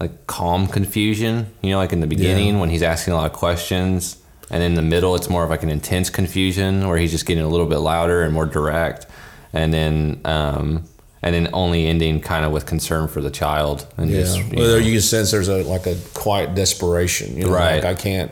like 0.00 0.26
calm 0.26 0.66
confusion. 0.66 1.46
You 1.62 1.70
know, 1.70 1.78
like 1.78 1.92
in 1.92 2.00
the 2.00 2.06
beginning 2.06 2.54
Yeah. 2.54 2.60
when 2.60 2.70
he's 2.70 2.82
asking 2.82 3.12
a 3.12 3.16
lot 3.16 3.26
of 3.26 3.32
questions, 3.32 4.16
and 4.50 4.62
in 4.62 4.74
the 4.74 4.82
middle 4.82 5.14
it's 5.14 5.28
more 5.28 5.44
of 5.44 5.50
like 5.50 5.62
an 5.62 5.70
intense 5.70 6.08
confusion 6.10 6.88
where 6.88 6.96
he's 6.98 7.10
just 7.10 7.26
getting 7.26 7.44
a 7.44 7.48
little 7.48 7.66
bit 7.66 7.78
louder 7.78 8.22
and 8.22 8.32
more 8.32 8.46
direct, 8.46 9.06
and 9.52 9.72
then 9.72 10.20
um, 10.24 10.84
and 11.22 11.34
then 11.34 11.48
only 11.52 11.86
ending 11.86 12.20
kind 12.20 12.44
of 12.46 12.52
with 12.52 12.64
concern 12.64 13.06
for 13.08 13.20
the 13.20 13.30
child 13.30 13.84
and 13.98 14.10
Yeah. 14.10 14.20
just 14.20 14.38
you 14.38 14.44
well, 14.56 14.68
know, 14.68 14.76
you 14.76 14.92
can 14.92 15.00
sense 15.02 15.30
there's 15.30 15.48
a 15.48 15.62
like 15.64 15.86
a 15.86 15.96
quiet 16.14 16.54
desperation. 16.54 17.36
You 17.36 17.44
know, 17.44 17.50
Right. 17.50 17.76
Like 17.76 17.84
I 17.84 17.94
can't, 17.94 18.30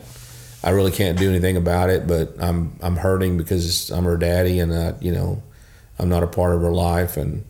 I 0.67 0.71
really 0.71 0.91
can't 0.91 1.17
do 1.17 1.29
anything 1.31 1.57
about 1.57 1.91
it, 1.91 2.07
but 2.09 2.35
I'm 2.41 2.77
I'm 2.83 2.97
hurting 2.97 3.37
because 3.39 3.91
I'm 3.91 4.05
her 4.05 4.17
daddy, 4.17 4.59
and 4.59 4.73
that 4.73 5.01
you 5.03 5.13
know, 5.13 5.41
I'm 5.99 6.09
not 6.09 6.23
a 6.25 6.27
part 6.27 6.55
of 6.57 6.61
her 6.61 6.73
life, 6.73 7.17
and 7.17 7.45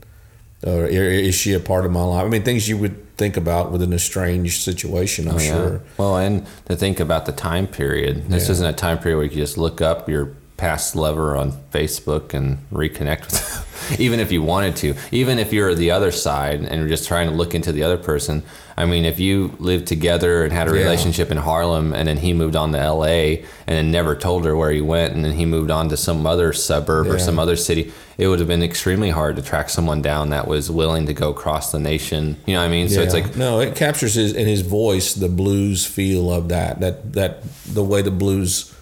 uh, 0.66 0.70
or 0.70 0.86
is 0.86 1.34
she 1.34 1.54
a 1.54 1.60
part 1.60 1.86
of 1.86 1.92
my 1.92 2.02
life? 2.04 2.26
I 2.26 2.28
mean, 2.28 2.42
things 2.42 2.68
you 2.68 2.76
would 2.76 3.16
think 3.16 3.38
about 3.38 3.72
within 3.72 3.92
a 3.94 3.98
strange 3.98 4.58
situation. 4.60 5.28
I'm 5.28 5.36
Oh, 5.36 5.38
yeah. 5.38 5.46
sure. 5.52 5.80
Well, 5.96 6.16
and 6.18 6.46
to 6.66 6.76
think 6.76 7.00
about 7.00 7.24
the 7.24 7.32
time 7.32 7.66
period, 7.66 8.28
this 8.28 8.46
Yeah. 8.46 8.52
isn't 8.52 8.66
a 8.66 8.72
time 8.74 8.98
period 8.98 9.16
where 9.16 9.24
you 9.24 9.30
can 9.30 9.38
just 9.38 9.56
look 9.56 9.80
up 9.80 10.08
your 10.10 10.32
past 10.56 10.96
lover 10.96 11.36
on 11.36 11.52
Facebook 11.70 12.32
and 12.32 12.58
reconnect 12.70 13.26
with 13.26 13.52
them. 13.54 13.62
even 14.00 14.20
if 14.20 14.32
you 14.32 14.42
wanted 14.42 14.74
to. 14.76 14.94
Even 15.12 15.38
if 15.38 15.52
you're 15.52 15.74
the 15.74 15.90
other 15.90 16.10
side 16.10 16.60
and 16.60 16.80
you're 16.80 16.88
just 16.88 17.06
trying 17.06 17.28
to 17.28 17.34
look 17.34 17.54
into 17.54 17.72
the 17.72 17.82
other 17.82 17.98
person. 17.98 18.42
I 18.78 18.84
mean, 18.86 19.04
if 19.04 19.20
you 19.20 19.54
lived 19.58 19.86
together 19.86 20.44
and 20.44 20.52
had 20.52 20.68
a 20.68 20.74
Yeah. 20.74 20.82
relationship 20.82 21.30
in 21.30 21.36
Harlem 21.38 21.92
and 21.94 22.08
then 22.08 22.16
he 22.18 22.32
moved 22.32 22.56
on 22.56 22.72
to 22.72 22.78
LA 22.78 23.42
and 23.66 23.76
then 23.76 23.90
never 23.90 24.14
told 24.16 24.44
her 24.46 24.56
where 24.56 24.70
he 24.70 24.80
went 24.80 25.14
and 25.14 25.24
then 25.24 25.32
he 25.32 25.44
moved 25.44 25.70
on 25.70 25.88
to 25.90 25.96
some 25.96 26.26
other 26.26 26.52
suburb 26.52 27.06
or 27.08 27.18
some 27.18 27.38
other 27.38 27.56
city, 27.56 27.92
it 28.18 28.28
would 28.28 28.38
have 28.38 28.48
been 28.48 28.62
extremely 28.62 29.10
hard 29.10 29.36
to 29.36 29.42
track 29.42 29.68
someone 29.68 30.00
down 30.02 30.30
that 30.30 30.48
was 30.48 30.70
willing 30.70 31.06
to 31.06 31.12
go 31.14 31.30
across 31.30 31.70
the 31.72 31.78
nation. 31.78 32.36
You 32.46 32.54
know 32.54 32.60
what 32.60 32.66
I 32.66 32.70
mean? 32.70 32.88
So 32.88 33.02
it's 33.02 33.14
like 33.14 33.36
no, 33.36 33.60
it 33.60 33.76
captures 33.76 34.14
his 34.14 34.32
in 34.32 34.46
his 34.46 34.62
voice 34.62 35.14
the 35.14 35.28
blues 35.28 35.84
feel 35.86 36.32
of 36.32 36.48
that. 36.48 36.80
That 36.80 37.12
that 37.12 37.42
the 37.66 37.84
way 37.84 38.00
the 38.02 38.10
blues 38.10 38.72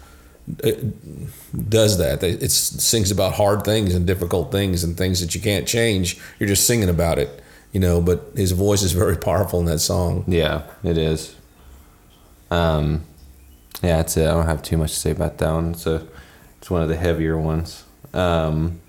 does 0.47 1.97
that. 1.97 2.23
It 2.23 2.51
sings 2.51 3.11
about 3.11 3.33
hard 3.33 3.63
things 3.63 3.95
and 3.95 4.05
difficult 4.05 4.51
things 4.51 4.83
and 4.83 4.95
things 4.95 5.21
that 5.21 5.33
you 5.33 5.41
can't 5.41 5.67
change. 5.67 6.19
You're 6.39 6.49
just 6.49 6.67
singing 6.67 6.89
about 6.89 7.17
it, 7.17 7.41
you 7.71 7.79
know. 7.79 8.01
But 8.01 8.31
his 8.35 8.51
voice 8.51 8.83
is 8.83 8.91
very 8.91 9.17
powerful 9.17 9.59
in 9.59 9.65
that 9.65 9.79
song. 9.79 10.23
Yeah, 10.27 10.63
it 10.83 10.97
is. 10.97 11.35
Um, 12.51 13.05
yeah, 13.81 13.97
that's 13.97 14.17
it. 14.17 14.27
I 14.27 14.31
don't 14.31 14.45
have 14.45 14.61
too 14.61 14.77
much 14.77 14.93
to 14.93 14.99
say 14.99 15.11
about 15.11 15.39
that 15.39 15.51
one. 15.51 15.71
It's 15.71 15.87
a, 15.87 16.05
it's 16.59 16.69
one 16.69 16.83
of 16.83 16.89
the 16.89 16.95
heavier 16.95 17.37
ones. 17.37 17.83
Um, 18.13 18.79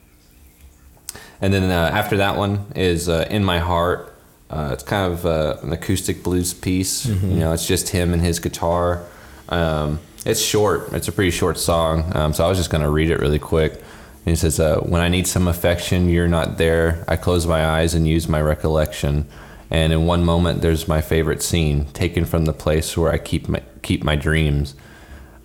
and 1.40 1.52
then 1.52 1.70
uh, 1.70 1.90
after 1.92 2.18
that 2.18 2.36
one 2.36 2.66
is 2.74 3.08
uh, 3.08 3.26
"In 3.30 3.44
My 3.44 3.58
Heart." 3.60 4.12
Uh, 4.48 4.70
it's 4.72 4.84
kind 4.84 5.12
of 5.12 5.26
uh, 5.26 5.56
an 5.62 5.72
acoustic 5.72 6.22
blues 6.22 6.54
piece. 6.54 7.04
You 7.06 7.40
know, 7.40 7.52
it's 7.52 7.66
just 7.66 7.88
him 7.88 8.12
and 8.12 8.22
his 8.22 8.38
guitar. 8.38 9.04
Um, 9.48 9.98
it's 10.26 10.40
short. 10.40 10.92
It's 10.92 11.08
a 11.08 11.12
pretty 11.12 11.30
short 11.30 11.58
song. 11.58 12.12
Um, 12.14 12.32
so 12.32 12.44
I 12.44 12.48
was 12.48 12.58
just 12.58 12.70
gonna 12.70 12.90
read 12.90 13.10
it 13.10 13.20
really 13.20 13.38
quick. 13.38 13.82
And 14.26 14.34
it 14.34 14.38
says, 14.38 14.58
uh, 14.58 14.78
"When 14.80 15.00
I 15.00 15.08
need 15.08 15.26
some 15.26 15.46
affection, 15.46 16.08
you're 16.08 16.28
not 16.28 16.58
there. 16.58 17.04
I 17.06 17.16
close 17.16 17.46
my 17.46 17.64
eyes 17.64 17.94
and 17.94 18.08
use 18.08 18.28
my 18.28 18.40
recollection." 18.42 19.26
And 19.70 19.92
in 19.92 20.06
one 20.06 20.24
moment, 20.24 20.62
there's 20.62 20.88
my 20.88 21.00
favorite 21.00 21.42
scene, 21.42 21.86
taken 21.92 22.24
from 22.24 22.44
the 22.44 22.52
place 22.52 22.96
where 22.96 23.12
I 23.12 23.18
keep 23.18 23.48
my 23.48 23.62
keep 23.82 24.02
my 24.02 24.16
dreams. 24.16 24.74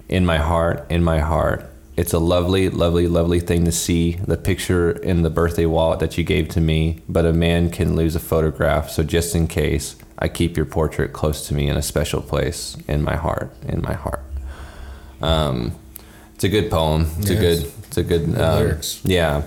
In 0.10 0.26
my 0.26 0.38
heart, 0.38 0.86
in 0.90 1.04
my 1.04 1.20
heart. 1.20 1.66
It's 1.96 2.14
a 2.14 2.20
lovely, 2.20 2.70
lovely, 2.70 3.08
lovely 3.08 3.40
thing 3.40 3.66
to 3.66 3.72
see 3.72 4.18
the 4.26 4.38
picture 4.38 4.92
in 4.92 5.22
the 5.22 5.30
birthday 5.30 5.66
wallet 5.66 6.00
that 6.00 6.18
you 6.18 6.24
gave 6.24 6.50
to 6.50 6.62
me. 6.62 7.02
But 7.08 7.26
a 7.26 7.34
man 7.34 7.70
can 7.70 7.96
lose 7.96 8.16
a 8.16 8.20
photograph, 8.20 8.90
so 8.90 9.04
just 9.04 9.36
in 9.36 9.48
case, 9.48 9.96
I 10.18 10.28
keep 10.28 10.58
your 10.58 10.66
portrait 10.66 11.14
close 11.14 11.48
to 11.48 11.54
me 11.54 11.68
in 11.70 11.78
a 11.78 11.82
special 11.82 12.22
place 12.22 12.78
in 12.88 13.04
my 13.04 13.16
heart, 13.16 13.54
in 13.68 13.82
my 13.82 13.94
heart. 13.94 14.22
Um, 15.22 15.74
it's 16.36 16.44
a 16.44 16.50
good 16.50 16.70
poem. 16.72 17.08
It's 17.20 17.30
a 17.30 17.36
good. 17.36 17.72
It's 17.88 17.98
a 17.98 18.04
good. 18.04 18.24
Um, 18.40 18.60
lyrics. 18.60 19.02
yeah, 19.04 19.44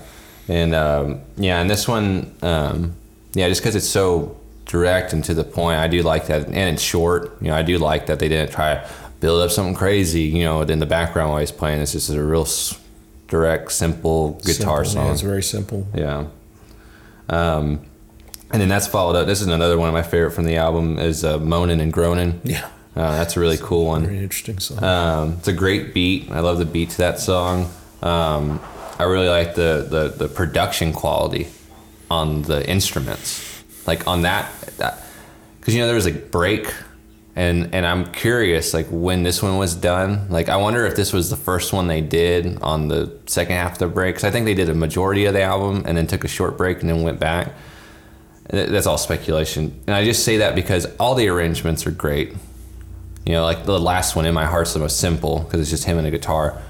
and 0.48 0.74
um, 0.74 1.20
yeah, 1.36 1.60
and 1.60 1.68
this 1.70 1.88
one, 1.88 2.34
um, 2.42 2.94
yeah, 3.34 3.48
just 3.48 3.60
because 3.62 3.74
it's 3.74 3.88
so 3.88 4.36
direct 4.66 5.12
and 5.12 5.22
to 5.24 5.34
the 5.34 5.44
point, 5.44 5.78
I 5.78 5.88
do 5.88 6.02
like 6.02 6.26
that, 6.28 6.46
and 6.46 6.56
it's 6.56 6.82
short. 6.82 7.36
You 7.40 7.48
know, 7.48 7.56
I 7.56 7.62
do 7.62 7.78
like 7.78 8.06
that 8.06 8.18
they 8.18 8.28
didn't 8.28 8.52
try 8.52 8.74
to 8.74 8.90
build 9.20 9.42
up 9.42 9.50
something 9.50 9.74
crazy. 9.74 10.22
You 10.22 10.44
know, 10.44 10.62
in 10.62 10.78
the 10.78 10.86
background 10.86 11.30
while 11.30 11.40
he's 11.40 11.50
playing. 11.52 11.80
It's 11.80 11.92
just 11.92 12.10
a 12.10 12.22
real 12.22 12.42
s- 12.42 12.78
direct, 13.28 13.72
simple 13.72 14.40
guitar 14.44 14.84
Simple, 14.84 15.00
yeah, 15.02 15.06
song. 15.06 15.12
it's 15.12 15.20
very 15.22 15.42
simple. 15.42 15.86
Yeah. 15.94 16.26
Um, 17.28 17.80
and 18.52 18.60
then 18.60 18.68
that's 18.68 18.86
followed 18.86 19.16
up. 19.16 19.26
This 19.26 19.40
is 19.40 19.46
another 19.48 19.78
one 19.78 19.88
of 19.88 19.94
my 19.94 20.02
favorite 20.02 20.30
from 20.32 20.44
the 20.44 20.56
album 20.56 20.98
is 20.98 21.24
uh, 21.24 21.38
"Moaning 21.38 21.80
and 21.80 21.92
Groaning." 21.92 22.40
Yeah, 22.44 22.68
Uh, 22.96 23.16
that's 23.16 23.36
a 23.36 23.40
really 23.40 23.58
cool 23.58 23.86
one. 23.86 24.04
very 24.04 24.18
interesting 24.18 24.58
song. 24.60 24.82
Um, 24.82 25.32
it's 25.38 25.48
a 25.48 25.52
great 25.52 25.92
beat. 25.94 26.30
I 26.30 26.40
love 26.40 26.58
the 26.58 26.64
beat 26.64 26.90
to 26.90 26.98
that 26.98 27.18
song. 27.18 27.70
Um, 28.02 28.60
I 28.98 29.04
really 29.04 29.28
like 29.28 29.56
the, 29.56 29.86
the, 29.88 30.08
the 30.16 30.28
production 30.28 30.92
quality 30.92 31.48
on 32.10 32.42
the 32.42 32.68
instruments. 32.68 33.50
Like 33.86 34.06
on 34.06 34.22
that, 34.22 34.50
because 35.60 35.74
you 35.74 35.80
know 35.80 35.86
there 35.86 35.96
was 35.96 36.06
a 36.06 36.12
break, 36.12 36.72
and 37.36 37.74
and 37.74 37.84
I'm 37.84 38.10
curious 38.12 38.72
like 38.72 38.86
when 38.88 39.24
this 39.24 39.42
one 39.42 39.58
was 39.58 39.74
done. 39.74 40.30
Like 40.30 40.48
I 40.48 40.56
wonder 40.56 40.86
if 40.86 40.96
this 40.96 41.12
was 41.12 41.28
the 41.28 41.36
first 41.36 41.74
one 41.74 41.86
they 41.86 42.00
did 42.00 42.62
on 42.62 42.88
the 42.88 43.12
second 43.26 43.56
half 43.56 43.72
of 43.72 43.78
the 43.78 43.88
break. 43.88 44.14
Because 44.14 44.24
I 44.24 44.30
think 44.30 44.46
they 44.46 44.54
did 44.54 44.70
a 44.70 44.74
majority 44.74 45.26
of 45.26 45.34
the 45.34 45.42
album 45.42 45.82
and 45.86 45.98
then 45.98 46.06
took 46.06 46.24
a 46.24 46.28
short 46.28 46.56
break 46.56 46.80
and 46.80 46.88
then 46.88 47.02
went 47.02 47.20
back. 47.20 47.52
That's 48.48 48.86
all 48.86 48.96
speculation, 48.96 49.78
and 49.86 49.94
I 49.94 50.04
just 50.04 50.24
say 50.24 50.38
that 50.38 50.54
because 50.54 50.86
all 50.98 51.14
the 51.14 51.28
arrangements 51.28 51.86
are 51.86 51.90
great. 51.90 52.32
You 53.26 53.32
know, 53.32 53.44
like 53.44 53.64
the 53.64 53.80
last 53.80 54.16
one, 54.16 54.26
In 54.26 54.34
My 54.34 54.44
Heart's 54.44 54.74
the 54.74 54.80
most 54.80 54.98
simple 54.98 55.40
because 55.40 55.60
it's 55.60 55.70
just 55.70 55.84
him 55.84 55.98
and 55.98 56.06
a 56.06 56.10
guitar. 56.10 56.60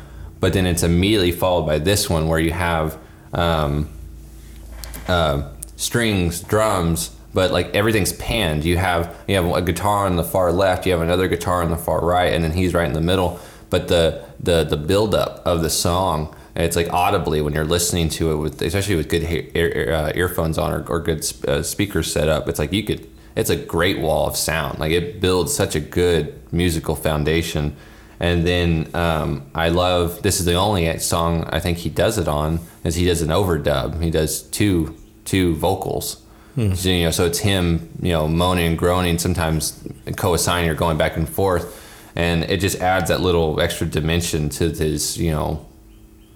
But 0.41 0.53
then 0.53 0.67
it's 0.67 0.83
immediately 0.83 1.33
followed 1.33 1.67
by 1.67 1.79
this 1.79 2.09
one 2.09 2.29
where 2.29 2.39
you 2.39 2.53
have 2.53 2.99
um, 3.33 3.89
uh, 5.09 5.51
strings, 5.77 6.41
drums, 6.41 7.11
but 7.33 7.51
like 7.51 7.75
everything's 7.75 8.13
panned. 8.13 8.65
You 8.65 8.77
have 8.77 9.17
you 9.27 9.35
have 9.35 9.47
a 9.47 9.63
guitar 9.63 10.07
on 10.07 10.17
the 10.17 10.25
far 10.25 10.53
left, 10.53 10.87
you 10.87 10.93
have 10.93 11.01
another 11.01 11.29
guitar 11.29 11.63
on 11.63 11.71
the 11.71 11.77
far 11.77 12.05
right, 12.05 12.33
and 12.33 12.45
then 12.45 12.53
he's 12.53 12.73
right 12.73 12.87
in 12.87 12.93
the 12.93 13.01
middle. 13.01 13.41
But 13.71 13.89
the 13.89 14.25
the 14.39 14.65
the 14.65 14.77
buildup 14.77 15.43
of 15.45 15.63
the 15.63 15.71
song, 15.71 16.35
it's 16.55 16.77
like 16.77 16.93
audibly 16.93 17.41
when 17.41 17.53
you're 17.53 17.65
listening 17.65 18.09
to 18.11 18.33
it 18.33 18.37
with, 18.37 18.63
especially 18.63 18.95
with 18.95 19.09
good 19.09 19.25
ear, 19.25 19.51
ear- 19.55 19.93
uh, 19.93 20.13
earphones 20.15 20.59
on 20.59 20.73
or, 20.73 20.87
or 20.87 21.01
good 21.01 21.27
uh, 21.49 21.63
speakers 21.63 22.13
set 22.13 22.29
up. 22.29 22.49
It's 22.49 22.59
like 22.59 22.73
you 22.73 22.85
could. 22.85 23.11
It's 23.37 23.51
a 23.51 23.57
great 23.57 23.99
wall 24.01 24.27
of 24.27 24.37
sound. 24.37 24.79
Like 24.79 24.93
it 24.93 25.21
builds 25.21 25.55
such 25.55 25.75
a 25.75 25.81
good 25.81 26.41
musical 26.53 26.95
foundation. 26.95 27.77
And 28.21 28.47
then 28.47 28.89
um, 28.95 29.43
I 29.55 29.71
love 29.71 30.23
this 30.23 30.39
is 30.39 30.47
the 30.47 30.55
only 30.55 30.99
song 30.99 31.45
I 31.53 31.61
think 31.61 31.79
he 31.79 31.91
does 31.91 32.17
it 32.17 32.29
on 32.29 32.61
is 32.85 32.95
he 32.95 33.05
does 33.05 33.23
an 33.23 33.31
overdub. 33.31 34.01
He 34.01 34.11
does 34.11 34.43
two 34.43 34.97
two 35.25 35.55
vocals. 35.57 36.23
So, 36.77 36.89
you 36.89 37.05
know, 37.05 37.11
so 37.11 37.27
it's 37.27 37.41
him, 37.41 37.91
you 38.01 38.13
know, 38.13 38.29
moaning 38.29 38.67
and 38.69 38.79
groaning, 38.79 39.19
sometimes 39.19 39.83
co-assigning 40.17 40.71
or 40.71 40.77
going 40.77 40.97
back 40.97 41.17
and 41.17 41.29
forth, 41.29 41.83
and 42.15 42.45
it 42.45 42.61
just 42.61 42.79
adds 42.81 43.09
that 43.09 43.21
little 43.21 43.61
extra 43.61 43.89
dimension 43.89 44.51
to 44.51 44.71
his, 44.71 45.19
you 45.19 45.33
know, 45.33 45.67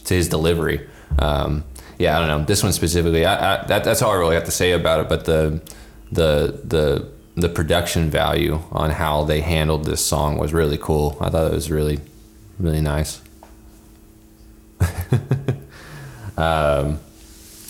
to 0.07 0.15
his 0.15 0.29
delivery. 0.29 0.89
Um, 1.21 1.63
yeah, 2.01 2.17
I 2.17 2.27
don't 2.27 2.29
know 2.29 2.45
this 2.45 2.65
one 2.65 2.73
specifically. 2.73 3.25
I, 3.25 3.35
I, 3.35 3.67
that, 3.67 3.85
that's 3.85 4.03
all 4.03 4.11
I 4.11 4.17
really 4.17 4.35
have 4.35 4.45
to 4.47 4.51
say 4.51 4.73
about 4.73 5.01
it. 5.03 5.09
But 5.09 5.25
the 5.25 5.61
the 6.13 6.61
the 6.65 7.09
the 7.35 7.49
production 7.49 8.11
value 8.11 8.61
on 8.73 8.91
how 8.91 9.23
they 9.25 9.41
handled 9.41 9.85
this 9.85 10.05
song 10.05 10.39
was 10.39 10.53
really 10.53 10.79
cool. 10.79 11.17
I 11.21 11.31
thought 11.31 11.47
it 11.51 11.55
was 11.55 11.71
really 11.71 12.01
really 12.59 12.81
nice. 12.81 13.21
um, 16.37 17.01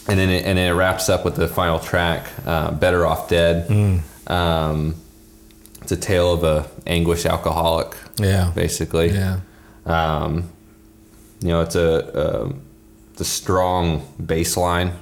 and 0.06 0.18
then 0.18 0.30
it, 0.30 0.44
and 0.44 0.56
then 0.58 0.70
it 0.72 0.74
wraps 0.76 1.08
up 1.08 1.24
with 1.24 1.36
the 1.36 1.48
final 1.48 1.78
track, 1.78 2.26
uh, 2.46 2.70
"Better 2.72 3.06
Off 3.06 3.28
Dead." 3.28 4.02
Um, 4.26 4.94
it's 5.82 5.92
a 5.92 5.96
tale 5.96 6.32
of 6.32 6.44
a 6.44 6.68
anguished 6.86 7.26
alcoholic, 7.26 7.96
yeah, 8.18 8.52
basically. 8.54 9.10
yeah, 9.10 9.40
Um, 9.86 10.50
you 11.40 11.48
know, 11.48 11.60
it's 11.62 11.76
a, 11.76 12.42
um 12.42 12.60
it's 13.12 13.20
a 13.22 13.24
strong 13.24 14.06
bass 14.24 14.56
line. 14.56 14.92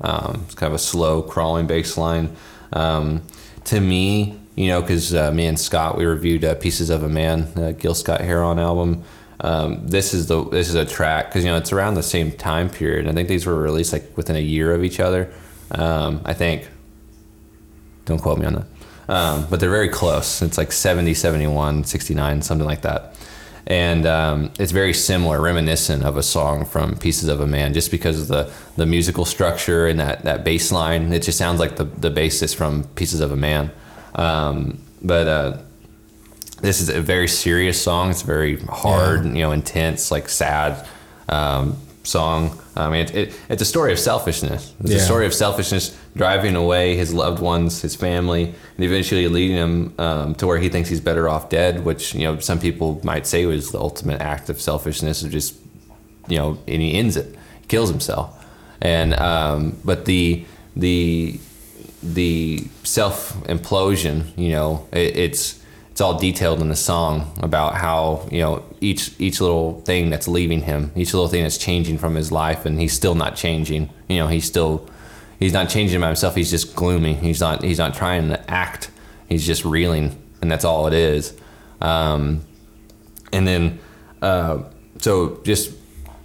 Um, 0.00 0.42
it's 0.44 0.54
kind 0.54 0.70
of 0.72 0.74
a 0.74 0.82
slow 0.82 1.22
crawling 1.22 1.66
bass 1.66 1.96
line. 1.96 2.36
Um, 2.74 3.22
to 3.64 3.80
me, 3.80 4.38
you 4.56 4.68
know, 4.68 4.82
because 4.82 5.14
uh, 5.14 5.32
me 5.32 5.46
and 5.46 5.58
Scott 5.58 5.96
we 5.96 6.04
reviewed 6.04 6.44
uh, 6.44 6.54
"Pieces 6.56 6.90
of 6.90 7.02
a 7.02 7.08
Man," 7.08 7.48
uh, 7.56 7.72
Gil 7.72 7.94
Scott 7.94 8.20
Heron 8.20 8.58
album. 8.58 9.02
Um, 9.40 9.86
this 9.86 10.12
is 10.12 10.26
the 10.26 10.44
this 10.44 10.68
is 10.68 10.74
a 10.74 10.84
track 10.84 11.26
because 11.26 11.44
you 11.44 11.50
know 11.50 11.56
it's 11.56 11.72
around 11.72 11.94
the 11.94 12.02
same 12.02 12.30
time 12.32 12.68
period. 12.68 13.08
I 13.08 13.12
think 13.12 13.28
these 13.28 13.46
were 13.46 13.54
released 13.54 13.92
like 13.92 14.16
within 14.16 14.36
a 14.36 14.40
year 14.40 14.74
of 14.74 14.84
each 14.84 15.00
other. 15.00 15.32
Um, 15.70 16.20
I 16.24 16.34
think. 16.34 16.68
Don't 18.04 18.18
quote 18.18 18.38
me 18.38 18.44
on 18.44 18.52
that. 18.52 18.66
Um, 19.08 19.46
but 19.48 19.60
they're 19.60 19.70
very 19.70 19.88
close. 19.88 20.42
It's 20.42 20.58
like 20.58 20.72
70, 20.72 21.14
71, 21.14 21.84
69, 21.84 22.42
something 22.42 22.66
like 22.66 22.82
that. 22.82 23.16
And 23.66 24.06
um, 24.06 24.50
it's 24.58 24.72
very 24.72 24.92
similar, 24.92 25.40
reminiscent 25.40 26.04
of 26.04 26.16
a 26.16 26.22
song 26.22 26.64
from 26.64 26.96
Pieces 26.96 27.28
of 27.28 27.40
a 27.40 27.46
Man, 27.46 27.72
just 27.74 27.90
because 27.90 28.20
of 28.20 28.28
the 28.28 28.52
the 28.76 28.86
musical 28.86 29.24
structure 29.24 29.86
and 29.86 29.98
that 30.00 30.22
that 30.24 30.44
bass 30.44 30.70
line. 30.72 31.12
It 31.12 31.22
just 31.22 31.38
sounds 31.38 31.60
like 31.60 31.76
the 31.76 31.84
the 31.84 32.10
bassist 32.10 32.56
from 32.56 32.84
Pieces 32.94 33.20
of 33.20 33.32
a 33.32 33.36
Man. 33.36 33.70
Um, 34.14 34.78
but 35.02 35.26
uh, 35.26 35.58
this 36.60 36.80
is 36.80 36.88
a 36.88 37.00
very 37.00 37.28
serious 37.28 37.80
song. 37.80 38.10
It's 38.10 38.22
very 38.22 38.56
hard, 38.60 39.24
Yeah. 39.24 39.32
you 39.32 39.42
know, 39.42 39.52
intense, 39.52 40.10
like 40.10 40.28
sad 40.28 40.86
um, 41.28 41.76
song. 42.04 42.60
I 42.76 42.90
mean, 42.90 43.00
it, 43.06 43.14
it, 43.14 43.40
it's 43.48 43.62
a 43.62 43.66
story 43.66 43.92
of 43.92 43.98
selfishness. 43.98 44.74
It's 44.80 44.92
a 44.92 45.00
story 45.00 45.26
of 45.26 45.34
selfishness 45.34 45.98
driving 46.16 46.54
away 46.54 46.96
his 46.96 47.12
loved 47.12 47.40
ones, 47.40 47.82
his 47.82 47.96
family, 47.96 48.54
and 48.76 48.84
eventually 48.84 49.26
leading 49.28 49.56
him 49.56 49.94
um, 49.98 50.34
to 50.36 50.46
where 50.46 50.58
he 50.58 50.68
thinks 50.68 50.88
he's 50.88 51.00
better 51.00 51.28
off 51.28 51.48
dead. 51.48 51.84
Which 51.84 52.14
you 52.14 52.24
know, 52.24 52.38
some 52.38 52.60
people 52.60 53.00
might 53.02 53.26
say 53.26 53.46
was 53.46 53.72
the 53.72 53.80
ultimate 53.80 54.20
act 54.20 54.48
of 54.48 54.60
selfishness, 54.60 55.22
of 55.22 55.30
just 55.30 55.56
you 56.28 56.38
know, 56.38 56.58
and 56.68 56.80
he 56.80 56.94
ends 56.94 57.16
it, 57.16 57.34
he 57.60 57.66
kills 57.66 57.90
himself. 57.90 58.46
And 58.80 59.18
um, 59.18 59.76
but 59.84 60.04
the 60.04 60.44
the 60.76 61.40
the 62.02 62.64
self 62.82 63.32
implosion, 63.44 64.36
you 64.36 64.50
know, 64.50 64.86
it, 64.92 65.16
it's 65.16 65.63
it's 65.94 66.00
all 66.00 66.18
detailed 66.18 66.60
in 66.60 66.70
the 66.70 66.74
song 66.74 67.32
about 67.40 67.76
how 67.76 68.26
you 68.28 68.40
know 68.40 68.64
each 68.80 69.12
each 69.20 69.40
little 69.40 69.80
thing 69.82 70.10
that's 70.10 70.26
leaving 70.26 70.62
him, 70.62 70.90
each 70.96 71.14
little 71.14 71.28
thing 71.28 71.44
that's 71.44 71.56
changing 71.56 71.98
from 71.98 72.16
his 72.16 72.32
life, 72.32 72.66
and 72.66 72.80
he's 72.80 72.92
still 72.92 73.14
not 73.14 73.36
changing. 73.36 73.90
You 74.08 74.16
know, 74.16 74.26
he's 74.26 74.44
still 74.44 74.90
he's 75.38 75.52
not 75.52 75.68
changing 75.68 76.00
by 76.00 76.08
himself. 76.08 76.34
He's 76.34 76.50
just 76.50 76.74
gloomy. 76.74 77.14
He's 77.14 77.40
not 77.40 77.62
he's 77.62 77.78
not 77.78 77.94
trying 77.94 78.28
to 78.30 78.50
act. 78.50 78.90
He's 79.28 79.46
just 79.46 79.64
reeling, 79.64 80.20
and 80.42 80.50
that's 80.50 80.64
all 80.64 80.88
it 80.88 80.94
is. 80.94 81.32
Um, 81.80 82.40
and 83.32 83.46
then 83.46 83.78
uh, 84.20 84.64
so 84.98 85.40
just 85.44 85.70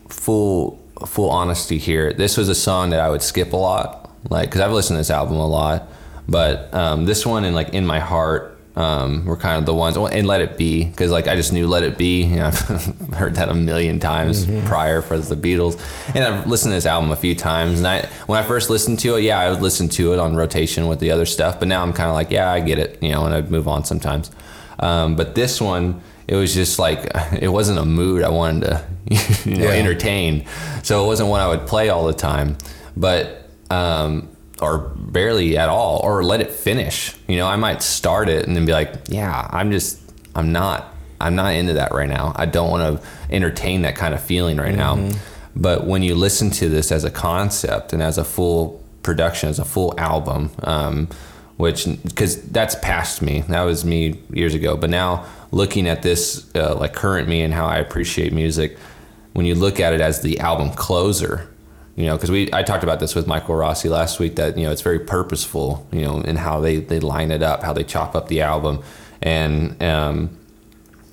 full 0.07 0.81
full 1.05 1.29
honesty 1.29 1.77
here 1.77 2.11
this 2.11 2.35
was 2.35 2.49
a 2.49 2.55
song 2.55 2.89
that 2.89 2.99
i 2.99 3.09
would 3.09 3.21
skip 3.21 3.53
a 3.53 3.55
lot 3.55 4.11
like 4.29 4.49
because 4.49 4.59
i've 4.59 4.71
listened 4.71 4.95
to 4.95 4.99
this 4.99 5.09
album 5.09 5.37
a 5.37 5.47
lot 5.47 5.87
but 6.27 6.73
um, 6.73 7.05
this 7.05 7.25
one 7.25 7.45
and 7.45 7.55
like 7.55 7.69
in 7.69 7.85
my 7.85 7.99
heart 7.99 8.58
um, 8.79 9.25
were 9.25 9.35
kind 9.35 9.57
of 9.59 9.65
the 9.65 9.73
ones 9.73 9.97
and 9.97 10.25
let 10.25 10.39
it 10.41 10.57
be 10.57 10.85
because 10.85 11.11
like 11.11 11.27
i 11.27 11.35
just 11.35 11.51
knew 11.51 11.67
let 11.67 11.83
it 11.83 11.97
be 11.97 12.23
you 12.23 12.37
know, 12.37 12.45
i've 12.69 13.13
heard 13.13 13.35
that 13.35 13.49
a 13.49 13.53
million 13.53 13.99
times 13.99 14.45
prior 14.65 15.01
for 15.01 15.17
the 15.17 15.35
beatles 15.35 15.75
and 16.15 16.23
i've 16.23 16.47
listened 16.47 16.71
to 16.71 16.75
this 16.75 16.85
album 16.85 17.11
a 17.11 17.15
few 17.15 17.35
times 17.35 17.79
and 17.79 17.87
i 17.87 18.07
when 18.27 18.39
i 18.41 18.47
first 18.47 18.69
listened 18.69 18.97
to 18.97 19.15
it 19.17 19.21
yeah 19.23 19.37
i 19.37 19.49
would 19.49 19.61
listen 19.61 19.89
to 19.89 20.13
it 20.13 20.19
on 20.19 20.35
rotation 20.35 20.87
with 20.87 20.99
the 20.99 21.11
other 21.11 21.25
stuff 21.25 21.59
but 21.59 21.67
now 21.67 21.81
i'm 21.83 21.91
kind 21.91 22.07
of 22.09 22.15
like 22.15 22.31
yeah 22.31 22.49
i 22.51 22.59
get 22.61 22.79
it 22.79 22.97
you 23.03 23.11
know 23.11 23.25
and 23.25 23.33
i'd 23.35 23.51
move 23.51 23.67
on 23.67 23.83
sometimes 23.83 24.31
um, 24.79 25.15
but 25.17 25.35
this 25.35 25.59
one 25.59 26.01
it 26.29 26.35
was 26.35 26.53
just 26.53 26.79
like 26.79 27.11
it 27.41 27.49
wasn't 27.49 27.77
a 27.79 27.83
mood 27.85 28.23
I 28.23 28.29
wanted 28.29 28.61
to 28.67 28.85
you 29.49 29.57
know 29.57 29.65
Yeah. 29.65 29.71
entertain. 29.71 30.45
So 30.83 31.03
it 31.03 31.07
wasn't 31.07 31.27
one 31.29 31.41
I 31.41 31.47
would 31.47 31.65
play 31.67 31.89
all 31.89 32.05
the 32.07 32.13
time, 32.13 32.55
but 32.95 33.49
um, 33.71 34.28
or 34.61 34.77
barely 34.95 35.57
at 35.57 35.69
all, 35.69 36.01
or 36.03 36.23
let 36.23 36.41
it 36.41 36.51
finish. 36.51 37.15
You 37.27 37.37
know, 37.37 37.47
I 37.47 37.55
might 37.55 37.81
start 37.81 38.29
it 38.29 38.47
and 38.47 38.55
then 38.55 38.65
be 38.65 38.73
like, 38.73 38.93
yeah, 39.07 39.47
I'm 39.51 39.71
just 39.71 39.99
I'm 40.35 40.51
not 40.51 40.93
I'm 41.21 41.35
not 41.35 41.53
into 41.53 41.73
that 41.73 41.91
right 41.91 42.09
now. 42.09 42.33
I 42.35 42.45
don't 42.45 42.69
want 42.69 43.01
to 43.01 43.07
entertain 43.29 43.81
that 43.81 43.95
kind 43.95 44.13
of 44.13 44.21
feeling 44.21 44.57
right 44.57 44.75
now. 44.75 45.09
But 45.55 45.85
when 45.85 46.03
you 46.03 46.15
listen 46.15 46.51
to 46.51 46.69
this 46.69 46.91
as 46.91 47.03
a 47.03 47.11
concept 47.11 47.91
and 47.91 48.01
as 48.01 48.17
a 48.17 48.23
full 48.23 48.83
production, 49.03 49.49
as 49.49 49.59
a 49.59 49.65
full 49.65 49.93
album, 49.99 50.51
um, 50.63 51.09
which 51.57 51.85
because 52.03 52.41
that's 52.43 52.75
past 52.75 53.21
me. 53.21 53.41
That 53.41 53.63
was 53.63 53.83
me 53.83 54.19
years 54.31 54.55
ago. 54.55 54.77
But 54.77 54.89
now 54.89 55.25
looking 55.51 55.87
at 55.87 56.01
this, 56.01 56.49
uh, 56.55 56.75
like 56.75 56.93
current 56.93 57.27
me 57.27 57.41
and 57.41 57.53
how 57.53 57.65
I 57.65 57.77
appreciate 57.77 58.31
music, 58.31 58.77
when 59.33 59.45
you 59.45 59.55
look 59.55 59.79
at 59.79 59.93
it 59.93 59.99
as 59.99 60.21
the 60.21 60.39
album 60.39 60.71
closer, 60.71 61.49
you 61.99 62.05
know, 62.05 62.15
because 62.15 62.31
we 62.31 62.49
I 62.53 62.63
talked 62.63 62.85
about 62.85 63.01
this 63.01 63.13
with 63.13 63.27
Michael 63.27 63.55
Rossi 63.55 63.89
last 63.89 64.21
week 64.21 64.37
that 64.37 64.57
you 64.57 64.63
know 64.63 64.71
it's 64.71 64.81
very 64.81 64.99
purposeful, 64.99 65.85
you 65.91 65.99
know, 65.99 66.21
in 66.21 66.37
how 66.37 66.61
they 66.61 66.77
they 66.77 67.01
line 67.01 67.29
it 67.29 67.43
up, 67.43 67.61
how 67.61 67.73
they 67.73 67.83
chop 67.83 68.15
up 68.15 68.29
the 68.29 68.39
album, 68.39 68.81
and 69.21 69.83
um, 69.83 70.29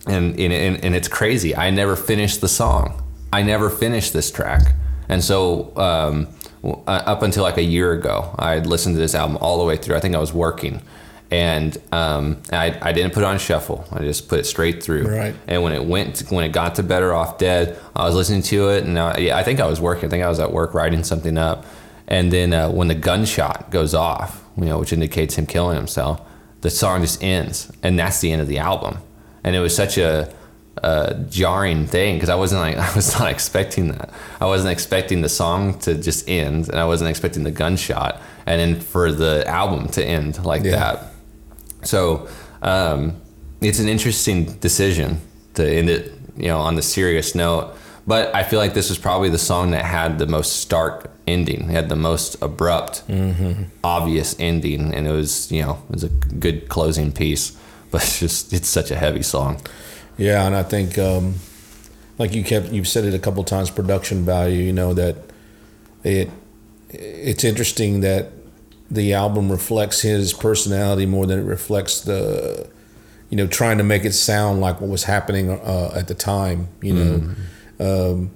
and 0.07 0.39
and, 0.39 0.53
and, 0.53 0.85
and 0.85 0.95
it's 0.95 1.09
crazy. 1.09 1.57
I 1.57 1.71
never 1.71 1.97
finished 1.97 2.41
the 2.41 2.47
song. 2.47 3.03
I 3.33 3.43
never 3.43 3.69
finished 3.69 4.13
this 4.13 4.31
track, 4.31 4.77
and 5.09 5.25
so 5.25 5.77
um, 5.77 6.29
uh, 6.63 6.79
up 6.87 7.23
until 7.23 7.43
like 7.43 7.57
a 7.57 7.65
year 7.65 7.93
ago, 7.93 8.33
I 8.39 8.53
had 8.53 8.69
listened 8.69 8.95
to 8.95 9.01
this 9.01 9.17
album 9.17 9.39
all 9.39 9.59
the 9.59 9.65
way 9.65 9.77
through. 9.77 9.97
I 9.97 10.01
think 10.01 10.15
I 10.15 10.21
was 10.21 10.33
working, 10.33 10.83
and 11.31 11.77
um, 11.93 12.41
I 12.53 12.79
I 12.81 12.93
didn't 12.93 13.13
put 13.13 13.25
on 13.25 13.39
shuffle. 13.39 13.85
I 13.91 14.01
just 14.01 14.29
put 14.29 14.39
it 14.39 14.45
straight 14.47 14.83
through. 14.83 15.09
Right. 15.09 15.35
And 15.49 15.63
when 15.63 15.73
it 15.73 15.85
went, 15.85 16.21
when 16.31 16.45
it 16.45 16.53
got 16.53 16.77
to 16.77 16.83
Better 16.83 17.13
Off 17.15 17.39
Dead, 17.39 17.79
I 17.95 18.05
was 18.05 18.15
listening 18.15 18.43
to 18.43 18.69
it, 18.71 18.85
and 18.85 18.99
I, 18.99 19.19
yeah, 19.19 19.37
I 19.37 19.43
think 19.43 19.59
I 19.61 19.67
was 19.67 19.81
working. 19.81 20.07
I 20.07 20.09
think 20.09 20.23
I 20.25 20.29
was 20.29 20.39
at 20.41 20.53
work 20.53 20.73
writing 20.75 21.03
something 21.05 21.37
up, 21.37 21.65
and 22.07 22.33
then 22.33 22.53
uh, 22.53 22.71
when 22.71 22.89
the 22.89 22.95
gunshot 22.95 23.71
goes 23.71 23.93
off, 23.95 24.45
you 24.57 24.67
know, 24.67 24.79
which 24.79 24.93
indicates 24.93 25.35
him 25.35 25.47
killing 25.47 25.77
himself, 25.77 26.21
the 26.61 26.71
song 26.71 27.01
just 27.03 27.23
ends, 27.23 27.73
and 27.83 27.99
that's 27.99 28.21
the 28.21 28.31
end 28.33 28.41
of 28.41 28.49
the 28.49 28.59
album. 28.59 28.99
And 29.45 29.55
it 29.57 29.61
was 29.61 29.75
such 29.77 29.99
a, 29.99 30.33
a 30.79 31.15
jarring 31.29 31.87
thing 31.87 32.17
because 32.17 32.29
I 32.29 32.35
wasn't 32.37 32.61
like 32.61 32.77
I 32.91 32.95
was 32.95 33.19
not 33.19 33.31
expecting 33.31 33.89
that. 33.89 34.11
I 34.41 34.47
wasn't 34.47 34.71
expecting 34.73 35.23
the 35.23 35.29
song 35.29 35.79
to 35.81 35.95
just 35.95 36.29
end, 36.29 36.69
and 36.69 36.79
I 36.79 36.85
wasn't 36.87 37.11
expecting 37.11 37.43
the 37.43 37.51
gunshot, 37.51 38.21
and 38.47 38.61
then 38.61 38.81
for 38.81 39.11
the 39.11 39.45
album 39.49 39.89
to 39.89 40.05
end 40.05 40.45
like 40.45 40.63
Yeah. 40.63 40.71
that. 40.77 41.13
So 41.83 42.29
um, 42.63 43.21
it's 43.61 43.79
an 43.79 43.89
interesting 43.89 44.45
decision 44.59 45.21
to 45.55 45.69
end 45.69 45.89
it, 45.91 46.13
you 46.37 46.49
know, 46.49 46.59
on 46.59 46.75
the 46.77 46.83
serious 46.83 47.35
note. 47.35 47.75
But 48.07 48.33
I 48.35 48.45
feel 48.45 48.61
like 48.61 48.75
this 48.75 48.89
was 48.89 48.99
probably 48.99 49.31
the 49.31 49.39
song 49.39 49.73
that 49.73 49.85
had 49.85 50.19
the 50.19 50.27
most 50.27 50.61
stark 50.61 51.11
ending. 51.27 51.63
It 51.71 51.73
had 51.73 51.89
the 51.89 51.97
most 51.97 52.41
abrupt, 52.41 53.03
obvious 53.83 54.37
ending, 54.39 54.95
and 54.95 55.09
it 55.09 55.11
was, 55.11 55.51
you 55.51 55.63
know, 55.63 55.83
it 55.89 55.93
was 55.93 56.05
a 56.05 56.09
good 56.09 56.69
closing 56.69 57.13
piece. 57.13 57.57
But 57.89 58.03
it's 58.03 58.19
just, 58.19 58.53
it's 58.53 58.69
such 58.69 58.91
a 58.91 58.97
heavy 58.97 59.23
song. 59.23 59.61
Yeah, 60.19 60.45
and 60.45 60.57
I 60.57 60.65
think, 60.65 60.99
um, 60.99 61.37
like 62.19 62.35
you 62.35 62.43
kept, 62.43 62.73
you've 62.73 62.89
said 62.89 63.05
it 63.05 63.15
a 63.15 63.19
couple 63.21 63.45
times, 63.45 63.71
production 63.71 64.25
value. 64.25 64.61
You 64.61 64.73
know 64.73 64.93
that 64.95 65.17
it, 66.03 66.29
it's 66.91 67.45
interesting 67.45 68.01
that 68.01 68.33
the 68.91 69.15
album 69.15 69.51
reflects 69.51 70.03
his 70.03 70.33
personality 70.33 71.07
more 71.07 71.27
than 71.27 71.39
it 71.41 71.45
reflects 71.45 72.01
the, 72.01 72.69
you 73.31 73.37
know, 73.37 73.47
trying 73.47 73.79
to 73.79 73.85
make 73.85 74.05
it 74.05 74.13
sound 74.13 74.61
like 74.61 74.81
what 74.81 74.91
was 74.91 75.05
happening 75.05 75.51
uh, 75.51 75.93
at 75.95 76.09
the 76.09 76.15
time. 76.15 76.69
You 76.81 76.95
know, 76.95 77.35
um, 77.81 78.31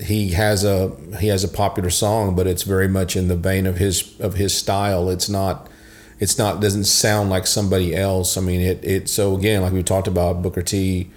he 0.00 0.30
has 0.30 0.64
a 0.64 0.92
he 1.20 1.28
has 1.28 1.44
a 1.44 1.48
popular 1.48 1.90
song, 1.90 2.34
but 2.34 2.46
it's 2.46 2.62
very 2.62 2.88
much 2.88 3.16
in 3.16 3.28
the 3.28 3.36
vein 3.36 3.66
of 3.66 3.76
his 3.78 4.18
of 4.20 4.34
his 4.34 4.56
style. 4.56 5.08
It's 5.08 5.28
not 5.28 5.68
it's 6.18 6.38
not 6.38 6.60
doesn't 6.60 6.84
sound 6.84 7.30
like 7.30 7.46
somebody 7.46 7.94
else. 7.94 8.36
I 8.36 8.40
mean, 8.40 8.60
it 8.60 8.84
it 8.84 9.08
so 9.08 9.36
again, 9.36 9.62
like 9.62 9.72
we 9.72 9.82
talked 9.82 10.08
about, 10.08 10.42
Booker 10.42 10.62
T 10.62 11.10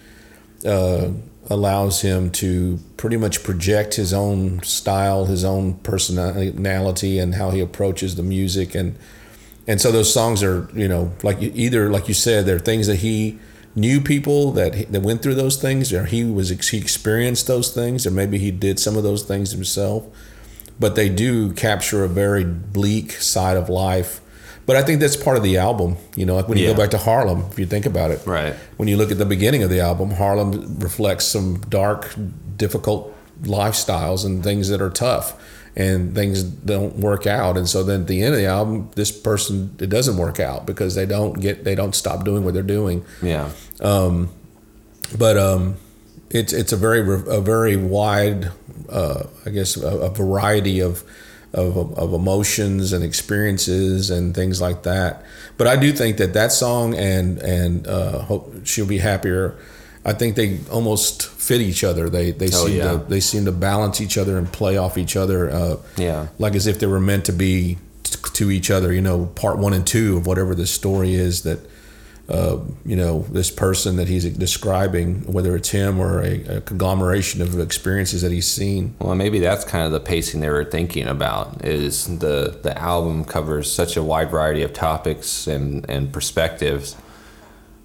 uh, 0.66 1.10
allows 1.49 2.02
him 2.02 2.30
to 2.30 2.80
pretty 2.98 3.18
much 3.18 3.44
project 3.44 3.95
his 3.95 4.14
own 4.14 4.61
style, 4.64 5.26
his 5.26 5.44
own 5.44 5.76
personality, 5.76 7.19
and 7.19 7.36
how 7.36 7.52
he 7.52 7.60
approaches 7.60 8.15
the 8.15 8.24
music, 8.24 8.76
and 8.76 8.98
and 9.68 9.82
so 9.82 9.91
those 9.91 10.14
songs 10.14 10.44
are 10.44 10.69
you 10.74 10.88
know 10.88 11.14
like 11.24 11.41
either 11.41 11.90
like 11.90 12.07
you 12.07 12.14
said, 12.14 12.45
they're 12.45 12.60
things 12.60 12.88
that 12.88 12.98
he 12.98 13.40
knew 13.76 14.02
people 14.02 14.52
that 14.53 14.91
that 14.91 15.02
went 15.02 15.22
through 15.22 15.36
those 15.36 15.61
things, 15.61 15.94
or 15.94 16.06
he 16.06 16.24
was 16.24 16.49
he 16.49 16.78
experienced 16.78 17.48
those 17.48 17.72
things, 17.72 18.06
or 18.06 18.11
maybe 18.11 18.38
he 18.38 18.52
did 18.52 18.80
some 18.80 18.98
of 18.98 19.03
those 19.03 19.24
things 19.24 19.52
himself 19.52 20.07
but 20.80 20.95
they 20.95 21.10
do 21.10 21.52
capture 21.53 22.03
a 22.03 22.07
very 22.07 22.44
bleak 22.44 23.11
side 23.14 23.57
of 23.57 23.69
life. 23.69 24.22
But 24.68 24.76
I 24.76 24.84
think 24.84 24.99
that's 24.99 25.15
part 25.15 25.38
of 25.38 25.44
the 25.44 25.57
album. 25.57 25.95
You 26.15 26.26
know, 26.27 26.35
like 26.35 26.48
when 26.48 26.57
you 26.60 26.65
Yeah. 26.65 26.73
go 26.73 26.77
back 26.77 26.91
to 26.91 26.98
Harlem, 26.99 27.45
if 27.52 27.57
you 27.57 27.65
think 27.65 27.85
about 27.88 28.11
it. 28.11 28.22
Right. 28.26 28.53
When 28.76 28.88
you 28.88 28.98
look 28.98 29.11
at 29.11 29.18
the 29.18 29.26
beginning 29.26 29.64
of 29.64 29.69
the 29.72 29.80
album, 29.80 30.11
Harlem 30.11 30.77
reflects 30.80 31.26
some 31.26 31.57
dark, 31.69 32.14
difficult 32.57 33.14
lifestyles 33.44 34.26
and 34.26 34.44
things 34.44 34.68
that 34.69 34.81
are 34.81 34.89
tough 34.89 35.34
and 35.76 36.14
things 36.15 36.44
don't 36.44 36.98
work 36.98 37.26
out. 37.27 37.56
And 37.57 37.69
so 37.69 37.81
then 37.84 38.02
at 38.02 38.07
the 38.07 38.22
end 38.22 38.34
of 38.34 38.39
the 38.41 38.48
album, 38.48 38.89
this 38.95 39.11
person 39.11 39.73
it 39.80 39.89
doesn't 39.89 40.18
work 40.18 40.39
out 40.39 40.65
because 40.65 40.95
they 40.95 41.06
don't 41.06 41.39
get 41.39 41.64
they 41.64 41.76
don't 41.76 41.95
stop 41.95 42.26
doing 42.26 42.44
what 42.44 42.53
they're 42.53 42.64
doing 42.64 43.03
Yeah. 43.22 43.49
um, 43.81 44.30
but 45.18 45.38
um, 45.38 45.76
it's 46.30 46.52
it's 46.52 46.73
a 46.73 46.77
very 46.77 46.99
a 47.27 47.39
very 47.39 47.77
wide, 47.77 48.52
uh, 48.89 49.23
I 49.45 49.49
guess, 49.52 49.77
a, 49.77 49.88
a 49.88 50.10
variety 50.10 50.81
of, 50.81 51.03
of 51.58 51.98
of 51.98 52.14
emotions 52.14 52.94
and 52.94 53.04
experiences 53.04 54.10
and 54.10 54.34
things 54.36 54.62
like 54.62 54.84
that. 54.84 55.24
But 55.58 55.68
I 55.68 55.76
do 55.76 55.92
think 55.92 56.18
that 56.18 56.34
that 56.34 56.52
song 56.52 56.94
and 56.96 57.40
and 57.40 57.88
uh, 57.88 58.20
hope 58.20 58.54
she'll 58.66 58.86
be 58.86 59.00
happier. 59.00 59.56
I 60.06 60.14
think 60.14 60.36
they 60.38 60.60
almost 60.72 61.28
fit 61.28 61.60
each 61.62 61.84
other. 61.84 62.10
They 62.10 62.32
they 62.32 62.48
Oh, 62.48 62.68
seem 62.68 62.78
yeah. 62.78 62.92
to 62.94 62.98
they 63.10 63.20
seem 63.20 63.46
to 63.46 63.52
balance 63.52 64.00
each 64.00 64.18
other 64.18 64.38
and 64.38 64.52
play 64.52 64.78
off 64.78 64.98
each 64.98 65.16
other. 65.18 65.50
Uh, 65.50 65.78
Yeah. 65.98 66.28
like 66.40 66.56
as 66.56 66.68
if 66.68 66.80
they 66.80 66.88
were 66.88 67.00
meant 67.02 67.26
to 67.26 67.34
be 67.34 67.78
t- 68.04 68.18
to 68.34 68.52
each 68.52 68.70
other. 68.72 68.94
You 68.94 69.02
know, 69.02 69.26
part 69.36 69.58
one 69.58 69.74
and 69.74 69.86
two 69.86 70.18
of 70.18 70.26
whatever 70.28 70.56
the 70.56 70.68
story 70.68 71.14
is 71.16 71.42
that 71.42 71.60
you 72.86 72.95
know, 72.95 73.22
this 73.30 73.49
person 73.49 73.95
that 73.95 74.10
he's 74.10 74.26
describing, 74.26 75.22
whether 75.32 75.56
it's 75.56 75.70
him 75.70 75.99
or 75.99 76.22
a, 76.22 76.58
a, 76.58 76.62
conglomeration 76.62 77.41
of 77.41 77.58
experiences 77.60 78.22
that 78.22 78.34
he's 78.34 78.49
seen. 78.49 78.95
Well, 78.99 79.16
maybe 79.16 79.40
that's 79.40 79.64
kind 79.64 79.86
of 79.86 79.94
the 79.94 80.02
pacing 80.02 80.41
they 80.41 80.49
were 80.49 80.66
thinking 80.66 81.08
about. 81.08 81.64
Is 81.64 82.20
the 82.20 82.60
the 82.62 82.78
album 82.78 83.24
covers 83.24 83.72
such 83.72 83.95
a 83.95 84.04
wide 84.04 84.30
variety 84.30 84.62
of 84.62 84.74
topics 84.74 85.48
and 85.48 85.90
and 85.90 86.12
perspectives 86.12 86.98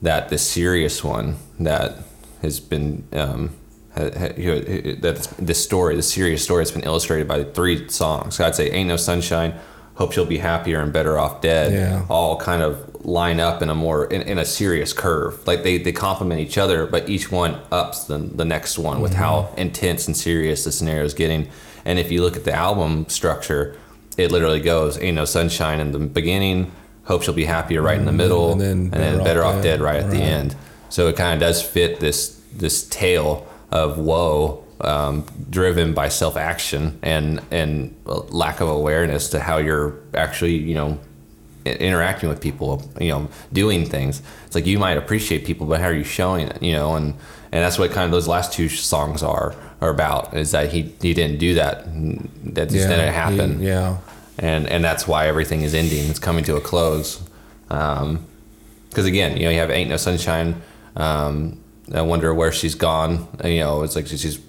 that 0.03 0.29
the 0.29 0.39
serious 0.39 1.05
one 1.05 1.37
that 1.61 1.99
has 2.43 2.59
been 2.59 3.05
um, 3.13 3.55
that 3.95 5.35
this 5.39 5.63
story, 5.63 5.95
the 5.95 6.03
serious 6.03 6.43
story, 6.43 6.63
has 6.63 6.73
been 6.73 6.83
illustrated 6.83 7.29
by 7.29 7.45
three 7.45 7.89
songs. 7.89 8.37
So 8.37 8.45
I'd 8.45 8.57
say 8.57 8.71
"Ain't 8.71 8.89
No 8.89 8.97
Sunshine," 8.97 9.55
"Hope 9.95 10.13
She'll 10.13 10.27
Be 10.27 10.39
Happier," 10.39 10.81
and 10.81 10.93
"Better 10.93 11.19
Off 11.19 11.41
Dead." 11.41 11.73
Yeah. 11.73 12.05
All 12.09 12.37
kind 12.37 12.63
of 12.63 13.05
line 13.05 13.41
up 13.41 13.63
in 13.63 13.69
a 13.69 13.75
more 13.75 14.07
in, 14.07 14.23
in, 14.23 14.39
a 14.39 14.45
serious 14.45 14.93
curve. 14.93 15.45
Like 15.47 15.63
they, 15.65 15.79
they 15.79 15.93
complement 15.93 16.41
each 16.41 16.57
other, 16.57 16.87
but 16.87 17.09
each 17.09 17.33
one 17.33 17.61
ups 17.73 18.05
the, 18.05 18.19
the 18.19 18.45
next 18.45 18.79
one 18.79 19.01
with 19.01 19.13
mm-hmm. 19.13 19.21
how 19.21 19.55
intense 19.57 20.07
and 20.07 20.17
serious 20.17 20.65
the 20.65 20.73
scenario 20.73 21.05
is 21.05 21.15
getting. 21.15 21.49
And 21.85 21.99
if 21.99 22.13
you 22.13 22.23
look 22.23 22.37
at 22.37 22.45
the 22.45 22.53
album 22.53 23.09
structure, 23.09 23.77
it 24.17 24.31
literally 24.31 24.61
goes 24.61 24.99
"Ain't 24.99 25.17
No 25.17 25.25
Sunshine" 25.25 25.81
in 25.81 25.93
the 25.93 25.99
beginning, 25.99 26.71
"Hope 27.05 27.23
She'll 27.23 27.35
Be 27.35 27.45
Happier" 27.45 27.83
right 27.83 27.99
in 27.99 28.05
the 28.05 28.11
mm-hmm. 28.11 28.19
middle, 28.19 28.53
and 28.53 28.61
then 28.61 28.71
and 28.71 28.91
"Better, 28.91 29.05
then 29.05 29.21
off, 29.21 29.25
better 29.25 29.41
dead. 29.41 29.57
off 29.57 29.63
dead 29.63 29.81
right 29.81 29.97
at 29.97 30.05
right. 30.05 30.11
the 30.11 30.23
end. 30.23 30.57
So 30.89 31.09
it 31.09 31.17
kind 31.17 31.35
of 31.35 31.41
does 31.41 31.63
fit 31.63 32.01
this 32.01 32.41
this 32.55 32.87
tale 32.89 33.47
of 33.71 33.99
woe 33.99 34.63
um, 34.83 35.27
driven 35.51 35.95
by 35.95 36.09
self 36.09 36.37
action 36.37 36.99
and 37.03 37.41
and 37.51 37.95
lack 38.05 38.61
of 38.61 38.69
awareness 38.69 39.31
to 39.31 39.41
how 39.41 39.59
you're 39.59 39.95
actually 40.15 40.57
you 40.57 40.75
know 40.75 40.99
interacting 41.65 42.29
with 42.29 42.41
people, 42.41 42.83
you 43.01 43.09
know, 43.09 43.29
doing 43.53 43.87
things. 43.87 44.23
It's 44.47 44.55
like 44.55 44.67
you 44.67 44.79
might 44.79 44.97
appreciate 44.97 45.45
people, 45.45 45.67
but 45.67 45.81
how 45.81 45.87
are 45.87 45.95
you 45.95 46.05
showing 46.05 46.49
it? 46.49 46.63
You 46.63 46.73
know, 46.73 46.97
and 46.97 47.15
and 47.53 47.63
that's 47.63 47.79
what 47.79 47.91
kind 47.91 48.05
of 48.05 48.11
those 48.11 48.29
last 48.29 48.53
two 48.53 48.69
songs 48.69 49.23
are 49.23 49.55
are 49.81 49.91
about. 49.91 50.37
Is 50.37 50.51
that 50.53 50.73
he 50.73 50.95
he 51.01 51.15
didn't 51.15 51.39
do 51.39 51.55
that. 51.55 51.85
That 52.55 52.69
just 52.69 52.89
yeah, 52.89 52.89
didn't 52.89 53.15
happen. 53.15 53.59
He, 53.61 53.67
yeah. 53.67 53.99
And 54.39 54.67
and 54.67 54.83
that's 54.83 55.07
why 55.07 55.29
everything 55.29 55.63
is 55.63 55.75
ending. 55.75 56.09
It's 56.09 56.19
coming 56.19 56.45
to 56.45 56.57
a 56.57 56.61
close. 56.61 57.23
Because 57.69 58.03
um, 58.03 58.27
again, 58.97 59.37
you 59.37 59.45
know, 59.45 59.51
you 59.51 59.59
have 59.59 59.71
"Ain't 59.71 59.91
No 59.91 59.97
Sunshine." 59.97 60.61
Um, 60.97 61.61
I 61.95 62.03
wonder 62.03 62.33
where 62.35 62.53
she's 62.53 62.75
gone. 62.75 63.29
You 63.45 63.61
know, 63.61 63.83
it's 63.83 63.97
like 63.97 64.07
she's. 64.07 64.41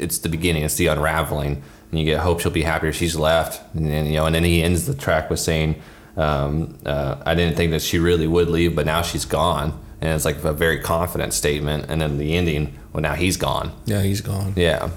It's 0.00 0.18
the 0.18 0.28
beginning. 0.28 0.64
It's 0.64 0.76
the 0.76 0.88
unraveling. 0.88 1.62
And 1.90 1.98
you 1.98 2.04
get 2.04 2.20
hope 2.20 2.40
she'll 2.40 2.52
be 2.52 2.62
happier. 2.62 2.92
She's 2.92 3.16
left, 3.16 3.62
and 3.74 3.90
then, 3.90 4.06
you 4.06 4.14
know, 4.14 4.26
and 4.26 4.34
then 4.34 4.44
he 4.44 4.62
ends 4.62 4.86
the 4.86 4.94
track 4.94 5.28
with 5.28 5.40
saying, 5.40 5.82
um, 6.16 6.78
uh, 6.86 7.16
I 7.26 7.34
didn't 7.34 7.56
think 7.56 7.72
that 7.72 7.82
she 7.82 7.98
really 7.98 8.26
would 8.26 8.48
leave, 8.48 8.76
but 8.76 8.86
now 8.86 9.02
she's 9.02 9.24
gone. 9.24 9.78
And 10.00 10.14
it's 10.14 10.24
like 10.24 10.42
a 10.44 10.52
very 10.52 10.78
confident 10.80 11.34
statement. 11.34 11.86
And 11.88 12.00
then 12.00 12.18
the 12.18 12.36
ending, 12.36 12.78
well, 12.92 13.02
now 13.02 13.14
he's 13.14 13.36
gone. 13.36 13.72
Yeah, 13.86 14.02
he's 14.02 14.20
gone. 14.20 14.54
Yeah. 14.56 14.90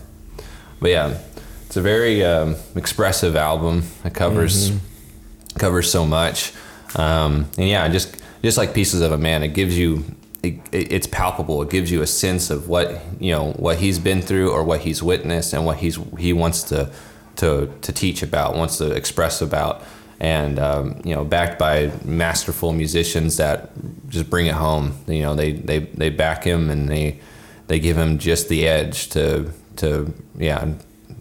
But 0.79 0.91
yeah, 0.91 1.17
it's 1.65 1.77
a 1.77 1.81
very 1.81 2.23
um, 2.23 2.55
expressive 2.75 3.35
album. 3.35 3.83
It 4.05 4.13
covers 4.13 4.71
mm-hmm. 4.71 5.57
covers 5.57 5.89
so 5.89 6.05
much. 6.05 6.53
Um, 6.95 7.49
and 7.57 7.67
yeah, 7.67 7.87
just 7.89 8.15
just 8.43 8.57
like 8.57 8.73
Pieces 8.73 9.01
of 9.01 9.11
a 9.11 9.17
Man, 9.17 9.43
it 9.43 9.53
gives 9.53 9.77
you 9.77 10.05
it, 10.43 10.59
it's 10.71 11.07
palpable. 11.07 11.61
It 11.61 11.69
gives 11.69 11.89
you 11.89 12.01
a 12.01 12.07
sense 12.07 12.49
of 12.49 12.67
what 12.67 13.01
you 13.19 13.31
know 13.31 13.53
what 13.53 13.77
he's 13.77 13.97
been 13.97 14.21
through 14.21 14.51
or 14.51 14.63
what 14.63 14.81
he's 14.81 15.01
witnessed 15.01 15.53
and 15.53 15.65
what 15.65 15.77
he's 15.77 15.97
he 16.19 16.33
wants 16.33 16.63
to 16.63 16.91
to 17.37 17.73
to 17.81 17.91
teach 17.93 18.21
about, 18.21 18.55
wants 18.55 18.77
to 18.77 18.91
express 18.91 19.41
about 19.41 19.83
and 20.19 20.59
um, 20.59 21.01
you 21.03 21.15
know 21.15 21.23
backed 21.23 21.57
by 21.57 21.91
masterful 22.03 22.73
musicians 22.73 23.37
that 23.37 23.71
just 24.09 24.29
bring 24.29 24.47
it 24.47 24.53
home. 24.53 24.97
You 25.07 25.21
know 25.21 25.35
they 25.35 25.53
they 25.53 25.79
they 25.79 26.09
back 26.09 26.43
him 26.43 26.69
and 26.69 26.89
they 26.89 27.19
they 27.67 27.79
give 27.79 27.97
him 27.97 28.17
just 28.19 28.49
the 28.49 28.67
edge 28.67 29.09
to 29.09 29.51
to 29.77 30.13
yeah 30.37 30.73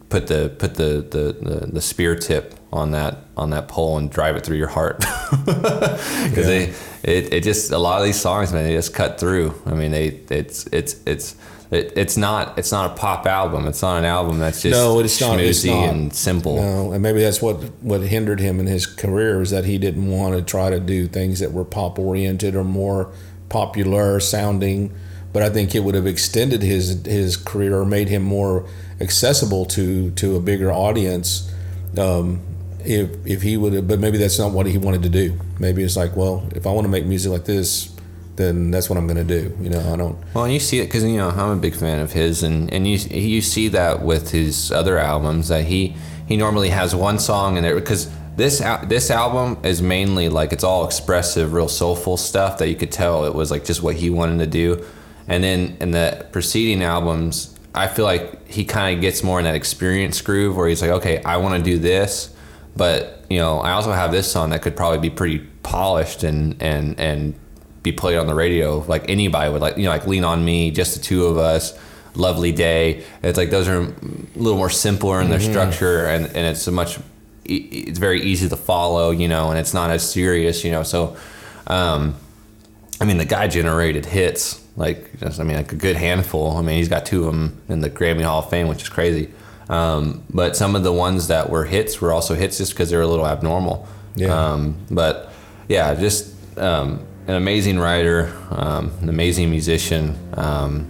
put 0.08 0.26
the 0.26 0.54
put 0.58 0.74
the 0.74 1.06
the 1.10 1.32
the, 1.40 1.66
the 1.66 1.80
spear 1.80 2.16
tip 2.16 2.54
on 2.72 2.92
that 2.92 3.18
on 3.36 3.50
that 3.50 3.68
pole 3.68 3.98
and 3.98 4.10
drive 4.10 4.36
it 4.36 4.44
through 4.44 4.56
your 4.56 4.68
heart 4.68 4.98
because 5.44 6.36
yeah. 6.36 6.42
they 6.42 6.74
it, 7.02 7.32
it 7.32 7.42
just 7.42 7.70
a 7.70 7.78
lot 7.78 7.98
of 7.98 8.04
these 8.04 8.20
songs 8.20 8.52
man 8.52 8.64
they 8.64 8.74
just 8.74 8.94
cut 8.94 9.20
through 9.20 9.54
i 9.66 9.74
mean 9.74 9.90
they 9.90 10.06
it's 10.30 10.66
it's 10.68 10.96
it's 11.04 11.36
it, 11.72 11.94
it's 11.96 12.18
not 12.18 12.58
it's 12.58 12.70
not 12.70 12.90
a 12.90 12.94
pop 12.94 13.26
album. 13.26 13.66
It's 13.66 13.80
not 13.80 13.96
an 13.96 14.04
album 14.04 14.38
that's 14.38 14.60
just 14.60 14.78
no, 14.78 15.00
it's 15.00 15.18
not, 15.22 15.40
it's 15.40 15.64
not. 15.64 15.88
and 15.88 16.14
simple. 16.14 16.56
No, 16.56 16.92
and 16.92 17.02
maybe 17.02 17.22
that's 17.22 17.40
what 17.40 17.56
what 17.80 18.02
hindered 18.02 18.40
him 18.40 18.60
in 18.60 18.66
his 18.66 18.84
career 18.84 19.40
is 19.40 19.50
that 19.50 19.64
he 19.64 19.78
didn't 19.78 20.10
want 20.10 20.36
to 20.36 20.42
try 20.42 20.68
to 20.68 20.78
do 20.78 21.08
things 21.08 21.40
that 21.40 21.52
were 21.52 21.64
pop 21.64 21.98
oriented 21.98 22.54
or 22.54 22.62
more 22.62 23.10
popular 23.48 24.20
sounding. 24.20 24.94
But 25.32 25.42
I 25.42 25.48
think 25.48 25.74
it 25.74 25.80
would 25.80 25.94
have 25.94 26.06
extended 26.06 26.60
his 26.60 27.06
his 27.06 27.38
career 27.38 27.78
or 27.78 27.86
made 27.86 28.10
him 28.10 28.22
more 28.22 28.68
accessible 29.00 29.64
to 29.66 30.10
to 30.10 30.36
a 30.36 30.40
bigger 30.40 30.70
audience. 30.70 31.50
Um, 31.96 32.42
if 32.84 33.26
if 33.26 33.42
he 33.42 33.56
would 33.56 33.72
have, 33.72 33.88
but 33.88 33.98
maybe 33.98 34.18
that's 34.18 34.38
not 34.38 34.52
what 34.52 34.66
he 34.66 34.78
wanted 34.78 35.02
to 35.02 35.08
do. 35.08 35.38
Maybe 35.58 35.82
it's 35.82 35.96
like, 35.96 36.16
well, 36.16 36.46
if 36.54 36.66
I 36.66 36.72
want 36.72 36.84
to 36.84 36.90
make 36.90 37.06
music 37.06 37.32
like 37.32 37.44
this, 37.44 37.94
then 38.36 38.70
that's 38.70 38.88
what 38.88 38.96
I'm 38.96 39.06
going 39.06 39.26
to 39.26 39.40
do. 39.40 39.56
You 39.60 39.70
know, 39.70 39.92
I 39.92 39.96
don't. 39.96 40.18
Well, 40.34 40.44
and 40.44 40.52
you 40.52 40.60
see 40.60 40.80
it 40.80 40.86
because 40.86 41.04
you 41.04 41.16
know 41.16 41.28
I'm 41.28 41.58
a 41.58 41.60
big 41.60 41.74
fan 41.74 42.00
of 42.00 42.12
his, 42.12 42.42
and 42.42 42.72
and 42.72 42.86
you 42.86 42.96
you 42.96 43.40
see 43.40 43.68
that 43.68 44.02
with 44.02 44.30
his 44.30 44.72
other 44.72 44.98
albums 44.98 45.48
that 45.48 45.64
he 45.64 45.94
he 46.26 46.36
normally 46.36 46.70
has 46.70 46.94
one 46.94 47.18
song 47.18 47.56
in 47.56 47.62
there 47.62 47.74
because 47.74 48.10
this 48.36 48.58
this 48.86 49.10
album 49.10 49.58
is 49.64 49.82
mainly 49.82 50.28
like 50.28 50.52
it's 50.52 50.64
all 50.64 50.86
expressive, 50.86 51.52
real 51.52 51.68
soulful 51.68 52.16
stuff 52.16 52.58
that 52.58 52.68
you 52.68 52.74
could 52.74 52.92
tell 52.92 53.24
it 53.24 53.34
was 53.34 53.50
like 53.50 53.64
just 53.64 53.82
what 53.82 53.96
he 53.96 54.10
wanted 54.10 54.38
to 54.38 54.46
do, 54.46 54.84
and 55.28 55.44
then 55.44 55.76
in 55.80 55.90
the 55.90 56.26
preceding 56.32 56.82
albums, 56.82 57.54
I 57.74 57.86
feel 57.86 58.04
like 58.04 58.48
he 58.48 58.64
kind 58.64 58.96
of 58.96 59.02
gets 59.02 59.22
more 59.22 59.38
in 59.38 59.44
that 59.44 59.54
experience 59.54 60.20
groove 60.20 60.56
where 60.56 60.68
he's 60.68 60.82
like, 60.82 60.90
okay, 60.90 61.22
I 61.22 61.36
want 61.38 61.56
to 61.56 61.70
do 61.70 61.78
this, 61.78 62.31
but 62.76 63.24
you 63.28 63.38
know, 63.38 63.58
I 63.60 63.72
also 63.72 63.92
have 63.92 64.12
this 64.12 64.30
song 64.30 64.50
that 64.50 64.62
could 64.62 64.76
probably 64.76 64.98
be 64.98 65.10
pretty 65.10 65.38
polished 65.62 66.22
and 66.22 66.60
and 66.62 66.98
and 66.98 67.34
be 67.82 67.92
played 67.92 68.18
on 68.18 68.26
the 68.26 68.34
radio. 68.34 68.78
Like 68.80 69.08
anybody 69.08 69.50
would 69.50 69.60
like, 69.60 69.76
you 69.76 69.84
know, 69.84 69.90
like 69.90 70.06
Lean 70.06 70.24
on 70.24 70.44
Me, 70.44 70.70
just 70.70 70.94
the 70.94 71.02
two 71.02 71.26
of 71.26 71.36
us, 71.36 71.78
Lovely 72.14 72.52
Day. 72.52 73.04
It's 73.22 73.38
like 73.38 73.50
those 73.50 73.68
are 73.68 73.82
a 73.82 73.92
little 74.36 74.58
more 74.58 74.70
simpler 74.70 75.20
in 75.20 75.30
their 75.30 75.38
mm-hmm. 75.38 75.50
structure, 75.50 76.06
and 76.06 76.26
and 76.26 76.46
it's 76.46 76.66
a 76.66 76.72
much, 76.72 76.98
it's 77.44 77.98
very 77.98 78.22
easy 78.22 78.48
to 78.48 78.56
follow, 78.56 79.10
you 79.10 79.28
know, 79.28 79.50
and 79.50 79.58
it's 79.58 79.74
not 79.74 79.90
as 79.90 80.08
serious, 80.08 80.64
you 80.64 80.70
know. 80.70 80.82
So, 80.82 81.16
um, 81.66 82.14
I 83.00 83.04
mean, 83.04 83.18
the 83.18 83.24
guy 83.24 83.48
generated 83.48 84.06
hits 84.06 84.62
like 84.76 85.18
just, 85.18 85.40
I 85.40 85.44
mean, 85.44 85.56
like 85.56 85.72
a 85.72 85.76
good 85.76 85.96
handful. 85.96 86.56
I 86.56 86.62
mean, 86.62 86.76
he's 86.76 86.88
got 86.88 87.04
two 87.04 87.26
of 87.26 87.32
them 87.32 87.60
in 87.68 87.80
the 87.80 87.90
Grammy 87.90 88.22
Hall 88.22 88.40
of 88.40 88.50
Fame, 88.50 88.68
which 88.68 88.82
is 88.82 88.88
crazy. 88.88 89.30
Um, 89.68 90.24
but 90.30 90.56
some 90.56 90.76
of 90.76 90.82
the 90.82 90.92
ones 90.92 91.28
that 91.28 91.50
were 91.50 91.64
hits 91.64 92.00
were 92.00 92.12
also 92.12 92.34
hits 92.34 92.58
just 92.58 92.72
because 92.72 92.90
they 92.90 92.96
were 92.96 93.02
a 93.02 93.06
little 93.06 93.26
abnormal. 93.26 93.86
Yeah. 94.16 94.34
Um, 94.34 94.76
but 94.90 95.32
yeah, 95.68 95.94
just 95.94 96.34
um, 96.58 97.06
an 97.26 97.34
amazing 97.34 97.78
writer, 97.78 98.32
um, 98.50 98.92
an 99.00 99.08
amazing 99.08 99.50
musician. 99.50 100.18
Um, 100.34 100.88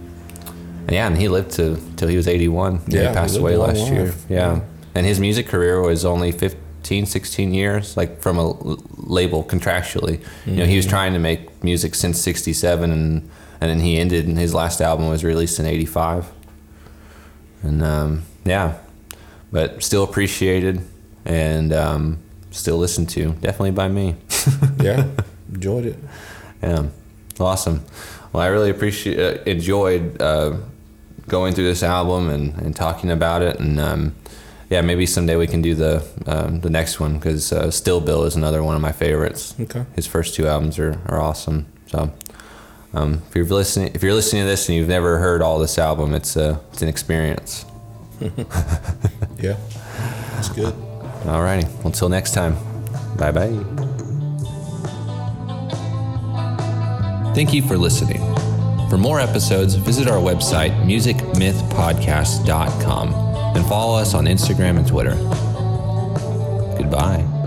and 0.87 0.91
yeah, 0.91 1.07
and 1.07 1.17
he 1.17 1.27
lived 1.27 1.51
to 1.51 1.79
till 1.95 2.07
he 2.07 2.17
was 2.17 2.27
81. 2.27 2.81
Yeah, 2.87 3.09
he 3.09 3.13
passed 3.13 3.35
he 3.35 3.39
away 3.39 3.55
last 3.55 3.79
life. 3.79 3.91
year. 3.91 4.13
Yeah. 4.27 4.55
yeah. 4.55 4.61
and 4.95 5.05
his 5.05 5.19
music 5.19 5.47
career 5.47 5.79
was 5.79 6.03
only 6.03 6.31
15, 6.31 7.05
16 7.05 7.53
years, 7.53 7.95
like 7.95 8.21
from 8.21 8.37
a 8.37 8.51
label 8.97 9.43
contractually. 9.43 10.17
Mm-hmm. 10.17 10.49
You 10.49 10.55
know, 10.57 10.65
he 10.65 10.75
was 10.75 10.85
mm-hmm. 10.85 10.91
trying 10.91 11.13
to 11.13 11.19
make 11.19 11.63
music 11.63 11.95
since 11.95 12.19
'67, 12.19 12.91
and 12.91 13.29
and 13.61 13.69
then 13.69 13.79
he 13.79 13.97
ended. 13.97 14.27
And 14.27 14.37
his 14.37 14.53
last 14.53 14.81
album 14.81 15.07
was 15.07 15.23
released 15.23 15.59
in 15.59 15.65
'85. 15.65 16.31
And 17.61 17.81
um, 17.81 18.23
yeah, 18.45 18.77
but 19.51 19.83
still 19.83 20.03
appreciated 20.03 20.81
and 21.25 21.73
um, 21.73 22.19
still 22.51 22.77
listened 22.77 23.09
to, 23.09 23.31
definitely 23.41 23.71
by 23.71 23.87
me. 23.87 24.15
yeah 24.81 25.07
enjoyed 25.53 25.85
it. 25.85 25.97
Yeah, 26.61 26.87
awesome. 27.39 27.83
Well, 28.31 28.43
I 28.43 28.47
really 28.47 28.69
appreciate 28.69 29.19
uh, 29.19 29.43
enjoyed 29.43 30.21
uh, 30.21 30.57
going 31.27 31.53
through 31.53 31.65
this 31.65 31.83
album 31.83 32.29
and, 32.29 32.57
and 32.59 32.75
talking 32.75 33.11
about 33.11 33.41
it, 33.41 33.59
and 33.59 33.79
um, 33.79 34.15
yeah, 34.69 34.81
maybe 34.81 35.05
someday 35.05 35.35
we 35.35 35.47
can 35.47 35.61
do 35.61 35.75
the 35.75 36.05
um, 36.25 36.61
the 36.61 36.69
next 36.69 36.99
one 36.99 37.15
because 37.15 37.51
uh, 37.51 37.69
Still 37.69 38.01
Bill 38.01 38.23
is 38.23 38.35
another 38.35 38.63
one 38.63 38.75
of 38.75 38.81
my 38.81 38.91
favorites. 38.91 39.55
Okay, 39.59 39.85
his 39.95 40.07
first 40.07 40.35
two 40.35 40.47
albums 40.47 40.79
are, 40.79 40.99
are 41.07 41.21
awesome. 41.21 41.67
So. 41.87 42.11
Um, 42.95 43.23
if 43.27 43.35
you're 43.35 43.45
listening, 43.45 43.91
if 43.95 44.03
you're 44.03 44.13
listening 44.13 44.43
to 44.43 44.47
this 44.47 44.69
and 44.69 44.77
you've 44.77 44.87
never 44.87 45.17
heard 45.17 45.41
all 45.41 45.57
this 45.57 45.79
album, 45.79 46.13
it's 46.13 46.35
a 46.35 46.61
it's 46.71 46.83
an 46.83 46.87
experience. 46.87 47.65
yeah, 49.39 49.57
that's 50.35 50.49
good. 50.49 50.73
All 51.25 51.41
righty. 51.41 51.65
until 51.85 52.09
next 52.09 52.33
time. 52.33 52.57
Bye 53.17 53.31
bye. 53.31 53.49
Thank 57.33 57.53
you 57.53 57.61
for 57.63 57.77
listening. 57.77 58.19
For 58.89 58.97
more 58.97 59.19
episodes, 59.19 59.75
visit 59.75 60.07
our 60.07 60.19
website, 60.19 60.71
musicmythpodcast.com, 60.85 63.13
and 63.55 63.65
follow 63.65 63.97
us 63.97 64.13
on 64.13 64.25
Instagram 64.25 64.77
and 64.77 64.87
Twitter. 64.87 65.15
Goodbye. 66.77 67.42